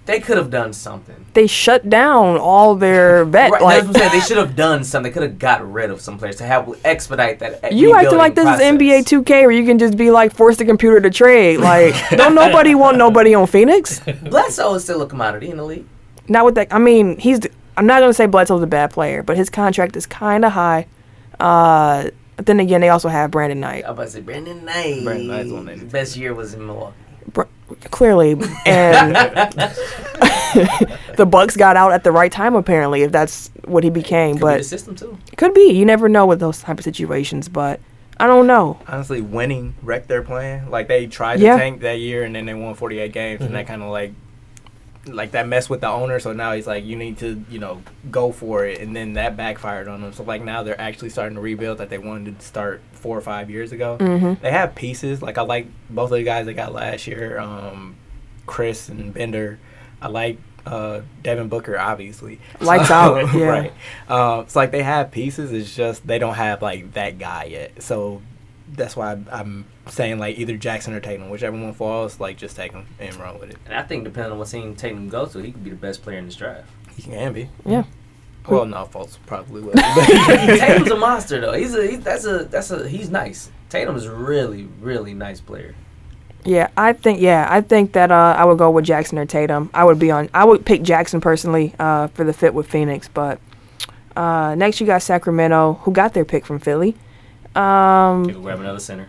they 0.06 0.20
could 0.20 0.36
have 0.36 0.50
done 0.50 0.72
something. 0.72 1.24
they 1.34 1.46
shut 1.46 1.88
down 1.88 2.36
all 2.36 2.74
their 2.74 3.24
vet. 3.36 3.50
Right, 3.50 3.62
like 3.62 3.76
that's 3.84 3.86
what 3.86 3.96
I'm 3.96 4.00
saying. 4.10 4.20
They 4.20 4.26
should 4.26 4.36
have 4.36 4.54
done 4.56 4.84
something. 4.84 5.10
They 5.10 5.14
could 5.14 5.22
have 5.22 5.38
got 5.38 5.72
rid 5.72 5.90
of 5.90 6.00
some 6.00 6.18
players 6.18 6.36
to 6.36 6.44
help 6.44 6.76
expedite 6.84 7.38
that. 7.38 7.72
you 7.72 7.94
acting 7.94 8.18
like 8.18 8.34
this 8.34 8.44
process. 8.44 8.72
is 8.72 8.78
NBA 8.78 9.22
2K 9.24 9.28
where 9.42 9.50
you 9.50 9.64
can 9.64 9.78
just 9.78 9.96
be 9.96 10.10
like 10.10 10.34
force 10.34 10.56
the 10.58 10.64
computer 10.64 11.00
to 11.00 11.10
trade. 11.10 11.58
Like, 11.58 11.94
don't 12.10 12.34
nobody 12.34 12.74
want 12.74 12.98
nobody 12.98 13.34
on 13.34 13.46
Phoenix? 13.46 14.00
Bledsoe 14.22 14.74
is 14.74 14.84
still 14.84 15.00
a 15.02 15.06
commodity 15.06 15.50
in 15.50 15.56
the 15.56 15.64
league. 15.64 15.86
Not 16.28 16.44
with 16.44 16.54
that. 16.56 16.68
I 16.72 16.78
mean, 16.78 17.18
he's. 17.18 17.40
I'm 17.76 17.86
not 17.86 18.00
gonna 18.00 18.14
say 18.14 18.26
Bledsoe's 18.26 18.62
a 18.62 18.66
bad 18.68 18.92
player, 18.92 19.22
but 19.22 19.36
his 19.36 19.50
contract 19.50 19.96
is 19.96 20.06
kind 20.06 20.44
of 20.44 20.52
high. 20.52 20.86
Uh, 21.40 22.10
but 22.36 22.46
then 22.46 22.60
again, 22.60 22.80
they 22.80 22.88
also 22.88 23.08
have 23.08 23.30
Brandon 23.30 23.60
Knight. 23.60 23.84
I 23.84 23.90
was 23.90 23.94
about 23.96 24.04
to 24.04 24.10
say 24.10 24.20
Brandon 24.20 24.64
Knight. 24.64 25.04
Brandon 25.04 25.26
Knight's 25.28 25.52
on 25.52 25.64
there. 25.66 25.76
Best 25.76 26.16
year 26.16 26.34
was 26.34 26.54
in 26.54 26.66
Milwaukee. 26.66 26.94
Br- 27.32 27.42
clearly, 27.90 28.32
and 28.66 29.14
the 31.16 31.26
Bucks 31.28 31.56
got 31.56 31.76
out 31.76 31.92
at 31.92 32.04
the 32.04 32.12
right 32.12 32.32
time. 32.32 32.54
Apparently, 32.54 33.02
if 33.02 33.12
that's 33.12 33.50
what 33.64 33.84
he 33.84 33.90
became, 33.90 34.34
Could 34.34 34.40
be 34.40 34.44
but 34.44 34.58
the 34.58 34.64
system 34.64 34.96
too. 34.96 35.18
could 35.36 35.54
be. 35.54 35.72
You 35.72 35.84
never 35.84 36.08
know 36.08 36.26
with 36.26 36.40
those 36.40 36.60
type 36.60 36.78
of 36.78 36.84
situations. 36.84 37.48
But 37.48 37.80
I 38.18 38.26
don't 38.26 38.46
know. 38.46 38.78
Honestly, 38.86 39.20
winning 39.20 39.74
wrecked 39.82 40.08
their 40.08 40.22
plan. 40.22 40.70
Like 40.70 40.88
they 40.88 41.06
tried 41.06 41.40
Yeah. 41.40 41.54
to 41.54 41.58
tank 41.58 41.80
that 41.80 41.98
year 41.98 42.24
and 42.24 42.34
then 42.34 42.46
they 42.46 42.54
won 42.54 42.74
48 42.74 43.12
games 43.12 43.40
and 43.40 43.48
mm-hmm. 43.48 43.56
that 43.56 43.66
kind 43.66 43.82
of 43.82 43.90
like 43.90 44.12
like 45.06 45.32
that 45.32 45.46
messed 45.46 45.68
with 45.70 45.80
the 45.80 45.88
owner. 45.88 46.18
So 46.18 46.32
now 46.32 46.52
he's 46.52 46.66
like, 46.66 46.84
you 46.84 46.96
need 46.96 47.18
to 47.18 47.44
you 47.50 47.58
know 47.58 47.82
go 48.10 48.32
for 48.32 48.64
it, 48.66 48.80
and 48.80 48.94
then 48.94 49.14
that 49.14 49.36
backfired 49.36 49.88
on 49.88 50.00
them. 50.02 50.12
So 50.12 50.22
like 50.22 50.42
now 50.42 50.62
they're 50.62 50.80
actually 50.80 51.10
starting 51.10 51.34
to 51.36 51.40
rebuild 51.40 51.78
that 51.78 51.90
they 51.90 51.98
wanted 51.98 52.38
to 52.38 52.44
start 52.46 52.80
four 52.92 53.16
or 53.16 53.20
five 53.20 53.50
years 53.50 53.72
ago. 53.72 53.96
hmm 53.98 54.34
They 54.40 54.50
have 54.50 54.74
pieces. 54.74 55.22
Like 55.22 55.38
I 55.38 55.42
like 55.42 55.66
both 55.90 56.10
of 56.10 56.18
the 56.18 56.22
guys 56.24 56.46
they 56.46 56.54
got 56.54 56.72
last 56.72 57.06
year, 57.06 57.38
um, 57.38 57.96
Chriss 58.46 58.88
and 58.88 59.12
Bender. 59.12 59.58
I 60.00 60.08
like 60.08 60.38
uh, 60.66 61.02
Devin 61.22 61.48
Booker, 61.48 61.78
obviously. 61.78 62.40
Lights 62.60 62.90
out, 62.90 63.34
yeah. 63.34 63.44
right. 63.46 63.72
Uh, 64.08 64.40
it's 64.44 64.56
like 64.56 64.70
they 64.70 64.82
have 64.82 65.10
pieces. 65.10 65.52
It's 65.52 65.74
just 65.74 66.06
they 66.06 66.18
don't 66.18 66.34
have 66.34 66.62
like 66.62 66.92
that 66.94 67.18
guy 67.18 67.44
yet. 67.44 67.82
So 67.82 68.22
that's 68.76 68.96
why 68.96 69.12
I, 69.12 69.40
I'm 69.40 69.64
saying 69.88 70.18
like 70.18 70.38
either 70.38 70.56
Jackson 70.56 70.94
or 70.94 71.00
Tatum, 71.00 71.30
whichever 71.30 71.56
one 71.56 71.72
falls, 71.74 72.20
like 72.20 72.36
just 72.36 72.56
take 72.56 72.72
him 72.72 72.86
and 72.98 73.14
run 73.16 73.38
with 73.38 73.50
it. 73.50 73.58
And 73.66 73.74
I 73.74 73.82
think 73.82 74.04
depending 74.04 74.32
on 74.32 74.38
what 74.38 74.48
team 74.48 74.74
Tatum 74.74 75.08
goes 75.08 75.32
to, 75.32 75.40
he 75.40 75.52
could 75.52 75.64
be 75.64 75.70
the 75.70 75.76
best 75.76 76.02
player 76.02 76.18
in 76.18 76.26
this 76.26 76.36
draft. 76.36 76.68
He 76.96 77.02
can 77.02 77.32
be. 77.32 77.48
Yeah. 77.64 77.84
Well, 78.48 78.66
no, 78.66 78.84
Fultz 78.84 79.16
probably 79.26 79.62
will. 79.62 79.72
Tatum's 79.72 80.90
a 80.90 80.96
monster 80.96 81.40
though. 81.40 81.52
He's 81.54 81.74
a 81.74 81.86
he, 81.86 81.96
that's 81.96 82.26
a 82.26 82.44
that's 82.44 82.70
a 82.70 82.88
he's 82.88 83.10
nice. 83.10 83.50
Tatum 83.70 83.96
is 83.96 84.06
really 84.06 84.68
really 84.80 85.14
nice 85.14 85.40
player. 85.40 85.74
Yeah, 86.44 86.68
I 86.76 86.92
think 86.92 87.20
yeah, 87.20 87.46
I 87.48 87.62
think 87.62 87.92
that 87.92 88.10
uh, 88.10 88.34
I 88.36 88.44
would 88.44 88.58
go 88.58 88.70
with 88.70 88.84
Jackson 88.84 89.18
or 89.18 89.24
Tatum. 89.24 89.70
I 89.72 89.84
would 89.84 89.98
be 89.98 90.10
on. 90.10 90.28
I 90.34 90.44
would 90.44 90.66
pick 90.66 90.82
Jackson 90.82 91.22
personally 91.22 91.74
uh, 91.78 92.08
for 92.08 92.24
the 92.24 92.34
fit 92.34 92.52
with 92.52 92.68
Phoenix, 92.68 93.08
but 93.08 93.40
uh, 94.14 94.54
next 94.54 94.78
you 94.78 94.86
got 94.86 95.02
Sacramento, 95.02 95.80
who 95.82 95.92
got 95.92 96.12
their 96.12 96.26
pick 96.26 96.44
from 96.44 96.58
Philly. 96.58 96.94
Um, 97.56 98.24
He 98.24 98.32
could 98.32 98.42
grab 98.42 98.60
another 98.60 98.80
center. 98.80 99.08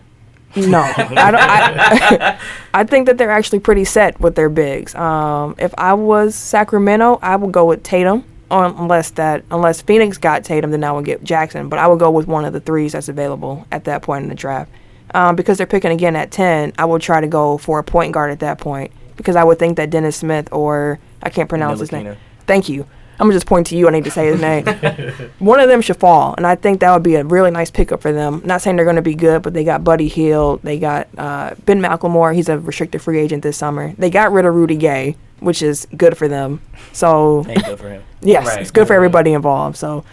no, 0.56 0.80
I 0.96 1.30
don't. 1.30 1.34
I, 1.40 2.38
I 2.74 2.84
think 2.84 3.06
that 3.06 3.18
they're 3.18 3.30
actually 3.30 3.60
pretty 3.60 3.84
set 3.84 4.18
with 4.20 4.34
their 4.36 4.48
bigs. 4.48 4.94
Um, 4.94 5.54
if 5.58 5.74
I 5.76 5.92
was 5.94 6.34
Sacramento, 6.34 7.18
I 7.22 7.36
would 7.36 7.52
go 7.52 7.64
with 7.66 7.82
Tatum. 7.82 8.24
Unless 8.48 9.10
that, 9.10 9.42
unless 9.50 9.82
Phoenix 9.82 10.18
got 10.18 10.44
Tatum, 10.44 10.70
then 10.70 10.84
I 10.84 10.92
would 10.92 11.04
get 11.04 11.24
Jackson. 11.24 11.68
But 11.68 11.80
I 11.80 11.88
would 11.88 11.98
go 11.98 12.12
with 12.12 12.28
one 12.28 12.44
of 12.44 12.52
the 12.52 12.60
threes 12.60 12.92
that's 12.92 13.08
available 13.08 13.66
at 13.72 13.84
that 13.84 14.02
point 14.02 14.22
in 14.22 14.28
the 14.28 14.36
draft. 14.36 14.70
Um, 15.14 15.34
because 15.34 15.58
they're 15.58 15.66
picking 15.66 15.90
again 15.90 16.14
at 16.14 16.30
ten, 16.30 16.72
I 16.78 16.84
would 16.84 17.02
try 17.02 17.20
to 17.20 17.26
go 17.26 17.58
for 17.58 17.80
a 17.80 17.84
point 17.84 18.12
guard 18.12 18.30
at 18.30 18.38
that 18.40 18.58
point 18.58 18.92
because 19.16 19.34
I 19.34 19.42
would 19.42 19.58
think 19.58 19.76
that 19.78 19.90
Dennis 19.90 20.16
Smith 20.16 20.48
or 20.52 20.98
I 21.22 21.30
can't 21.30 21.48
pronounce 21.48 21.80
his 21.80 21.90
name. 21.90 22.16
Thank 22.46 22.68
you. 22.68 22.86
I'm 23.18 23.26
gonna 23.26 23.32
just 23.34 23.46
point 23.46 23.66
to 23.68 23.76
you. 23.76 23.88
I 23.88 23.90
need 23.92 24.04
to 24.04 24.10
say 24.10 24.26
his 24.26 24.40
name. 24.40 24.66
One 25.38 25.58
of 25.60 25.68
them 25.68 25.80
should 25.80 25.96
fall, 25.96 26.34
and 26.36 26.46
I 26.46 26.54
think 26.54 26.80
that 26.80 26.92
would 26.92 27.02
be 27.02 27.14
a 27.14 27.24
really 27.24 27.50
nice 27.50 27.70
pickup 27.70 28.02
for 28.02 28.12
them. 28.12 28.42
Not 28.44 28.60
saying 28.62 28.76
they're 28.76 28.84
going 28.84 28.96
to 28.96 29.02
be 29.02 29.14
good, 29.14 29.42
but 29.42 29.54
they 29.54 29.64
got 29.64 29.82
Buddy 29.84 30.08
Hield. 30.08 30.62
they 30.62 30.78
got 30.78 31.08
uh, 31.16 31.54
Ben 31.64 31.80
McLemore. 31.80 32.34
He's 32.34 32.48
a 32.48 32.58
restricted 32.58 33.00
free 33.02 33.18
agent 33.18 33.42
this 33.42 33.56
summer. 33.56 33.94
They 33.96 34.10
got 34.10 34.32
rid 34.32 34.44
of 34.44 34.54
Rudy 34.54 34.76
Gay, 34.76 35.16
which 35.40 35.62
is 35.62 35.86
good 35.96 36.16
for 36.18 36.28
them. 36.28 36.60
So 36.92 37.44
Ain't 37.48 37.64
good 37.64 37.78
for 37.78 37.88
him. 37.88 38.02
yes, 38.20 38.46
Right. 38.46 38.60
it's 38.60 38.70
good 38.70 38.86
for 38.86 38.92
everybody 38.94 39.32
involved. 39.32 39.76
So, 39.76 40.04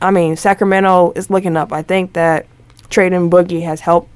I 0.00 0.10
mean, 0.10 0.36
Sacramento 0.36 1.12
is 1.14 1.28
looking 1.30 1.56
up. 1.56 1.72
I 1.72 1.82
think 1.82 2.14
that 2.14 2.46
trading 2.88 3.28
Boogie 3.30 3.64
has 3.64 3.80
helped 3.80 4.10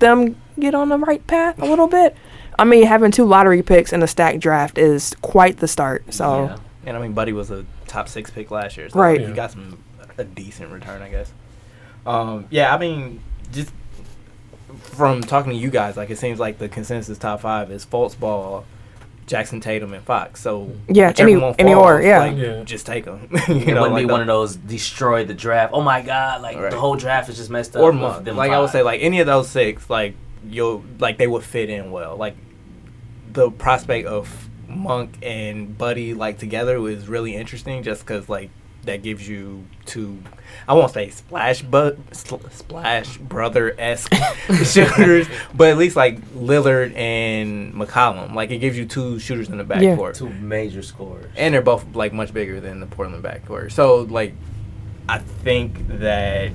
them 0.00 0.34
get 0.58 0.74
on 0.74 0.88
the 0.88 0.98
right 0.98 1.24
path 1.26 1.60
a 1.62 1.64
little 1.66 1.86
bit. 1.88 2.16
I 2.58 2.64
mean, 2.64 2.86
having 2.86 3.10
two 3.10 3.24
lottery 3.24 3.62
picks 3.62 3.92
in 3.92 4.02
a 4.02 4.06
stacked 4.06 4.40
draft 4.40 4.78
is 4.78 5.14
quite 5.22 5.58
the 5.58 5.68
start. 5.68 6.12
So. 6.12 6.44
Yeah. 6.46 6.56
And 6.86 6.96
I 6.96 7.00
mean, 7.00 7.12
Buddy 7.12 7.32
was 7.32 7.50
a 7.50 7.64
top 7.86 8.08
six 8.08 8.30
pick 8.30 8.50
last 8.50 8.76
year, 8.76 8.88
so 8.88 8.98
Right. 8.98 9.20
He 9.20 9.32
got 9.32 9.50
some 9.52 9.78
a 10.18 10.24
decent 10.24 10.70
return, 10.70 11.02
I 11.02 11.08
guess. 11.08 11.32
Um, 12.06 12.46
yeah, 12.50 12.74
I 12.74 12.78
mean, 12.78 13.20
just 13.52 13.70
from 14.78 15.22
talking 15.22 15.52
to 15.52 15.56
you 15.58 15.70
guys, 15.70 15.96
like 15.96 16.10
it 16.10 16.18
seems 16.18 16.38
like 16.38 16.58
the 16.58 16.68
consensus 16.68 17.18
top 17.18 17.40
five 17.40 17.70
is 17.70 17.84
Fultz, 17.86 18.18
Ball, 18.18 18.64
Jackson, 19.26 19.60
Tatum, 19.60 19.92
and 19.94 20.04
Fox. 20.04 20.40
So 20.40 20.70
Yeah, 20.88 21.12
any- 21.18 21.36
one 21.36 21.54
any 21.58 21.72
falls, 21.72 21.82
order, 21.84 22.06
yeah. 22.06 22.18
like, 22.20 22.36
Yeah. 22.36 22.62
just 22.64 22.84
take 22.86 23.04
them. 23.04 23.28
It 23.48 23.48
wouldn't 23.74 23.96
be 23.96 24.04
one 24.04 24.20
of 24.20 24.26
those 24.26 24.56
destroy 24.56 25.24
the 25.24 25.34
draft. 25.34 25.72
Oh 25.74 25.80
my 25.82 26.02
god, 26.02 26.42
like 26.42 26.58
Right. 26.58 26.70
the 26.70 26.78
whole 26.78 26.96
draft 26.96 27.28
is 27.28 27.36
just 27.36 27.50
messed 27.50 27.74
up. 27.76 27.82
or 27.82 27.92
month. 27.92 28.24
them 28.24 28.36
Like 28.36 28.50
I 28.50 28.60
would 28.60 28.70
say, 28.70 28.82
like 28.82 29.00
any 29.02 29.20
of 29.20 29.26
those 29.26 29.48
six, 29.48 29.88
like 29.88 30.14
you'll 30.48 30.84
like 30.98 31.16
they 31.18 31.26
would 31.26 31.42
fit 31.42 31.70
in 31.70 31.90
well. 31.90 32.16
Like 32.16 32.36
the 33.32 33.50
prospect 33.50 34.06
of 34.06 34.48
Monk 34.74 35.16
and 35.22 35.76
Buddy 35.76 36.14
like 36.14 36.38
together 36.38 36.80
was 36.80 37.08
really 37.08 37.34
interesting, 37.34 37.82
just 37.82 38.02
because 38.02 38.28
like 38.28 38.50
that 38.84 39.02
gives 39.02 39.26
you 39.26 39.64
two. 39.86 40.18
I 40.68 40.74
won't 40.74 40.92
say 40.92 41.08
splash, 41.10 41.62
but 41.62 41.96
splash 42.14 43.16
brother 43.16 43.74
esque 43.78 44.12
shooters, 44.64 45.26
but 45.54 45.68
at 45.70 45.78
least 45.78 45.96
like 45.96 46.20
Lillard 46.34 46.94
and 46.94 47.72
McCollum. 47.74 48.34
Like 48.34 48.50
it 48.50 48.58
gives 48.58 48.76
you 48.76 48.84
two 48.84 49.18
shooters 49.18 49.48
in 49.48 49.56
the 49.58 49.64
backcourt, 49.64 49.82
Yeah. 49.82 49.96
backcourt, 49.96 50.14
two 50.16 50.28
major 50.28 50.82
scorers. 50.82 51.30
and 51.36 51.54
they're 51.54 51.62
both 51.62 51.94
like 51.94 52.12
much 52.12 52.32
bigger 52.34 52.60
than 52.60 52.80
the 52.80 52.86
Portland 52.86 53.24
backcourt. 53.24 53.72
So 53.72 54.02
like, 54.02 54.34
I 55.08 55.18
think 55.18 55.86
that 56.00 56.52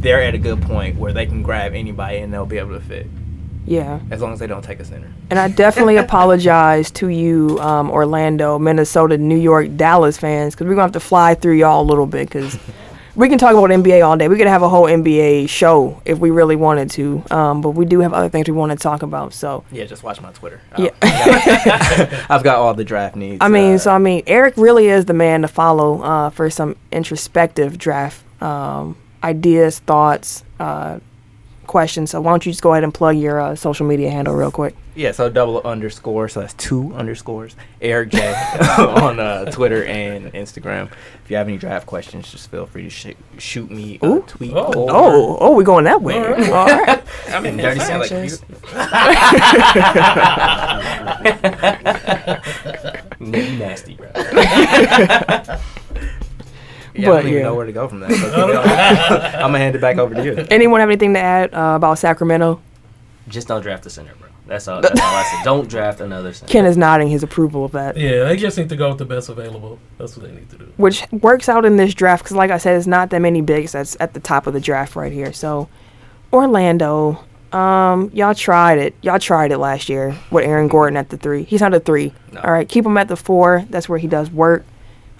they're 0.00 0.22
at 0.22 0.34
a 0.34 0.38
good 0.38 0.60
point 0.62 0.96
where 0.98 1.12
they 1.12 1.26
can 1.26 1.42
grab 1.42 1.74
anybody 1.74 2.18
and 2.18 2.32
they'll 2.32 2.44
be 2.46 2.58
able 2.58 2.72
to 2.74 2.80
fit 2.80 3.06
Yeah. 3.66 4.00
as 4.10 4.20
long 4.20 4.32
as 4.32 4.38
they 4.38 4.46
don't 4.46 4.62
take 4.62 4.80
a 4.80 4.84
center. 4.84 5.10
And 5.30 5.38
I 5.38 5.48
definitely 5.48 5.96
apologize 6.06 6.90
to 6.92 7.08
you, 7.08 7.58
um, 7.60 7.90
Orlando, 7.90 8.58
Minnesota, 8.58 9.16
New 9.18 9.38
York, 9.38 9.76
Dallas 9.76 10.18
fans, 10.18 10.54
because 10.54 10.66
we're 10.66 10.74
going 10.74 10.90
to 10.90 10.92
have 10.92 10.92
to 10.92 11.00
fly 11.00 11.34
through 11.34 11.54
y'all 11.54 11.82
a 11.82 11.86
little 11.88 12.06
bit 12.06 12.28
because 12.28 12.58
we 13.16 13.28
can 13.28 13.38
talk 13.38 13.52
about 13.52 13.70
NBA 13.70 14.04
all 14.06 14.16
day. 14.16 14.28
We 14.28 14.36
could 14.36 14.48
have 14.48 14.62
a 14.62 14.68
whole 14.68 14.84
NBA 14.84 15.48
show 15.48 16.00
if 16.04 16.18
we 16.18 16.30
really 16.30 16.56
wanted 16.56 16.90
to, 16.90 17.22
um, 17.30 17.60
but 17.60 17.70
we 17.70 17.84
do 17.86 18.00
have 18.00 18.12
other 18.12 18.28
things 18.28 18.48
we 18.48 18.54
want 18.54 18.72
to 18.72 18.76
talk 18.78 19.02
about. 19.02 19.32
So, 19.32 19.64
Yeah, 19.70 19.84
just 19.84 20.02
watch 20.02 20.20
my 20.20 20.32
Twitter. 20.32 20.60
Yeah. 20.76 20.90
I've, 21.02 22.26
I've 22.30 22.42
got 22.44 22.56
all 22.56 22.74
the 22.74 22.84
draft 22.84 23.16
needs. 23.16 23.38
I 23.40 23.48
mean, 23.48 23.76
uh, 23.76 23.78
so 23.78 23.92
I 23.92 23.98
mean, 23.98 24.24
Eric 24.26 24.54
really 24.56 24.88
is 24.88 25.04
the 25.06 25.14
man 25.14 25.42
to 25.42 25.48
follow 25.48 26.02
uh, 26.02 26.30
for 26.30 26.50
some 26.50 26.76
introspective 26.92 27.78
draft 27.78 28.22
um, 28.42 28.96
ideas, 29.22 29.78
thoughts, 29.78 30.44
uh, 30.60 30.98
questions. 31.66 32.10
So, 32.10 32.20
why 32.20 32.30
don't 32.32 32.44
you 32.46 32.52
just 32.52 32.62
go 32.62 32.72
ahead 32.72 32.84
and 32.84 32.92
plug 32.94 33.16
your 33.16 33.40
uh, 33.40 33.54
social 33.56 33.86
media 33.86 34.10
handle 34.10 34.34
real 34.34 34.50
quick? 34.50 34.74
yeah, 34.96 35.10
so 35.10 35.28
double 35.28 35.60
underscore, 35.62 36.28
so 36.28 36.38
that's 36.40 36.54
two 36.54 36.94
underscores. 36.94 37.56
Eric 37.80 38.10
J 38.10 38.32
on 38.78 39.18
uh, 39.18 39.46
Twitter 39.50 39.84
and 39.84 40.32
Instagram. 40.34 40.88
If 41.24 41.30
you 41.30 41.36
have 41.36 41.48
any 41.48 41.56
draft 41.58 41.86
questions, 41.86 42.30
just 42.30 42.48
feel 42.48 42.66
free 42.66 42.84
to 42.84 42.90
sh- 42.90 43.14
shoot 43.38 43.70
me 43.72 43.98
a 44.02 44.06
Ooh. 44.06 44.22
tweet. 44.22 44.52
Oh. 44.54 44.72
Oh, 44.88 45.36
oh, 45.40 45.56
we're 45.56 45.64
going 45.64 45.84
that 45.86 46.00
way. 46.00 46.18
All 46.18 46.30
right. 46.30 46.50
All 46.52 46.66
right. 46.66 47.02
I 47.30 47.40
mean, 47.40 47.56
Dirty 47.56 47.80
it's 47.80 47.88
fine, 47.88 47.98
like, 47.98 48.10
you- 48.10 48.38
Nasty, 53.58 53.94
bro. 53.94 54.10
Yeah, 56.94 57.08
I 57.08 57.10
But, 57.12 57.16
don't 57.18 57.26
even 57.28 57.38
yeah. 57.38 57.42
know 57.44 57.54
where 57.54 57.66
to 57.66 57.72
go 57.72 57.88
from 57.88 58.00
that. 58.00 58.10
So, 58.14 59.38
I'm 59.38 59.48
gonna 59.52 59.58
hand 59.58 59.74
it 59.76 59.80
back 59.80 59.98
over 59.98 60.14
to 60.14 60.24
you. 60.24 60.46
Anyone 60.50 60.80
have 60.80 60.88
anything 60.88 61.14
to 61.14 61.20
add 61.20 61.52
uh, 61.54 61.74
about 61.76 61.98
Sacramento? 61.98 62.60
Just 63.28 63.48
don't 63.48 63.62
draft 63.62 63.84
a 63.86 63.90
center, 63.90 64.12
bro. 64.18 64.28
That's 64.46 64.68
all. 64.68 64.82
That's 64.82 65.00
all 65.00 65.06
I 65.06 65.22
said. 65.34 65.44
Don't 65.44 65.68
draft 65.68 66.00
another 66.00 66.32
center. 66.34 66.52
Ken 66.52 66.66
is 66.66 66.76
nodding 66.76 67.08
his 67.08 67.22
approval 67.22 67.64
of 67.64 67.72
that, 67.72 67.96
Yeah, 67.96 68.24
they 68.24 68.36
just 68.36 68.58
need 68.58 68.68
to 68.68 68.76
go 68.76 68.90
with 68.90 68.98
the 68.98 69.06
best 69.06 69.30
available. 69.30 69.78
That's 69.96 70.16
what 70.16 70.26
they 70.26 70.32
need 70.34 70.50
to 70.50 70.58
do. 70.58 70.72
which 70.76 71.02
works 71.12 71.48
out 71.48 71.64
in 71.64 71.76
this 71.78 71.94
draft 71.94 72.22
because, 72.24 72.36
like 72.36 72.50
I 72.50 72.58
said, 72.58 72.76
it's 72.76 72.86
not 72.86 73.08
that 73.10 73.20
many 73.20 73.40
bigs 73.40 73.72
that's 73.72 73.96
at 74.00 74.12
the 74.12 74.20
top 74.20 74.46
of 74.46 74.52
the 74.52 74.60
draft 74.60 74.94
right 74.96 75.10
here. 75.12 75.32
So, 75.32 75.68
Orlando, 76.32 77.24
um, 77.52 78.10
y'all 78.12 78.34
tried 78.34 78.78
it. 78.78 78.94
Y'all 79.02 79.18
tried 79.18 79.52
it 79.52 79.58
last 79.58 79.88
year 79.88 80.14
with 80.30 80.44
Aaron 80.44 80.68
Gordon 80.68 80.96
at 80.96 81.08
the 81.08 81.16
three. 81.16 81.44
He's 81.44 81.60
not 81.60 81.72
a 81.72 81.80
three. 81.80 82.12
No. 82.32 82.40
All 82.40 82.52
right, 82.52 82.68
keep 82.68 82.84
him 82.84 82.96
at 82.98 83.08
the 83.08 83.16
four. 83.16 83.64
That's 83.70 83.88
where 83.88 83.98
he 83.98 84.08
does 84.08 84.30
work. 84.30 84.64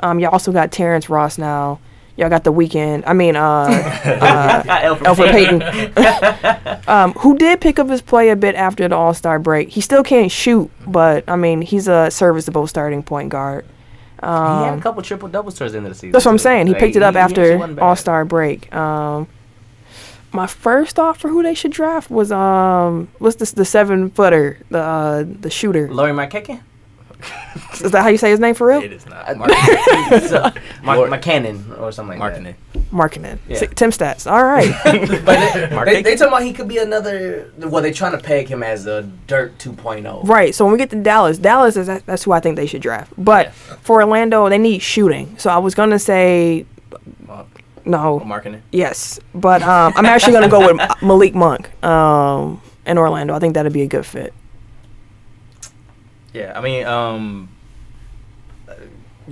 Um, 0.05 0.21
y'all 0.21 0.31
also 0.33 0.53
got 0.53 0.71
Terrence 0.71 1.09
Ross 1.09 1.39
now. 1.39 1.81
Y'all 2.17 2.29
got 2.29 2.45
the 2.45 2.53
weekend. 2.53 3.05
I 3.07 3.13
mean, 3.13 3.35
uh, 3.35 3.41
uh 4.05 4.63
Alfred, 4.69 5.09
Elfrid 5.09 5.31
Payton, 5.33 6.83
um, 6.89 7.13
who 7.15 7.37
did 7.37 7.61
pick 7.61 7.79
up 7.79 7.89
his 7.89 8.03
play 8.03 8.29
a 8.29 8.37
bit 8.37 8.55
after 8.55 8.87
the 8.87 8.95
All 8.95 9.15
Star 9.15 9.39
break. 9.39 9.71
He 9.71 9.81
still 9.81 10.05
can't 10.05 10.31
shoot, 10.31 10.71
but 10.87 11.25
I 11.29 11.37
mean, 11.37 11.63
he's 11.63 11.89
a 11.89 12.11
serviceable 12.11 12.67
starting 12.67 13.03
point 13.03 13.31
guard. 13.31 13.65
he 14.21 14.27
had 14.27 14.31
a 14.31 14.73
Um, 14.75 14.81
couple 14.81 15.03
triple 15.03 15.29
doubles 15.29 15.55
towards 15.59 15.73
the 15.73 15.79
end 15.79 15.87
of 15.87 15.93
the 15.93 15.97
season. 15.99 16.13
that's 16.13 16.25
what 16.25 16.31
I'm 16.33 16.39
saying. 16.39 16.67
He 16.69 16.73
Like, 16.75 16.81
picked 16.81 16.97
it 16.97 17.03
up 17.03 17.15
he 17.15 17.19
after. 17.21 17.81
All 17.83 17.97
Star 17.97 18.25
break. 18.25 18.73
Um, 18.75 19.27
my 20.33 20.47
first 20.47 20.97
thought 20.97 21.17
for 21.17 21.29
who 21.29 21.43
they 21.43 21.55
should 21.55 21.73
draft 21.73 22.11
was 22.11 22.31
um, 22.31 23.09
what's 23.19 23.37
this? 23.37 23.53
The 23.53 23.65
seven 23.65 24.11
footer, 24.11 24.59
the 24.71 24.79
uh, 24.81 25.25
the 25.27 25.51
shooter. 25.51 25.89
Laurie 25.93 26.13
McKecken? 26.13 26.61
Is 27.85 27.91
that 27.91 28.03
how 28.03 28.09
you 28.09 28.17
say 28.19 28.31
his 28.31 28.41
name 28.41 28.55
for 28.55 28.69
real? 28.69 28.81
It 28.83 28.93
is 28.93 29.05
not. 29.07 29.37
Mark, 29.37 29.51
so, 30.23 30.43
Mark, 30.83 30.99
Lord- 30.99 31.11
McCannon 31.11 31.79
or 31.81 31.91
something 31.93 32.19
like 32.19 32.35
that. 32.43 32.55
Marketing. 32.93 33.39
Yeah. 33.49 33.59
Si- 33.59 33.67
Tim 33.69 33.91
Stats. 33.91 34.31
All 34.31 34.45
right. 34.45 34.71
But 35.25 35.55
they, 35.55 35.75
Mark 35.75 35.87
they, 35.89 36.03
they 36.03 36.15
talking 36.17 36.29
about 36.29 36.43
he 36.45 36.53
could 36.53 36.69
be 36.69 36.79
another. 36.79 37.51
Well, 37.59 37.83
they're 37.83 37.93
trying 37.93 38.13
to 38.13 38.19
peg 38.19 38.49
him 38.49 38.63
as 38.63 38.87
a 38.87 39.03
Dirk 39.27 39.59
2.0. 39.59 40.27
Right. 40.27 40.55
So 40.55 40.65
when 40.65 40.73
we 40.73 40.79
get 40.79 40.91
to 40.91 41.03
Dallas, 41.03 41.39
Dallas 41.39 41.77
is 41.77 41.87
that's 42.05 42.23
who 42.25 42.33
I 42.33 42.41
think 42.41 42.57
they 42.57 42.67
should 42.67 42.83
draft. 42.83 43.13
But 43.19 43.47
Yeah. 43.47 43.53
for 43.83 44.01
Orlando, 44.03 44.49
they 44.49 44.59
need 44.59 44.81
shooting. 44.81 45.37
So 45.39 45.51
I 45.51 45.59
was 45.59 45.75
gonna 45.75 45.99
say 45.99 46.67
Monk. 47.27 47.65
no. 47.85 48.21
Marketing. 48.21 48.63
Yes, 48.71 49.19
but 49.35 49.63
um, 49.63 49.93
I'm 49.97 50.07
actually 50.07 50.33
gonna 50.35 50.49
go 50.49 50.73
with 50.73 50.81
Malik 51.03 51.35
Monk 51.35 51.71
um, 51.85 52.61
in 52.87 52.99
Orlando. 52.99 53.35
I 53.35 53.41
think 53.41 53.55
that'd 53.55 53.73
be 53.73 53.83
a 53.83 53.87
good 53.89 54.07
fit. 54.07 54.33
Yeah, 56.35 56.53
I 56.55 56.61
mean, 56.61 56.85
um, 56.85 57.49
uh, 58.69 58.75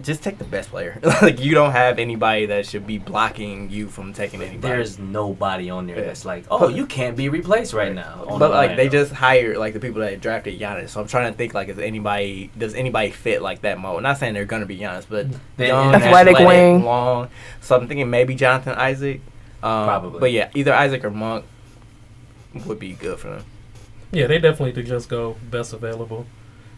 just 0.01 0.23
take 0.23 0.39
the 0.39 0.45
best 0.45 0.71
player. 0.71 0.99
like 1.21 1.39
you 1.41 1.53
don't 1.55 1.73
have 1.73 1.99
anybody 1.99 2.47
that 2.47 2.65
should 2.65 2.87
be 2.87 2.97
blocking 2.97 3.69
you 3.71 3.89
from 3.89 4.15
taking 4.15 4.41
anybody. 4.41 4.59
There's 4.61 4.99
nobody 4.99 5.69
on 5.69 5.87
there 5.87 5.99
Yeah. 5.99 6.05
that's 6.05 6.25
like, 6.25 6.45
oh, 6.51 6.69
you 6.69 6.87
can't 6.87 7.15
be 7.17 7.29
replaced 7.29 7.75
right 7.75 7.93
now. 7.95 8.25
on 8.27 8.39
but 8.39 8.53
like 8.53 8.77
they 8.77 8.89
just 8.89 9.13
hired 9.13 9.59
like 9.59 9.75
the 9.75 9.81
people 9.81 10.01
that 10.01 10.19
drafted 10.21 10.59
Giannis. 10.59 10.89
So 10.91 11.01
I'm 11.03 11.09
trying 11.09 11.31
to 11.31 11.37
think 11.37 11.53
like 11.53 11.69
is 11.69 11.79
anybody 11.79 12.51
does 12.57 12.73
anybody 12.75 13.11
fit 13.11 13.43
like 13.43 13.63
that 13.63 13.79
mode? 13.79 14.03
Not 14.03 14.17
saying 14.17 14.33
they're 14.33 14.47
gonna 14.47 14.65
be 14.65 14.79
Giannis, 14.79 15.05
but 15.07 15.27
They- 15.59 15.67
young, 15.67 15.95
Athletic 15.95 16.39
wing. 16.39 16.85
long. 16.85 17.29
So 17.61 17.77
I'm 17.77 17.87
thinking 17.87 18.09
maybe 18.09 18.35
Jonathan 18.35 18.75
Isaac. 18.75 19.21
Um, 19.63 19.85
Probably. 19.87 20.21
But 20.21 20.33
yeah, 20.33 20.49
either 20.55 20.73
Isaac 20.73 21.05
or 21.05 21.11
Monk. 21.11 21.45
would 22.67 22.79
be 22.79 22.93
good 22.95 23.19
for 23.19 23.29
them. 23.29 23.45
Yeah, 24.11 24.27
they 24.27 24.39
definitely 24.39 24.73
could 24.73 24.87
just 24.87 25.09
go 25.09 25.37
best 25.51 25.73
available, 25.73 26.27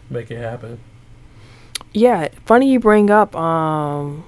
make 0.09 0.31
it 0.31 0.37
happen. 0.37 0.79
Yeah, 1.93 2.27
funny 2.45 2.71
you 2.71 2.79
bring 2.79 3.09
up 3.09 3.35
um, 3.35 4.25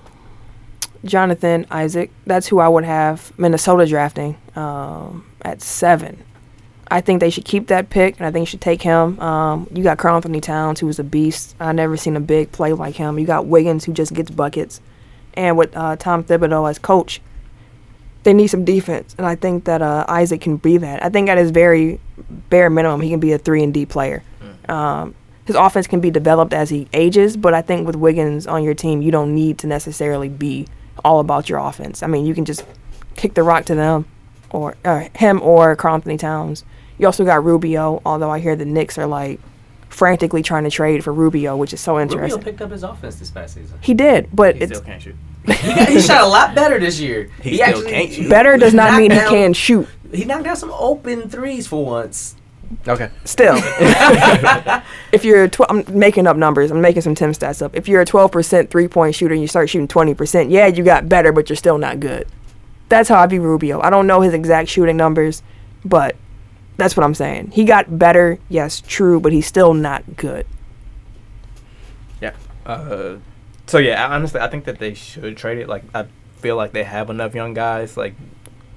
Jonathan 1.03 1.65
Isaac. 1.69 2.11
That's 2.25 2.47
who 2.47 2.59
I 2.59 2.67
would 2.67 2.85
have 2.85 3.37
Minnesota 3.37 3.85
drafting 3.85 4.37
um, 4.55 5.25
at 5.41 5.61
seven. 5.61 6.23
I 6.89 7.01
think 7.01 7.19
they 7.19 7.29
should 7.29 7.43
keep 7.43 7.67
that 7.67 7.89
pick, 7.89 8.17
and 8.17 8.25
I 8.25 8.31
think 8.31 8.43
you 8.43 8.45
should 8.45 8.61
take 8.61 8.81
him. 8.81 9.19
Um, 9.19 9.67
you 9.73 9.83
got 9.83 9.97
Karl-Anthony 9.97 10.39
Towns, 10.39 10.79
who's 10.79 10.99
a 10.99 11.03
beast. 11.03 11.55
I 11.59 11.73
never 11.73 11.97
seen 11.97 12.15
a 12.15 12.21
big 12.21 12.53
play 12.53 12.71
like 12.71 12.95
him. 12.95 13.19
You 13.19 13.25
got 13.25 13.45
Wiggins, 13.45 13.83
who 13.83 13.91
just 13.91 14.13
gets 14.13 14.31
buckets, 14.31 14.79
and 15.33 15.57
with 15.57 15.75
uh, 15.75 15.97
Tom 15.97 16.23
Thibodeau 16.23 16.69
as 16.69 16.79
coach, 16.79 17.21
they 18.23 18.33
need 18.33 18.47
some 18.47 18.63
defense, 18.63 19.15
and 19.17 19.27
I 19.27 19.35
think 19.35 19.65
that 19.65 19.81
uh, 19.81 20.05
Isaac 20.07 20.39
can 20.39 20.55
be 20.55 20.77
that. 20.77 21.03
I 21.03 21.09
think 21.09 21.27
at 21.27 21.37
his 21.37 21.51
very 21.51 21.99
bare 22.49 22.69
minimum, 22.69 23.01
he 23.01 23.09
can 23.09 23.19
be 23.19 23.33
a 23.33 23.37
three 23.37 23.63
and 23.63 23.73
D 23.73 23.85
player. 23.85 24.23
Um, 24.69 25.15
his 25.47 25.55
offense 25.55 25.87
can 25.87 26.01
be 26.01 26.11
developed 26.11 26.53
as 26.53 26.69
he 26.69 26.89
ages, 26.91 27.37
but 27.37 27.53
I 27.53 27.61
think 27.61 27.87
with 27.87 27.95
Wiggins 27.95 28.45
on 28.45 28.63
your 28.63 28.73
team, 28.73 29.01
you 29.01 29.11
don't 29.11 29.33
need 29.33 29.57
to 29.59 29.67
necessarily 29.67 30.27
be 30.27 30.67
all 31.05 31.21
about 31.21 31.47
your 31.47 31.59
offense. 31.59 32.03
I 32.03 32.07
mean, 32.07 32.25
you 32.25 32.35
can 32.35 32.43
just 32.43 32.65
kick 33.15 33.33
the 33.33 33.43
rock 33.43 33.63
to 33.65 33.75
them, 33.75 34.05
or 34.49 34.75
uh, 34.83 35.07
him, 35.15 35.41
or 35.41 35.73
Karl-Anthony 35.77 36.17
Towns. 36.17 36.65
You 36.97 37.05
also 37.05 37.23
got 37.23 37.45
Rubio, 37.45 38.01
although 38.05 38.29
I 38.29 38.39
hear 38.39 38.57
the 38.57 38.65
Knicks 38.65 38.97
are 38.97 39.07
like 39.07 39.39
frantically 39.87 40.43
trying 40.43 40.65
to 40.65 40.69
trade 40.69 41.01
for 41.01 41.13
Rubio, 41.13 41.55
which 41.55 41.71
is 41.71 41.79
so 41.79 41.97
interesting. 41.97 42.39
Rubio 42.39 42.43
picked 42.43 42.61
up 42.61 42.71
his 42.71 42.83
offense 42.83 43.15
this 43.15 43.31
past 43.31 43.53
season. 43.53 43.79
He 43.81 43.93
did, 43.93 44.27
but 44.33 44.55
He 44.55 44.63
it's 44.63 44.73
still 44.73 44.85
can't 44.85 45.01
shoot. 45.01 45.15
He, 45.45 45.53
got, 45.53 45.87
he 45.87 46.01
shot 46.01 46.23
a 46.25 46.27
lot 46.27 46.55
better 46.55 46.77
this 46.77 46.99
year. 46.99 47.31
He 47.41 47.55
still 47.55 47.83
can't 47.83 48.11
shoot. 48.11 48.29
better 48.29 48.57
does 48.57 48.73
not 48.73 48.91
knocked 48.91 48.97
mean 48.97 49.11
he 49.11 49.19
can 49.19 49.53
shoot. 49.53 49.87
He 50.11 50.25
knocked 50.25 50.43
down 50.43 50.57
some 50.57 50.71
open 50.71 51.29
threes 51.29 51.67
for 51.67 51.85
once. 51.85 52.35
Okay. 52.87 53.09
Still, 53.25 53.55
if 55.11 55.23
you're 55.23 55.43
a 55.43 55.49
tw- 55.49 55.69
I'm 55.69 55.83
making 55.87 56.27
up 56.27 56.35
numbers. 56.37 56.71
I'm 56.71 56.81
making 56.81 57.01
some 57.01 57.15
Tim 57.15 57.31
stats 57.31 57.61
up. 57.61 57.75
If 57.75 57.87
you're 57.87 58.01
a 58.01 58.05
12% 58.05 58.69
three 58.69 58.87
point 58.87 59.15
shooter 59.15 59.33
and 59.33 59.41
you 59.41 59.47
start 59.47 59.69
shooting 59.69 59.87
20%, 59.87 60.49
yeah, 60.51 60.67
you 60.67 60.83
got 60.83 61.07
better, 61.09 61.31
but 61.31 61.49
you're 61.49 61.55
still 61.57 61.77
not 61.77 61.99
good. 61.99 62.27
That's 62.89 63.09
how 63.09 63.19
I 63.19 63.25
view 63.27 63.41
Rubio. 63.41 63.81
I 63.81 63.89
don't 63.89 64.07
know 64.07 64.21
his 64.21 64.33
exact 64.33 64.69
shooting 64.69 64.95
numbers, 64.97 65.43
but 65.83 66.15
that's 66.77 66.95
what 66.95 67.03
I'm 67.03 67.13
saying. 67.15 67.51
He 67.51 67.63
got 67.65 67.97
better, 67.99 68.39
yes, 68.49 68.81
true, 68.85 69.19
but 69.19 69.31
he's 69.33 69.45
still 69.47 69.73
not 69.73 70.15
good. 70.15 70.45
Yeah. 72.21 72.33
Uh, 72.65 73.17
so 73.65 73.77
yeah, 73.77 74.07
honestly, 74.07 74.39
I 74.39 74.47
think 74.47 74.65
that 74.65 74.79
they 74.79 74.93
should 74.93 75.35
trade 75.37 75.57
it. 75.57 75.67
Like, 75.69 75.83
I 75.93 76.05
feel 76.37 76.55
like 76.55 76.71
they 76.71 76.83
have 76.83 77.09
enough 77.09 77.35
young 77.35 77.53
guys. 77.53 77.97
Like, 77.97 78.13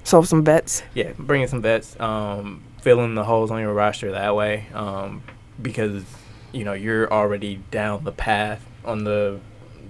So 0.03 0.21
some 0.23 0.41
bets. 0.43 0.83
yeah, 0.93 1.11
bring 1.17 1.41
in 1.41 1.47
some 1.47 1.61
vets, 1.61 1.97
um, 1.99 2.63
filling 2.81 3.15
the 3.15 3.23
holes 3.23 3.51
on 3.51 3.59
your 3.61 3.73
roster 3.73 4.11
that 4.11 4.35
way, 4.35 4.65
um, 4.73 5.23
because 5.61 6.03
you 6.51 6.63
know 6.63 6.73
you're 6.73 7.11
already 7.11 7.61
down 7.71 8.03
the 8.03 8.11
path 8.11 8.65
on 8.83 9.03
the 9.03 9.39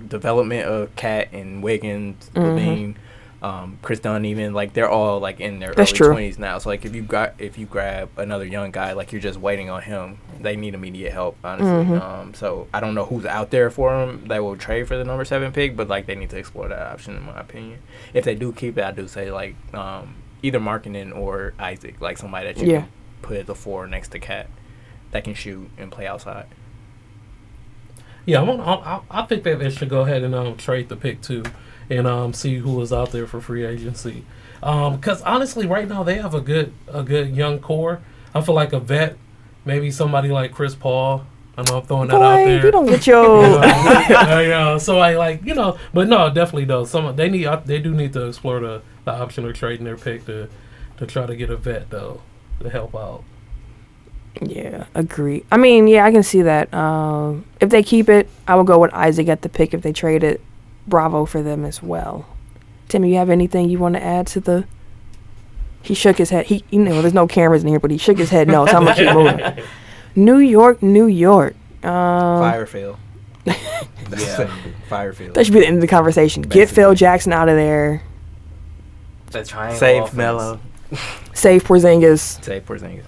development 0.08 0.68
of 0.68 0.96
KAT 0.96 1.30
and 1.32 1.64
Wiggins, 1.64 2.30
Mhm. 2.34 2.44
LaVine, 2.44 2.96
um, 3.44 3.80
Kris 3.82 4.00
Dunn, 4.00 4.26
even 4.26 4.54
like 4.54 4.74
they're 4.74 4.90
all 4.90 5.20
like 5.20 5.40
in 5.40 5.60
their 5.60 5.74
That's 5.74 5.92
early 6.00 6.12
twenties 6.14 6.40
now. 6.40 6.58
So 6.58 6.70
like 6.70 6.86
if 6.86 6.94
you 6.94 7.02
got 7.02 7.34
if 7.40 7.58
you 7.58 7.66
grab 7.66 8.10
another 8.18 8.46
young 8.46 8.72
guy, 8.72 8.94
like 8.94 9.12
you're 9.12 9.22
just 9.22 9.40
waiting 9.40 9.70
on 9.70 9.82
him. 9.82 10.18
They 10.40 10.56
need 10.56 10.74
immediate 10.74 11.12
help, 11.14 11.38
honestly. 11.44 11.86
Mhm. 11.96 12.02
Um, 12.02 12.34
so 12.34 12.68
I 12.74 12.80
don't 12.80 12.96
know 12.96 13.06
who's 13.06 13.26
out 13.26 13.52
there 13.52 13.70
for 13.70 13.92
them 13.96 14.24
that 14.28 14.44
will 14.44 14.56
trade 14.58 14.88
for 14.88 14.98
the 14.98 15.04
number 15.04 15.24
seven 15.24 15.52
pick, 15.52 15.76
but 15.76 15.88
like 15.88 16.08
they 16.08 16.16
need 16.16 16.32
to 16.32 16.38
explore 16.38 16.68
that 16.68 16.80
option 16.94 17.16
in 17.16 17.24
my 17.26 17.40
opinion. 17.40 17.80
If 18.14 18.26
they 18.26 18.36
do 18.36 18.52
keep 18.52 18.78
it, 18.78 18.84
I 18.84 18.92
do 18.92 19.08
say 19.08 19.32
like 19.32 19.56
um, 19.74 20.16
either 20.44 20.60
Markkanen 20.60 21.16
or 21.16 21.54
Isaac, 21.60 22.00
like 22.02 22.18
somebody 22.18 22.48
that 22.54 22.58
you 22.62 22.72
Yeah. 22.72 22.82
can 22.82 22.90
put 23.22 23.38
at 23.38 23.46
the 23.48 23.56
four 23.56 23.88
next 23.88 24.10
to 24.10 24.20
KAT 24.20 24.50
that 25.12 25.24
can 25.24 25.34
shoot 25.34 25.70
and 25.78 25.92
play 25.92 26.08
outside. 26.08 26.46
Yeah, 28.26 28.42
I'm 28.42 28.50
on, 28.50 28.60
I, 28.62 29.02
I 29.10 29.26
think 29.26 29.44
that 29.44 29.60
they 29.60 29.70
should 29.70 29.90
go 29.90 30.02
ahead 30.02 30.24
and 30.24 30.36
um, 30.36 30.56
trade 30.56 30.90
the 30.90 30.96
pick 30.96 31.22
too, 31.22 31.44
and 31.90 32.06
um, 32.08 32.34
see 32.34 32.58
who 32.58 32.80
is 32.82 32.94
out 32.94 33.12
there 33.12 33.26
for 33.28 33.42
free 33.42 33.66
agency. 33.66 34.24
Because 34.60 35.22
honestly, 35.24 35.66
right 35.66 35.88
now 35.88 36.04
they 36.04 36.20
have 36.20 36.36
a 36.36 36.42
good 36.42 36.72
a 36.88 37.02
good 37.02 37.36
young 37.36 37.58
core. 37.60 38.00
I 38.36 38.42
feel 38.42 38.54
like 38.54 38.74
a 38.74 38.80
vet, 38.80 39.18
maybe 39.66 39.90
somebody 39.90 40.30
like 40.30 40.52
Chris 40.54 40.76
Paul. 40.76 41.26
I 41.62 41.72
know 41.72 41.78
I'm 41.78 41.86
throwing 41.86 42.08
that 42.08 42.16
out 42.16 42.38
Boy, 42.38 42.46
there. 42.46 42.66
you 42.66 42.72
don't 42.72 42.86
get 42.88 43.06
You 43.06 43.14
know, 43.14 43.62
your. 44.40 44.50
Know. 44.50 44.78
So 44.78 45.00
I 45.00 45.16
like 45.16 45.44
you 45.46 45.54
know, 45.54 45.78
but 45.94 46.08
no, 46.08 46.30
definitely 46.34 46.66
though. 46.66 46.86
Some 46.86 47.16
they 47.16 47.30
need 47.30 47.48
they 47.66 47.80
do 47.80 47.94
need 47.94 48.14
to 48.14 48.28
explore 48.28 48.60
the, 48.60 48.82
the 49.06 49.12
option 49.12 49.46
of 49.46 49.56
trading 49.56 49.86
their 49.86 49.98
pick 49.98 50.26
to 50.26 50.50
to 50.98 51.06
try 51.06 51.26
to 51.26 51.36
get 51.36 51.50
a 51.50 51.58
vet 51.58 51.90
though 51.90 52.22
to 52.62 52.70
help 52.70 52.96
out. 52.96 53.24
Yeah, 54.42 54.86
agree. 54.96 55.44
I 55.52 55.58
mean, 55.58 55.88
yeah, 55.88 56.06
I 56.06 56.12
can 56.12 56.24
see 56.24 56.42
that. 56.42 56.74
Um, 56.74 57.46
if 57.60 57.70
they 57.70 57.84
keep 57.84 58.10
it, 58.10 58.30
I 58.48 58.56
will 58.56 58.64
go 58.64 58.80
with 58.80 58.94
Isaac 58.94 59.28
at 59.28 59.42
the 59.42 59.50
pick. 59.50 59.74
If 59.74 59.82
they 59.82 59.92
trade 59.92 60.24
it, 60.24 60.42
bravo 60.88 61.26
for 61.26 61.44
them 61.44 61.66
as 61.66 61.84
well. 61.84 62.26
Tim, 62.88 63.04
you 63.06 63.16
have 63.16 63.30
anything 63.30 63.70
you 63.70 63.78
want 63.78 63.96
to 63.96 64.04
add 64.04 64.28
to 64.28 64.40
the? 64.40 64.66
He 65.84 65.94
shook 65.94 66.18
his 66.18 66.30
head. 66.30 66.46
He, 66.46 66.64
you 66.70 66.80
know, 66.80 67.02
there's 67.02 67.14
no 67.14 67.28
cameras 67.28 67.64
in 67.64 67.70
here, 67.70 67.80
but 67.80 67.92
he 67.92 67.98
shook 67.98 68.18
his 68.18 68.30
head. 68.30 68.48
No, 68.48 68.66
so 68.66 68.78
I'm 68.78 68.86
gonna 68.86 68.96
keep 68.96 69.14
moving. 69.14 69.66
New 70.16 70.38
York, 70.38 70.82
New 70.82 71.06
York. 71.08 71.56
Um, 71.84 72.40
Firefield. 72.42 72.98
Yeah. 74.18 74.54
Firefield. 74.90 75.36
that 75.36 75.46
should 75.46 75.54
be 75.54 75.62
the 75.62 75.68
end 75.68 75.78
of 75.78 75.82
the 75.82 75.88
conversation. 75.88 76.44
Get 76.44 76.70
Phil 76.70 76.94
Jackson 76.94 77.32
out 77.32 77.48
of 77.48 77.56
there. 77.56 78.04
The 79.28 79.46
triangle 79.46 79.80
Save 79.80 80.04
offense. 80.04 80.18
Melo. 80.18 80.60
Save 81.34 81.64
Porzingis. 81.64 82.44
Save 82.44 82.66
Porzingis. 82.66 83.06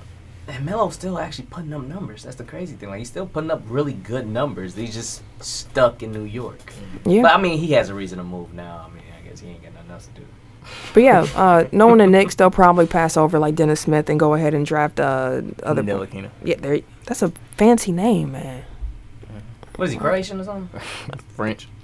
And 0.48 0.66
Melo's 0.66 0.94
still 0.94 1.20
actually 1.20 1.48
putting 1.50 1.74
up 1.74 1.84
numbers. 1.84 2.24
That's 2.24 2.38
the 2.38 2.44
crazy 2.44 2.76
thing. 2.76 2.90
Like 2.90 3.00
he's 3.00 3.10
still 3.10 3.26
putting 3.26 3.52
up 3.52 3.64
really 3.68 3.94
good 3.94 4.28
numbers. 4.28 4.76
He's 4.76 4.94
just 4.94 5.24
stuck 5.42 6.04
in 6.04 6.12
New 6.14 6.24
York. 6.24 6.60
Yeah. 7.06 7.22
But 7.24 7.34
I 7.34 7.42
mean, 7.42 7.58
he 7.58 7.74
has 7.74 7.90
a 7.90 7.94
reason 7.94 8.18
to 8.18 8.24
move 8.24 8.54
now. 8.54 8.86
I 8.90 8.94
mean, 8.94 9.04
I 9.18 9.28
guess 9.28 9.40
he 9.42 9.50
ain't 9.50 9.62
got 9.64 9.74
nothing 9.74 9.92
else 9.92 10.08
to 10.08 10.22
do. 10.22 10.26
But 10.94 11.04
yeah, 11.04 11.28
uh, 11.36 11.66
knowing 11.72 11.98
the 11.98 12.08
Knicks, 12.08 12.36
they'll 12.36 12.52
probably 12.52 12.88
pass 12.88 13.18
over 13.18 13.38
like 13.40 13.56
Dennis 13.56 13.82
Smith 13.82 14.10
and 14.10 14.18
go 14.20 14.34
ahead 14.34 14.54
and 14.54 14.66
draft 14.66 15.00
uh, 15.00 15.42
other. 15.64 15.84
Ntilikina. 15.84 16.30
Yeah, 16.44 16.56
there. 16.60 16.80
That's 17.06 17.22
a 17.22 17.30
fancy 17.58 17.92
name, 17.92 18.32
man. 18.34 18.64
What 19.76 19.86
is 19.86 19.92
he, 19.94 19.98
Croatian 19.98 20.40
or 20.40 20.44
something? 20.44 20.80
French. 21.36 21.68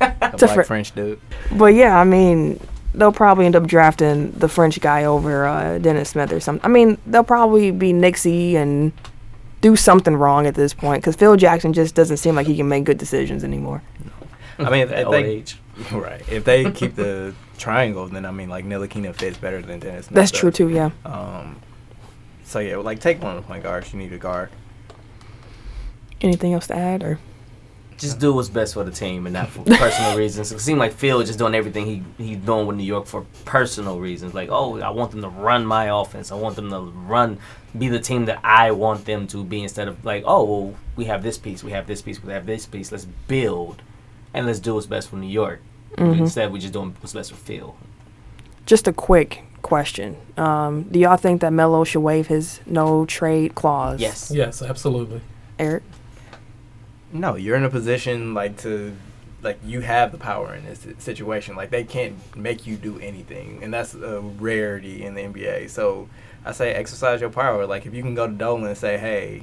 a 0.00 0.16
It's 0.32 0.42
a 0.42 0.46
black 0.46 0.54
Fr- 0.56 0.62
French 0.62 0.94
dude. 0.94 1.20
But 1.52 1.74
yeah, 1.74 1.98
I 1.98 2.04
mean, 2.04 2.58
they'll 2.94 3.12
probably 3.12 3.46
end 3.46 3.54
up 3.56 3.66
drafting 3.66 4.32
the 4.32 4.48
French 4.48 4.80
guy 4.80 5.04
over 5.04 5.46
uh, 5.46 5.78
Dennis 5.78 6.10
Smith 6.10 6.32
or 6.32 6.40
something. 6.40 6.64
I 6.64 6.68
mean, 6.68 6.98
they'll 7.06 7.22
probably 7.24 7.70
be 7.70 7.92
Nixie 7.92 8.56
and 8.56 8.92
do 9.60 9.76
something 9.76 10.16
wrong 10.16 10.46
at 10.46 10.54
this 10.54 10.74
point 10.74 11.02
because 11.02 11.16
Phil 11.16 11.36
Jackson 11.36 11.72
just 11.72 11.94
doesn't 11.94 12.16
seem 12.16 12.34
like 12.34 12.46
he 12.46 12.56
can 12.56 12.68
make 12.68 12.84
good 12.84 12.98
decisions 12.98 13.44
anymore. 13.44 13.82
I 14.58 14.70
mean, 14.70 14.82
if, 14.82 14.90
At 14.90 15.00
if 15.00 15.06
old 15.06 15.14
they 15.14 15.24
age. 15.24 15.56
right, 15.92 16.22
if 16.30 16.44
they 16.44 16.70
keep 16.72 16.96
the 16.96 17.34
triangle, 17.58 18.08
then 18.08 18.24
I 18.26 18.30
mean, 18.30 18.48
like 18.48 18.64
Ntilikina 18.64 19.14
fits 19.14 19.38
better 19.38 19.62
than 19.62 19.78
Dennis. 19.80 20.06
Smith 20.06 20.14
That's 20.16 20.30
does. 20.30 20.40
true 20.40 20.50
too. 20.50 20.68
Yeah. 20.70 20.90
Um, 21.04 21.60
so 22.50 22.58
yeah, 22.58 22.76
like 22.78 22.98
take 22.98 23.22
one 23.22 23.36
of 23.36 23.42
the 23.42 23.46
point 23.46 23.62
guards. 23.62 23.92
You 23.92 23.98
need 24.00 24.12
a 24.12 24.18
guard. 24.18 24.50
Anything 26.20 26.52
else 26.52 26.66
to 26.66 26.76
add 26.76 27.04
or? 27.04 27.20
Just 27.96 28.18
do 28.18 28.32
what's 28.34 28.48
best 28.48 28.74
for 28.74 28.82
the 28.82 28.90
team 28.90 29.26
and 29.26 29.34
not 29.34 29.50
for 29.50 29.62
personal 29.62 30.16
reasons. 30.18 30.50
It 30.50 30.58
seemed 30.60 30.80
like 30.80 30.92
Phil 30.92 31.22
just 31.22 31.38
doing 31.38 31.54
everything 31.54 31.86
he 31.86 32.02
he's 32.18 32.38
doing 32.38 32.66
with 32.66 32.76
New 32.76 32.82
York 32.84 33.06
for 33.06 33.24
personal 33.44 34.00
reasons. 34.00 34.34
Like, 34.34 34.48
oh, 34.50 34.80
I 34.80 34.90
want 34.90 35.12
them 35.12 35.22
to 35.22 35.28
run 35.28 35.64
my 35.64 35.84
offense. 36.00 36.32
I 36.32 36.34
want 36.34 36.56
them 36.56 36.70
to 36.70 36.80
run, 36.80 37.38
be 37.78 37.88
the 37.88 38.00
team 38.00 38.24
that 38.24 38.40
I 38.42 38.72
want 38.72 39.04
them 39.04 39.28
to 39.28 39.44
be. 39.44 39.62
Instead 39.62 39.86
of 39.86 40.04
like, 40.04 40.24
oh, 40.26 40.42
well, 40.44 40.74
we 40.96 41.04
have 41.04 41.22
this 41.22 41.38
piece, 41.38 41.62
we 41.62 41.70
have 41.70 41.86
this 41.86 42.02
piece, 42.02 42.20
we 42.20 42.32
have 42.32 42.46
this 42.46 42.66
piece. 42.66 42.90
Let's 42.90 43.04
build, 43.28 43.82
and 44.34 44.44
let's 44.46 44.58
do 44.58 44.74
what's 44.74 44.86
best 44.86 45.08
for 45.10 45.16
New 45.16 45.28
York. 45.28 45.60
Mhm. 45.96 46.18
Instead, 46.18 46.50
we 46.52 46.58
just 46.58 46.72
doing 46.72 46.96
what's 47.00 47.12
best 47.12 47.30
for 47.30 47.36
Phil. 47.36 47.76
Just 48.66 48.88
a 48.88 48.92
quick 48.92 49.44
question. 49.62 50.16
Um, 50.36 50.84
do 50.84 50.98
y'all 50.98 51.16
think 51.16 51.40
that 51.40 51.52
Melo 51.52 51.84
should 51.84 52.00
waive 52.00 52.26
his 52.26 52.60
no 52.66 53.06
trade 53.06 53.54
clause? 53.54 54.00
Yes. 54.00 54.30
Yes, 54.30 54.62
absolutely. 54.62 55.20
Eric. 55.58 55.82
No, 57.12 57.34
you're 57.34 57.56
in 57.56 57.64
a 57.64 57.70
position 57.70 58.34
like 58.34 58.56
to 58.58 58.96
like 59.42 59.58
you 59.64 59.80
have 59.80 60.12
the 60.12 60.18
power 60.18 60.54
in 60.54 60.64
this 60.64 60.86
situation. 60.98 61.56
Like 61.56 61.70
they 61.70 61.84
can't 61.84 62.14
make 62.36 62.66
you 62.66 62.76
do 62.76 62.98
anything, 63.00 63.60
and 63.62 63.72
that's 63.72 63.94
a 63.94 64.20
rarity 64.20 65.02
in 65.02 65.14
the 65.14 65.22
NBA. 65.22 65.70
So 65.70 66.08
I 66.44 66.52
say 66.52 66.72
exercise 66.72 67.20
your 67.20 67.30
power. 67.30 67.66
Like 67.66 67.86
if 67.86 67.94
you 67.94 68.02
can 68.02 68.14
go 68.14 68.26
to 68.26 68.32
Dolan 68.32 68.66
and 68.66 68.78
say, 68.78 68.98
"Hey, 68.98 69.42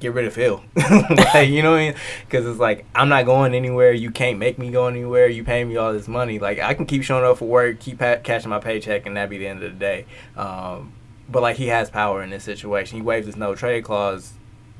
get 0.00 0.12
rid 0.12 0.26
of 0.26 0.34
Phil," 0.34 0.62
like 0.76 1.48
you 1.48 1.62
know 1.62 1.72
what 1.72 1.80
I 1.80 1.90
mean? 1.90 1.94
Because 2.26 2.46
it's 2.46 2.58
like 2.58 2.84
I'm 2.94 3.08
not 3.08 3.24
going 3.24 3.54
anywhere. 3.54 3.92
You 3.92 4.10
can't 4.10 4.38
make 4.38 4.58
me 4.58 4.70
go 4.70 4.86
anywhere. 4.86 5.28
You 5.28 5.44
pay 5.44 5.64
me 5.64 5.76
all 5.76 5.92
this 5.92 6.08
money. 6.08 6.38
Like 6.38 6.58
I 6.58 6.74
can 6.74 6.86
keep 6.86 7.02
showing 7.02 7.24
up 7.24 7.38
for 7.38 7.46
work, 7.46 7.80
keep 7.80 7.98
pa- 7.98 8.18
cashing 8.22 8.50
my 8.50 8.58
paycheck, 8.58 9.06
and 9.06 9.16
that 9.16 9.30
be 9.30 9.38
the 9.38 9.46
end 9.46 9.62
of 9.62 9.72
the 9.72 9.78
day. 9.78 10.06
Um, 10.36 10.92
but 11.28 11.42
like 11.42 11.56
he 11.56 11.68
has 11.68 11.90
power 11.90 12.22
in 12.22 12.30
this 12.30 12.44
situation. 12.44 12.98
He 12.98 13.02
waives 13.02 13.26
his 13.26 13.36
no 13.36 13.54
trade 13.54 13.84
clause 13.84 14.34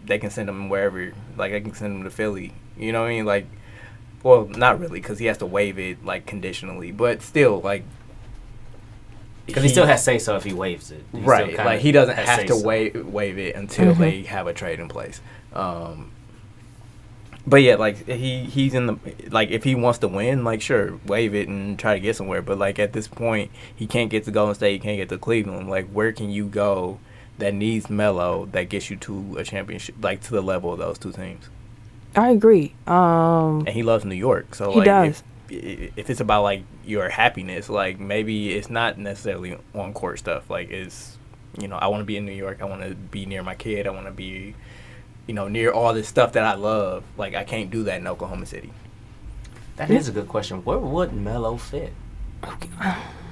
they 0.06 0.18
can 0.18 0.30
send 0.30 0.48
him 0.48 0.68
wherever. 0.68 1.12
Like 1.36 1.52
they 1.52 1.60
can 1.60 1.74
send 1.74 1.96
him 1.96 2.04
to 2.04 2.10
Philly. 2.10 2.52
You 2.76 2.92
know 2.92 3.02
what 3.02 3.08
I 3.08 3.14
mean? 3.14 3.24
Like, 3.24 3.46
well, 4.22 4.46
not 4.46 4.80
really, 4.80 5.00
because 5.00 5.18
he 5.18 5.26
has 5.26 5.38
to 5.38 5.46
waive 5.46 5.78
it 5.78 6.04
like 6.04 6.26
conditionally. 6.26 6.92
But 6.92 7.22
still, 7.22 7.60
like, 7.60 7.84
Because 9.46 9.62
he, 9.62 9.68
still 9.68 9.86
has 9.86 10.02
say 10.02 10.18
so 10.18 10.36
if 10.36 10.44
he 10.44 10.52
waives 10.52 10.90
it. 10.90 11.04
He 11.12 11.18
right. 11.20 11.48
kinda 11.48 11.64
Like 11.64 11.80
he 11.80 11.92
doesn't 11.92 12.16
has 12.16 12.26
have 12.28 12.46
to 12.46 12.54
say-so. 12.54 12.66
waive 12.66 13.06
waive 13.06 13.38
it 13.38 13.54
until 13.56 13.94
Mhm. 13.94 13.98
they 13.98 14.22
have 14.22 14.46
a 14.46 14.54
trade 14.54 14.80
in 14.80 14.88
place. 14.88 15.20
Um, 15.52 16.10
but 17.46 17.56
yeah, 17.62 17.74
like 17.74 18.08
he 18.08 18.44
he's 18.44 18.72
in 18.72 18.86
the 18.86 18.96
like 19.30 19.50
if 19.50 19.64
he 19.64 19.74
wants 19.74 19.98
to 19.98 20.08
win, 20.08 20.44
like 20.44 20.62
sure, 20.62 20.98
waive 21.06 21.34
it 21.34 21.46
and 21.48 21.78
try 21.78 21.92
to 21.94 22.00
get 22.00 22.16
somewhere. 22.16 22.40
But 22.40 22.58
like 22.58 22.78
at 22.78 22.94
this 22.94 23.06
point, 23.06 23.50
he 23.74 23.86
can't 23.86 24.08
get 24.10 24.24
to 24.24 24.30
Golden 24.30 24.54
State, 24.54 24.72
he 24.72 24.78
can't 24.78 24.96
get 24.96 25.10
to 25.10 25.18
Cleveland. 25.18 25.68
Like 25.68 25.88
where 25.90 26.10
can 26.12 26.30
you 26.30 26.46
go 26.46 26.98
that 27.38 27.52
needs 27.52 27.90
Melo 27.90 28.46
that 28.52 28.70
gets 28.70 28.88
you 28.88 28.96
to 28.96 29.36
a 29.38 29.44
championship, 29.44 29.96
like 30.02 30.22
to 30.22 30.30
the 30.30 30.40
level 30.40 30.72
of 30.72 30.78
those 30.78 30.98
two 30.98 31.12
teams? 31.12 31.50
I 32.16 32.30
agree. 32.30 32.72
Um, 32.86 33.64
And 33.66 33.70
he 33.70 33.82
loves 33.82 34.04
New 34.04 34.14
York, 34.14 34.54
so 34.54 34.70
He 34.70 34.78
like, 34.78 34.84
does. 34.86 35.08
If, 35.08 35.22
if 35.54 36.10
it's 36.10 36.20
about 36.20 36.42
like 36.42 36.62
your 36.84 37.08
happiness, 37.08 37.68
like 37.68 37.98
maybe 37.98 38.54
it's 38.54 38.70
not 38.70 38.98
necessarily 38.98 39.56
on 39.74 39.92
court 39.92 40.18
stuff. 40.18 40.48
Like 40.50 40.70
it's 40.70 41.16
you 41.58 41.68
know 41.68 41.76
I 41.76 41.88
want 41.88 42.00
to 42.00 42.04
be 42.04 42.16
in 42.16 42.26
New 42.26 42.32
York. 42.32 42.58
I 42.60 42.64
want 42.64 42.82
to 42.82 42.94
be 42.94 43.26
near 43.26 43.42
my 43.42 43.54
kid. 43.54 43.86
I 43.86 43.90
want 43.90 44.06
to 44.06 44.12
be 44.12 44.54
you 45.26 45.34
know 45.34 45.48
near 45.48 45.72
all 45.72 45.94
this 45.94 46.08
stuff 46.08 46.32
that 46.32 46.44
I 46.44 46.54
love. 46.54 47.04
Like 47.16 47.34
I 47.34 47.44
can't 47.44 47.70
do 47.70 47.84
that 47.84 48.00
in 48.00 48.06
Oklahoma 48.06 48.46
City. 48.46 48.72
That 49.76 49.90
is 49.90 50.08
a 50.08 50.12
good 50.12 50.28
question. 50.28 50.64
Where 50.64 50.78
would 50.78 51.12
Melo 51.12 51.56
fit? 51.56 51.92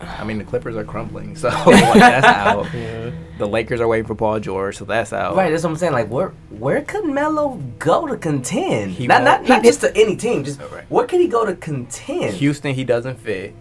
I 0.00 0.24
mean 0.24 0.38
the 0.38 0.44
Clippers 0.44 0.76
are 0.76 0.84
crumbling, 0.84 1.34
so 1.36 1.48
like, 1.66 1.94
that's 1.94 2.26
out. 2.26 2.66
Yeah. 2.74 3.10
The 3.38 3.46
Lakers 3.48 3.80
are 3.80 3.88
waiting 3.88 4.06
for 4.06 4.14
Paul 4.14 4.38
George, 4.38 4.76
so 4.76 4.84
that's 4.84 5.12
out. 5.12 5.34
Right, 5.34 5.50
that's 5.50 5.64
what 5.64 5.70
I'm 5.70 5.76
saying. 5.76 5.92
Like, 5.94 6.08
where 6.10 6.28
where 6.50 6.82
could 6.82 7.06
Melo 7.06 7.54
go 7.78 8.06
to 8.06 8.16
contend? 8.16 8.92
He 8.92 9.06
not 9.06 9.22
not, 9.24 9.48
won't- 9.48 9.64
just 9.64 9.80
to 9.80 9.96
any 9.96 10.14
team. 10.16 10.44
Just 10.44 10.60
oh, 10.60 10.68
Right. 10.68 10.84
where 10.90 11.06
could 11.06 11.20
he 11.20 11.28
go 11.28 11.44
to 11.46 11.54
contend? 11.56 12.34
Houston, 12.34 12.74
he 12.74 12.84
doesn't 12.84 13.18
fit. 13.18 13.54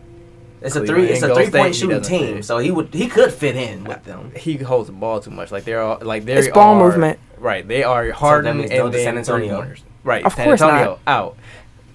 it's 0.62 0.76
a 0.76 0.86
three. 0.86 1.07
It's 1.07 1.24
a 1.24 1.34
three 1.34 1.49
point 1.49 1.74
State, 1.74 1.88
he 1.88 1.93
shooting 1.93 2.01
team, 2.01 2.36
fit. 2.36 2.45
so 2.45 2.57
he 2.57 2.70
would 2.72 2.93
he 2.93 3.07
could 3.07 3.32
fit 3.32 3.55
in 3.55 3.86
with 3.86 3.97
uh, 3.99 4.01
them. 4.01 4.32
He 4.36 4.57
holds 4.57 4.88
the 4.88 4.93
ball 4.93 5.20
too 5.22 5.32
much. 5.32 5.51
Like 5.51 5.64
they're 5.64 5.82
all 5.82 5.97
like 6.01 6.26
they 6.26 6.34
It's 6.34 6.49
ball 6.49 6.76
are- 6.76 6.84
movement. 6.89 7.20
Right, 7.38 7.68
they 7.68 7.84
are 7.84 8.12
Harden 8.12 8.57
means 8.57 8.70
and 8.72 8.78
go 8.80 8.86
to 8.91 8.91
then 8.97 9.03
San 9.03 9.18
Antonio. 9.18 9.74
Right, 10.03 10.24
Of 10.26 10.34
San 10.34 10.45
course 10.45 10.62
Antonio 10.62 10.86
not. 10.86 10.99
out. 11.07 11.38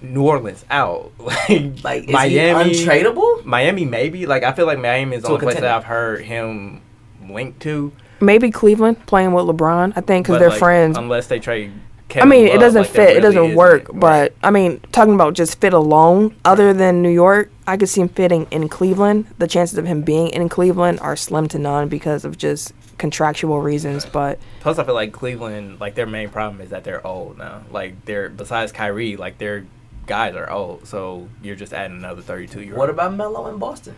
New 0.01 0.23
Orleans 0.23 0.63
out. 0.69 1.11
Like, 1.19 1.83
Like, 1.83 2.03
is 2.05 2.09
Miami, 2.11 2.73
he 2.73 2.85
untradeable? 2.85 3.45
Miami 3.45 3.85
maybe. 3.85 4.25
Like 4.25 4.43
I 4.43 4.51
feel 4.53 4.65
like 4.65 4.79
Miami 4.79 5.15
is 5.17 5.23
the 5.23 5.29
To 5.29 5.33
only 5.35 5.43
place 5.45 5.55
that. 5.59 5.65
I've 5.65 5.83
heard 5.85 6.23
him 6.23 6.81
linked 7.29 7.61
to. 7.61 7.91
maybe 8.21 8.51
Cleveland 8.51 9.05
playing 9.05 9.33
with 9.33 9.45
LeBron. 9.45 9.93
I 9.95 10.01
think 10.01 10.25
because 10.27 10.39
they're 10.39 10.49
like, 10.49 10.59
friends. 10.59 10.97
Unless 10.97 11.27
they 11.27 11.39
trade. 11.39 11.71
I 11.71 12.09
Kevin 12.09 12.29
mean, 12.29 12.47
it 12.47 12.59
doesn't 12.59 12.83
like, 12.83 12.91
there 12.93 13.07
fit. 13.07 13.17
It 13.17 13.19
doesn't 13.21 13.43
isn't. 13.43 13.57
work. 13.57 13.89
Right. 13.89 13.99
But 13.99 14.35
I 14.41 14.49
mean, 14.49 14.79
talking 14.93 15.13
about 15.13 15.33
just 15.33 15.59
fit 15.59 15.73
alone, 15.73 16.33
other 16.45 16.71
than 16.73 17.01
New 17.01 17.09
York, 17.09 17.51
I 17.67 17.75
could 17.75 17.89
see 17.89 17.99
him 17.99 18.07
fitting 18.07 18.47
in 18.49 18.69
Cleveland. 18.69 19.27
The 19.39 19.47
chances 19.47 19.77
of 19.77 19.85
him 19.85 20.03
being 20.03 20.29
in 20.29 20.47
Cleveland 20.47 21.01
are 21.01 21.17
slim 21.17 21.49
to 21.49 21.59
none 21.59 21.89
because 21.89 22.23
of 22.23 22.37
just 22.37 22.71
contractual 22.97 23.61
reasons. 23.61 24.05
But 24.05 24.39
Plus, 24.61 24.79
I 24.79 24.85
feel 24.85 24.93
like 24.95 25.11
Cleveland, 25.11 25.81
like 25.81 25.95
their 25.95 26.05
main 26.05 26.29
problem 26.29 26.61
is 26.61 26.69
that 26.69 26.85
they're 26.85 27.05
old 27.05 27.37
now. 27.37 27.63
Like 27.71 28.05
they're 28.05 28.29
besides 28.29 28.71
Kyrie, 28.71 29.17
like 29.17 29.37
their 29.37 29.65
guys 30.07 30.35
are 30.35 30.49
old. 30.49 30.87
So 30.87 31.27
you're 31.43 31.55
just 31.55 31.73
adding 31.73 31.97
another 31.97 32.21
32 32.21 32.61
year 32.61 32.71
old. 32.71 32.79
What 32.79 32.89
about 32.89 33.13
Melo 33.13 33.47
in 33.47 33.57
Boston? 33.59 33.95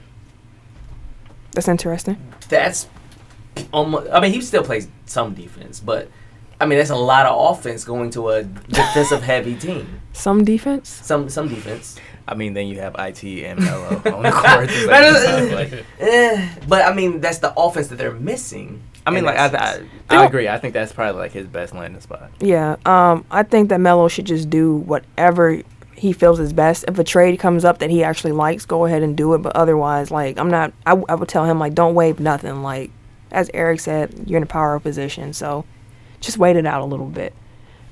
that's 1.52 1.68
interesting. 1.68 2.18
That's 2.48 2.88
almost. 3.74 4.10
I 4.12 4.20
mean, 4.20 4.32
he 4.34 4.42
still 4.42 4.64
plays 4.64 4.88
some 5.06 5.34
defense, 5.34 5.80
but 5.80 6.10
I 6.62 6.66
mean, 6.66 6.78
that's 6.78 6.90
a 6.92 6.96
lot 6.96 7.26
of 7.26 7.58
offense 7.58 7.84
going 7.84 8.12
to 8.12 8.30
a 8.30 8.44
defensive 8.44 9.24
heavy 9.24 9.56
team. 9.56 10.02
Some 10.14 10.44
defense. 10.44 10.90
Some 10.90 11.30
some 11.30 11.48
defense. 11.48 11.96
I 12.28 12.36
mean, 12.36 12.54
then 12.54 12.68
you 12.68 12.80
have 12.82 12.96
it 13.00 13.24
and 13.46 13.60
Melo 13.64 13.88
on 13.88 14.24
the 14.24 14.32
court. 14.32 14.46
at 14.46 14.68
the 14.68 14.74
same 14.74 14.88
That 14.88 15.04
is- 15.04 15.24
time, 15.24 15.52
like- 15.54 15.86
Eh, 16.00 16.50
but 16.68 16.84
I 16.86 16.94
mean, 16.94 17.22
that's 17.22 17.38
the 17.38 17.54
offense 17.58 17.88
that 17.88 17.96
they're 17.98 18.12
missing. 18.12 18.82
I 19.08 19.12
mean, 19.12 19.24
like 19.24 19.38
I, 19.38 19.46
I, 19.48 19.82
I 20.10 20.26
agree. 20.26 20.50
I 20.50 20.58
think 20.58 20.74
that's 20.74 20.92
probably 20.92 21.20
like 21.22 21.32
his 21.32 21.48
best 21.48 21.74
landing 21.74 22.02
spot. 22.02 22.32
Yeah. 22.42 22.76
Um. 22.86 23.24
I 23.32 23.44
think 23.44 23.70
that 23.70 23.80
Melo 23.80 24.08
should 24.10 24.26
just 24.26 24.50
do 24.50 24.76
whatever 24.76 25.62
he 26.00 26.14
feels 26.14 26.40
is 26.40 26.54
best. 26.54 26.86
If 26.88 26.98
a 26.98 27.04
trade 27.04 27.40
comes 27.40 27.66
up 27.66 27.80
that 27.80 27.90
he 27.90 28.04
actually 28.04 28.32
likes, 28.32 28.66
go 28.66 28.86
ahead 28.86 29.04
and 29.04 29.18
do 29.18 29.34
it. 29.34 29.40
But 29.40 29.56
otherwise, 29.56 30.12
like 30.12 30.38
I'm 30.38 30.50
not. 30.50 30.74
I 30.86 30.94
would 30.94 31.30
tell 31.30 31.46
him 31.46 31.60
like 31.60 31.74
don't 31.74 31.94
waive 31.94 32.20
nothing. 32.20 32.64
Like 32.64 32.92
as 33.32 33.50
Eric 33.54 33.82
said, 33.82 34.24
you're 34.26 34.38
in 34.38 34.44
a 34.44 34.48
power 34.48 34.80
position, 34.80 35.34
so 35.34 35.66
just 36.22 36.38
wait 36.38 36.56
it 36.56 36.66
out 36.66 36.82
a 36.82 36.86
little 36.86 37.08
bit. 37.08 37.34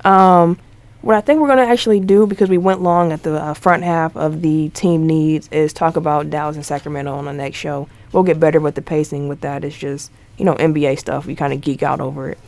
Um. 0.04 0.58
What 1.02 1.16
I 1.16 1.22
think 1.22 1.40
we're 1.40 1.48
gonna 1.48 1.62
actually 1.62 2.00
do 2.00 2.26
because 2.26 2.50
we 2.50 2.58
went 2.58 2.82
long 2.82 3.12
at 3.12 3.24
the 3.24 3.42
uh, 3.42 3.54
front 3.54 3.84
half 3.84 4.18
of 4.18 4.42
the 4.42 4.70
team 4.70 5.06
needs 5.06 5.48
is 5.52 5.72
talk 5.72 5.96
about 5.96 6.30
Dallas 6.30 6.56
and 6.56 6.66
Sacramento 6.66 7.14
on 7.14 7.26
the 7.26 7.34
next 7.34 7.58
show. 7.58 7.88
We'll 8.12 8.24
get 8.24 8.40
better 8.40 8.60
with 8.60 8.76
the 8.76 8.82
pacing 8.82 9.30
with 9.30 9.42
that. 9.42 9.64
It's 9.64 9.78
just 9.78 10.12
you 10.38 10.46
know 10.46 10.56
NBA 10.56 10.98
stuff. 11.00 11.26
We 11.26 11.36
kind 11.36 11.54
of 11.54 11.62
geek 11.62 11.84
out 11.84 12.02
over 12.02 12.32
it. 12.32 12.40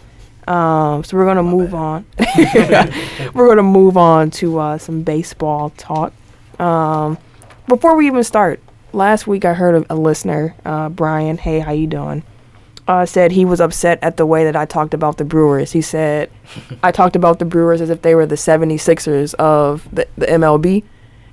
Um, 0.49 1.03
so 1.03 1.15
we're 1.15 1.25
gonna 1.25 1.43
move 1.43 1.75
on. 1.75 2.05
we're 3.33 3.47
gonna 3.47 3.61
move 3.63 3.97
on 3.97 4.31
to 4.31 4.59
uh, 4.59 4.77
some 4.79 5.03
baseball 5.03 5.69
talk. 5.71 6.11
Um, 6.59 7.19
before 7.67 7.95
we 7.95 8.07
even 8.07 8.23
start, 8.23 8.59
last 8.91 9.27
week 9.27 9.45
I 9.45 9.53
heard 9.53 9.83
a, 9.83 9.93
a 9.93 9.95
listener, 9.95 10.55
uh, 10.65 10.89
Brian. 10.89 11.37
Hey, 11.37 11.59
how 11.59 11.71
you 11.71 11.85
doing? 11.85 12.23
Uh, 12.87 13.05
said 13.05 13.31
he 13.31 13.45
was 13.45 13.61
upset 13.61 13.99
at 14.01 14.17
the 14.17 14.25
way 14.25 14.43
that 14.43 14.55
I 14.55 14.65
talked 14.65 14.95
about 14.95 15.17
the 15.17 15.23
Brewers. 15.23 15.71
He 15.71 15.81
said 15.81 16.31
I 16.83 16.91
talked 16.91 17.15
about 17.15 17.37
the 17.37 17.45
Brewers 17.45 17.79
as 17.79 17.91
if 17.91 18.01
they 18.01 18.15
were 18.15 18.25
the 18.25 18.33
76ers 18.33 19.35
of 19.35 19.87
the, 19.93 20.07
the 20.17 20.25
MLB. 20.25 20.83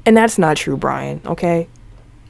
And 0.05 0.14
that's 0.14 0.39
not 0.39 0.59
true, 0.59 0.77
Brian, 0.77 1.23
okay? 1.25 1.69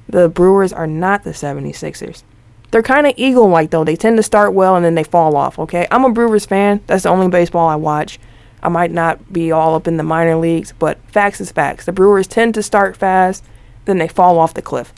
The 0.09 0.29
Brewers 0.29 0.73
are 0.73 0.87
not 0.87 1.25
the 1.25 1.31
76ers. 1.31 2.23
They're 2.71 2.83
kind 2.83 3.07
of 3.07 3.15
eagle 3.17 3.49
like, 3.49 3.71
though. 3.71 3.85
They 3.85 3.97
tend 3.97 4.17
to 4.17 4.23
start 4.23 4.53
well 4.53 4.77
and 4.77 4.85
then 4.85 4.95
they 4.95 5.05
fall 5.05 5.37
off, 5.37 5.59
okay? 5.59 5.87
I'm 5.91 6.05
a 6.05 6.11
Brewers 6.11 6.47
fan. 6.47 6.81
That's 6.87 7.05
the 7.05 7.09
only 7.11 7.29
baseball 7.29 7.69
I 7.69 7.77
watch. 7.77 8.19
I 8.63 8.69
might 8.69 8.91
not 8.91 9.33
be 9.33 9.53
all 9.53 9.75
up 9.75 9.87
in 9.87 9.97
the 9.97 10.03
minor 10.03 10.37
leagues, 10.37 10.73
but 10.79 10.99
facts 11.11 11.41
is 11.41 11.53
facts. 11.53 11.85
The 11.87 11.93
Brewers 11.93 12.27
tend 12.27 12.55
to 12.55 12.63
start 12.63 12.97
fast, 12.97 13.45
then 13.85 13.99
they 13.99 14.09
fall 14.09 14.39
off 14.39 14.55
the 14.55 14.63
cliff. 14.63 14.93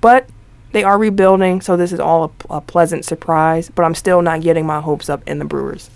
But 0.00 0.28
they 0.72 0.84
are 0.84 0.98
rebuilding, 0.98 1.60
so 1.62 1.76
this 1.76 1.92
is 1.92 2.00
all 2.00 2.34
a, 2.50 2.56
a 2.56 2.60
pleasant 2.60 3.04
surprise. 3.04 3.70
But 3.74 3.84
I'm 3.84 3.94
still 3.94 4.20
not 4.20 4.42
getting 4.42 4.66
my 4.66 4.80
hopes 4.80 5.08
up 5.08 5.22
in 5.26 5.38
the 5.38 5.44
Brewers. 5.46 5.88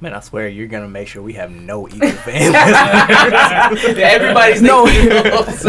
Man, 0.00 0.12
I 0.14 0.20
swear 0.20 0.48
you're 0.48 0.66
gonna 0.66 0.88
make 0.88 1.06
sure 1.08 1.22
we 1.22 1.34
have 1.34 1.50
no 1.52 1.86
Eagle 1.88 2.10
fans. 2.26 2.54
Everybody's 3.96 4.60
No. 4.60 4.84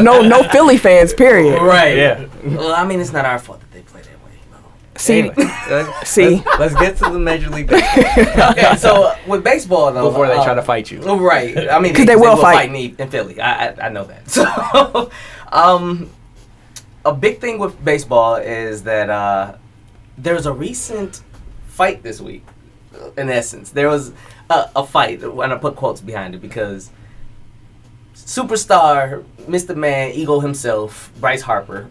No, 0.02 0.22
no 0.22 0.44
Philly 0.50 0.78
fans, 0.78 1.14
period. 1.14 1.62
Right. 1.62 1.96
Yeah. 1.98 2.26
Well, 2.44 2.74
I 2.74 2.84
mean, 2.86 3.00
it's 3.00 3.12
not 3.14 3.26
our 3.26 3.38
fault 3.40 3.60
that 3.60 3.72
they 3.72 3.82
play 3.82 4.02
that 4.02 4.26
way. 4.26 4.32
No. 4.52 4.58
See, 4.98 5.20
Anyway, 5.20 5.34
let's, 5.70 6.10
See? 6.10 6.36
let's, 6.46 6.60
let's 6.60 6.76
get 6.76 6.96
to 6.98 7.12
the 7.12 7.20
Major 7.20 7.50
League 7.50 7.68
Baseball 7.68 8.50
Okay, 8.52 8.76
so 8.78 9.14
with 9.28 9.44
baseball 9.44 9.92
though, 9.92 10.08
before 10.10 10.28
they 10.28 10.36
uh, 10.38 10.44
try 10.44 10.54
to 10.54 10.62
fight 10.62 10.90
you. 10.90 11.02
Oh, 11.04 11.20
Right. 11.20 11.70
I 11.70 11.80
mean, 11.80 11.94
'Cause 11.96 12.06
they 12.06 12.16
will 12.16 12.38
fight. 12.38 12.72
me 12.72 12.96
in 12.98 13.10
Philly. 13.10 13.40
I, 13.42 13.68
I 13.70 13.76
I 13.88 13.90
know 13.90 14.06
that. 14.06 14.30
So, 14.30 15.12
um, 15.52 16.10
a 17.04 17.14
big 17.14 17.40
thing 17.42 17.60
with 17.60 17.84
baseball 17.84 18.36
is 18.38 18.84
that 18.84 19.10
uh, 19.10 19.56
there's 20.18 20.46
a 20.46 20.54
recent 20.54 21.22
fight 21.68 22.02
this 22.02 22.22
week. 22.22 22.46
In 23.18 23.30
essence, 23.30 23.72
there 23.72 23.90
was 23.90 24.14
a, 24.50 24.70
a 24.78 24.86
fight, 24.86 25.22
and 25.22 25.54
I 25.54 25.58
put 25.58 25.76
quotes 25.76 26.00
behind 26.00 26.34
it 26.36 26.42
because 26.42 26.90
superstar, 28.16 29.24
Mr. 29.42 29.76
Man, 29.76 30.12
Eagle 30.12 30.40
himself, 30.42 31.12
Bryce 31.20 31.42
Harper, 31.42 31.90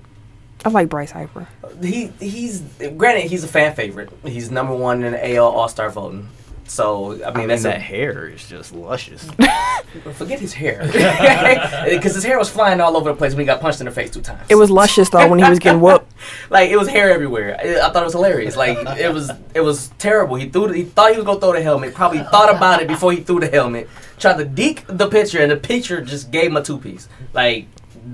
I 0.65 0.71
like 0.71 0.89
Bryce 0.89 1.11
Harper. 1.11 1.47
he 1.83 2.07
he's 2.21 2.61
granted 2.97 3.31
he's 3.31 3.45
a 3.45 3.49
fan 3.49 3.75
favorite. 3.75 4.11
He's 4.25 4.51
number 4.51 4.75
one 4.75 5.03
in 5.03 5.13
the 5.13 5.37
AL 5.37 5.47
All 5.47 5.69
Star 5.69 5.91
voting. 5.91 6.29
So 6.67 7.13
I 7.13 7.17
mean, 7.17 7.25
I 7.25 7.37
mean, 7.39 7.49
that's 7.49 7.63
that 7.65 7.77
a, 7.77 7.81
hair 7.81 8.29
is 8.29 8.49
just 8.49 8.75
luscious. 8.75 9.29
forget 10.15 10.41
his 10.41 10.53
hair 10.55 10.81
because 11.89 12.15
his 12.15 12.25
hair 12.25 12.39
was 12.39 12.49
flying 12.49 12.81
all 12.81 12.97
over 12.97 13.11
the 13.11 13.17
place 13.17 13.33
when 13.33 13.41
he 13.41 13.47
got 13.47 13.61
punched 13.61 13.81
in 13.81 13.87
the 13.87 13.93
face 13.93 14.11
two 14.11 14.23
times. 14.23 14.41
It 14.49 14.55
was 14.55 14.71
luscious 14.71 15.11
though 15.11 15.29
when 15.29 15.39
he 15.39 15.49
was 15.49 15.59
getting 15.59 15.81
whooped. 15.81 16.11
like 16.51 16.71
it 16.71 16.77
was 16.77 16.89
hair 16.89 17.13
everywhere. 17.13 17.59
I, 17.63 17.87
I 17.87 17.91
thought 17.91 18.03
it 18.03 18.05
was 18.05 18.15
hilarious. 18.15 18.57
Like 18.57 18.79
it 18.99 19.13
was 19.13 19.31
it 19.55 19.61
was 19.61 19.89
terrible. 19.99 20.37
He 20.37 20.49
threw 20.49 20.69
the, 20.69 20.75
he 20.75 20.85
thought 20.85 21.11
he 21.11 21.17
was 21.19 21.27
gonna 21.27 21.41
throw 21.41 21.53
the 21.53 21.63
helmet. 21.63 21.95
Probably 21.95 22.21
thought 22.21 22.55
about 22.55 22.81
it 22.81 22.89
before 22.89 23.13
he 23.13 23.21
threw 23.21 23.41
the 23.41 23.49
helmet. 23.49 23.89
Tried 24.19 24.39
to 24.39 24.45
deke 24.45 24.85
the 24.87 25.09
pitcher, 25.09 25.41
and 25.41 25.51
the 25.51 25.57
pitcher 25.57 26.01
just 26.01 26.31
gave 26.31 26.47
him 26.47 26.57
a 26.57 26.63
two 26.63 26.79
piece. 26.79 27.09
Like 27.35 27.67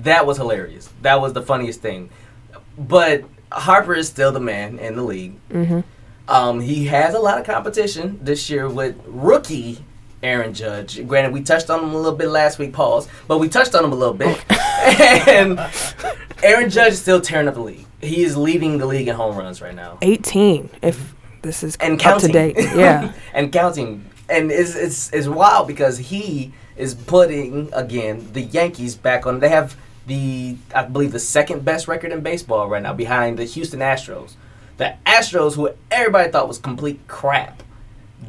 that 0.02 0.26
was 0.26 0.38
hilarious. 0.38 0.88
That 1.02 1.20
was 1.20 1.32
the 1.32 1.42
funniest 1.42 1.80
thing. 1.80 2.10
But 2.80 3.24
Harper 3.52 3.94
is 3.94 4.08
still 4.08 4.32
the 4.32 4.40
man 4.40 4.78
in 4.78 4.96
the 4.96 5.02
league. 5.02 5.34
hmm 5.52 5.80
Um, 6.28 6.60
he 6.60 6.86
has 6.86 7.14
a 7.14 7.18
lot 7.18 7.38
of 7.38 7.44
competition 7.46 8.18
this 8.22 8.48
year 8.50 8.68
with 8.68 8.96
rookie 9.06 9.84
Aaron 10.22 10.52
Judge. 10.54 11.06
Granted, 11.06 11.32
we 11.32 11.42
touched 11.42 11.70
on 11.70 11.80
him 11.82 11.90
a 11.90 11.96
little 11.96 12.16
bit 12.16 12.28
last 12.28 12.58
week, 12.58 12.72
pause, 12.72 13.08
but 13.28 13.38
we 13.38 13.48
touched 13.48 13.74
on 13.74 13.84
him 13.84 13.92
a 13.92 13.96
little 13.96 14.14
bit. 14.14 14.42
and 15.28 15.58
Aaron 16.42 16.70
Judge 16.70 16.92
is 16.94 17.00
still 17.02 17.20
tearing 17.20 17.48
up 17.48 17.54
the 17.54 17.60
league. 17.62 17.86
He 18.00 18.22
is 18.22 18.36
leading 18.36 18.78
the 18.78 18.86
league 18.86 19.08
in 19.08 19.14
home 19.16 19.36
runs 19.36 19.60
right 19.60 19.74
now. 19.74 19.98
18, 20.02 20.70
if 20.82 21.14
this 21.42 21.62
is 21.62 21.76
And 21.76 21.94
up 21.94 22.00
counting. 22.00 22.28
to 22.28 22.32
date. 22.32 22.56
Yeah. 22.76 23.12
and 23.34 23.52
counting. 23.52 24.04
And 24.28 24.50
it's, 24.52 24.74
it's, 24.74 25.12
it's 25.12 25.26
wild 25.26 25.66
because 25.66 25.98
he 25.98 26.52
is 26.76 26.94
putting, 26.94 27.68
again, 27.74 28.28
the 28.32 28.42
Yankees 28.42 28.94
back 28.96 29.26
on. 29.26 29.40
They 29.40 29.48
have 29.48 29.76
the 30.10 30.56
I 30.74 30.82
believe 30.82 31.12
the 31.12 31.20
second 31.20 31.64
best 31.64 31.86
record 31.86 32.10
in 32.10 32.20
baseball 32.20 32.68
right 32.68 32.82
now, 32.82 32.92
behind 32.92 33.38
the 33.38 33.44
Houston 33.44 33.78
Astros. 33.78 34.32
The 34.76 34.96
Astros, 35.06 35.54
who 35.54 35.70
everybody 35.90 36.30
thought 36.32 36.48
was 36.48 36.58
complete 36.58 37.06
crap, 37.06 37.62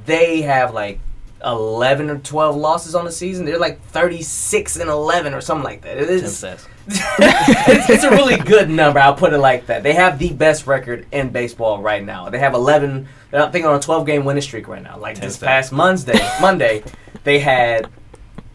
they 0.06 0.42
have 0.44 0.76
like 0.76 1.00
eleven 1.44 2.12
or 2.12 2.20
twelve 2.20 2.56
losses 2.56 2.94
on 2.94 3.04
the 3.04 3.12
season. 3.12 3.46
They're 3.46 3.58
like 3.58 3.82
thirty 3.82 4.22
six 4.22 4.78
and 4.78 4.92
eleven 4.92 5.34
or 5.34 5.42
something 5.42 5.64
like 5.64 5.82
that. 5.82 5.98
It 5.98 6.10
is 6.10 6.44
it's, 6.88 7.90
it's 7.90 8.04
a 8.04 8.12
really 8.12 8.38
good 8.38 8.70
number. 8.70 9.00
I'll 9.00 9.16
put 9.16 9.34
it 9.34 9.40
like 9.40 9.66
that. 9.66 9.82
They 9.82 9.94
have 9.94 10.20
the 10.20 10.34
best 10.34 10.68
record 10.68 11.08
in 11.12 11.30
baseball 11.30 11.82
right 11.82 12.04
now. 12.04 12.30
They 12.30 12.40
have 12.40 12.54
11. 12.56 13.08
They're 13.30 13.44
I 13.44 13.50
think 13.52 13.66
on 13.66 13.76
a 13.76 13.80
12 13.80 14.06
game 14.06 14.26
winning 14.26 14.42
streak 14.42 14.68
right 14.68 14.82
now. 14.82 14.98
Like 14.98 15.16
Ten 15.16 15.26
this 15.26 15.38
past 15.38 15.72
Monday, 15.72 16.20
Monday, 16.42 16.84
they 17.24 17.40
had 17.40 17.88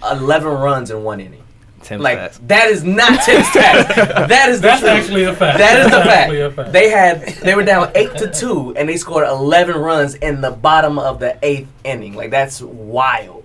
11 0.03 0.53
runs 0.53 0.91
in 0.91 1.05
one 1.05 1.21
inning. 1.21 1.46
Tim 1.87 2.01
Like 2.01 2.19
says. 2.19 2.41
that 2.49 2.69
is 2.69 2.83
not 2.85 3.23
Tim 3.25 3.41
stats. 3.43 4.29
That 4.29 4.49
is 4.49 4.61
the 4.61 4.69
fact 4.69 4.83
That's 4.83 4.83
truth. 4.83 4.91
actually 4.91 5.25
a 5.25 5.35
fact. 5.35 5.59
That 5.59 5.79
is 5.79 5.85
the 5.85 5.91
That's 5.91 6.09
actually 6.09 6.41
a 6.41 6.51
fact. 6.51 6.73
They 6.73 6.91
had 6.91 7.23
they 7.43 7.55
were 7.55 7.63
down 7.63 7.93
eight 7.95 8.15
to 8.17 8.29
two, 8.31 8.75
and 8.77 8.89
they 8.89 8.97
scored 8.97 9.27
11 9.27 9.77
runs 9.77 10.17
in 10.17 10.41
the 10.41 10.51
bottom 10.51 10.99
of 10.99 11.21
the 11.21 11.39
eighth 11.43 11.69
inning. 11.85 12.15
Like 12.15 12.31
that's 12.31 12.61
wild. 12.61 13.45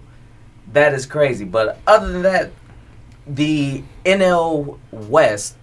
That 0.74 0.94
is 0.94 1.06
crazy. 1.06 1.46
But 1.46 1.80
other 1.86 2.12
than 2.12 2.24
that, 2.24 2.52
the 3.28 3.84
NL 4.06 4.80
West 4.92 5.56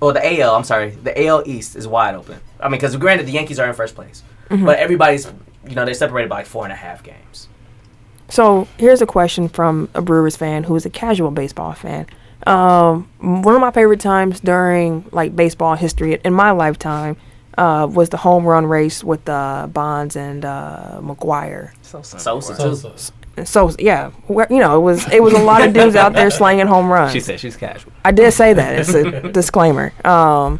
or 0.00 0.12
the 0.12 0.40
AL, 0.40 0.56
I'm 0.56 0.64
sorry, 0.64 0.90
the 0.90 1.26
AL 1.26 1.44
East 1.46 1.76
is 1.76 1.86
wide 1.86 2.16
open. 2.16 2.40
I 2.58 2.64
mean, 2.64 2.72
because 2.72 2.96
granted, 2.96 3.26
the 3.26 3.32
Yankees 3.32 3.60
are 3.60 3.68
in 3.68 3.74
first 3.74 3.94
place, 3.94 4.24
mm-hmm. 4.50 4.64
but 4.64 4.78
everybody's 4.78 5.26
you 5.68 5.76
know 5.76 5.84
they're 5.84 5.94
separated 5.94 6.28
by 6.28 6.38
like 6.38 6.46
four 6.46 6.64
and 6.64 6.72
a 6.72 6.76
half 6.76 7.04
games. 7.04 7.48
So 8.32 8.66
here's 8.78 9.02
a 9.02 9.06
question 9.06 9.46
from 9.50 9.90
a 9.92 10.00
Brewers 10.00 10.36
fan 10.36 10.64
who 10.64 10.74
is 10.74 10.86
a 10.86 10.90
casual 10.90 11.30
baseball 11.30 11.74
fan. 11.74 12.06
Um, 12.46 13.06
one 13.20 13.54
of 13.54 13.60
my 13.60 13.70
favorite 13.70 14.00
times 14.00 14.40
during 14.40 15.04
like 15.12 15.36
baseball 15.36 15.74
history 15.74 16.18
in 16.24 16.32
my 16.32 16.50
lifetime 16.52 17.18
uh, 17.58 17.86
was 17.90 18.08
the 18.08 18.16
home 18.16 18.46
run 18.46 18.64
race 18.64 19.04
with 19.04 19.28
uh, 19.28 19.66
Bonds 19.70 20.16
and 20.16 20.46
uh, 20.46 21.00
McGwire. 21.02 21.72
Sosa 21.82 22.18
So, 22.18 22.40
too. 22.40 22.74
so. 22.76 23.12
So 23.44 23.70
yeah, 23.78 24.10
where, 24.28 24.46
you 24.50 24.58
know 24.60 24.76
it 24.78 24.80
was 24.80 25.06
it 25.12 25.22
was 25.22 25.34
a 25.34 25.38
lot 25.38 25.62
of 25.62 25.72
dudes 25.74 25.94
out 25.94 26.14
there 26.14 26.30
slanging 26.30 26.66
home 26.66 26.90
runs. 26.90 27.12
She 27.12 27.20
said 27.20 27.38
she's 27.38 27.56
casual. 27.56 27.92
I 28.02 28.12
did 28.12 28.32
say 28.32 28.54
that. 28.54 28.78
It's 28.78 28.94
a 28.94 29.28
disclaimer. 29.32 29.92
Um, 30.06 30.58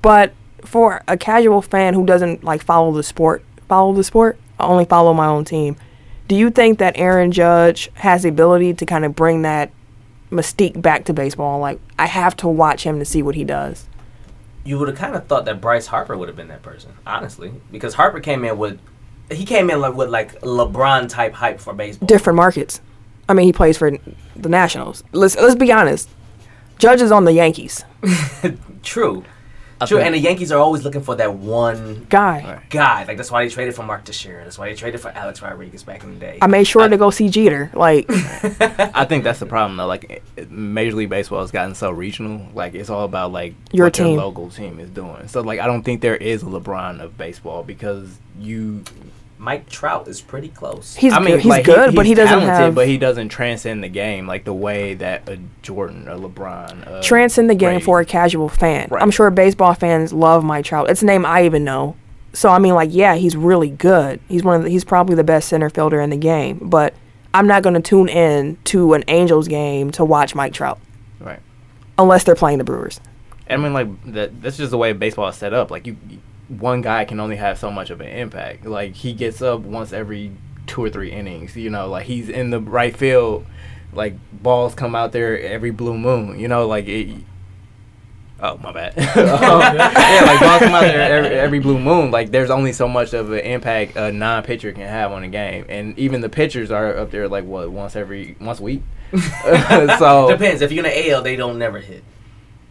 but 0.00 0.32
for 0.64 1.02
a 1.06 1.16
casual 1.16 1.62
fan 1.62 1.94
who 1.94 2.04
doesn't 2.06 2.42
like 2.42 2.62
follow 2.62 2.90
the 2.92 3.02
sport, 3.04 3.44
follow 3.68 3.92
the 3.92 4.04
sport, 4.04 4.36
I 4.58 4.64
only 4.66 4.84
follow 4.84 5.12
my 5.14 5.26
own 5.26 5.44
team. 5.44 5.76
Do 6.28 6.36
you 6.36 6.50
think 6.50 6.78
that 6.78 6.94
Aaron 6.96 7.32
Judge 7.32 7.90
has 7.94 8.22
the 8.22 8.28
ability 8.28 8.74
to 8.74 8.86
kind 8.86 9.04
of 9.04 9.14
bring 9.14 9.42
that 9.42 9.70
mystique 10.30 10.80
back 10.80 11.04
to 11.06 11.12
baseball? 11.12 11.58
Like 11.58 11.78
I 11.98 12.06
have 12.06 12.36
to 12.38 12.48
watch 12.48 12.84
him 12.84 12.98
to 12.98 13.04
see 13.04 13.22
what 13.22 13.34
he 13.34 13.44
does. 13.44 13.86
you 14.64 14.78
would 14.78 14.88
have 14.88 14.96
kind 14.96 15.14
of 15.16 15.26
thought 15.26 15.44
that 15.44 15.60
Bryce 15.60 15.88
Harper 15.88 16.16
would 16.16 16.28
have 16.28 16.36
been 16.36 16.48
that 16.48 16.62
person, 16.62 16.92
honestly, 17.06 17.52
because 17.70 17.94
Harper 17.94 18.20
came 18.20 18.44
in 18.44 18.56
with 18.58 18.78
he 19.30 19.44
came 19.44 19.70
in 19.70 19.80
like 19.80 19.94
with 19.94 20.08
like 20.10 20.40
LeBron 20.42 21.08
type 21.08 21.32
hype 21.34 21.58
for 21.60 21.72
baseball. 21.74 22.06
Different 22.06 22.36
markets. 22.36 22.80
I 23.28 23.34
mean, 23.34 23.46
he 23.46 23.52
plays 23.52 23.76
for 23.78 23.90
the 24.36 24.48
Nationals. 24.48 25.02
Let's 25.12 25.36
let's 25.36 25.54
be 25.54 25.72
honest. 25.72 26.08
Judge 26.78 27.00
is 27.00 27.12
on 27.12 27.24
the 27.24 27.32
Yankees. 27.32 27.84
True, 28.82 29.24
true, 29.88 29.98
think- 29.98 30.06
and 30.06 30.14
the 30.14 30.18
Yankees 30.20 30.50
are 30.52 30.58
always 30.58 30.84
looking 30.84 31.02
for 31.02 31.14
that 31.16 31.34
one 31.34 32.06
Guy. 32.08 32.62
Guy. 32.70 33.04
Like 33.04 33.16
that's 33.16 33.30
why 33.30 33.44
they 33.44 33.50
traded 33.50 33.74
for 33.74 33.82
Mark 33.82 34.04
Teixeira. 34.04 34.44
That's 34.44 34.58
why 34.58 34.68
they 34.68 34.74
traded 34.74 35.00
for 35.00 35.08
Alex 35.10 35.40
Rodriguez 35.42 35.82
back 35.82 36.02
in 36.04 36.14
the 36.14 36.20
day. 36.20 36.38
I 36.42 36.46
made 36.46 36.64
sure 36.64 36.88
to 36.88 36.96
go 36.96 37.10
see 37.10 37.28
Jeter. 37.28 37.70
Like 37.74 38.06
I 38.10 39.04
think 39.04 39.24
that's 39.24 39.38
the 39.40 39.46
problem 39.46 39.76
though. 39.76 39.86
Like 39.86 40.04
it- 40.10 40.22
it- 40.36 40.50
Major 40.50 40.96
League 40.96 41.08
Baseball 41.10 41.40
has 41.40 41.50
gotten 41.50 41.74
so 41.74 41.90
regional. 41.90 42.46
Like 42.54 42.74
it's 42.74 42.90
all 42.90 43.04
about 43.04 43.32
like 43.32 43.54
Your 43.72 43.86
what 43.86 43.94
team. 43.94 44.06
your 44.08 44.16
local 44.22 44.50
team 44.50 44.78
is 44.80 44.90
doing. 44.90 45.28
So 45.28 45.40
like 45.40 45.60
I 45.60 45.66
don't 45.66 45.82
think 45.82 46.00
there 46.00 46.16
is 46.16 46.42
a 46.42 46.46
LeBron 46.46 47.00
of 47.00 47.16
baseball 47.18 47.62
because 47.62 48.18
you. 48.38 48.84
Mike 49.42 49.68
Trout 49.68 50.06
is 50.06 50.20
pretty 50.20 50.48
close. 50.48 50.94
he's 50.94 51.12
I 51.12 51.18
mean, 51.18 51.30
good. 51.30 51.40
he's 51.40 51.46
like, 51.50 51.64
good, 51.64 51.90
he, 51.90 51.96
but 51.96 52.06
he 52.06 52.14
doesn't 52.14 52.38
talented, 52.38 52.54
have 52.64 52.74
But 52.76 52.86
he 52.86 52.96
doesn't 52.96 53.28
transcend 53.30 53.82
the 53.82 53.88
game 53.88 54.28
like 54.28 54.44
the 54.44 54.54
way 54.54 54.94
that 54.94 55.28
a 55.28 55.40
Jordan, 55.62 56.06
a 56.06 56.16
LeBron, 56.16 56.86
a 57.00 57.02
transcend 57.02 57.50
the 57.50 57.56
game 57.56 57.70
Brady- 57.72 57.84
for 57.84 57.98
a 57.98 58.04
casual 58.04 58.48
fan. 58.48 58.86
Right. 58.88 59.02
I'm 59.02 59.10
sure 59.10 59.28
baseball 59.32 59.74
fans 59.74 60.12
love 60.12 60.44
Mike 60.44 60.64
Trout. 60.64 60.88
It's 60.90 61.02
a 61.02 61.06
name 61.06 61.26
I 61.26 61.44
even 61.44 61.64
know. 61.64 61.96
So 62.34 62.50
I 62.50 62.60
mean, 62.60 62.74
like, 62.74 62.90
yeah, 62.92 63.16
he's 63.16 63.36
really 63.36 63.68
good. 63.70 64.20
He's 64.28 64.44
one 64.44 64.54
of 64.56 64.62
the, 64.62 64.70
he's 64.70 64.84
probably 64.84 65.16
the 65.16 65.24
best 65.24 65.48
center 65.48 65.68
fielder 65.68 66.00
in 66.00 66.10
the 66.10 66.16
game. 66.16 66.60
But 66.62 66.94
I'm 67.34 67.48
not 67.48 67.64
going 67.64 67.74
to 67.74 67.80
tune 67.82 68.08
in 68.08 68.58
to 68.66 68.94
an 68.94 69.02
Angels 69.08 69.48
game 69.48 69.90
to 69.92 70.04
watch 70.04 70.34
Mike 70.36 70.52
Trout 70.52 70.78
Right. 71.18 71.40
unless 71.98 72.22
they're 72.22 72.36
playing 72.36 72.58
the 72.58 72.64
Brewers. 72.64 73.00
I 73.50 73.56
mean, 73.56 73.72
like 73.72 73.88
that. 74.12 74.40
That's 74.40 74.56
just 74.56 74.70
the 74.70 74.78
way 74.78 74.92
baseball 74.92 75.28
is 75.28 75.34
set 75.36 75.52
up. 75.52 75.70
Like 75.72 75.86
you, 75.86 75.96
one 76.48 76.82
guy 76.82 77.04
can 77.04 77.20
only 77.20 77.36
have 77.36 77.58
so 77.58 77.70
much 77.70 77.90
of 77.90 78.00
an 78.00 78.08
impact. 78.08 78.64
Like 78.66 78.94
he 78.94 79.12
gets 79.12 79.42
up 79.42 79.60
once 79.60 79.92
every 79.92 80.32
two 80.66 80.84
or 80.84 80.90
three 80.90 81.10
innings. 81.10 81.56
You 81.56 81.70
know, 81.70 81.88
like 81.88 82.06
he's 82.06 82.28
in 82.28 82.50
the 82.50 82.60
right 82.60 82.96
field. 82.96 83.46
Like 83.92 84.14
balls 84.32 84.74
come 84.74 84.94
out 84.94 85.12
there 85.12 85.38
every 85.40 85.70
blue 85.70 85.98
moon. 85.98 86.38
You 86.38 86.48
know, 86.48 86.66
like 86.66 86.88
it. 86.88 87.22
Oh 88.40 88.58
my 88.58 88.72
bad. 88.72 88.94
Um, 89.42 89.60
yeah, 89.60 90.24
like 90.26 90.40
balls 90.40 90.62
come 90.62 90.74
out 90.74 90.80
there 90.80 91.00
every, 91.00 91.30
every 91.30 91.58
blue 91.60 91.78
moon. 91.78 92.10
Like 92.10 92.30
there's 92.30 92.50
only 92.50 92.72
so 92.72 92.88
much 92.88 93.12
of 93.12 93.30
an 93.30 93.40
impact 93.40 93.96
a 93.96 94.10
non-pitcher 94.10 94.72
can 94.72 94.88
have 94.88 95.12
on 95.12 95.22
a 95.22 95.28
game, 95.28 95.64
and 95.68 95.96
even 95.98 96.20
the 96.20 96.28
pitchers 96.28 96.70
are 96.70 96.96
up 96.96 97.10
there 97.10 97.28
like 97.28 97.44
what 97.44 97.70
once 97.70 97.94
every 97.94 98.36
once 98.40 98.58
a 98.58 98.62
week. 98.62 98.82
so 99.12 100.28
Depends. 100.30 100.62
If 100.62 100.72
you're 100.72 100.84
in 100.84 100.90
the 100.90 101.10
AL, 101.10 101.22
they 101.22 101.36
don't 101.36 101.58
never 101.58 101.78
hit. 101.78 102.02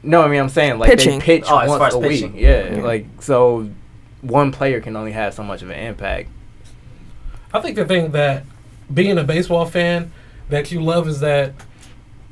No, 0.04 0.22
I 0.22 0.28
mean 0.28 0.39
I'm 0.39 0.49
saying 0.49 0.80
like 0.80 0.89
Pitching. 0.89 1.20
they 1.20 1.26
pitch 1.26 1.45
Oh, 1.47 1.78
once 1.78 1.93
a 1.93 1.99
pitching. 1.99 2.34
week. 2.34 2.41
Yeah, 2.41 2.76
Yeah. 2.76 2.84
like 2.84 3.06
so 3.20 3.70
one 4.22 4.52
player 4.52 4.80
can 4.82 4.95
only 4.95 5.12
have 5.12 5.34
so 5.34 5.43
much 5.43 5.62
of 5.62 5.70
an 5.70 5.80
impact. 5.80 6.30
I 7.54 7.60
think 7.60 7.76
the 7.76 7.86
thing 7.86 8.12
that 8.12 8.43
being 8.93 9.18
a 9.18 9.24
baseball 9.24 9.66
fan 9.66 10.12
that 10.49 10.72
you 10.72 10.82
love 10.82 11.08
is 11.08 11.20
that 11.22 11.54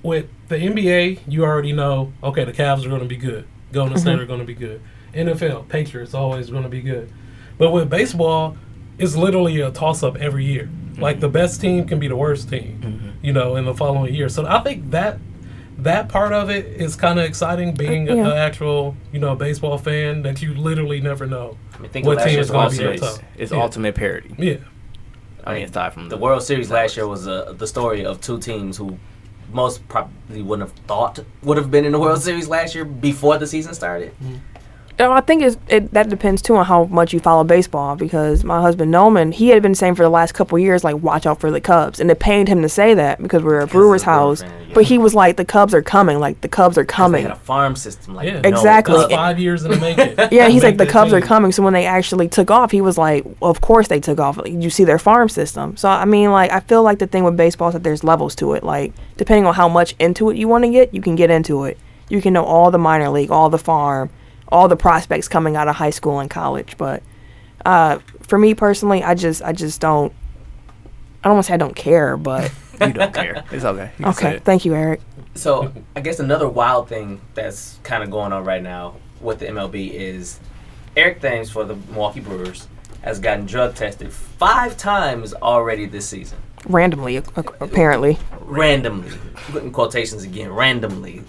with 0.01 0.27
the 0.47 0.55
NBA, 0.55 1.19
you 1.27 1.43
already 1.43 1.73
know, 1.73 2.13
okay, 2.23 2.43
the 2.45 2.53
Cavs 2.53 2.85
are 2.85 2.89
going 2.89 3.01
to 3.01 3.07
be 3.07 3.17
good. 3.17 3.45
Golden 3.71 3.93
mm-hmm. 3.93 4.01
State 4.01 4.19
are 4.19 4.25
going 4.25 4.39
to 4.39 4.45
be 4.45 4.53
good. 4.53 4.81
NFL, 5.13 5.67
Patriots 5.67 6.13
always 6.13 6.49
going 6.49 6.63
to 6.63 6.69
be 6.69 6.81
good. 6.81 7.11
But 7.57 7.71
with 7.71 7.89
baseball, 7.89 8.57
it's 8.97 9.15
literally 9.15 9.59
a 9.61 9.71
toss 9.71 10.03
up 10.03 10.15
every 10.17 10.45
year. 10.45 10.69
Like 10.97 11.19
the 11.19 11.29
best 11.29 11.61
team 11.61 11.85
can 11.85 11.99
be 11.99 12.07
the 12.07 12.15
worst 12.15 12.49
team, 12.49 13.15
you 13.21 13.31
know, 13.31 13.55
in 13.55 13.65
the 13.65 13.73
following 13.73 14.13
year. 14.13 14.27
So 14.27 14.45
I 14.45 14.61
think 14.61 14.91
that 14.91 15.17
that 15.83 16.09
part 16.09 16.33
of 16.33 16.49
it 16.49 16.65
is 16.65 16.95
kind 16.95 17.19
of 17.19 17.25
exciting 17.25 17.73
being 17.73 18.09
Uh, 18.09 18.15
yeah. 18.15 18.25
an 18.27 18.37
actual, 18.37 18.95
you 19.11 19.19
know, 19.19 19.35
baseball 19.35 19.77
fan 19.77 20.21
that 20.23 20.41
you 20.41 20.53
literally 20.53 21.01
never 21.01 21.25
know. 21.25 21.57
I 21.75 21.79
mean, 21.81 21.91
think 21.91 22.05
What 22.05 22.19
team 22.23 22.39
is 22.39 22.49
gonna 22.49 22.59
World 22.63 22.71
be 22.71 22.77
Series. 22.77 22.99
top? 23.01 23.19
It's 23.37 23.51
Yeah. 23.51 23.61
ultimate 23.61 23.95
parity. 23.95 24.33
Yeah. 24.37 24.55
I 25.45 25.53
mean, 25.55 25.63
aside 25.63 25.93
from 25.93 26.09
The 26.09 26.17
World 26.17 26.43
Series 26.43 26.69
last 26.69 26.97
year 26.97 27.07
was 27.07 27.27
uh, 27.27 27.53
the 27.57 27.65
story 27.67 28.05
of 28.05 28.19
two 28.21 28.39
teams 28.39 28.77
who 28.77 28.97
most 29.51 29.87
probably 29.87 30.41
wouldn't 30.41 30.69
have 30.69 30.77
thought 30.85 31.19
would 31.43 31.57
have 31.57 31.71
been 31.71 31.85
in 31.85 31.91
the 31.91 31.99
World 31.99 32.21
Series 32.21 32.47
last 32.47 32.75
year 32.75 32.85
before 32.85 33.37
the 33.37 33.47
season 33.47 33.73
started. 33.73 34.11
No, 34.19 34.29
Oh, 35.01 35.13
I 35.13 35.21
think 35.21 35.41
it's, 35.43 35.55
it 35.69 35.91
that 35.93 36.09
depends 36.09 36.41
too 36.41 36.55
on 36.57 36.65
how 36.65 36.83
much 36.85 37.13
you 37.13 37.19
follow 37.21 37.45
baseball 37.45 37.95
because 37.95 38.43
my 38.43 38.59
husband 38.59 38.91
Noman 38.91 39.31
he 39.31 39.47
had 39.49 39.61
been 39.63 39.73
saying 39.73 39.95
for 39.95 40.03
the 40.03 40.09
last 40.09 40.33
couple 40.33 40.59
years 40.59 40.83
like 40.83 40.97
watch 40.97 41.25
out 41.25 41.39
for 41.39 41.51
the 41.51 41.61
Cubs 41.61 42.01
and 42.01 42.11
it 42.11 42.19
pained 42.19 42.49
him 42.49 42.61
to 42.63 42.69
say 42.69 42.93
that 42.95 43.21
because 43.21 43.41
we're 43.41 43.59
a 43.59 43.65
Because 43.65 43.71
Brewers 43.71 44.01
of 44.01 44.05
Brewer 44.07 44.13
house 44.13 44.41
fan, 44.41 44.67
yeah. 44.67 44.73
but 44.73 44.83
he 44.83 44.97
was 44.97 45.15
like 45.15 45.37
the 45.37 45.45
Cubs 45.45 45.73
are 45.73 45.81
coming 45.81 46.19
like 46.19 46.41
the 46.41 46.49
Cubs 46.49 46.77
are 46.77 46.83
'Cause 46.83 46.97
They 46.97 47.03
coming 47.03 47.23
had 47.23 47.31
a 47.31 47.35
farm 47.35 47.77
system 47.77 48.13
like 48.15 48.27
Yeah. 48.27 48.41
Exactly. 48.43 48.95
other. 48.95 49.05
It's 49.05 49.13
five 49.13 49.39
years 49.39 49.63
in 49.63 49.71
the 49.71 49.77
making. 49.77 50.15
yeah 50.31 50.49
he's 50.49 50.63
like 50.63 50.75
the 50.75 50.83
make 50.83 50.87
that 50.89 50.91
Cubs 50.93 51.13
are 51.13 51.21
coming 51.21 51.53
so 51.53 51.63
when 51.63 51.73
they 51.73 51.85
actually 51.85 52.27
took 52.27 52.51
off 52.51 52.71
he 52.71 52.81
was 52.81 52.97
like 52.97 53.23
well, 53.39 53.51
of 53.51 53.61
course 53.61 53.87
they 53.87 54.01
took 54.01 54.19
off 54.19 54.35
like, 54.37 54.51
you 54.51 54.69
see 54.69 54.83
their 54.83 54.99
farm 54.99 55.29
system 55.29 55.77
so 55.77 55.87
I 55.87 56.03
mean 56.03 56.31
like 56.31 56.51
I 56.51 56.59
feel 56.59 56.83
like 56.83 56.99
the 56.99 57.07
thing 57.07 57.23
with 57.23 57.37
baseball 57.37 57.69
is 57.69 57.73
that 57.73 57.83
there's 57.83 58.03
levels 58.03 58.35
to 58.35 58.51
it 58.53 58.65
like 58.65 58.93
depending 59.15 59.45
on 59.45 59.53
how 59.53 59.69
much 59.69 59.95
into 59.97 60.29
it 60.29 60.35
you 60.35 60.49
want 60.49 60.65
to 60.65 60.69
get 60.69 60.93
you 60.93 61.01
can 61.01 61.15
get 61.15 61.29
into 61.29 61.63
it 61.63 61.77
you 62.09 62.21
can 62.21 62.33
know 62.33 62.43
all 62.43 62.69
the 62.69 62.77
minor 62.77 63.07
league 63.09 63.31
all 63.31 63.49
the 63.49 63.57
farm 63.57 64.09
all 64.49 64.67
the 64.67 64.75
prospects 64.75 65.27
coming 65.27 65.55
out 65.55 65.67
of 65.67 65.75
high 65.75 65.89
school 65.89 66.19
and 66.19 66.29
college 66.29 66.75
but 66.77 67.01
uh, 67.65 67.99
for 68.21 68.37
me 68.37 68.53
personally 68.53 69.03
I 69.03 69.13
just 69.15 69.41
I 69.43 69.53
just 69.53 69.79
don't 69.81 70.13
I 71.23 71.27
don't 71.27 71.33
want 71.35 71.45
to 71.45 71.47
say 71.49 71.53
I 71.53 71.57
don't 71.57 71.75
care 71.75 72.17
but 72.17 72.51
you 72.81 72.93
don't 72.93 73.13
care. 73.13 73.43
It's 73.51 73.65
okay. 73.65 73.91
You 73.99 74.05
okay 74.07 74.35
it. 74.35 74.43
thank 74.43 74.65
you 74.65 74.73
Eric 74.75 75.01
So 75.35 75.71
I 75.95 76.01
guess 76.01 76.19
another 76.19 76.47
wild 76.47 76.87
thing 76.89 77.21
that's 77.33 77.79
kind 77.83 78.03
of 78.03 78.09
going 78.11 78.31
on 78.33 78.43
right 78.45 78.63
now 78.63 78.95
with 79.21 79.39
the 79.39 79.47
MLB 79.47 79.91
is 79.91 80.39
Eric 80.95 81.21
Thames 81.21 81.49
for 81.51 81.63
the 81.65 81.75
Milwaukee 81.75 82.21
Brewers 82.21 82.67
has 83.01 83.19
gotten 83.19 83.45
drug 83.45 83.75
tested 83.75 84.11
five 84.11 84.75
times 84.77 85.33
already 85.33 85.85
this 85.85 86.07
season. 86.09 86.37
randomly 86.67 87.17
a- 87.17 87.23
a- 87.35 87.43
apparently 87.61 88.17
randomly. 88.41 89.11
Putting 89.51 89.71
quotations 89.71 90.23
again, 90.23 90.49
randomly. 90.51 91.23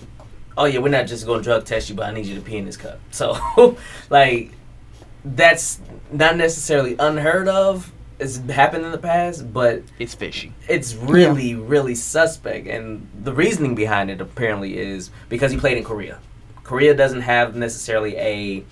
Oh 0.57 0.65
yeah, 0.65 0.79
we're 0.81 0.89
not 0.89 1.07
just 1.07 1.27
going 1.27 1.41
to 1.41 1.45
drug 1.45 1.65
test 1.65 1.89
you, 1.89 1.95
but 1.95 2.07
I 2.07 2.13
need 2.13 2.27
you 2.27 2.35
to 2.35 2.41
pee 2.41 2.57
in 2.57 2.67
this 2.67 2.77
cup. 2.77 3.01
So, 3.11 3.39
like, 4.11 4.53
that's 5.25 5.81
not 6.11 6.37
necessarily 6.37 6.97
unheard 6.99 7.49
of 7.49 7.93
it's 8.21 8.37
happened 8.51 8.85
in 8.85 8.93
the 8.93 8.99
past, 8.99 9.53
but 9.53 9.83
It's 9.99 10.15
fishy. 10.15 10.53
it's 10.69 10.95
really, 10.95 11.55
really 11.55 11.95
suspect. 11.95 12.67
And 12.67 13.09
the 13.23 13.33
reasoning 13.33 13.75
behind 13.75 14.11
it 14.11 14.21
apparently 14.21 14.77
is 14.79 15.11
because 15.29 15.51
he 15.51 15.59
played 15.59 15.79
in 15.79 15.85
Korea. 15.85 16.19
Korea 16.63 16.95
doesn't 16.95 17.23
have 17.23 17.57
necessarily 17.57 18.17
a. 18.17 18.65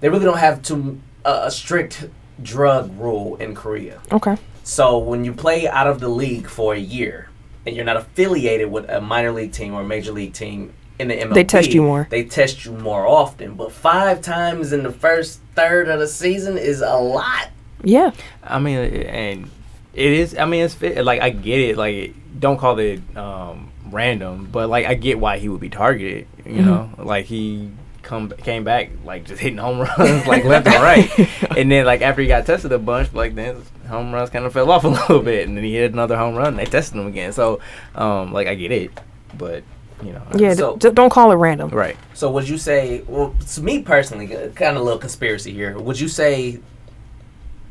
They 0.00 0.08
really 0.08 0.24
don't 0.24 0.38
have 0.38 0.62
too 0.62 1.00
a, 1.24 1.44
a 1.44 1.50
strict 1.50 2.08
drug 2.42 2.98
rule 2.98 3.36
in 3.36 3.54
Korea. 3.54 4.00
Okay. 4.10 4.36
So 4.64 4.98
when 4.98 5.24
you 5.24 5.32
play 5.32 5.68
out 5.68 5.86
of 5.86 6.00
the 6.00 6.08
league 6.08 6.48
for 6.48 6.74
a 6.74 6.78
year 6.78 7.28
and 7.66 7.74
you're 7.76 7.84
not 7.84 7.96
affiliated 7.96 8.70
with 8.70 8.88
a 8.88 9.00
minor 9.00 9.32
league 9.32 9.52
team 9.52 9.74
or 9.74 9.82
a 9.82 9.84
major 9.86 10.12
league 10.12 10.32
team 10.32 10.72
in 10.98 11.08
the 11.08 11.14
MLB, 11.16 11.34
They 11.34 11.44
test 11.44 11.72
you 11.72 11.82
more. 11.82 12.06
They 12.10 12.24
test 12.24 12.64
you 12.64 12.72
more 12.72 13.06
often. 13.06 13.54
But 13.54 13.72
five 13.72 14.20
times 14.20 14.72
in 14.72 14.82
the 14.82 14.92
first 14.92 15.40
third 15.54 15.88
of 15.88 15.98
the 16.00 16.06
season 16.08 16.58
is 16.58 16.80
a 16.80 16.94
lot. 16.96 17.50
Yeah. 17.82 18.12
I 18.44 18.58
mean, 18.58 18.78
and 18.78 19.50
it 19.94 20.12
is. 20.12 20.36
I 20.38 20.44
mean, 20.44 20.64
it's 20.64 20.74
fit. 20.74 21.04
Like 21.04 21.20
I 21.20 21.30
get 21.30 21.60
it. 21.60 21.76
Like 21.76 22.14
don't 22.38 22.58
call 22.58 22.78
it 22.78 23.00
um, 23.16 23.70
random, 23.90 24.48
but 24.52 24.68
like 24.68 24.86
I 24.86 24.94
get 24.94 25.18
why 25.18 25.38
he 25.38 25.48
would 25.48 25.60
be 25.60 25.68
targeted. 25.70 26.26
You 26.46 26.62
Mhm. 26.62 26.64
know, 26.64 26.90
like 27.04 27.24
he 27.26 27.70
come 28.02 28.30
came 28.30 28.64
back 28.64 28.90
like 29.04 29.24
just 29.24 29.40
hitting 29.40 29.58
home 29.58 29.78
runs 29.80 30.26
like 30.26 30.44
left 30.44 30.66
and 30.66 30.82
right, 30.82 31.10
and 31.56 31.70
then 31.70 31.86
like 31.86 32.00
after 32.02 32.20
he 32.22 32.28
got 32.28 32.44
tested 32.46 32.72
a 32.72 32.78
bunch, 32.78 33.12
like 33.14 33.34
then 33.34 33.62
home 33.88 34.12
runs 34.12 34.30
kind 34.30 34.44
of 34.44 34.52
fell 34.52 34.70
off 34.70 34.84
a 34.84 34.88
little 34.98 35.20
bit, 35.20 35.46
and 35.48 35.56
then 35.56 35.64
he 35.64 35.74
hit 35.74 35.92
another 35.92 36.16
home 36.16 36.34
run. 36.34 36.48
And 36.48 36.58
they 36.58 36.64
tested 36.64 36.98
him 36.98 37.06
again, 37.06 37.32
so 37.32 37.60
um, 37.94 38.32
like 38.32 38.46
I 38.48 38.54
get 38.54 38.72
it, 38.72 38.90
but 39.38 39.62
you 40.02 40.12
know, 40.12 40.22
Yeah. 40.34 40.54
So- 40.54 40.76
d- 40.76 40.88
d- 40.88 40.94
don't 40.94 41.10
call 41.10 41.30
it 41.30 41.36
random. 41.36 41.70
right. 41.70 41.96
So 42.14 42.30
would 42.32 42.48
you 42.48 42.58
say? 42.58 43.02
Well, 43.06 43.34
to 43.54 43.60
me 43.62 43.82
personally, 43.82 44.26
kind 44.26 44.76
of 44.76 44.82
a 44.82 44.84
little 44.84 44.98
conspiracy 44.98 45.52
here. 45.52 45.78
Would 45.78 46.00
you 46.00 46.08
say 46.08 46.58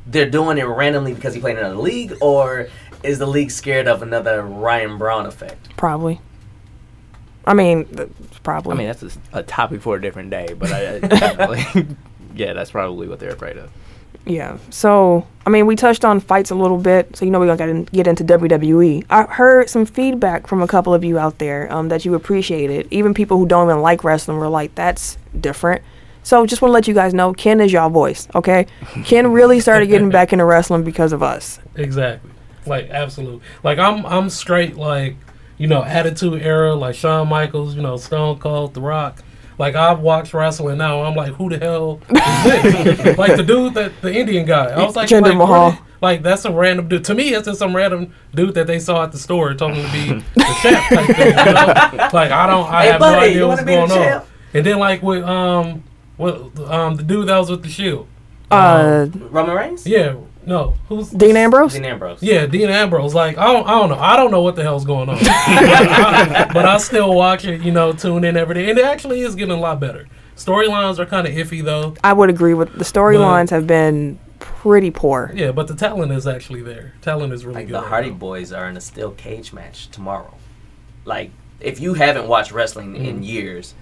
they're 0.07 0.29
doing 0.29 0.57
it 0.57 0.63
randomly 0.63 1.13
because 1.13 1.34
he 1.34 1.41
played 1.41 1.57
in 1.57 1.65
another 1.65 1.75
league, 1.82 2.13
or 2.21 2.67
is 3.03 3.19
the 3.19 3.25
league 3.27 3.51
scared 3.51 3.88
of 3.88 4.01
another 4.01 4.41
Ryan 4.43 4.97
Braun 4.97 5.25
effect? 5.25 5.75
Probably. 5.77 6.21
I 7.45 7.53
mean, 7.53 7.85
th- 7.85 8.09
probably. 8.43 8.73
I 8.73 8.77
mean, 8.77 8.87
that's 8.87 9.17
a 9.33 9.43
topic 9.43 9.81
for 9.81 9.95
a 9.95 10.01
different 10.01 10.29
day, 10.29 10.53
but 10.57 10.71
I, 10.71 10.99
I 11.03 11.85
yeah, 12.35 12.53
that's 12.53 12.71
probably 12.71 13.07
what 13.07 13.19
they're 13.19 13.33
afraid 13.33 13.57
of. 13.57 13.71
Yeah. 14.25 14.59
So, 14.69 15.25
I 15.45 15.49
mean, 15.49 15.65
we 15.65 15.75
touched 15.75 16.05
on 16.05 16.19
fights 16.19 16.51
a 16.51 16.55
little 16.55 16.77
bit, 16.77 17.15
so 17.15 17.25
you 17.25 17.31
know 17.31 17.39
we're 17.39 17.55
going 17.55 17.85
to 17.85 17.91
get 17.91 18.07
into 18.07 18.23
WWE. 18.23 19.05
I 19.09 19.23
heard 19.23 19.69
some 19.69 19.85
feedback 19.85 20.47
from 20.47 20.61
a 20.61 20.67
couple 20.67 20.93
of 20.93 21.03
you 21.03 21.17
out 21.17 21.39
there 21.39 21.71
um, 21.73 21.89
that 21.89 22.05
you 22.05 22.13
appreciated. 22.13 22.87
Even 22.91 23.13
people 23.13 23.37
who 23.37 23.47
don't 23.47 23.67
even 23.67 23.81
like 23.81 24.03
wrestling 24.03 24.37
were 24.37 24.47
like, 24.47 24.75
that's 24.75 25.17
different. 25.39 25.81
So, 26.23 26.45
just 26.45 26.61
want 26.61 26.69
to 26.69 26.73
let 26.73 26.87
you 26.87 26.93
guys 26.93 27.15
know 27.15 27.33
Ken 27.33 27.59
is 27.59 27.73
y'all 27.73 27.89
voice, 27.89 28.27
okay? 28.35 28.67
Ken 29.05 29.31
really 29.31 29.59
started 29.59 29.87
getting 29.87 30.09
back 30.09 30.31
into 30.33 30.45
wrestling 30.45 30.83
because 30.83 31.13
of 31.13 31.23
us. 31.23 31.59
Exactly. 31.75 32.29
Like 32.65 32.91
absolutely. 32.91 33.41
Like 33.63 33.79
I'm 33.79 34.05
I'm 34.05 34.29
straight 34.29 34.75
like 34.75 35.15
you 35.62 35.68
know 35.68 35.84
attitude 35.84 36.41
era 36.41 36.74
like 36.76 36.95
Shawn 36.95 37.30
Michaels, 37.30 37.76
you 37.76 37.82
know 37.82 37.97
Stone 37.97 38.39
Cold, 38.39 38.74
The 38.74 38.82
Rock. 38.82 39.24
Like 39.57 39.76
I've 39.76 39.99
watched 39.99 40.34
wrestling 40.34 40.80
now. 40.80 41.03
I'm 41.03 41.16
like, 41.16 41.34
who 41.34 41.49
the 41.49 41.59
hell 41.59 42.01
is 42.09 42.84
this? 43.03 43.18
like 43.24 43.36
the 43.38 43.43
dude 43.43 43.76
that 43.76 43.91
the 44.01 44.12
Indian 44.14 44.45
guy. 44.45 44.66
I 44.72 44.84
was 44.84 44.95
like, 44.95 45.07
Jinder 45.07 45.22
like, 45.24 45.38
Mahal. 45.38 45.72
did- 45.72 45.80
like 46.01 46.24
that's 46.24 46.45
a 46.45 46.51
random 46.51 46.88
dude. 46.88 47.05
To 47.05 47.14
me, 47.14 47.32
it's 47.36 47.45
just 47.45 47.59
some 47.59 47.76
random 47.76 48.12
dude 48.34 48.55
that 48.55 48.66
they 48.66 48.80
saw 48.80 49.03
at 49.03 49.12
the 49.12 49.20
store 49.20 49.53
told 49.53 49.74
him 49.74 49.86
to 49.86 49.91
be 49.91 50.07
the 50.34 50.57
champ 50.64 50.89
type 50.89 51.16
thing. 51.16 51.28
You 51.28 51.53
know? 51.53 52.09
Like 52.12 52.32
I 52.32 52.47
don't, 52.47 52.66
I 52.74 52.84
Hey, 52.86 52.91
have 52.93 52.99
buddy, 52.99 53.16
no 53.16 53.22
idea 53.28 53.47
what's 53.47 53.64
going 53.64 53.91
on. 53.91 54.24
And 54.55 54.66
then 54.66 54.80
like 54.80 55.03
with 55.03 55.24
um, 55.24 55.84
what 56.18 56.57
um 56.72 56.95
the 56.95 57.03
dude 57.03 57.28
that 57.28 57.38
was 57.38 57.51
with 57.51 57.62
the 57.62 57.70
Shield. 57.70 58.07
Uh, 58.49 59.07
Roman 59.30 59.55
Reigns? 59.55 59.86
Yeah, 59.86 60.16
no, 60.45 60.75
who's 60.89 61.09
Dean 61.09 61.37
Ambrose? 61.37 61.73
Dean 61.73 61.85
Ambrose. 61.85 62.21
yeah, 62.23 62.45
Dean 62.45 62.69
Ambrose. 62.69 63.13
Like 63.13 63.37
I 63.37 63.51
don't, 63.53 63.67
I 63.67 63.71
don't 63.71 63.89
know. 63.89 63.99
I 63.99 64.15
don't 64.15 64.31
know 64.31 64.41
what 64.41 64.55
the 64.55 64.63
hell's 64.63 64.85
going 64.85 65.09
on, 65.09 65.17
but 66.53 66.65
I 66.65 66.77
still 66.77 67.13
watch 67.13 67.45
it. 67.45 67.61
You 67.61 67.71
know, 67.71 67.93
tune 67.93 68.23
in 68.23 68.35
every 68.37 68.55
day, 68.55 68.69
and 68.69 68.77
it 68.79 68.85
actually 68.85 69.21
is 69.21 69.35
getting 69.35 69.53
a 69.55 69.59
lot 69.59 69.79
better. 69.79 70.07
Storylines 70.35 70.97
are 70.99 71.05
kind 71.05 71.27
of 71.27 71.33
iffy 71.33 71.63
though. 71.63 71.95
I 72.03 72.13
would 72.13 72.29
agree 72.29 72.53
with 72.53 72.73
the 72.77 72.83
storylines 72.85 73.49
have 73.51 73.67
been 73.67 74.19
pretty 74.39 74.89
poor. 74.89 75.31
Yeah, 75.35 75.51
but 75.51 75.67
the 75.67 75.75
talent 75.75 76.11
is 76.11 76.25
actually 76.25 76.61
there. 76.63 76.93
Talent 77.01 77.31
is 77.33 77.45
really 77.45 77.55
Like 77.59 77.67
good. 77.67 77.75
the 77.75 77.81
Hardy 77.81 78.09
now. 78.09 78.15
Boys 78.15 78.51
are 78.51 78.67
in 78.67 78.75
a 78.77 78.81
steel 78.81 79.11
cage 79.11 79.53
match 79.53 79.89
tomorrow. 79.89 80.33
Like 81.05 81.31
if 81.59 81.79
you 81.79 81.93
haven't 81.93 82.27
watched 82.27 82.51
wrestling 82.51 82.95
Mm. 82.95 83.05
in 83.07 83.23
years, 83.23 83.75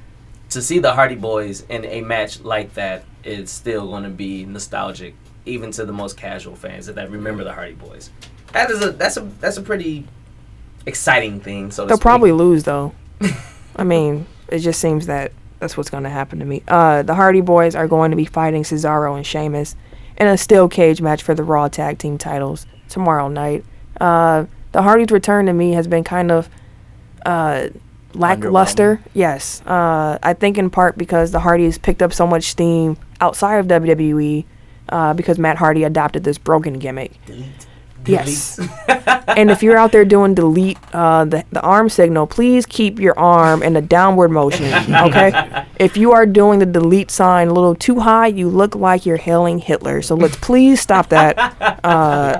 to 0.49 0.61
see 0.61 0.79
the 0.79 0.93
Hardy 0.95 1.15
Boys 1.15 1.61
in 1.69 1.85
a 1.85 2.01
match 2.01 2.41
like 2.41 2.73
that 2.73 3.03
is 3.23 3.49
still 3.51 3.87
going 3.87 4.03
to 4.03 4.09
be 4.09 4.43
nostalgic, 4.45 5.13
even 5.45 5.71
to 5.71 5.85
the 5.85 5.93
most 5.93 6.17
casual 6.17 6.55
fans 6.55 6.85
that, 6.87 6.95
that 6.95 7.09
remember 7.09 7.43
the 7.43 7.53
Hardy 7.53 7.73
Boys. 7.73 8.09
That 8.53 8.69
is 8.71 8.83
a 8.83 8.91
that's 8.91 9.17
a 9.17 9.21
that's 9.21 9.57
a 9.57 9.61
pretty 9.61 10.07
exciting 10.85 11.39
thing. 11.39 11.71
So 11.71 11.85
They'll 11.85 11.97
speak. 11.97 12.01
probably 12.01 12.31
lose 12.31 12.63
though. 12.63 12.93
I 13.75 13.83
mean, 13.83 14.25
it 14.47 14.59
just 14.59 14.79
seems 14.81 15.05
that 15.07 15.31
that's 15.59 15.75
what's 15.77 15.89
going 15.89 16.03
to 16.03 16.09
happen 16.09 16.39
to 16.39 16.45
me. 16.45 16.63
Uh, 16.67 17.03
the 17.03 17.15
Hardy 17.15 17.41
Boys 17.41 17.75
are 17.75 17.87
going 17.87 18.11
to 18.11 18.17
be 18.17 18.25
fighting 18.25 18.63
Cesaro 18.63 19.15
and 19.15 19.25
Sheamus 19.25 19.75
in 20.17 20.27
a 20.27 20.37
steel 20.37 20.67
cage 20.69 21.01
match 21.01 21.21
for 21.23 21.33
the 21.35 21.43
Raw 21.43 21.67
Tag 21.67 21.97
Team 21.97 22.17
titles 22.17 22.65
tomorrow 22.87 23.27
night. 23.27 23.63
Uh, 23.99 24.45
the 24.71 24.81
Hardys' 24.81 25.11
return 25.11 25.45
to 25.47 25.53
me 25.53 25.73
has 25.73 25.87
been 25.87 26.03
kind 26.03 26.31
of 26.31 26.49
uh, 27.25 27.67
lackluster. 28.13 29.01
Yes, 29.13 29.61
uh, 29.65 30.17
I 30.23 30.33
think 30.33 30.57
in 30.57 30.69
part 30.69 30.97
because 30.97 31.31
the 31.31 31.39
Hardys 31.39 31.77
picked 31.77 32.01
up 32.01 32.13
so 32.13 32.25
much 32.25 32.45
steam 32.45 32.97
outside 33.21 33.57
of 33.57 33.67
WWE 33.67 34.45
uh, 34.89 35.13
because 35.13 35.39
Matt 35.39 35.57
Hardy 35.57 35.83
adopted 35.83 36.23
this 36.23 36.37
broken 36.37 36.79
gimmick. 36.79 37.13
Delete. 37.25 37.67
Yes. 38.05 38.59
and 39.27 39.51
if 39.51 39.61
you're 39.61 39.77
out 39.77 39.91
there 39.91 40.05
doing 40.05 40.33
delete 40.33 40.77
uh, 40.93 41.25
the, 41.25 41.45
the 41.51 41.61
arm 41.61 41.89
signal, 41.89 42.27
please 42.27 42.65
keep 42.65 42.99
your 42.99 43.17
arm 43.17 43.61
in 43.63 43.75
a 43.75 43.81
downward 43.81 44.29
motion. 44.29 44.69
Okay. 44.99 45.65
if 45.79 45.95
you 45.95 46.11
are 46.11 46.25
doing 46.25 46.59
the 46.59 46.65
delete 46.65 47.09
sign 47.09 47.47
a 47.47 47.53
little 47.53 47.73
too 47.73 47.99
high, 47.99 48.27
you 48.27 48.49
look 48.49 48.75
like 48.75 49.05
you're 49.05 49.17
hailing 49.17 49.59
Hitler. 49.59 50.01
So 50.01 50.15
let's 50.15 50.35
please 50.37 50.81
stop 50.81 51.09
that. 51.09 51.37
Uh, 51.83 52.37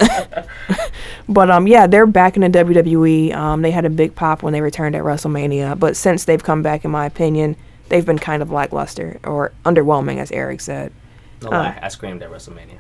but 1.30 1.50
um, 1.50 1.68
yeah, 1.68 1.88
they're 1.88 2.06
back 2.06 2.36
in 2.36 2.42
the 2.42 2.50
WWE. 2.50 3.34
Um, 3.34 3.62
they 3.62 3.72
had 3.72 3.86
a 3.86 3.90
big 3.90 4.14
pop 4.14 4.44
when 4.44 4.52
they 4.52 4.62
returned 4.62 4.96
at 4.96 5.04
WrestleMania, 5.04 5.80
but 5.80 5.96
since 5.96 6.26
they've 6.26 6.44
come 6.44 6.62
back, 6.62 6.84
in 6.84 6.92
my 6.92 7.06
opinion, 7.06 7.56
they've 7.88 8.06
been 8.06 8.20
kind 8.20 8.42
of 8.42 8.52
lackluster 8.52 9.20
or 9.24 9.52
underwhelming, 9.64 10.18
as 10.18 10.32
Eric 10.32 10.62
said. 10.62 10.92
No 11.42 11.50
Uh. 11.50 11.52
lie, 11.52 11.80
I 11.82 11.88
screamed 11.88 12.22
at 12.22 12.30
WrestleMania. 12.32 12.80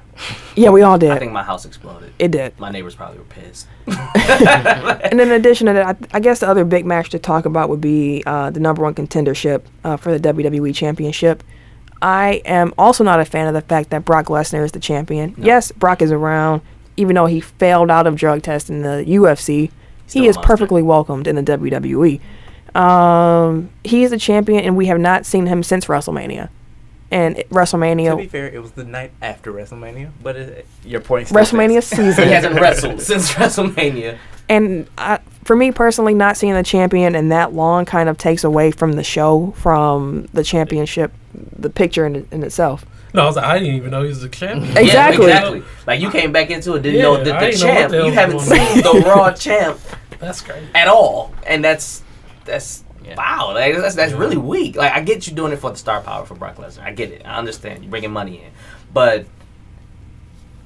Yeah, 0.55 0.69
we 0.69 0.81
all 0.81 0.97
did. 0.97 1.11
I 1.11 1.19
think 1.19 1.31
my 1.31 1.43
house 1.43 1.65
exploded. 1.65 2.11
It 2.19 2.31
did. 2.31 2.59
My 2.59 2.69
neighbors 2.69 2.93
probably 2.95 3.17
were 3.19 3.23
pissed. 3.25 3.67
And 3.87 5.19
in 5.21 5.31
addition 5.31 5.67
to 5.67 5.73
that, 5.73 5.85
I, 6.11 6.17
I 6.17 6.19
guess 6.19 6.39
the 6.41 6.47
other 6.47 6.65
big 6.65 6.85
match 6.85 7.09
to 7.11 7.19
talk 7.19 7.45
about 7.45 7.69
would 7.69 7.81
be 7.81 8.21
uh, 8.25 8.49
the 8.49 8.59
number 8.59 8.81
one 8.83 8.93
contendership 8.93 9.61
uh, 9.83 9.97
for 9.97 10.17
the 10.17 10.33
WWE 10.33 10.73
Championship. 10.75 11.43
I 12.01 12.41
am 12.45 12.73
also 12.77 13.03
not 13.03 13.19
a 13.19 13.25
fan 13.25 13.47
of 13.47 13.53
the 13.53 13.61
fact 13.61 13.89
that 13.89 14.05
Brock 14.05 14.25
Lesnar 14.27 14.63
is 14.63 14.71
the 14.71 14.79
champion. 14.79 15.33
No. 15.37 15.45
Yes, 15.45 15.71
Brock 15.71 16.01
is 16.01 16.11
around, 16.11 16.61
even 16.97 17.15
though 17.15 17.25
he 17.25 17.41
failed 17.41 17.89
out 17.91 18.07
of 18.07 18.15
drug 18.15 18.41
tests 18.41 18.69
in 18.69 18.81
the 18.83 19.03
UFC. 19.07 19.71
Still 20.07 20.23
he 20.23 20.27
is 20.27 20.37
perfectly 20.37 20.81
welcomed 20.81 21.27
in 21.27 21.35
the 21.35 21.43
WWE. 21.43 22.19
Um, 22.75 23.69
he 23.83 24.03
is 24.03 24.11
the 24.11 24.17
champion, 24.17 24.63
and 24.63 24.77
we 24.77 24.85
have 24.87 24.99
not 24.99 25.25
seen 25.25 25.45
him 25.47 25.63
since 25.63 25.85
WrestleMania. 25.85 26.49
And 27.11 27.39
it- 27.39 27.49
To 27.49 28.15
be 28.17 28.27
fair, 28.27 28.47
it 28.47 28.61
was 28.61 28.71
the 28.71 28.83
night 28.83 29.11
after 29.21 29.51
WrestleMania, 29.51 30.11
but 30.21 30.35
it, 30.35 30.65
your 30.83 31.01
point. 31.01 31.27
still 31.27 31.41
WrestleMania 31.41 31.81
stands. 31.83 32.15
he 32.17 32.23
season. 32.23 32.27
hasn't 32.29 32.55
wrestled 32.61 33.01
since 33.01 33.31
WrestleMania. 33.33 34.17
and 34.47 34.87
I, 34.97 35.19
for 35.43 35.55
me 35.55 35.71
personally, 35.71 36.13
not 36.13 36.37
seeing 36.37 36.53
the 36.53 36.61
champion 36.63 37.15
in 37.15 37.29
that 37.29 37.53
long 37.53 37.85
kind 37.85 38.09
of 38.09 38.17
takes 38.19 38.43
away 38.43 38.69
from 38.71 38.93
the 38.93 39.03
show, 39.03 39.51
from 39.57 40.27
the 40.33 40.43
championship, 40.43 41.11
the 41.33 41.69
picture 41.71 42.05
in, 42.05 42.27
in 42.31 42.43
itself. 42.43 42.85
No, 43.11 43.23
I 43.23 43.25
was 43.25 43.35
like, 43.37 43.45
I 43.45 43.57
didn't 43.57 43.73
even 43.73 43.89
know 43.89 44.03
he 44.03 44.09
was 44.09 44.23
a 44.23 44.29
champion. 44.29 44.77
Exactly. 44.77 45.27
Yeah, 45.29 45.37
exactly. 45.37 45.63
Like 45.87 45.99
you 46.01 46.11
came 46.11 46.31
back 46.31 46.51
into 46.51 46.75
it, 46.75 46.83
didn't 46.83 46.97
Yeah, 46.97 47.03
know 47.05 47.23
that 47.23 47.35
I 47.37 47.45
the 47.45 47.51
didn't 47.51 47.61
know 47.67 47.73
champ. 47.73 47.91
the 47.91 48.05
You 48.05 48.11
haven't 48.11 48.39
seen 48.41 48.81
the 48.83 49.03
Raw 49.07 49.31
champ 49.33 49.79
That's 50.19 50.41
crazy. 50.41 50.67
at 50.75 50.87
all, 50.87 51.33
and 51.47 51.63
that's 51.65 52.03
that's 52.45 52.83
Yeah. 53.05 53.15
wow. 53.17 53.53
Like, 53.53 53.75
that's 53.75 53.95
that's 53.95 54.11
Yeah. 54.11 54.17
really 54.19 54.37
weak. 54.37 54.75
Like 54.75 54.93
I 54.93 55.01
get 55.01 55.27
you 55.27 55.33
doing 55.33 55.51
it 55.53 55.57
for 55.59 55.69
the 55.71 55.77
star 55.77 56.01
power 56.01 56.25
for 56.25 56.35
Brock 56.35 56.57
Lesnar. 56.57 56.83
I 56.83 56.91
get 56.91 57.11
it. 57.11 57.21
I 57.25 57.37
understand 57.37 57.83
you 57.83 57.89
bringing 57.89 58.11
money 58.11 58.37
in, 58.43 58.51
but 58.93 59.25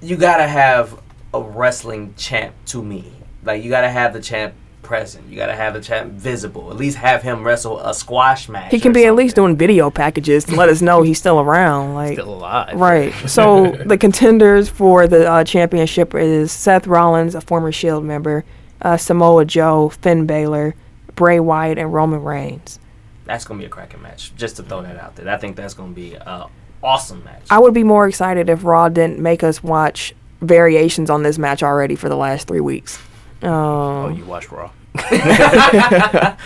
you 0.01 0.17
gotta 0.17 0.47
have 0.47 0.99
a 1.33 1.41
wrestling 1.41 2.13
champ 2.17 2.53
to 2.67 2.83
me. 2.83 3.11
Like 3.43 3.63
you 3.63 3.69
gotta 3.69 3.89
have 3.89 4.13
the 4.13 4.19
champ 4.21 4.53
present. 4.81 5.27
You 5.29 5.37
gotta 5.37 5.55
have 5.55 5.73
the 5.73 5.81
champ 5.81 6.11
visible. 6.13 6.69
At 6.69 6.75
least 6.77 6.97
have 6.97 7.21
him 7.23 7.43
wrestle 7.43 7.79
a 7.79 7.93
squash 7.93 8.49
match. 8.49 8.71
He 8.71 8.79
can 8.79 8.91
or 8.91 8.95
be 8.95 9.05
at 9.05 9.15
least 9.15 9.35
doing 9.35 9.55
video 9.55 9.89
packages 9.89 10.43
to 10.45 10.55
let 10.55 10.67
us 10.69 10.81
know 10.81 11.01
he's 11.03 11.17
still 11.19 11.39
around. 11.39 11.93
Like, 11.93 12.13
Still 12.13 12.33
alive. 12.33 12.75
right. 12.75 13.13
So 13.29 13.71
the 13.85 13.97
contenders 13.97 14.67
for 14.69 15.07
the 15.07 15.29
uh, 15.29 15.43
championship 15.45 16.13
is 16.15 16.51
Seth 16.51 16.85
Rollins, 16.85 17.33
a 17.35 17.41
former 17.41 17.71
Shield 17.71 18.03
member, 18.03 18.43
uh, 18.81 18.97
Samoa 18.97 19.45
Joe, 19.45 19.89
Finn 20.01 20.25
Balor, 20.25 20.75
Bray 21.15 21.39
Wyatt, 21.39 21.77
and 21.77 21.93
Roman 21.93 22.23
Reigns. 22.23 22.79
That's 23.25 23.45
gonna 23.45 23.59
be 23.59 23.65
a 23.65 23.69
cracking 23.69 24.01
match. 24.01 24.33
Just 24.35 24.57
to 24.57 24.63
throw 24.63 24.81
that 24.81 24.97
out 24.97 25.15
there, 25.15 25.29
I 25.29 25.37
think 25.37 25.55
that's 25.55 25.73
gonna 25.73 25.93
be 25.93 26.15
an 26.15 26.43
awesome 26.83 27.23
match. 27.23 27.43
I 27.49 27.59
would 27.59 27.73
be 27.73 27.83
more 27.83 28.07
excited 28.07 28.49
if 28.49 28.63
Raw 28.63 28.89
didn't 28.89 29.19
make 29.19 29.43
us 29.43 29.63
watch 29.63 30.13
variations 30.41 31.09
on 31.09 31.23
this 31.23 31.37
match 31.37 31.63
already 31.63 31.95
for 31.95 32.09
the 32.09 32.17
last 32.17 32.47
three 32.47 32.59
weeks. 32.59 32.97
Um, 33.41 33.49
Oh, 33.51 34.09
you 34.09 34.25
watch 34.25 34.51
Raw. 34.51 34.71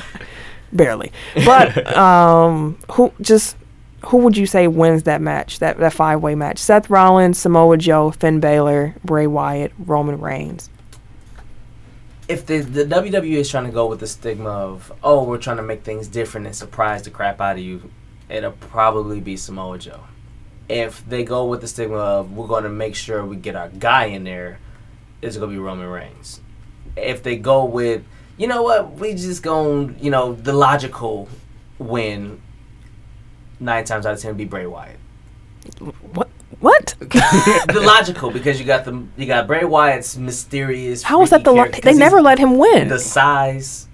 barely, 0.74 1.12
but 1.46 1.96
um, 1.98 2.78
who 2.92 3.12
just 3.22 3.56
who 4.06 4.18
would 4.18 4.38
you 4.38 4.46
say 4.46 4.68
wins 4.68 5.04
that 5.04 5.22
match? 5.22 5.60
That 5.60 5.78
that 5.80 5.94
five 5.94 6.22
way 6.22 6.36
match: 6.36 6.60
Seth 6.60 6.90
Rollins, 6.90 7.38
Samoa 7.38 7.78
Joe, 7.78 8.12
Finn 8.12 8.40
Balor, 8.40 8.96
Bray 9.04 9.28
Wyatt, 9.28 9.72
Roman 9.80 10.20
Reigns. 10.20 10.70
If 12.28 12.46
the, 12.46 12.60
the 12.60 12.84
WWE 12.84 13.38
is 13.38 13.50
trying 13.50 13.66
to 13.66 13.72
go 13.72 13.88
with 13.88 14.00
the 14.00 14.08
stigma 14.08 14.50
of 14.50 14.92
oh 15.04 15.24
we're 15.24 15.38
trying 15.38 15.58
to 15.58 15.64
make 15.64 15.84
things 15.84 16.08
different 16.08 16.46
and 16.46 16.56
surprise 16.56 17.04
the 17.04 17.10
crap 17.10 17.40
out 17.40 17.58
of 17.58 17.64
you, 17.64 17.90
it'll 18.30 18.52
probably 18.52 19.20
be 19.20 19.38
Samoa 19.38 19.78
Joe. 19.78 20.02
If 20.68 21.08
they 21.08 21.24
go 21.24 21.46
with 21.46 21.62
the 21.62 21.68
stigma 21.68 21.98
of 21.98 22.34
we're 22.34 22.48
going 22.48 22.64
to 22.64 22.70
make 22.70 22.96
sure 22.96 23.26
we 23.26 23.38
get 23.38 23.56
our 23.56 23.70
guy 23.70 24.06
in 24.06 24.26
there, 24.26 24.60
it's 25.22 25.38
going 25.38 25.50
to 25.50 25.56
be 25.56 25.60
Roman 25.60 25.88
Reigns. 25.88 26.42
If 26.98 27.24
they 27.24 27.38
go 27.38 27.64
with 27.64 28.04
you 28.38 28.48
know 28.48 28.62
what 28.62 28.94
we 28.94 29.14
just 29.14 29.42
going 29.42 29.98
you 30.02 30.12
know 30.12 30.34
the 30.34 30.54
logical 30.54 31.30
win, 31.80 32.42
nine 33.60 33.86
times 33.86 34.06
out 34.06 34.14
of 34.14 34.20
ten 34.20 34.36
be 34.36 34.46
Bray 34.46 34.66
Wyatt. 34.66 35.00
What? 36.14 36.30
What? 36.60 36.96
the 37.00 37.82
logical 37.86 38.32
because 38.32 38.60
you 38.60 38.66
got 38.66 38.84
the 38.84 39.04
you 39.16 39.26
got 39.28 39.46
Bray 39.48 39.64
Wyatt's 39.64 40.18
mysterious. 40.18 41.04
How 41.04 41.22
is 41.22 41.30
that 41.30 41.44
the? 41.44 41.52
freaky 41.52 41.58
Lo- 41.58 41.64
character- 41.66 41.82
they 41.82 41.92
'cause 41.92 42.00
never 42.00 42.22
let 42.22 42.40
him 42.40 42.58
win. 42.58 42.88
the 42.88 42.98
size, 43.00 43.88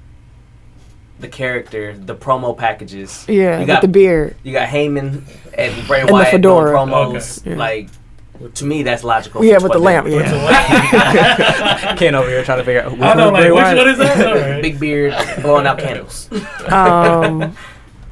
the 1.20 1.28
character, 1.28 1.94
the 1.98 2.16
promo 2.16 2.58
packages. 2.58 3.26
yeah, 3.28 3.54
you 3.56 3.60
with 3.60 3.68
got 3.68 3.82
the 3.82 3.88
beard. 3.90 4.36
you 4.44 4.54
got 4.54 4.70
Heyman 4.70 5.24
and 5.58 5.88
Bray 5.88 6.02
And 6.02 6.10
the 6.10 6.14
Wyatt 6.14 6.42
doing 6.42 6.42
fedora. 6.42 6.78
promos. 6.78 7.40
Okay. 7.42 7.52
Yeah. 7.52 7.58
Like 7.58 7.90
to 8.56 8.66
me, 8.66 8.82
that's 8.84 9.04
logical. 9.04 9.44
Yeah, 9.44 9.58
with 9.60 9.72
the 9.74 9.80
lamp. 9.80 10.08
they- 10.08 10.16
Yeah. 10.18 11.96
Ken 11.98 12.16
over 12.16 12.30
here 12.30 12.44
trying 12.44 12.60
to 12.60 12.64
figure 12.64 12.82
out. 12.84 12.92
Which 12.94 13.02
I 13.02 13.14
know, 13.14 13.26
one 13.26 13.34
like, 13.34 13.42
Bray 13.44 13.52
which 13.52 13.62
Wyatt- 13.64 13.78
one 13.78 13.88
is 13.90 13.98
that? 14.00 14.28
All 14.28 14.36
right. 14.36 14.62
Big 14.62 14.80
beard, 14.80 15.14
blowing 15.42 15.68
out 15.68 15.80
candles. 15.80 16.30
um, 16.70 17.56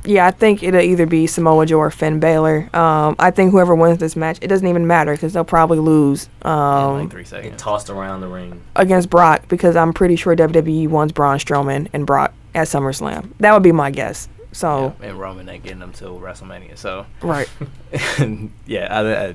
yeah, 0.04 0.26
I 0.28 0.32
think 0.32 0.64
it'll 0.64 0.82
either 0.82 1.06
be 1.06 1.28
Samoa 1.28 1.66
Joe 1.66 1.78
or 1.80 1.91
Finn 1.91 2.20
Balor. 2.20 2.70
Um, 2.76 3.16
I 3.20 3.32
think 3.32 3.52
whoever 3.52 3.76
wins 3.76 3.99
this 3.99 4.16
match, 4.16 4.38
it 4.41 4.47
doesn't 4.47 4.68
even 4.68 4.88
matter 4.88 5.12
because 5.14 5.34
they'll 5.34 5.43
probably 5.43 5.80
lose 5.80 6.30
in 6.43 6.49
um, 6.52 6.99
like 7.02 7.12
three 7.12 7.22
Get 7.24 7.30
seconds. 7.30 7.62
tossed 7.62 7.89
around 7.89 8.22
the 8.22 8.28
ring. 8.28 8.62
against 8.76 9.10
Brock 9.10 9.47
because 9.47 9.76
I'm 9.76 9.93
pretty 9.93 10.16
sure 10.16 10.36
WWE 10.36 10.88
wants 10.89 11.12
Braun 11.14 11.38
Strowman 11.38 11.88
and 11.93 12.06
Brock 12.06 12.34
at 12.56 12.68
SummerSlam. 12.68 13.32
That 13.39 13.54
would 13.54 13.64
be 13.64 13.72
my 13.72 13.91
guess. 13.91 14.28
So 14.54 14.95
Yeah, 15.02 15.10
and 15.10 15.20
Roman 15.20 15.47
ain't 15.47 15.64
getting 15.64 15.80
them 15.80 15.93
till 15.93 16.20
WrestleMania. 16.20 16.78
So 16.78 17.06
right, 17.22 17.49
yeah, 18.66 18.88
I, 18.89 19.28
I, 19.28 19.34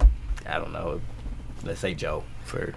I 0.57 0.59
don't 0.59 0.73
know. 0.73 1.01
Let's 1.65 1.81
say 1.81 1.95
Joe 1.95 2.23
for 2.45 2.75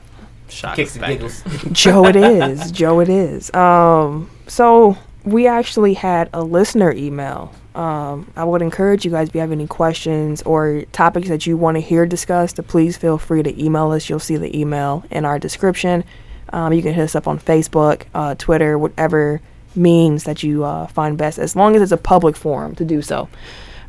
shock 0.47 0.75
Kicks 0.77 0.95
and 0.95 1.01
factor. 1.03 1.15
giggles. 1.15 1.43
Joe, 1.73 2.05
it 2.05 2.15
is. 2.15 2.71
Joe, 2.71 3.01
it 3.01 3.09
is. 3.09 3.53
Um, 3.53 4.29
so 4.47 4.97
we 5.25 5.47
actually 5.47 5.93
had 5.95 6.29
a 6.33 6.41
listener 6.41 6.91
email. 6.93 7.53
Um, 7.75 8.31
I 8.35 8.43
would 8.43 8.61
encourage 8.61 9.05
you 9.05 9.11
guys 9.11 9.29
if 9.29 9.35
you 9.35 9.41
have 9.41 9.51
any 9.51 9.67
questions 9.67 10.41
or 10.41 10.83
topics 10.91 11.29
that 11.29 11.45
you 11.45 11.55
want 11.55 11.75
to 11.77 11.81
hear 11.81 12.05
discussed, 12.05 12.59
please 12.67 12.97
feel 12.97 13.17
free 13.17 13.43
to 13.43 13.63
email 13.63 13.91
us. 13.91 14.09
You'll 14.09 14.19
see 14.19 14.37
the 14.37 14.57
email 14.57 15.03
in 15.11 15.23
our 15.23 15.37
description. 15.37 16.03
Um, 16.51 16.73
you 16.73 16.81
can 16.81 16.93
hit 16.93 17.03
us 17.03 17.15
up 17.15 17.27
on 17.27 17.39
Facebook, 17.39 18.03
uh, 18.13 18.35
Twitter, 18.35 18.77
whatever 18.77 19.39
means 19.75 20.23
that 20.23 20.41
you 20.41 20.63
uh, 20.63 20.87
find 20.87 21.17
best, 21.17 21.37
as 21.37 21.55
long 21.55 21.75
as 21.75 21.81
it's 21.81 21.91
a 21.91 21.97
public 21.97 22.35
forum 22.35 22.75
to 22.75 22.85
do 22.85 23.01
so. 23.01 23.29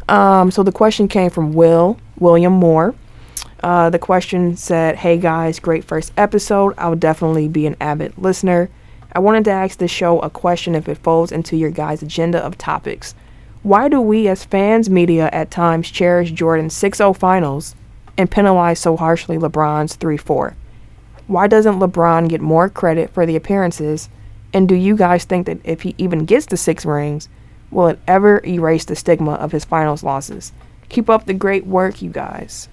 Um, 0.09 0.51
so 0.51 0.63
the 0.63 0.73
question 0.73 1.09
came 1.09 1.31
from 1.31 1.55
Will 1.55 1.99
William 2.19 2.53
Moore. 2.53 2.95
Uh, 3.63 3.91
the 3.91 3.99
question 3.99 4.57
said, 4.57 4.97
Hey 4.97 5.17
guys, 5.17 5.59
great 5.59 5.85
first 5.85 6.13
episode. 6.17 6.75
I'll 6.77 6.97
definitely 6.97 7.49
be 7.49 7.67
an 7.67 7.77
avid 7.81 8.17
listener. 8.19 8.69
I 9.13 9.19
wanted 9.19 9.45
to 9.47 9.51
ask 9.51 9.79
the 9.79 9.89
show 9.89 10.21
a 10.21 10.31
question 10.31 10.75
if 10.75 10.89
it 10.89 10.99
falls 10.99 11.33
into 11.33 11.57
your 11.57 11.71
guys' 11.71 12.03
agenda 12.03 12.39
of 12.45 12.57
topics. 12.59 13.15
Why 13.63 13.89
do 13.89 14.01
we 14.01 14.27
as 14.29 14.45
fans, 14.45 14.89
media, 14.89 15.29
at 15.33 15.51
times 15.51 15.91
cherish 15.91 16.33
Jordan's 16.33 16.75
6 16.75 16.99
0 16.99 17.13
finals 17.13 17.75
and 18.17 18.31
penalize 18.31 18.79
so 18.79 18.97
harshly 18.97 19.37
LeBron's 19.37 19.97
3 19.97 20.17
4? 20.17 20.57
Why 21.27 21.47
doesn't 21.47 21.79
LeBron 21.79 22.29
get 22.29 22.41
more 22.41 22.69
credit 22.69 23.11
for 23.11 23.27
the 23.27 23.37
appearances? 23.37 24.09
And 24.53 24.69
do 24.69 24.75
you 24.75 24.97
guys 24.97 25.25
think 25.25 25.47
that 25.47 25.59
if 25.63 25.83
he 25.83 25.95
even 25.99 26.25
gets 26.25 26.47
the 26.47 26.57
six 26.57 26.85
rings, 26.85 27.29
will 27.71 27.89
it 27.89 28.01
ever 28.09 28.45
erase 28.45 28.85
the 28.85 28.97
stigma 28.97 29.35
of 29.35 29.53
his 29.53 29.65
finals 29.65 30.03
losses? 30.03 30.53
Keep 30.89 31.09
up 31.09 31.27
the 31.27 31.35
great 31.35 31.67
work, 31.67 32.03
you 32.03 32.11
guys. 32.11 32.69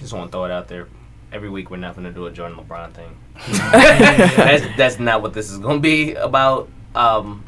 Just 0.00 0.12
want 0.12 0.26
to 0.26 0.32
throw 0.32 0.44
it 0.44 0.50
out 0.50 0.66
there. 0.66 0.88
Every 1.32 1.48
week 1.48 1.70
we're 1.70 1.76
not 1.76 1.94
going 1.94 2.06
to 2.06 2.12
do 2.12 2.26
a 2.26 2.32
Jordan 2.32 2.58
LeBron 2.58 2.92
thing. 2.92 3.16
that's 3.46 4.66
that's 4.76 4.98
not 4.98 5.22
what 5.22 5.32
this 5.32 5.50
is 5.50 5.58
going 5.58 5.76
to 5.76 5.82
be 5.82 6.14
about. 6.14 6.68
Um, 6.96 7.44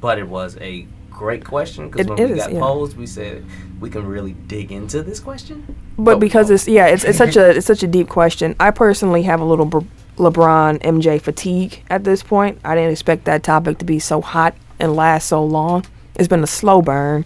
but 0.00 0.18
it 0.18 0.26
was 0.26 0.56
a 0.58 0.86
great 1.22 1.44
question 1.44 1.88
because 1.88 2.08
when 2.08 2.18
we 2.18 2.24
is, 2.32 2.38
got 2.38 2.52
yeah. 2.52 2.58
posed, 2.58 2.96
we 2.96 3.06
said 3.06 3.44
we 3.80 3.88
can 3.88 4.04
really 4.04 4.32
dig 4.32 4.72
into 4.72 5.04
this 5.04 5.20
question. 5.20 5.76
But 5.96 6.16
Oh, 6.16 6.18
because 6.18 6.50
oh. 6.50 6.54
it's 6.54 6.66
yeah, 6.66 6.86
it's 6.86 7.04
it's 7.04 7.16
such 7.16 7.36
a 7.36 7.50
it's 7.50 7.66
such 7.66 7.84
a 7.84 7.86
deep 7.86 8.08
question. 8.08 8.56
I 8.58 8.72
personally 8.72 9.22
have 9.22 9.40
a 9.40 9.44
little 9.44 9.64
Br- 9.66 9.86
LeBron 10.16 10.82
MJ 10.82 11.20
fatigue 11.20 11.84
at 11.88 12.02
this 12.02 12.24
point. 12.24 12.58
I 12.64 12.74
didn't 12.74 12.90
expect 12.90 13.24
that 13.26 13.44
topic 13.44 13.78
to 13.78 13.84
be 13.84 14.00
so 14.00 14.20
hot 14.20 14.56
and 14.80 14.96
last 14.96 15.28
so 15.28 15.44
long. 15.44 15.86
It's 16.16 16.28
been 16.28 16.42
a 16.42 16.48
slow 16.48 16.82
burn. 16.82 17.24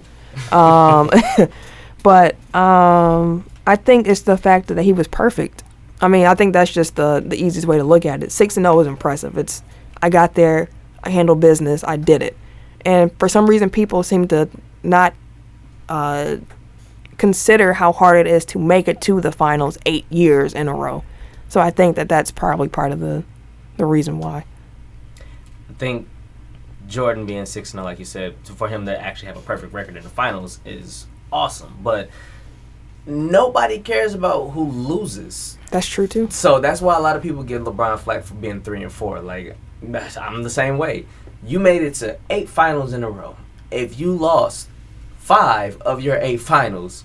Um, 0.53 1.11
but 2.03 2.37
um, 2.55 3.47
I 3.67 3.77
think 3.77 4.07
it's 4.07 4.23
the 4.23 4.37
fact 4.37 4.69
that 4.69 4.83
he 4.83 4.93
was 4.93 5.09
perfect. 5.09 5.65
I 6.03 6.09
mean, 6.09 6.27
I 6.27 6.35
think 6.35 6.53
that's 6.53 6.71
just 6.71 6.97
the 6.97 7.25
the 7.27 7.37
easiest 7.43 7.67
way 7.67 7.79
to 7.79 7.85
look 7.85 8.05
at 8.05 8.23
it. 8.23 8.31
Six 8.31 8.59
and 8.59 8.65
zero 8.65 8.79
is 8.81 8.87
impressive. 8.87 9.39
It's 9.39 9.63
I 10.03 10.11
got 10.11 10.35
there, 10.35 10.69
I 11.03 11.09
handled 11.09 11.41
business, 11.41 11.83
I 11.83 11.97
did 11.97 12.23
it, 12.23 12.37
and 12.87 13.11
for 13.19 13.29
some 13.29 13.47
reason, 13.51 13.69
people 13.69 14.05
seem 14.05 14.29
to 14.29 14.49
not 14.85 15.13
uh, 15.89 16.37
consider 17.19 17.73
how 17.73 17.93
hard 17.93 18.25
it 18.25 18.31
is 18.31 18.45
to 18.47 18.61
make 18.61 18.87
it 18.87 19.01
to 19.03 19.21
the 19.21 19.33
finals 19.33 19.77
eight 19.87 20.11
years 20.11 20.55
in 20.55 20.69
a 20.69 20.75
row. 20.75 21.03
So 21.49 21.61
I 21.61 21.71
think 21.71 21.97
that 21.97 22.09
that's 22.09 22.31
probably 22.31 22.69
part 22.69 22.93
of 22.93 23.01
the 23.01 23.25
the 23.77 23.85
reason 23.85 24.19
why. 24.19 24.45
I 25.69 25.73
think 25.75 26.09
Jordan 26.87 27.27
being 27.27 27.45
six 27.45 27.75
and 27.75 27.83
like 27.83 27.99
you 27.99 28.05
said, 28.05 28.37
for 28.45 28.69
him 28.69 28.87
to 28.87 28.99
actually 28.99 29.27
have 29.27 29.37
a 29.37 29.43
perfect 29.43 29.75
record 29.75 29.97
in 29.97 30.05
the 30.05 30.09
finals 30.09 30.61
is 30.65 31.07
awesome. 31.33 31.77
But 31.83 32.09
nobody 33.05 33.81
cares 33.81 34.15
about 34.15 34.51
who 34.51 34.65
loses. 34.65 35.59
That's 35.73 35.89
true 35.89 36.07
too. 36.07 36.29
So 36.31 36.61
that's 36.61 36.81
why 36.81 36.97
a 36.97 37.01
lot 37.01 37.17
of 37.17 37.23
people 37.23 37.43
give 37.43 37.63
LeBron 37.63 37.99
flack 37.99 38.23
for 38.23 38.35
being 38.35 38.63
three 38.63 38.85
and 38.85 38.93
four. 38.93 39.21
Like 39.21 39.57
I'm 39.83 40.45
the 40.45 40.51
same 40.51 40.79
way. 40.79 41.07
You 41.47 41.61
made 41.61 41.83
it 41.83 41.95
to 41.95 42.19
eight 42.29 42.49
finals 42.49 42.93
in 42.93 43.05
a 43.05 43.11
row. 43.11 43.37
If 43.71 44.01
you 44.01 44.13
lost 44.13 44.69
five 45.17 45.81
of 45.83 46.01
your 46.03 46.17
eight 46.17 46.39
finals, 46.39 47.05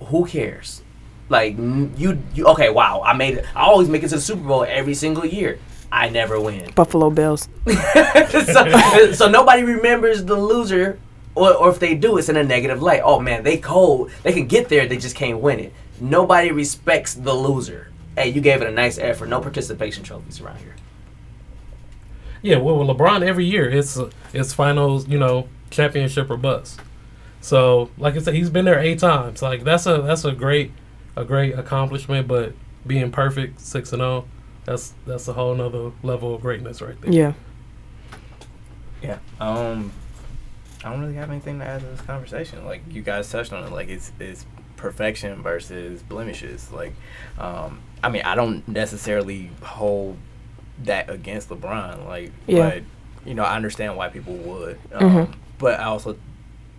who 0.00 0.26
cares? 0.26 0.82
Like 1.28 1.56
you, 1.56 2.20
you 2.34 2.46
okay? 2.48 2.70
Wow, 2.70 3.02
I 3.06 3.12
made 3.12 3.38
it. 3.38 3.46
I 3.54 3.62
always 3.62 3.88
make 3.88 4.02
it 4.02 4.08
to 4.08 4.16
the 4.16 4.20
Super 4.20 4.42
Bowl 4.42 4.64
every 4.64 4.94
single 4.94 5.24
year. 5.24 5.60
I 5.92 6.08
never 6.08 6.40
win. 6.40 6.72
Buffalo 6.74 7.10
Bills. 7.10 7.48
so, 7.68 9.12
so 9.12 9.28
nobody 9.30 9.62
remembers 9.62 10.24
the 10.24 10.34
loser, 10.34 10.98
or, 11.36 11.54
or 11.54 11.70
if 11.70 11.78
they 11.78 11.94
do, 11.94 12.18
it's 12.18 12.28
in 12.28 12.36
a 12.36 12.42
negative 12.42 12.82
light. 12.82 13.02
Oh 13.04 13.20
man, 13.20 13.44
they 13.44 13.58
cold. 13.58 14.10
They 14.24 14.32
can 14.32 14.48
get 14.48 14.68
there, 14.68 14.86
they 14.86 14.96
just 14.96 15.14
can't 15.14 15.38
win 15.38 15.60
it. 15.60 15.72
Nobody 16.00 16.50
respects 16.50 17.14
the 17.14 17.32
loser. 17.32 17.92
Hey, 18.16 18.30
you 18.30 18.40
gave 18.40 18.60
it 18.60 18.66
a 18.66 18.72
nice 18.72 18.98
effort. 18.98 19.28
No 19.28 19.40
participation 19.40 20.02
trophies 20.02 20.40
around 20.40 20.58
here. 20.58 20.74
Yeah, 22.42 22.58
well, 22.58 22.76
with 22.76 22.88
LeBron 22.88 23.26
every 23.26 23.46
year 23.46 23.70
it's 23.70 23.98
it's 24.32 24.52
finals, 24.52 25.08
you 25.08 25.18
know, 25.18 25.48
championship 25.70 26.30
or 26.30 26.36
bust. 26.36 26.80
So, 27.40 27.90
like 27.98 28.14
I 28.14 28.18
said, 28.20 28.34
he's 28.34 28.50
been 28.50 28.64
there 28.64 28.78
eight 28.78 28.98
times. 28.98 29.42
Like 29.42 29.64
that's 29.64 29.86
a 29.86 30.02
that's 30.02 30.24
a 30.24 30.32
great 30.32 30.72
a 31.16 31.24
great 31.24 31.58
accomplishment. 31.58 32.28
But 32.28 32.54
being 32.86 33.10
perfect, 33.10 33.60
six 33.60 33.92
and 33.92 34.00
zero, 34.00 34.26
that's 34.64 34.94
that's 35.06 35.28
a 35.28 35.32
whole 35.32 35.54
nother 35.54 35.92
level 36.02 36.34
of 36.34 36.40
greatness 36.40 36.80
right 36.80 37.00
there. 37.00 37.12
Yeah. 37.12 37.32
Yeah. 39.02 39.18
Um, 39.40 39.92
I 40.84 40.90
don't 40.90 41.00
really 41.00 41.14
have 41.14 41.30
anything 41.30 41.58
to 41.58 41.64
add 41.64 41.80
to 41.80 41.86
this 41.86 42.00
conversation. 42.02 42.64
Like 42.64 42.82
you 42.90 43.02
guys 43.02 43.30
touched 43.30 43.52
on 43.52 43.64
it. 43.64 43.72
Like 43.72 43.88
it's 43.88 44.12
it's 44.20 44.46
perfection 44.76 45.42
versus 45.42 46.02
blemishes. 46.02 46.70
Like, 46.72 46.92
um, 47.38 47.80
I 48.02 48.08
mean, 48.08 48.22
I 48.22 48.34
don't 48.34 48.66
necessarily 48.68 49.50
hold 49.62 50.16
that 50.84 51.10
against 51.10 51.48
LeBron. 51.50 52.06
Like, 52.06 52.32
Yeah. 52.46 52.70
but 52.70 52.82
you 53.24 53.34
know, 53.34 53.44
I 53.44 53.54
understand 53.56 53.96
why 53.96 54.08
people 54.08 54.34
would. 54.34 54.78
Um, 54.92 55.10
Mhm. 55.10 55.32
But 55.58 55.78
I 55.78 55.84
also 55.84 56.16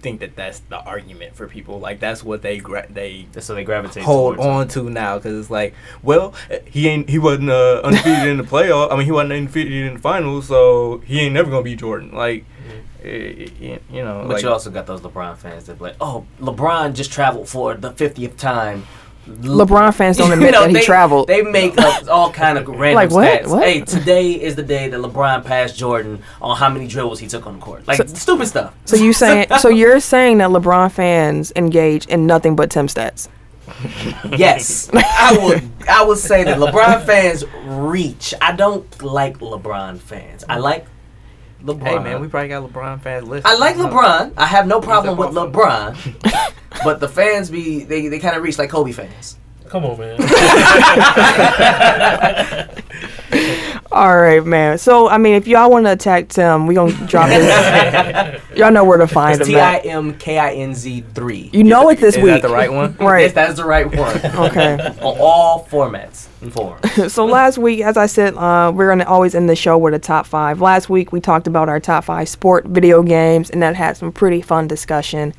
think 0.01 0.19
that 0.19 0.35
that's 0.35 0.59
the 0.67 0.77
argument 0.79 1.33
for 1.33 1.47
people. 1.47 1.79
Like 1.79 2.01
that's 2.01 2.21
what 2.21 2.41
they 2.41 2.57
gra- 2.57 2.87
they 2.89 3.25
So 3.39 3.55
they 3.55 3.63
gravitate 3.63 4.03
hold 4.03 4.37
on 4.39 4.67
to 4.69 4.89
now 4.89 5.17
because 5.17 5.39
it's 5.39 5.49
like, 5.49 5.73
well, 6.01 6.33
he 6.65 6.89
ain't 6.89 7.09
he 7.09 7.17
wasn't 7.17 7.49
uh, 7.49 7.79
undefeated 7.85 8.27
in 8.27 8.37
the 8.37 8.43
playoff. 8.43 8.91
I 8.91 8.97
mean, 8.97 9.05
he 9.05 9.11
wasn't 9.13 9.31
undefeated 9.33 9.71
in 9.71 9.93
the 9.93 9.99
finals, 10.01 10.47
so 10.47 11.01
he 11.05 11.21
ain't 11.21 11.33
never 11.33 11.49
gonna 11.49 11.63
be 11.63 11.77
Jordan. 11.77 12.11
Like, 12.13 12.43
eh, 13.05 13.47
eh, 13.61 13.77
you 13.89 14.03
know, 14.03 14.25
But 14.27 14.33
like, 14.33 14.43
you 14.43 14.49
also 14.49 14.69
got 14.69 14.85
those 14.87 14.99
LeBron 14.99 15.37
fans 15.37 15.63
that 15.67 15.77
be 15.77 15.85
like, 15.85 15.95
oh, 16.01 16.25
LeBron 16.41 16.93
just 16.93 17.11
traveled 17.13 17.47
for 17.47 17.73
the 17.75 17.91
50th 17.91 18.35
time. 18.37 18.83
LeBron 19.27 19.93
fans 19.93 20.17
don't 20.17 20.31
admit 20.33 20.47
You 20.47 20.51
know, 20.51 20.61
that 20.61 20.69
he 20.69 20.75
they, 20.75 20.81
traveled. 20.81 21.27
They 21.27 21.41
make 21.43 21.77
up 21.77 22.07
all 22.09 22.31
kind 22.31 22.57
of 22.57 22.67
random 22.67 22.95
Like 22.95 23.11
what? 23.11 23.41
stats. 23.43 23.47
What? 23.49 23.63
Hey, 23.63 23.81
today 23.81 24.31
is 24.31 24.55
the 24.55 24.63
day 24.63 24.89
that 24.89 24.99
LeBron 24.99 25.45
passed 25.45 25.77
Jordan 25.77 26.21
on 26.41 26.57
how 26.57 26.69
many 26.69 26.87
dribbles 26.87 27.19
he 27.19 27.27
took 27.27 27.47
on 27.47 27.55
the 27.55 27.61
court. 27.61 27.87
Like 27.87 28.07
stupid 28.09 28.47
stuff. 28.47 28.73
so 28.85 28.95
you 28.97 29.13
saying 29.13 29.47
so 29.59 29.69
you're 29.69 29.99
saying 29.99 30.39
that 30.39 30.49
LeBron 30.49 30.91
fans 30.91 31.53
engage 31.55 32.05
in 32.07 32.27
nothing 32.27 32.55
but 32.55 32.69
Tim 32.69 32.87
stats? 32.87 33.29
Yes, 34.37 34.89
I 34.93 35.37
would. 35.43 35.69
I 35.89 36.03
would 36.03 36.17
say 36.17 36.43
that 36.43 36.57
LeBron 36.57 37.05
fans 37.05 37.45
reach. 37.63 38.33
I 38.41 38.51
don't 38.51 39.01
like 39.01 39.37
LeBron 39.39 39.99
fans. 39.99 40.43
I 40.49 40.57
like 40.57 40.85
LeBron. 41.63 41.87
Hey 41.87 41.99
man, 41.99 42.21
we 42.21 42.27
probably 42.27 42.49
got 42.49 42.69
LeBron 42.69 43.01
fans 43.01 43.27
listening. 43.27 43.53
I 43.53 43.57
like 43.57 43.75
LeBron. 43.75 44.33
I 44.35 44.45
have 44.45 44.67
no 44.67 44.81
problem 44.81 45.17
with 45.17 45.29
LeBron. 45.29 46.53
but 46.83 46.99
the 46.99 47.07
fans 47.07 47.49
be 47.49 47.83
they, 47.83 48.07
they 48.07 48.19
kind 48.19 48.35
of 48.35 48.43
reach 48.43 48.57
like 48.59 48.69
Kobe 48.69 48.91
fans. 48.91 49.37
Come 49.73 49.85
on, 49.85 49.97
man. 49.97 50.19
All 53.91 54.21
right, 54.21 54.45
man. 54.45 54.77
So 54.77 55.09
I 55.09 55.17
mean, 55.17 55.33
if 55.33 55.47
y'all 55.47 55.71
want 55.71 55.87
to 55.87 55.93
attack 55.93 56.29
Tim, 56.29 56.67
we 56.67 56.75
gonna 56.75 56.91
drop 57.07 57.29
this. 57.29 58.39
y'all 58.55 58.71
know 58.71 58.83
where 58.83 58.99
to 58.99 59.07
find 59.07 59.41
It's 59.41 59.49
him. 59.49 59.55
T 59.55 59.59
I 59.59 59.77
At. 59.77 59.85
M 59.87 60.15
K 60.19 60.37
I 60.37 60.53
N 60.53 60.75
Z 60.75 61.03
three. 61.15 61.49
You 61.51 61.63
know 61.63 61.89
it 61.89 61.99
this 61.99 62.15
Is 62.15 62.21
week, 62.21 62.33
that 62.33 62.43
the 62.43 62.53
right 62.53 62.71
one? 62.71 62.95
right. 62.99 63.21
Yes, 63.21 63.29
right? 63.29 63.33
that 63.33 63.49
is 63.49 63.57
the 63.57 63.65
right 63.65 63.87
one. 63.87 64.15
Okay. 64.47 64.77
On 65.01 65.17
all 65.19 65.65
formats 65.65 66.27
and 66.43 66.53
forms. 66.53 67.11
so 67.11 67.25
last 67.25 67.57
week, 67.57 67.81
as 67.81 67.97
I 67.97 68.05
said, 68.05 68.35
uh, 68.35 68.71
we're 68.75 68.89
gonna 68.89 69.05
always 69.05 69.33
end 69.33 69.49
the 69.49 69.55
show 69.55 69.75
with 69.79 69.95
a 69.95 69.99
top 69.99 70.27
five. 70.27 70.61
Last 70.61 70.87
week 70.87 71.11
we 71.11 71.19
talked 71.19 71.47
about 71.47 71.67
our 71.67 71.79
top 71.79 72.03
five 72.03 72.29
sport 72.29 72.65
video 72.65 73.01
games, 73.01 73.49
and 73.49 73.63
that 73.63 73.75
had 73.75 73.97
some 73.97 74.11
pretty 74.11 74.43
fun 74.43 74.67
discussion. 74.67 75.33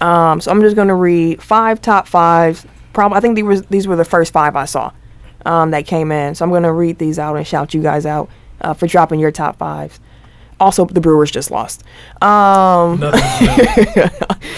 Um, 0.00 0.40
so 0.40 0.50
I'm 0.50 0.60
just 0.60 0.74
gonna 0.74 0.96
read 0.96 1.40
five 1.40 1.80
top 1.80 2.08
fives. 2.08 2.66
Probably, 2.96 3.18
I 3.18 3.20
think 3.20 3.36
these 3.36 3.44
were 3.44 3.60
these 3.60 3.86
were 3.86 3.94
the 3.94 4.06
first 4.06 4.32
five 4.32 4.56
I 4.56 4.64
saw 4.64 4.90
um, 5.44 5.70
that 5.72 5.86
came 5.86 6.10
in. 6.10 6.34
So 6.34 6.46
I'm 6.46 6.50
gonna 6.50 6.72
read 6.72 6.98
these 6.98 7.18
out 7.18 7.36
and 7.36 7.46
shout 7.46 7.74
you 7.74 7.82
guys 7.82 8.06
out 8.06 8.30
uh, 8.62 8.72
for 8.72 8.86
dropping 8.86 9.20
your 9.20 9.30
top 9.30 9.58
fives. 9.58 10.00
Also, 10.58 10.86
the 10.86 11.02
Brewers 11.02 11.30
just 11.30 11.50
lost. 11.50 11.84
Um, 12.22 12.98
Nothing. 12.98 14.08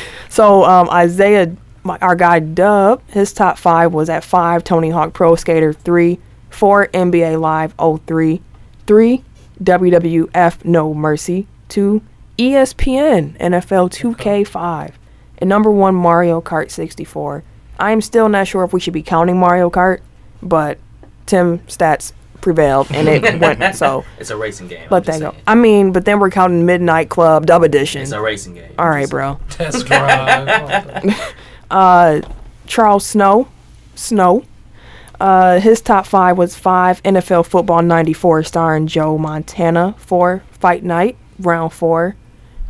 so 0.29 0.63
um, 0.63 0.89
Isaiah, 0.89 1.53
my, 1.83 1.99
our 1.99 2.15
guy 2.15 2.39
Dub, 2.39 3.03
his 3.09 3.33
top 3.33 3.59
five 3.59 3.93
was 3.93 4.09
at 4.09 4.23
five 4.23 4.63
Tony 4.63 4.91
Hawk 4.91 5.15
Pro 5.15 5.35
Skater 5.35 5.73
three, 5.73 6.21
four 6.49 6.87
NBA 6.95 7.41
Live 7.41 7.75
03, 8.07 8.41
three 8.87 9.25
WWF 9.61 10.65
No 10.65 10.95
Mercy, 10.95 11.49
two 11.69 12.03
ESPN 12.39 13.37
NFL 13.39 13.91
2K 13.91 14.47
five, 14.47 14.97
and 15.39 15.49
number 15.49 15.73
one 15.73 15.97
Mario 15.97 16.41
Kart 16.41 16.71
64. 16.71 17.43
I 17.79 17.93
am 17.93 18.01
still 18.01 18.29
not 18.29 18.47
sure 18.47 18.65
if 18.65 18.73
we 18.73 18.81
should 18.81 18.93
be 18.93 19.03
counting 19.03 19.39
Mario 19.39 19.71
Kart, 19.71 20.01
but 20.43 20.79
Tim 21.27 21.59
stats 21.61 22.13
prevailed 22.41 22.91
and 22.93 23.09
it 23.09 23.23
went 23.41 23.77
so. 23.77 24.05
It's 24.19 24.31
a 24.31 24.37
racing 24.37 24.69
game. 24.69 24.83
I'm 24.85 24.89
Let 24.91 25.05
that 25.07 25.21
go. 25.21 25.35
I 25.47 25.55
mean, 25.55 25.93
but 25.93 26.05
then 26.05 26.19
we're 26.21 26.31
counting 26.31 26.67
Midnight 26.67 27.09
Club 27.09 27.47
Dub 27.47 27.63
Edition. 27.63 28.03
It's 28.03 28.13
a 28.13 28.21
racing 28.21 28.55
game. 28.55 28.73
All 28.79 28.87
I'm 28.87 28.93
right, 28.93 29.01
just 29.03 29.11
bro. 29.11 29.41
Test 29.51 29.87
drive. 29.87 31.35
Uh, 31.71 32.21
Charles 32.67 33.07
Snow, 33.07 33.49
Snow. 33.95 34.45
Uh, 35.21 35.59
his 35.59 35.81
top 35.81 36.07
five 36.07 36.39
was 36.39 36.55
five 36.55 37.03
NFL 37.03 37.47
Football 37.47 37.83
'94, 37.83 38.45
starring 38.45 38.87
Joe 38.87 39.19
Montana. 39.19 39.95
Four 39.99 40.43
Fight 40.53 40.85
Night, 40.85 41.17
round 41.41 41.73
four. 41.73 42.15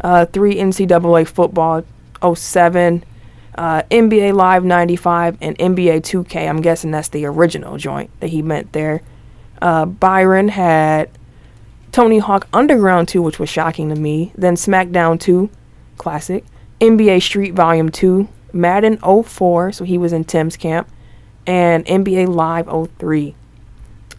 Uh, 0.01 0.25
three 0.27 0.55
NCAA 0.55 1.27
Football 1.27 1.83
07, 2.35 3.05
uh, 3.59 3.83
NBA 3.91 4.35
Live 4.35 4.65
'95, 4.65 5.39
and 5.41 5.59
NBA 5.59 6.03
2K. 6.03 6.49
I'm 6.49 6.63
guessing 6.63 6.93
that's 6.93 7.09
the 7.09 7.25
original 7.25 7.77
joint 7.77 8.09
that 8.21 8.29
he 8.29 8.41
meant 8.41 8.73
there. 8.73 9.03
Uh, 9.61 9.85
Byron 9.85 10.49
had 10.49 11.11
Tony 11.91 12.21
Hawk 12.21 12.47
Underground 12.53 13.09
2, 13.09 13.21
which 13.21 13.41
was 13.41 13.49
shocking 13.49 13.89
to 13.89 13.97
me. 13.97 14.33
Then 14.37 14.55
SmackDown 14.55 15.19
2, 15.19 15.51
classic. 15.97 16.45
NBA 16.81 17.21
Street 17.21 17.55
Volume 17.55 17.89
2, 17.89 18.29
Madden 18.53 18.99
04, 18.99 19.73
so 19.73 19.85
he 19.85 19.99
was 19.99 20.13
in 20.13 20.23
Tim's 20.23 20.57
camp, 20.57 20.89
and 21.45 21.85
NBA 21.87 22.29
Live 22.29 22.69
03. 22.99 23.35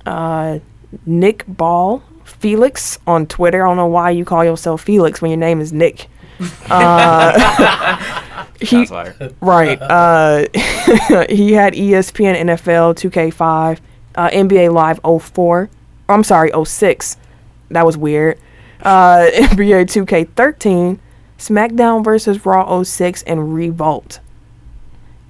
Uh, 0.06 0.60
Nick 1.06 1.46
Ball, 1.48 2.04
Felix 2.26 3.00
on 3.08 3.26
Twitter. 3.26 3.66
I 3.66 3.70
don't 3.70 3.78
know 3.78 3.88
why 3.88 4.10
you 4.10 4.26
call 4.26 4.44
yourself 4.44 4.82
Felix 4.82 5.22
when 5.22 5.32
your 5.32 5.38
name 5.40 5.62
is 5.62 5.72
Nick. 5.72 6.08
Uh, 6.70 8.24
he, 8.62 8.88
Right. 9.42 9.82
Uh, 9.82 10.46
he 11.30 11.54
had 11.54 11.74
ESPN 11.74 12.36
NFL 12.38 12.96
2K5, 12.96 13.80
uh, 14.16 14.30
NBA 14.30 14.74
Live 14.74 15.00
04. 15.22 15.70
Oh, 16.10 16.14
I'm 16.14 16.24
sorry, 16.24 16.52
06. 16.66 17.18
That 17.70 17.86
was 17.86 17.98
weird. 17.98 18.40
Uh, 18.82 19.28
NBA 19.34 19.86
2K13, 19.86 21.00
SmackDown 21.38 22.04
versus 22.04 22.46
Raw 22.46 22.84
06, 22.84 23.24
and 23.24 23.54
Revolt. 23.54 24.20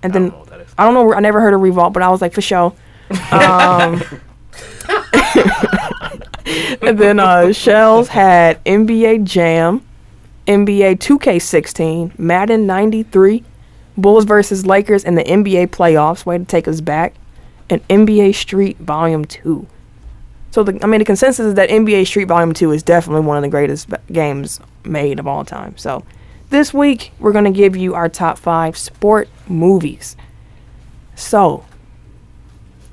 And 0.01 0.13
then 0.13 0.29
know 0.29 0.37
what 0.37 0.47
that 0.47 0.61
is. 0.61 0.73
I 0.77 0.85
don't 0.85 0.93
know. 0.93 1.13
I 1.13 1.19
never 1.19 1.41
heard 1.41 1.53
of 1.53 1.61
Revolt, 1.61 1.93
but 1.93 2.03
I 2.03 2.09
was 2.09 2.21
like, 2.21 2.33
for 2.33 2.41
sure. 2.41 2.73
Um, 3.31 4.01
and 6.81 6.97
then 6.97 7.19
uh, 7.19 7.51
Shells 7.51 8.07
had 8.07 8.63
NBA 8.63 9.23
Jam, 9.23 9.85
NBA 10.49 10.97
2K16, 10.97 12.17
Madden 12.17 12.65
93, 12.65 13.43
Bulls 13.95 14.25
versus 14.25 14.65
Lakers, 14.65 15.05
and 15.05 15.15
the 15.15 15.23
NBA 15.23 15.67
playoffs. 15.67 16.25
Way 16.25 16.39
to 16.39 16.43
take 16.43 16.67
us 16.67 16.81
back. 16.81 17.13
And 17.69 17.87
NBA 17.87 18.33
Street 18.33 18.77
Volume 18.79 19.25
2. 19.25 19.67
So, 20.49 20.63
the, 20.63 20.83
I 20.83 20.87
mean, 20.87 20.97
the 20.97 21.05
consensus 21.05 21.45
is 21.45 21.53
that 21.53 21.69
NBA 21.69 22.07
Street 22.07 22.27
Volume 22.27 22.53
2 22.53 22.71
is 22.71 22.81
definitely 22.81 23.27
one 23.27 23.37
of 23.37 23.43
the 23.43 23.49
greatest 23.49 23.89
games 24.11 24.59
made 24.83 25.19
of 25.19 25.27
all 25.27 25.45
time. 25.45 25.77
So, 25.77 26.03
this 26.49 26.73
week, 26.73 27.11
we're 27.19 27.31
going 27.31 27.45
to 27.45 27.51
give 27.51 27.77
you 27.77 27.93
our 27.93 28.09
top 28.09 28.39
five 28.39 28.75
sport 28.75 29.29
movies. 29.47 30.17
So, 31.13 31.63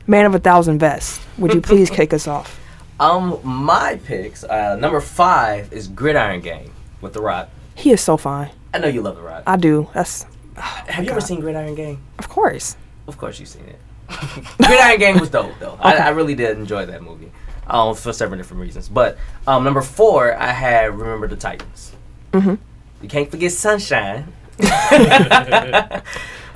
Man 0.06 0.26
of 0.26 0.34
a 0.34 0.38
Thousand 0.38 0.78
Vests, 0.78 1.24
would 1.38 1.54
you 1.54 1.62
please 1.62 1.88
kick 1.98 2.12
us 2.12 2.28
off? 2.28 2.60
Um, 3.00 3.40
my 3.42 3.98
picks. 4.04 4.44
Uh, 4.44 4.76
number 4.76 5.00
five 5.00 5.72
is 5.72 5.88
Gridiron 5.88 6.42
Gang 6.42 6.70
with 7.06 7.14
The 7.14 7.22
Rock. 7.22 7.48
He 7.74 7.90
is 7.90 8.00
so 8.00 8.16
fine. 8.16 8.50
I 8.74 8.78
know 8.78 8.88
you 8.88 9.00
love 9.02 9.16
The 9.16 9.22
Rock. 9.22 9.44
I 9.46 9.56
do. 9.56 9.88
That's, 9.94 10.26
Have 10.56 11.04
you 11.04 11.10
ever 11.10 11.20
God. 11.20 11.26
seen 11.26 11.40
Gridiron 11.40 11.74
Gang? 11.74 12.02
of 12.18 12.28
course. 12.28 12.76
Of 13.06 13.16
course 13.16 13.38
you've 13.38 13.48
seen 13.48 13.64
it. 13.64 13.78
Gridiron 14.58 14.98
Gang 14.98 15.20
was 15.20 15.30
dope 15.30 15.52
though. 15.60 15.78
I, 15.80 15.94
I 15.96 16.08
really 16.10 16.34
did 16.34 16.58
enjoy 16.58 16.86
that 16.86 17.02
movie. 17.02 17.30
Um, 17.68 17.96
for 17.96 18.12
several 18.12 18.38
different 18.38 18.62
reasons. 18.62 18.88
But 18.88 19.18
um, 19.46 19.64
number 19.64 19.82
four, 19.82 20.36
I 20.36 20.52
had 20.52 20.96
Remember 20.96 21.26
the 21.26 21.34
Titans. 21.34 21.92
Mm-hmm. 22.32 22.54
You 23.02 23.08
can't 23.08 23.28
forget 23.28 23.50
Sunshine. 23.50 24.32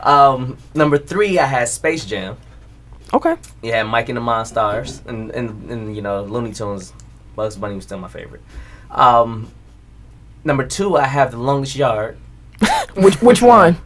um, 0.00 0.56
number 0.72 0.98
three, 0.98 1.38
I 1.38 1.46
had 1.46 1.68
Space 1.68 2.04
Jam. 2.04 2.36
Okay. 3.12 3.34
You 3.62 3.72
had 3.72 3.84
Mike 3.84 4.08
and 4.08 4.16
the 4.16 4.22
Monstars, 4.22 5.04
and, 5.06 5.32
and 5.32 5.68
and 5.68 5.96
you 5.96 6.02
know 6.02 6.22
Looney 6.22 6.52
Tunes. 6.52 6.92
Bugs 7.34 7.56
Bunny 7.56 7.74
was 7.74 7.84
still 7.84 7.98
my 7.98 8.08
favorite. 8.08 8.42
Um, 8.90 9.50
number 10.44 10.66
two, 10.66 10.96
I 10.96 11.06
have 11.06 11.30
The 11.30 11.38
Longest 11.38 11.76
Yard. 11.76 12.16
Which 12.96 13.20
which 13.22 13.40
one? 13.42 13.78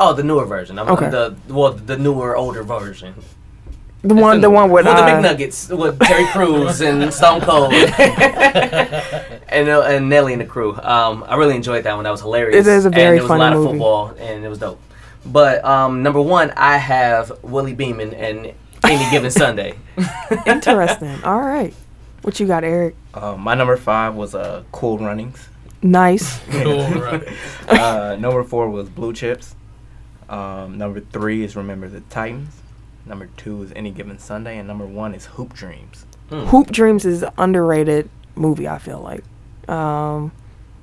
Oh, 0.00 0.12
the 0.14 0.22
newer 0.22 0.44
version. 0.46 0.78
I'm, 0.78 0.88
Okay. 0.88 1.10
The 1.10 1.36
well, 1.48 1.72
the 1.72 1.96
newer, 1.98 2.36
older 2.36 2.62
version. 2.62 3.14
The 4.02 4.14
one 4.14 4.40
the 4.40 4.50
one 4.50 4.70
with 4.70 4.84
Well, 4.86 4.96
the 4.96 5.02
uh, 5.02 5.14
big 5.14 5.22
nuggets 5.22 5.68
with 5.68 5.98
Terry 6.00 6.26
Crews 6.28 6.80
and 6.80 7.12
Stone 7.12 7.40
Cold 7.42 7.72
and 7.72 9.68
uh, 9.68 9.82
and 9.82 10.08
Nelly 10.08 10.32
and 10.32 10.42
the 10.42 10.46
crew. 10.46 10.74
Um, 10.80 11.24
I 11.26 11.36
really 11.36 11.56
enjoyed 11.56 11.84
that 11.84 11.94
one. 11.94 12.04
That 12.04 12.10
was 12.10 12.20
hilarious. 12.20 12.66
It 12.66 12.70
is 12.70 12.84
a 12.84 12.90
very 12.90 13.18
and 13.18 13.18
it 13.18 13.22
was 13.22 13.30
a 13.30 13.34
lot 13.36 13.52
movie. 13.54 13.66
of 13.66 13.72
football 13.72 14.06
and 14.18 14.44
it 14.44 14.48
was 14.48 14.58
dope. 14.58 14.80
But 15.26 15.64
um, 15.64 16.02
number 16.02 16.20
one, 16.20 16.50
I 16.56 16.76
have 16.76 17.32
Willie 17.42 17.74
Beamen 17.74 18.12
and 18.14 18.52
Any 18.84 19.10
Given 19.10 19.30
Sunday. 19.42 19.74
Interesting. 20.46 21.22
All 21.24 21.40
right. 21.40 21.72
What 22.22 22.38
you 22.40 22.46
got, 22.46 22.62
Eric? 22.64 22.96
Uh, 23.14 23.36
my 23.36 23.54
number 23.54 23.76
five 23.76 24.14
was 24.14 24.34
uh, 24.34 24.64
Cool 24.72 24.98
Runnings. 24.98 25.48
Nice. 25.84 26.40
Cool, 26.50 26.88
right. 26.94 27.22
uh, 27.68 28.16
number 28.16 28.42
four 28.42 28.70
was 28.70 28.88
Blue 28.88 29.12
Chips. 29.12 29.54
Um, 30.30 30.78
number 30.78 31.00
three 31.00 31.44
is 31.44 31.56
Remember 31.56 31.88
the 31.88 32.00
Titans. 32.00 32.54
Number 33.04 33.28
two 33.36 33.62
is 33.62 33.72
Any 33.76 33.90
Given 33.90 34.18
Sunday, 34.18 34.56
and 34.56 34.66
number 34.66 34.86
one 34.86 35.14
is 35.14 35.26
Hoop 35.26 35.52
Dreams. 35.52 36.06
Hmm. 36.30 36.46
Hoop 36.46 36.72
Dreams 36.72 37.04
is 37.04 37.22
an 37.22 37.32
underrated 37.36 38.08
movie. 38.34 38.66
I 38.66 38.78
feel 38.78 39.00
like. 39.00 39.24
Um, 39.68 40.32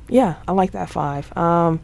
yeah, 0.08 0.36
I 0.48 0.52
like 0.52 0.72
that 0.72 0.90
five. 0.90 1.36
Um, 1.36 1.80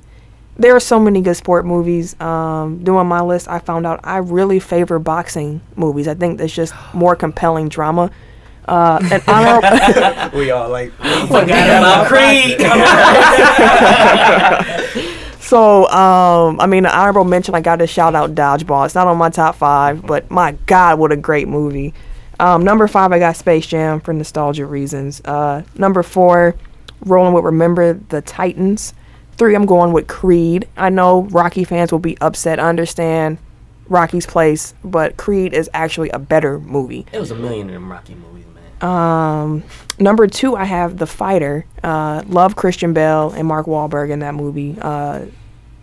there 0.57 0.75
are 0.75 0.79
so 0.79 0.99
many 0.99 1.21
good 1.21 1.35
sport 1.37 1.65
movies. 1.65 2.19
Um, 2.21 2.83
doing 2.83 3.07
my 3.07 3.21
list, 3.21 3.47
I 3.47 3.57
found 3.57 3.87
out 3.87 3.99
I 4.03 4.17
really 4.17 4.59
favor 4.59 4.99
boxing 4.99 5.61
movies. 5.75 6.07
I 6.07 6.13
think 6.13 6.37
there's 6.37 6.55
just 6.55 6.75
more 6.93 7.15
compelling 7.15 7.69
drama. 7.69 8.11
Uh, 8.67 8.99
and 9.11 9.23
honorable, 9.27 10.37
we 10.37 10.51
all 10.51 10.69
like. 10.69 10.91
Forgot 11.27 11.47
about 11.47 12.07
Creed. 12.07 12.59
So, 15.47 15.87
um, 15.87 16.59
I 16.59 16.65
mean, 16.65 16.85
an 16.85 16.91
honorable 16.91 17.23
mention, 17.23 17.55
I 17.55 17.61
got 17.61 17.77
to 17.77 17.87
shout 17.87 18.15
out 18.15 18.35
Dodgeball. 18.35 18.85
It's 18.85 18.95
not 18.95 19.07
on 19.07 19.17
my 19.17 19.29
top 19.29 19.55
five, 19.55 20.05
but 20.05 20.29
my 20.29 20.51
God, 20.65 20.99
what 20.99 21.13
a 21.13 21.15
great 21.15 21.47
movie. 21.47 21.93
Um, 22.37 22.65
number 22.65 22.85
five, 22.89 23.13
I 23.13 23.19
got 23.19 23.37
Space 23.37 23.65
Jam 23.65 24.01
for 24.01 24.13
nostalgia 24.13 24.65
reasons. 24.65 25.21
Uh, 25.23 25.63
number 25.75 26.03
four, 26.03 26.53
rolling 27.05 27.33
with 27.33 27.45
Remember 27.45 27.93
the 27.93 28.21
Titans. 28.21 28.93
Three, 29.37 29.55
I'm 29.55 29.65
going 29.65 29.93
with 29.93 30.07
Creed. 30.07 30.67
I 30.75 30.89
know 30.89 31.21
Rocky 31.23 31.63
fans 31.63 31.93
will 31.93 31.99
be 31.99 32.17
upset. 32.19 32.59
I 32.59 32.67
understand 32.67 33.37
Rocky's 33.87 34.25
place, 34.25 34.73
but 34.83 35.15
Creed 35.15 35.53
is 35.53 35.69
actually 35.73 36.09
a 36.09 36.19
better 36.19 36.59
movie. 36.59 37.05
It 37.13 37.19
was 37.19 37.31
a 37.31 37.35
million 37.35 37.69
of 37.69 37.73
them 37.73 37.89
Rocky 37.89 38.15
movies, 38.15 38.33
man. 38.33 38.36
Um, 38.81 39.63
number 39.99 40.27
two, 40.27 40.55
I 40.55 40.65
have 40.65 40.97
The 40.97 41.07
Fighter. 41.07 41.65
Uh, 41.83 42.23
love 42.27 42.55
Christian 42.55 42.93
Bale 42.93 43.31
and 43.31 43.47
Mark 43.47 43.65
Wahlberg 43.65 44.09
in 44.09 44.19
that 44.19 44.35
movie. 44.35 44.77
Uh, 44.81 45.25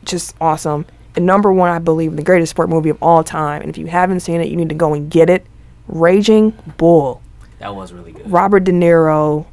just 0.05 0.35
awesome. 0.41 0.87
And 1.17 1.27
number 1.27 1.53
one, 1.53 1.71
I 1.71 1.79
believe, 1.79 2.17
the 2.17 2.23
greatest 2.23 2.51
sport 2.51 2.69
movie 2.69 2.91
of 2.91 2.99
all 3.03 3.23
time. 3.25 3.63
And 3.63 3.71
if 3.71 3.79
you 3.79 3.87
haven't 3.87 4.21
seen 4.21 4.41
it, 4.41 4.49
you 4.49 4.57
need 4.57 4.69
to 4.69 4.75
go 4.75 4.95
and 4.95 5.11
get 5.11 5.31
it. 5.31 5.47
Raging 5.87 6.51
Bull. 6.77 7.21
That 7.59 7.75
was 7.75 7.93
really 7.93 8.13
good. 8.13 8.31
Robert 8.31 8.65
De 8.65 8.73
Niro 8.73 9.47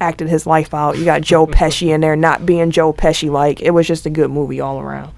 acted 0.00 0.28
his 0.28 0.46
life 0.46 0.72
out. 0.74 0.98
You 0.98 1.04
got 1.04 1.22
Joe 1.22 1.46
Pesci 1.48 1.88
in 1.88 2.00
there, 2.00 2.16
not 2.16 2.46
being 2.46 2.70
Joe 2.70 2.92
Pesci 2.92 3.30
like. 3.30 3.60
It 3.60 3.70
was 3.70 3.86
just 3.86 4.06
a 4.06 4.10
good 4.10 4.30
movie 4.30 4.60
all 4.60 4.80
around. 4.80 5.12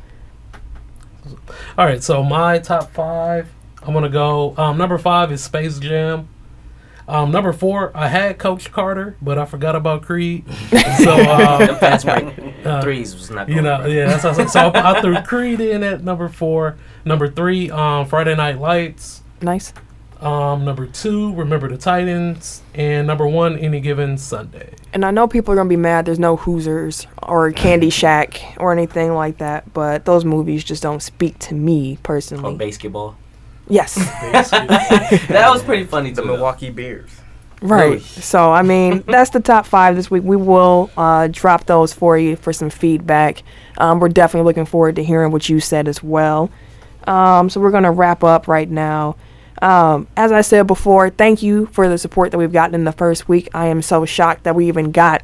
All 1.78 1.84
right, 1.84 2.02
so 2.02 2.22
my 2.22 2.58
top 2.58 2.92
five. 2.92 3.52
I'm 3.82 3.92
gonna 3.92 4.08
go. 4.08 4.54
Um, 4.56 4.78
number 4.78 4.98
five 4.98 5.30
is 5.30 5.44
Space 5.44 5.78
Jam. 5.78 6.28
Um, 7.08 7.30
number 7.30 7.52
four, 7.52 7.92
I 7.94 8.08
had 8.08 8.38
Coach 8.38 8.72
Carter, 8.72 9.16
but 9.22 9.38
I 9.38 9.44
forgot 9.44 9.76
about 9.76 10.02
Creed. 10.02 10.44
so 10.98 11.12
um, 11.14 11.76
That's 11.80 12.04
right. 12.04 12.66
uh, 12.66 12.82
Threes 12.82 13.14
was 13.14 13.30
not. 13.30 13.48
you 13.48 13.62
know, 13.62 13.78
right. 13.80 13.90
yeah. 13.90 14.16
That's 14.16 14.24
what 14.38 14.50
so 14.50 14.70
I, 14.74 14.96
I 14.96 15.00
threw 15.02 15.16
Creed 15.22 15.60
in 15.60 15.82
at 15.84 16.02
number 16.02 16.28
four. 16.28 16.76
Number 17.04 17.28
three, 17.28 17.70
um, 17.70 18.06
Friday 18.06 18.34
Night 18.34 18.58
Lights. 18.58 19.22
Nice. 19.40 19.72
Um, 20.20 20.64
number 20.64 20.86
two, 20.86 21.34
Remember 21.34 21.68
the 21.68 21.76
Titans, 21.76 22.62
and 22.74 23.06
number 23.06 23.26
one, 23.26 23.58
Any 23.58 23.80
Given 23.80 24.16
Sunday. 24.16 24.72
And 24.94 25.04
I 25.04 25.10
know 25.10 25.28
people 25.28 25.52
are 25.52 25.56
gonna 25.56 25.68
be 25.68 25.76
mad. 25.76 26.06
There's 26.06 26.18
no 26.18 26.36
Hoosiers 26.36 27.06
or 27.22 27.52
Caddyshack 27.52 28.56
or 28.58 28.72
anything 28.72 29.12
like 29.14 29.38
that, 29.38 29.72
but 29.74 30.06
those 30.06 30.24
movies 30.24 30.64
just 30.64 30.82
don't 30.82 31.02
speak 31.02 31.38
to 31.40 31.54
me 31.54 31.96
Oh, 31.96 32.00
personally. 32.02 32.56
basketball. 32.56 33.16
Yes, 33.68 33.94
That 34.50 35.48
was 35.50 35.62
pretty 35.62 35.84
funny 35.84 36.10
The 36.10 36.22
too. 36.22 36.28
though. 36.28 36.34
Milwaukee 36.34 36.70
Bears. 36.70 37.10
right. 37.62 37.84
Really? 37.84 38.00
So 38.00 38.52
I 38.52 38.62
mean, 38.62 39.02
that's 39.08 39.30
the 39.30 39.40
top 39.40 39.66
five 39.66 39.96
this 39.96 40.10
week. 40.10 40.22
We 40.24 40.36
will 40.36 40.90
uh, 40.96 41.28
drop 41.30 41.66
those 41.66 41.92
for 41.92 42.18
you 42.18 42.36
for 42.36 42.52
some 42.52 42.70
feedback. 42.70 43.42
Um, 43.78 44.00
we're 44.00 44.08
definitely 44.08 44.46
looking 44.46 44.66
forward 44.66 44.96
to 44.96 45.04
hearing 45.04 45.32
what 45.32 45.48
you 45.48 45.60
said 45.60 45.88
as 45.88 46.02
well. 46.02 46.50
Um, 47.06 47.50
so 47.50 47.60
we're 47.60 47.70
gonna 47.70 47.92
wrap 47.92 48.24
up 48.24 48.48
right 48.48 48.68
now. 48.70 49.16
Um, 49.62 50.06
as 50.16 50.32
I 50.32 50.42
said 50.42 50.66
before, 50.66 51.08
thank 51.08 51.42
you 51.42 51.66
for 51.66 51.88
the 51.88 51.96
support 51.98 52.30
that 52.32 52.38
we've 52.38 52.52
gotten 52.52 52.74
in 52.74 52.84
the 52.84 52.92
first 52.92 53.26
week. 53.28 53.48
I 53.54 53.66
am 53.66 53.80
so 53.80 54.04
shocked 54.04 54.44
that 54.44 54.54
we 54.54 54.68
even 54.68 54.92
got 54.92 55.22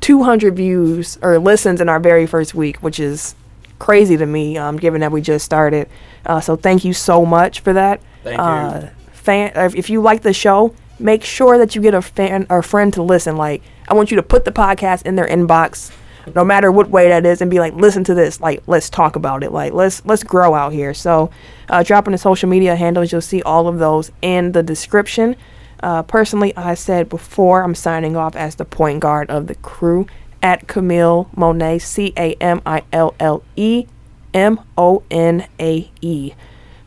200 0.00 0.56
views 0.56 1.18
or 1.20 1.38
listens 1.38 1.80
in 1.80 1.88
our 1.88 2.00
very 2.00 2.26
first 2.26 2.54
week, 2.54 2.78
which 2.78 2.98
is 3.00 3.34
crazy 3.78 4.16
to 4.16 4.26
me, 4.26 4.56
um, 4.56 4.76
given 4.76 5.00
that 5.00 5.12
we 5.12 5.20
just 5.20 5.44
started. 5.44 5.88
Uh, 6.24 6.40
so 6.40 6.56
thank 6.56 6.84
you 6.84 6.92
so 6.92 7.24
much 7.24 7.60
for 7.60 7.72
that. 7.72 8.00
Thank 8.24 8.38
you. 8.38 8.42
uh, 8.42 8.90
Fan, 9.12 9.52
if, 9.56 9.74
if 9.74 9.90
you 9.90 10.00
like 10.00 10.22
the 10.22 10.32
show, 10.32 10.74
make 10.98 11.24
sure 11.24 11.58
that 11.58 11.74
you 11.74 11.82
get 11.82 11.94
a 11.94 12.02
fan 12.02 12.46
or 12.48 12.62
friend 12.62 12.92
to 12.94 13.02
listen. 13.02 13.36
Like, 13.36 13.62
I 13.88 13.94
want 13.94 14.10
you 14.10 14.16
to 14.16 14.22
put 14.22 14.44
the 14.44 14.52
podcast 14.52 15.04
in 15.04 15.16
their 15.16 15.26
inbox, 15.26 15.90
no 16.34 16.44
matter 16.44 16.70
what 16.70 16.90
way 16.90 17.08
that 17.08 17.26
is, 17.26 17.40
and 17.40 17.50
be 17.50 17.58
like, 17.58 17.74
listen 17.74 18.04
to 18.04 18.14
this. 18.14 18.40
Like, 18.40 18.62
let's 18.66 18.88
talk 18.88 19.16
about 19.16 19.42
it. 19.42 19.52
Like, 19.52 19.72
let's 19.72 20.04
let's 20.04 20.22
grow 20.22 20.54
out 20.54 20.72
here. 20.72 20.94
So, 20.94 21.30
uh, 21.68 21.82
drop 21.82 22.06
in 22.06 22.12
the 22.12 22.18
social 22.18 22.48
media 22.48 22.76
handles. 22.76 23.10
You'll 23.10 23.20
see 23.20 23.42
all 23.42 23.66
of 23.68 23.78
those 23.78 24.12
in 24.22 24.52
the 24.52 24.62
description. 24.62 25.36
Uh, 25.82 26.02
personally, 26.02 26.56
I 26.56 26.74
said 26.74 27.08
before, 27.08 27.62
I'm 27.62 27.74
signing 27.74 28.16
off 28.16 28.34
as 28.34 28.54
the 28.54 28.64
point 28.64 29.00
guard 29.00 29.28
of 29.30 29.46
the 29.46 29.54
crew 29.56 30.06
at 30.42 30.66
Camille 30.68 31.28
Monae, 31.36 31.80
C 31.80 32.12
A 32.16 32.34
M 32.34 32.62
I 32.66 32.82
L 32.92 33.14
L 33.20 33.42
E 33.56 33.86
M 34.34 34.60
O 34.76 35.02
N 35.10 35.46
A 35.60 35.90
E. 36.00 36.32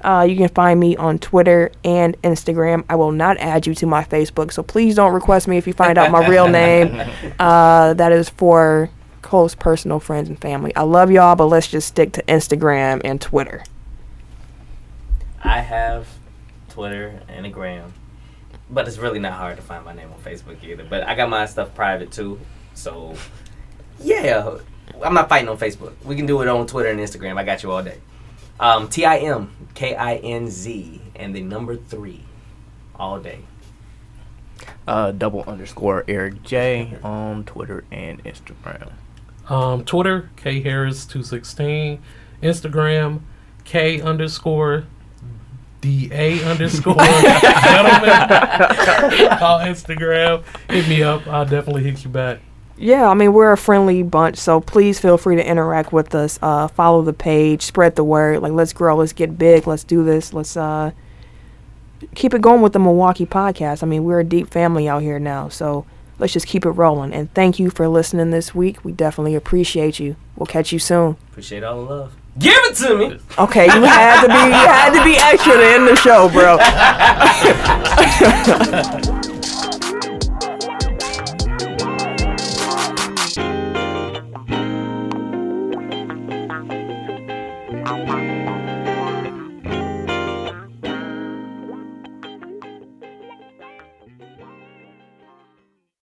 Uh, 0.01 0.25
you 0.29 0.37
can 0.37 0.47
find 0.49 0.79
me 0.79 0.95
on 0.95 1.19
Twitter 1.19 1.71
and 1.83 2.19
Instagram. 2.21 2.85
I 2.89 2.95
will 2.95 3.11
not 3.11 3.37
add 3.37 3.67
you 3.67 3.75
to 3.75 3.85
my 3.85 4.03
Facebook, 4.03 4.53
so 4.53 4.63
please 4.63 4.95
don't 4.95 5.13
request 5.13 5.47
me 5.47 5.57
if 5.57 5.67
you 5.67 5.73
find 5.73 5.97
out 5.97 6.09
my 6.09 6.25
real 6.27 6.47
name. 6.49 7.01
Uh, 7.37 7.93
that 7.95 8.11
is 8.11 8.29
for 8.29 8.89
close 9.21 9.55
personal 9.55 9.99
friends 9.99 10.29
and 10.29 10.39
family. 10.39 10.73
I 10.75 10.83
love 10.83 11.11
y'all, 11.11 11.35
but 11.35 11.47
let's 11.47 11.67
just 11.67 11.87
stick 11.87 12.13
to 12.13 12.23
Instagram 12.23 13.01
and 13.03 13.19
Twitter. 13.19 13.63
I 15.43 15.59
have 15.59 16.07
Twitter 16.69 17.21
and 17.27 17.45
a 17.45 17.49
gram, 17.49 17.93
but 18.69 18.87
it's 18.87 18.97
really 18.97 19.19
not 19.19 19.33
hard 19.33 19.57
to 19.57 19.61
find 19.61 19.83
my 19.83 19.93
name 19.93 20.09
on 20.11 20.19
Facebook 20.21 20.63
either. 20.63 20.85
But 20.89 21.03
I 21.03 21.15
got 21.15 21.29
my 21.29 21.45
stuff 21.45 21.75
private 21.75 22.11
too, 22.11 22.39
so 22.79 23.13
yeah, 23.99 24.57
I'm 25.03 25.13
not 25.13 25.29
fighting 25.29 25.49
on 25.49 25.57
Facebook. 25.57 25.93
We 26.05 26.15
can 26.15 26.25
do 26.25 26.41
it 26.41 26.47
on 26.47 26.65
Twitter 26.65 26.89
and 26.89 26.99
Instagram. 26.99 27.37
I 27.37 27.43
got 27.43 27.61
you 27.63 27.71
all 27.71 27.83
day. 27.83 27.97
Um, 28.59 28.87
T 28.89 29.05
I 29.05 29.17
M 29.17 29.51
K 29.73 29.95
I 29.95 30.15
N 30.15 30.49
Z 30.49 31.01
and 31.15 31.35
the 31.35 31.41
number 31.41 31.75
three, 31.75 32.23
all 32.95 33.19
day. 33.19 33.39
Uh, 34.87 35.11
double 35.11 35.43
underscore 35.47 36.03
Eric 36.07 36.43
J 36.43 36.97
on 37.03 37.43
Twitter 37.43 37.83
and 37.91 38.23
Instagram. 38.23 38.91
Um, 39.49 39.83
Twitter, 39.83 40.29
K 40.35 40.61
Harris 40.61 41.05
two 41.05 41.23
sixteen. 41.23 42.01
Instagram, 42.41 43.21
K 43.65 44.01
underscore 44.01 44.85
D 45.81 46.09
A 46.11 46.43
underscore 46.45 46.95
gentleman. 46.95 48.09
on 49.41 49.67
Instagram, 49.67 50.43
hit 50.69 50.87
me 50.87 51.03
up. 51.03 51.25
I'll 51.27 51.45
definitely 51.45 51.83
hit 51.83 52.03
you 52.03 52.09
back. 52.09 52.39
Yeah, 52.79 53.09
I 53.09 53.13
mean, 53.13 53.33
we're 53.33 53.51
a 53.51 53.57
friendly 53.57 54.03
bunch, 54.03 54.37
so 54.37 54.61
please 54.61 55.01
feel 55.01 55.17
free 55.17 55.35
to 55.35 55.45
interact 55.45 55.91
with 55.91 56.15
us. 56.15 56.39
Uh, 56.41 56.69
follow 56.69 57.01
the 57.01 57.11
page, 57.11 57.63
spread 57.63 57.97
the 57.97 58.05
word. 58.05 58.41
Like, 58.41 58.53
let's 58.53 58.71
grow, 58.71 58.95
let's 58.95 59.11
get 59.11 59.37
big, 59.37 59.67
let's 59.67 59.83
do 59.83 60.05
this, 60.05 60.33
let's 60.33 60.55
uh, 60.55 60.91
keep 62.15 62.33
it 62.33 62.41
going 62.41 62.61
with 62.61 62.71
the 62.71 62.79
Milwaukee 62.79 63.25
podcast. 63.25 63.83
I 63.83 63.85
mean, 63.85 64.05
we're 64.05 64.21
a 64.21 64.23
deep 64.23 64.49
family 64.49 64.87
out 64.87 65.01
here 65.01 65.19
now, 65.19 65.49
so 65.49 65.85
let's 66.19 66.31
just 66.31 66.47
keep 66.47 66.65
it 66.65 66.71
rolling. 66.71 67.13
And 67.13 67.33
thank 67.33 67.59
you 67.59 67.69
for 67.69 67.89
listening 67.89 68.31
this 68.31 68.55
week. 68.55 68.85
We 68.85 68.93
definitely 68.93 69.35
appreciate 69.35 69.99
you. 69.99 70.15
We'll 70.37 70.47
catch 70.47 70.71
you 70.71 70.79
soon. 70.79 71.17
Appreciate 71.31 71.65
all 71.65 71.83
the 71.83 71.93
love. 71.93 72.15
Give 72.37 72.53
it 72.55 72.75
to 72.77 72.97
me. 72.97 73.19
Okay, 73.37 73.65
you 73.65 73.83
had 73.83 74.21
to 74.21 74.27
be, 74.27 74.33
you 74.33 74.53
had 74.53 74.93
to 74.97 75.03
be 75.03 75.17
extra 75.17 75.53
to 75.55 75.65
end 75.65 75.85
the 75.85 75.95
show, 75.97 76.29
bro. 76.29 76.57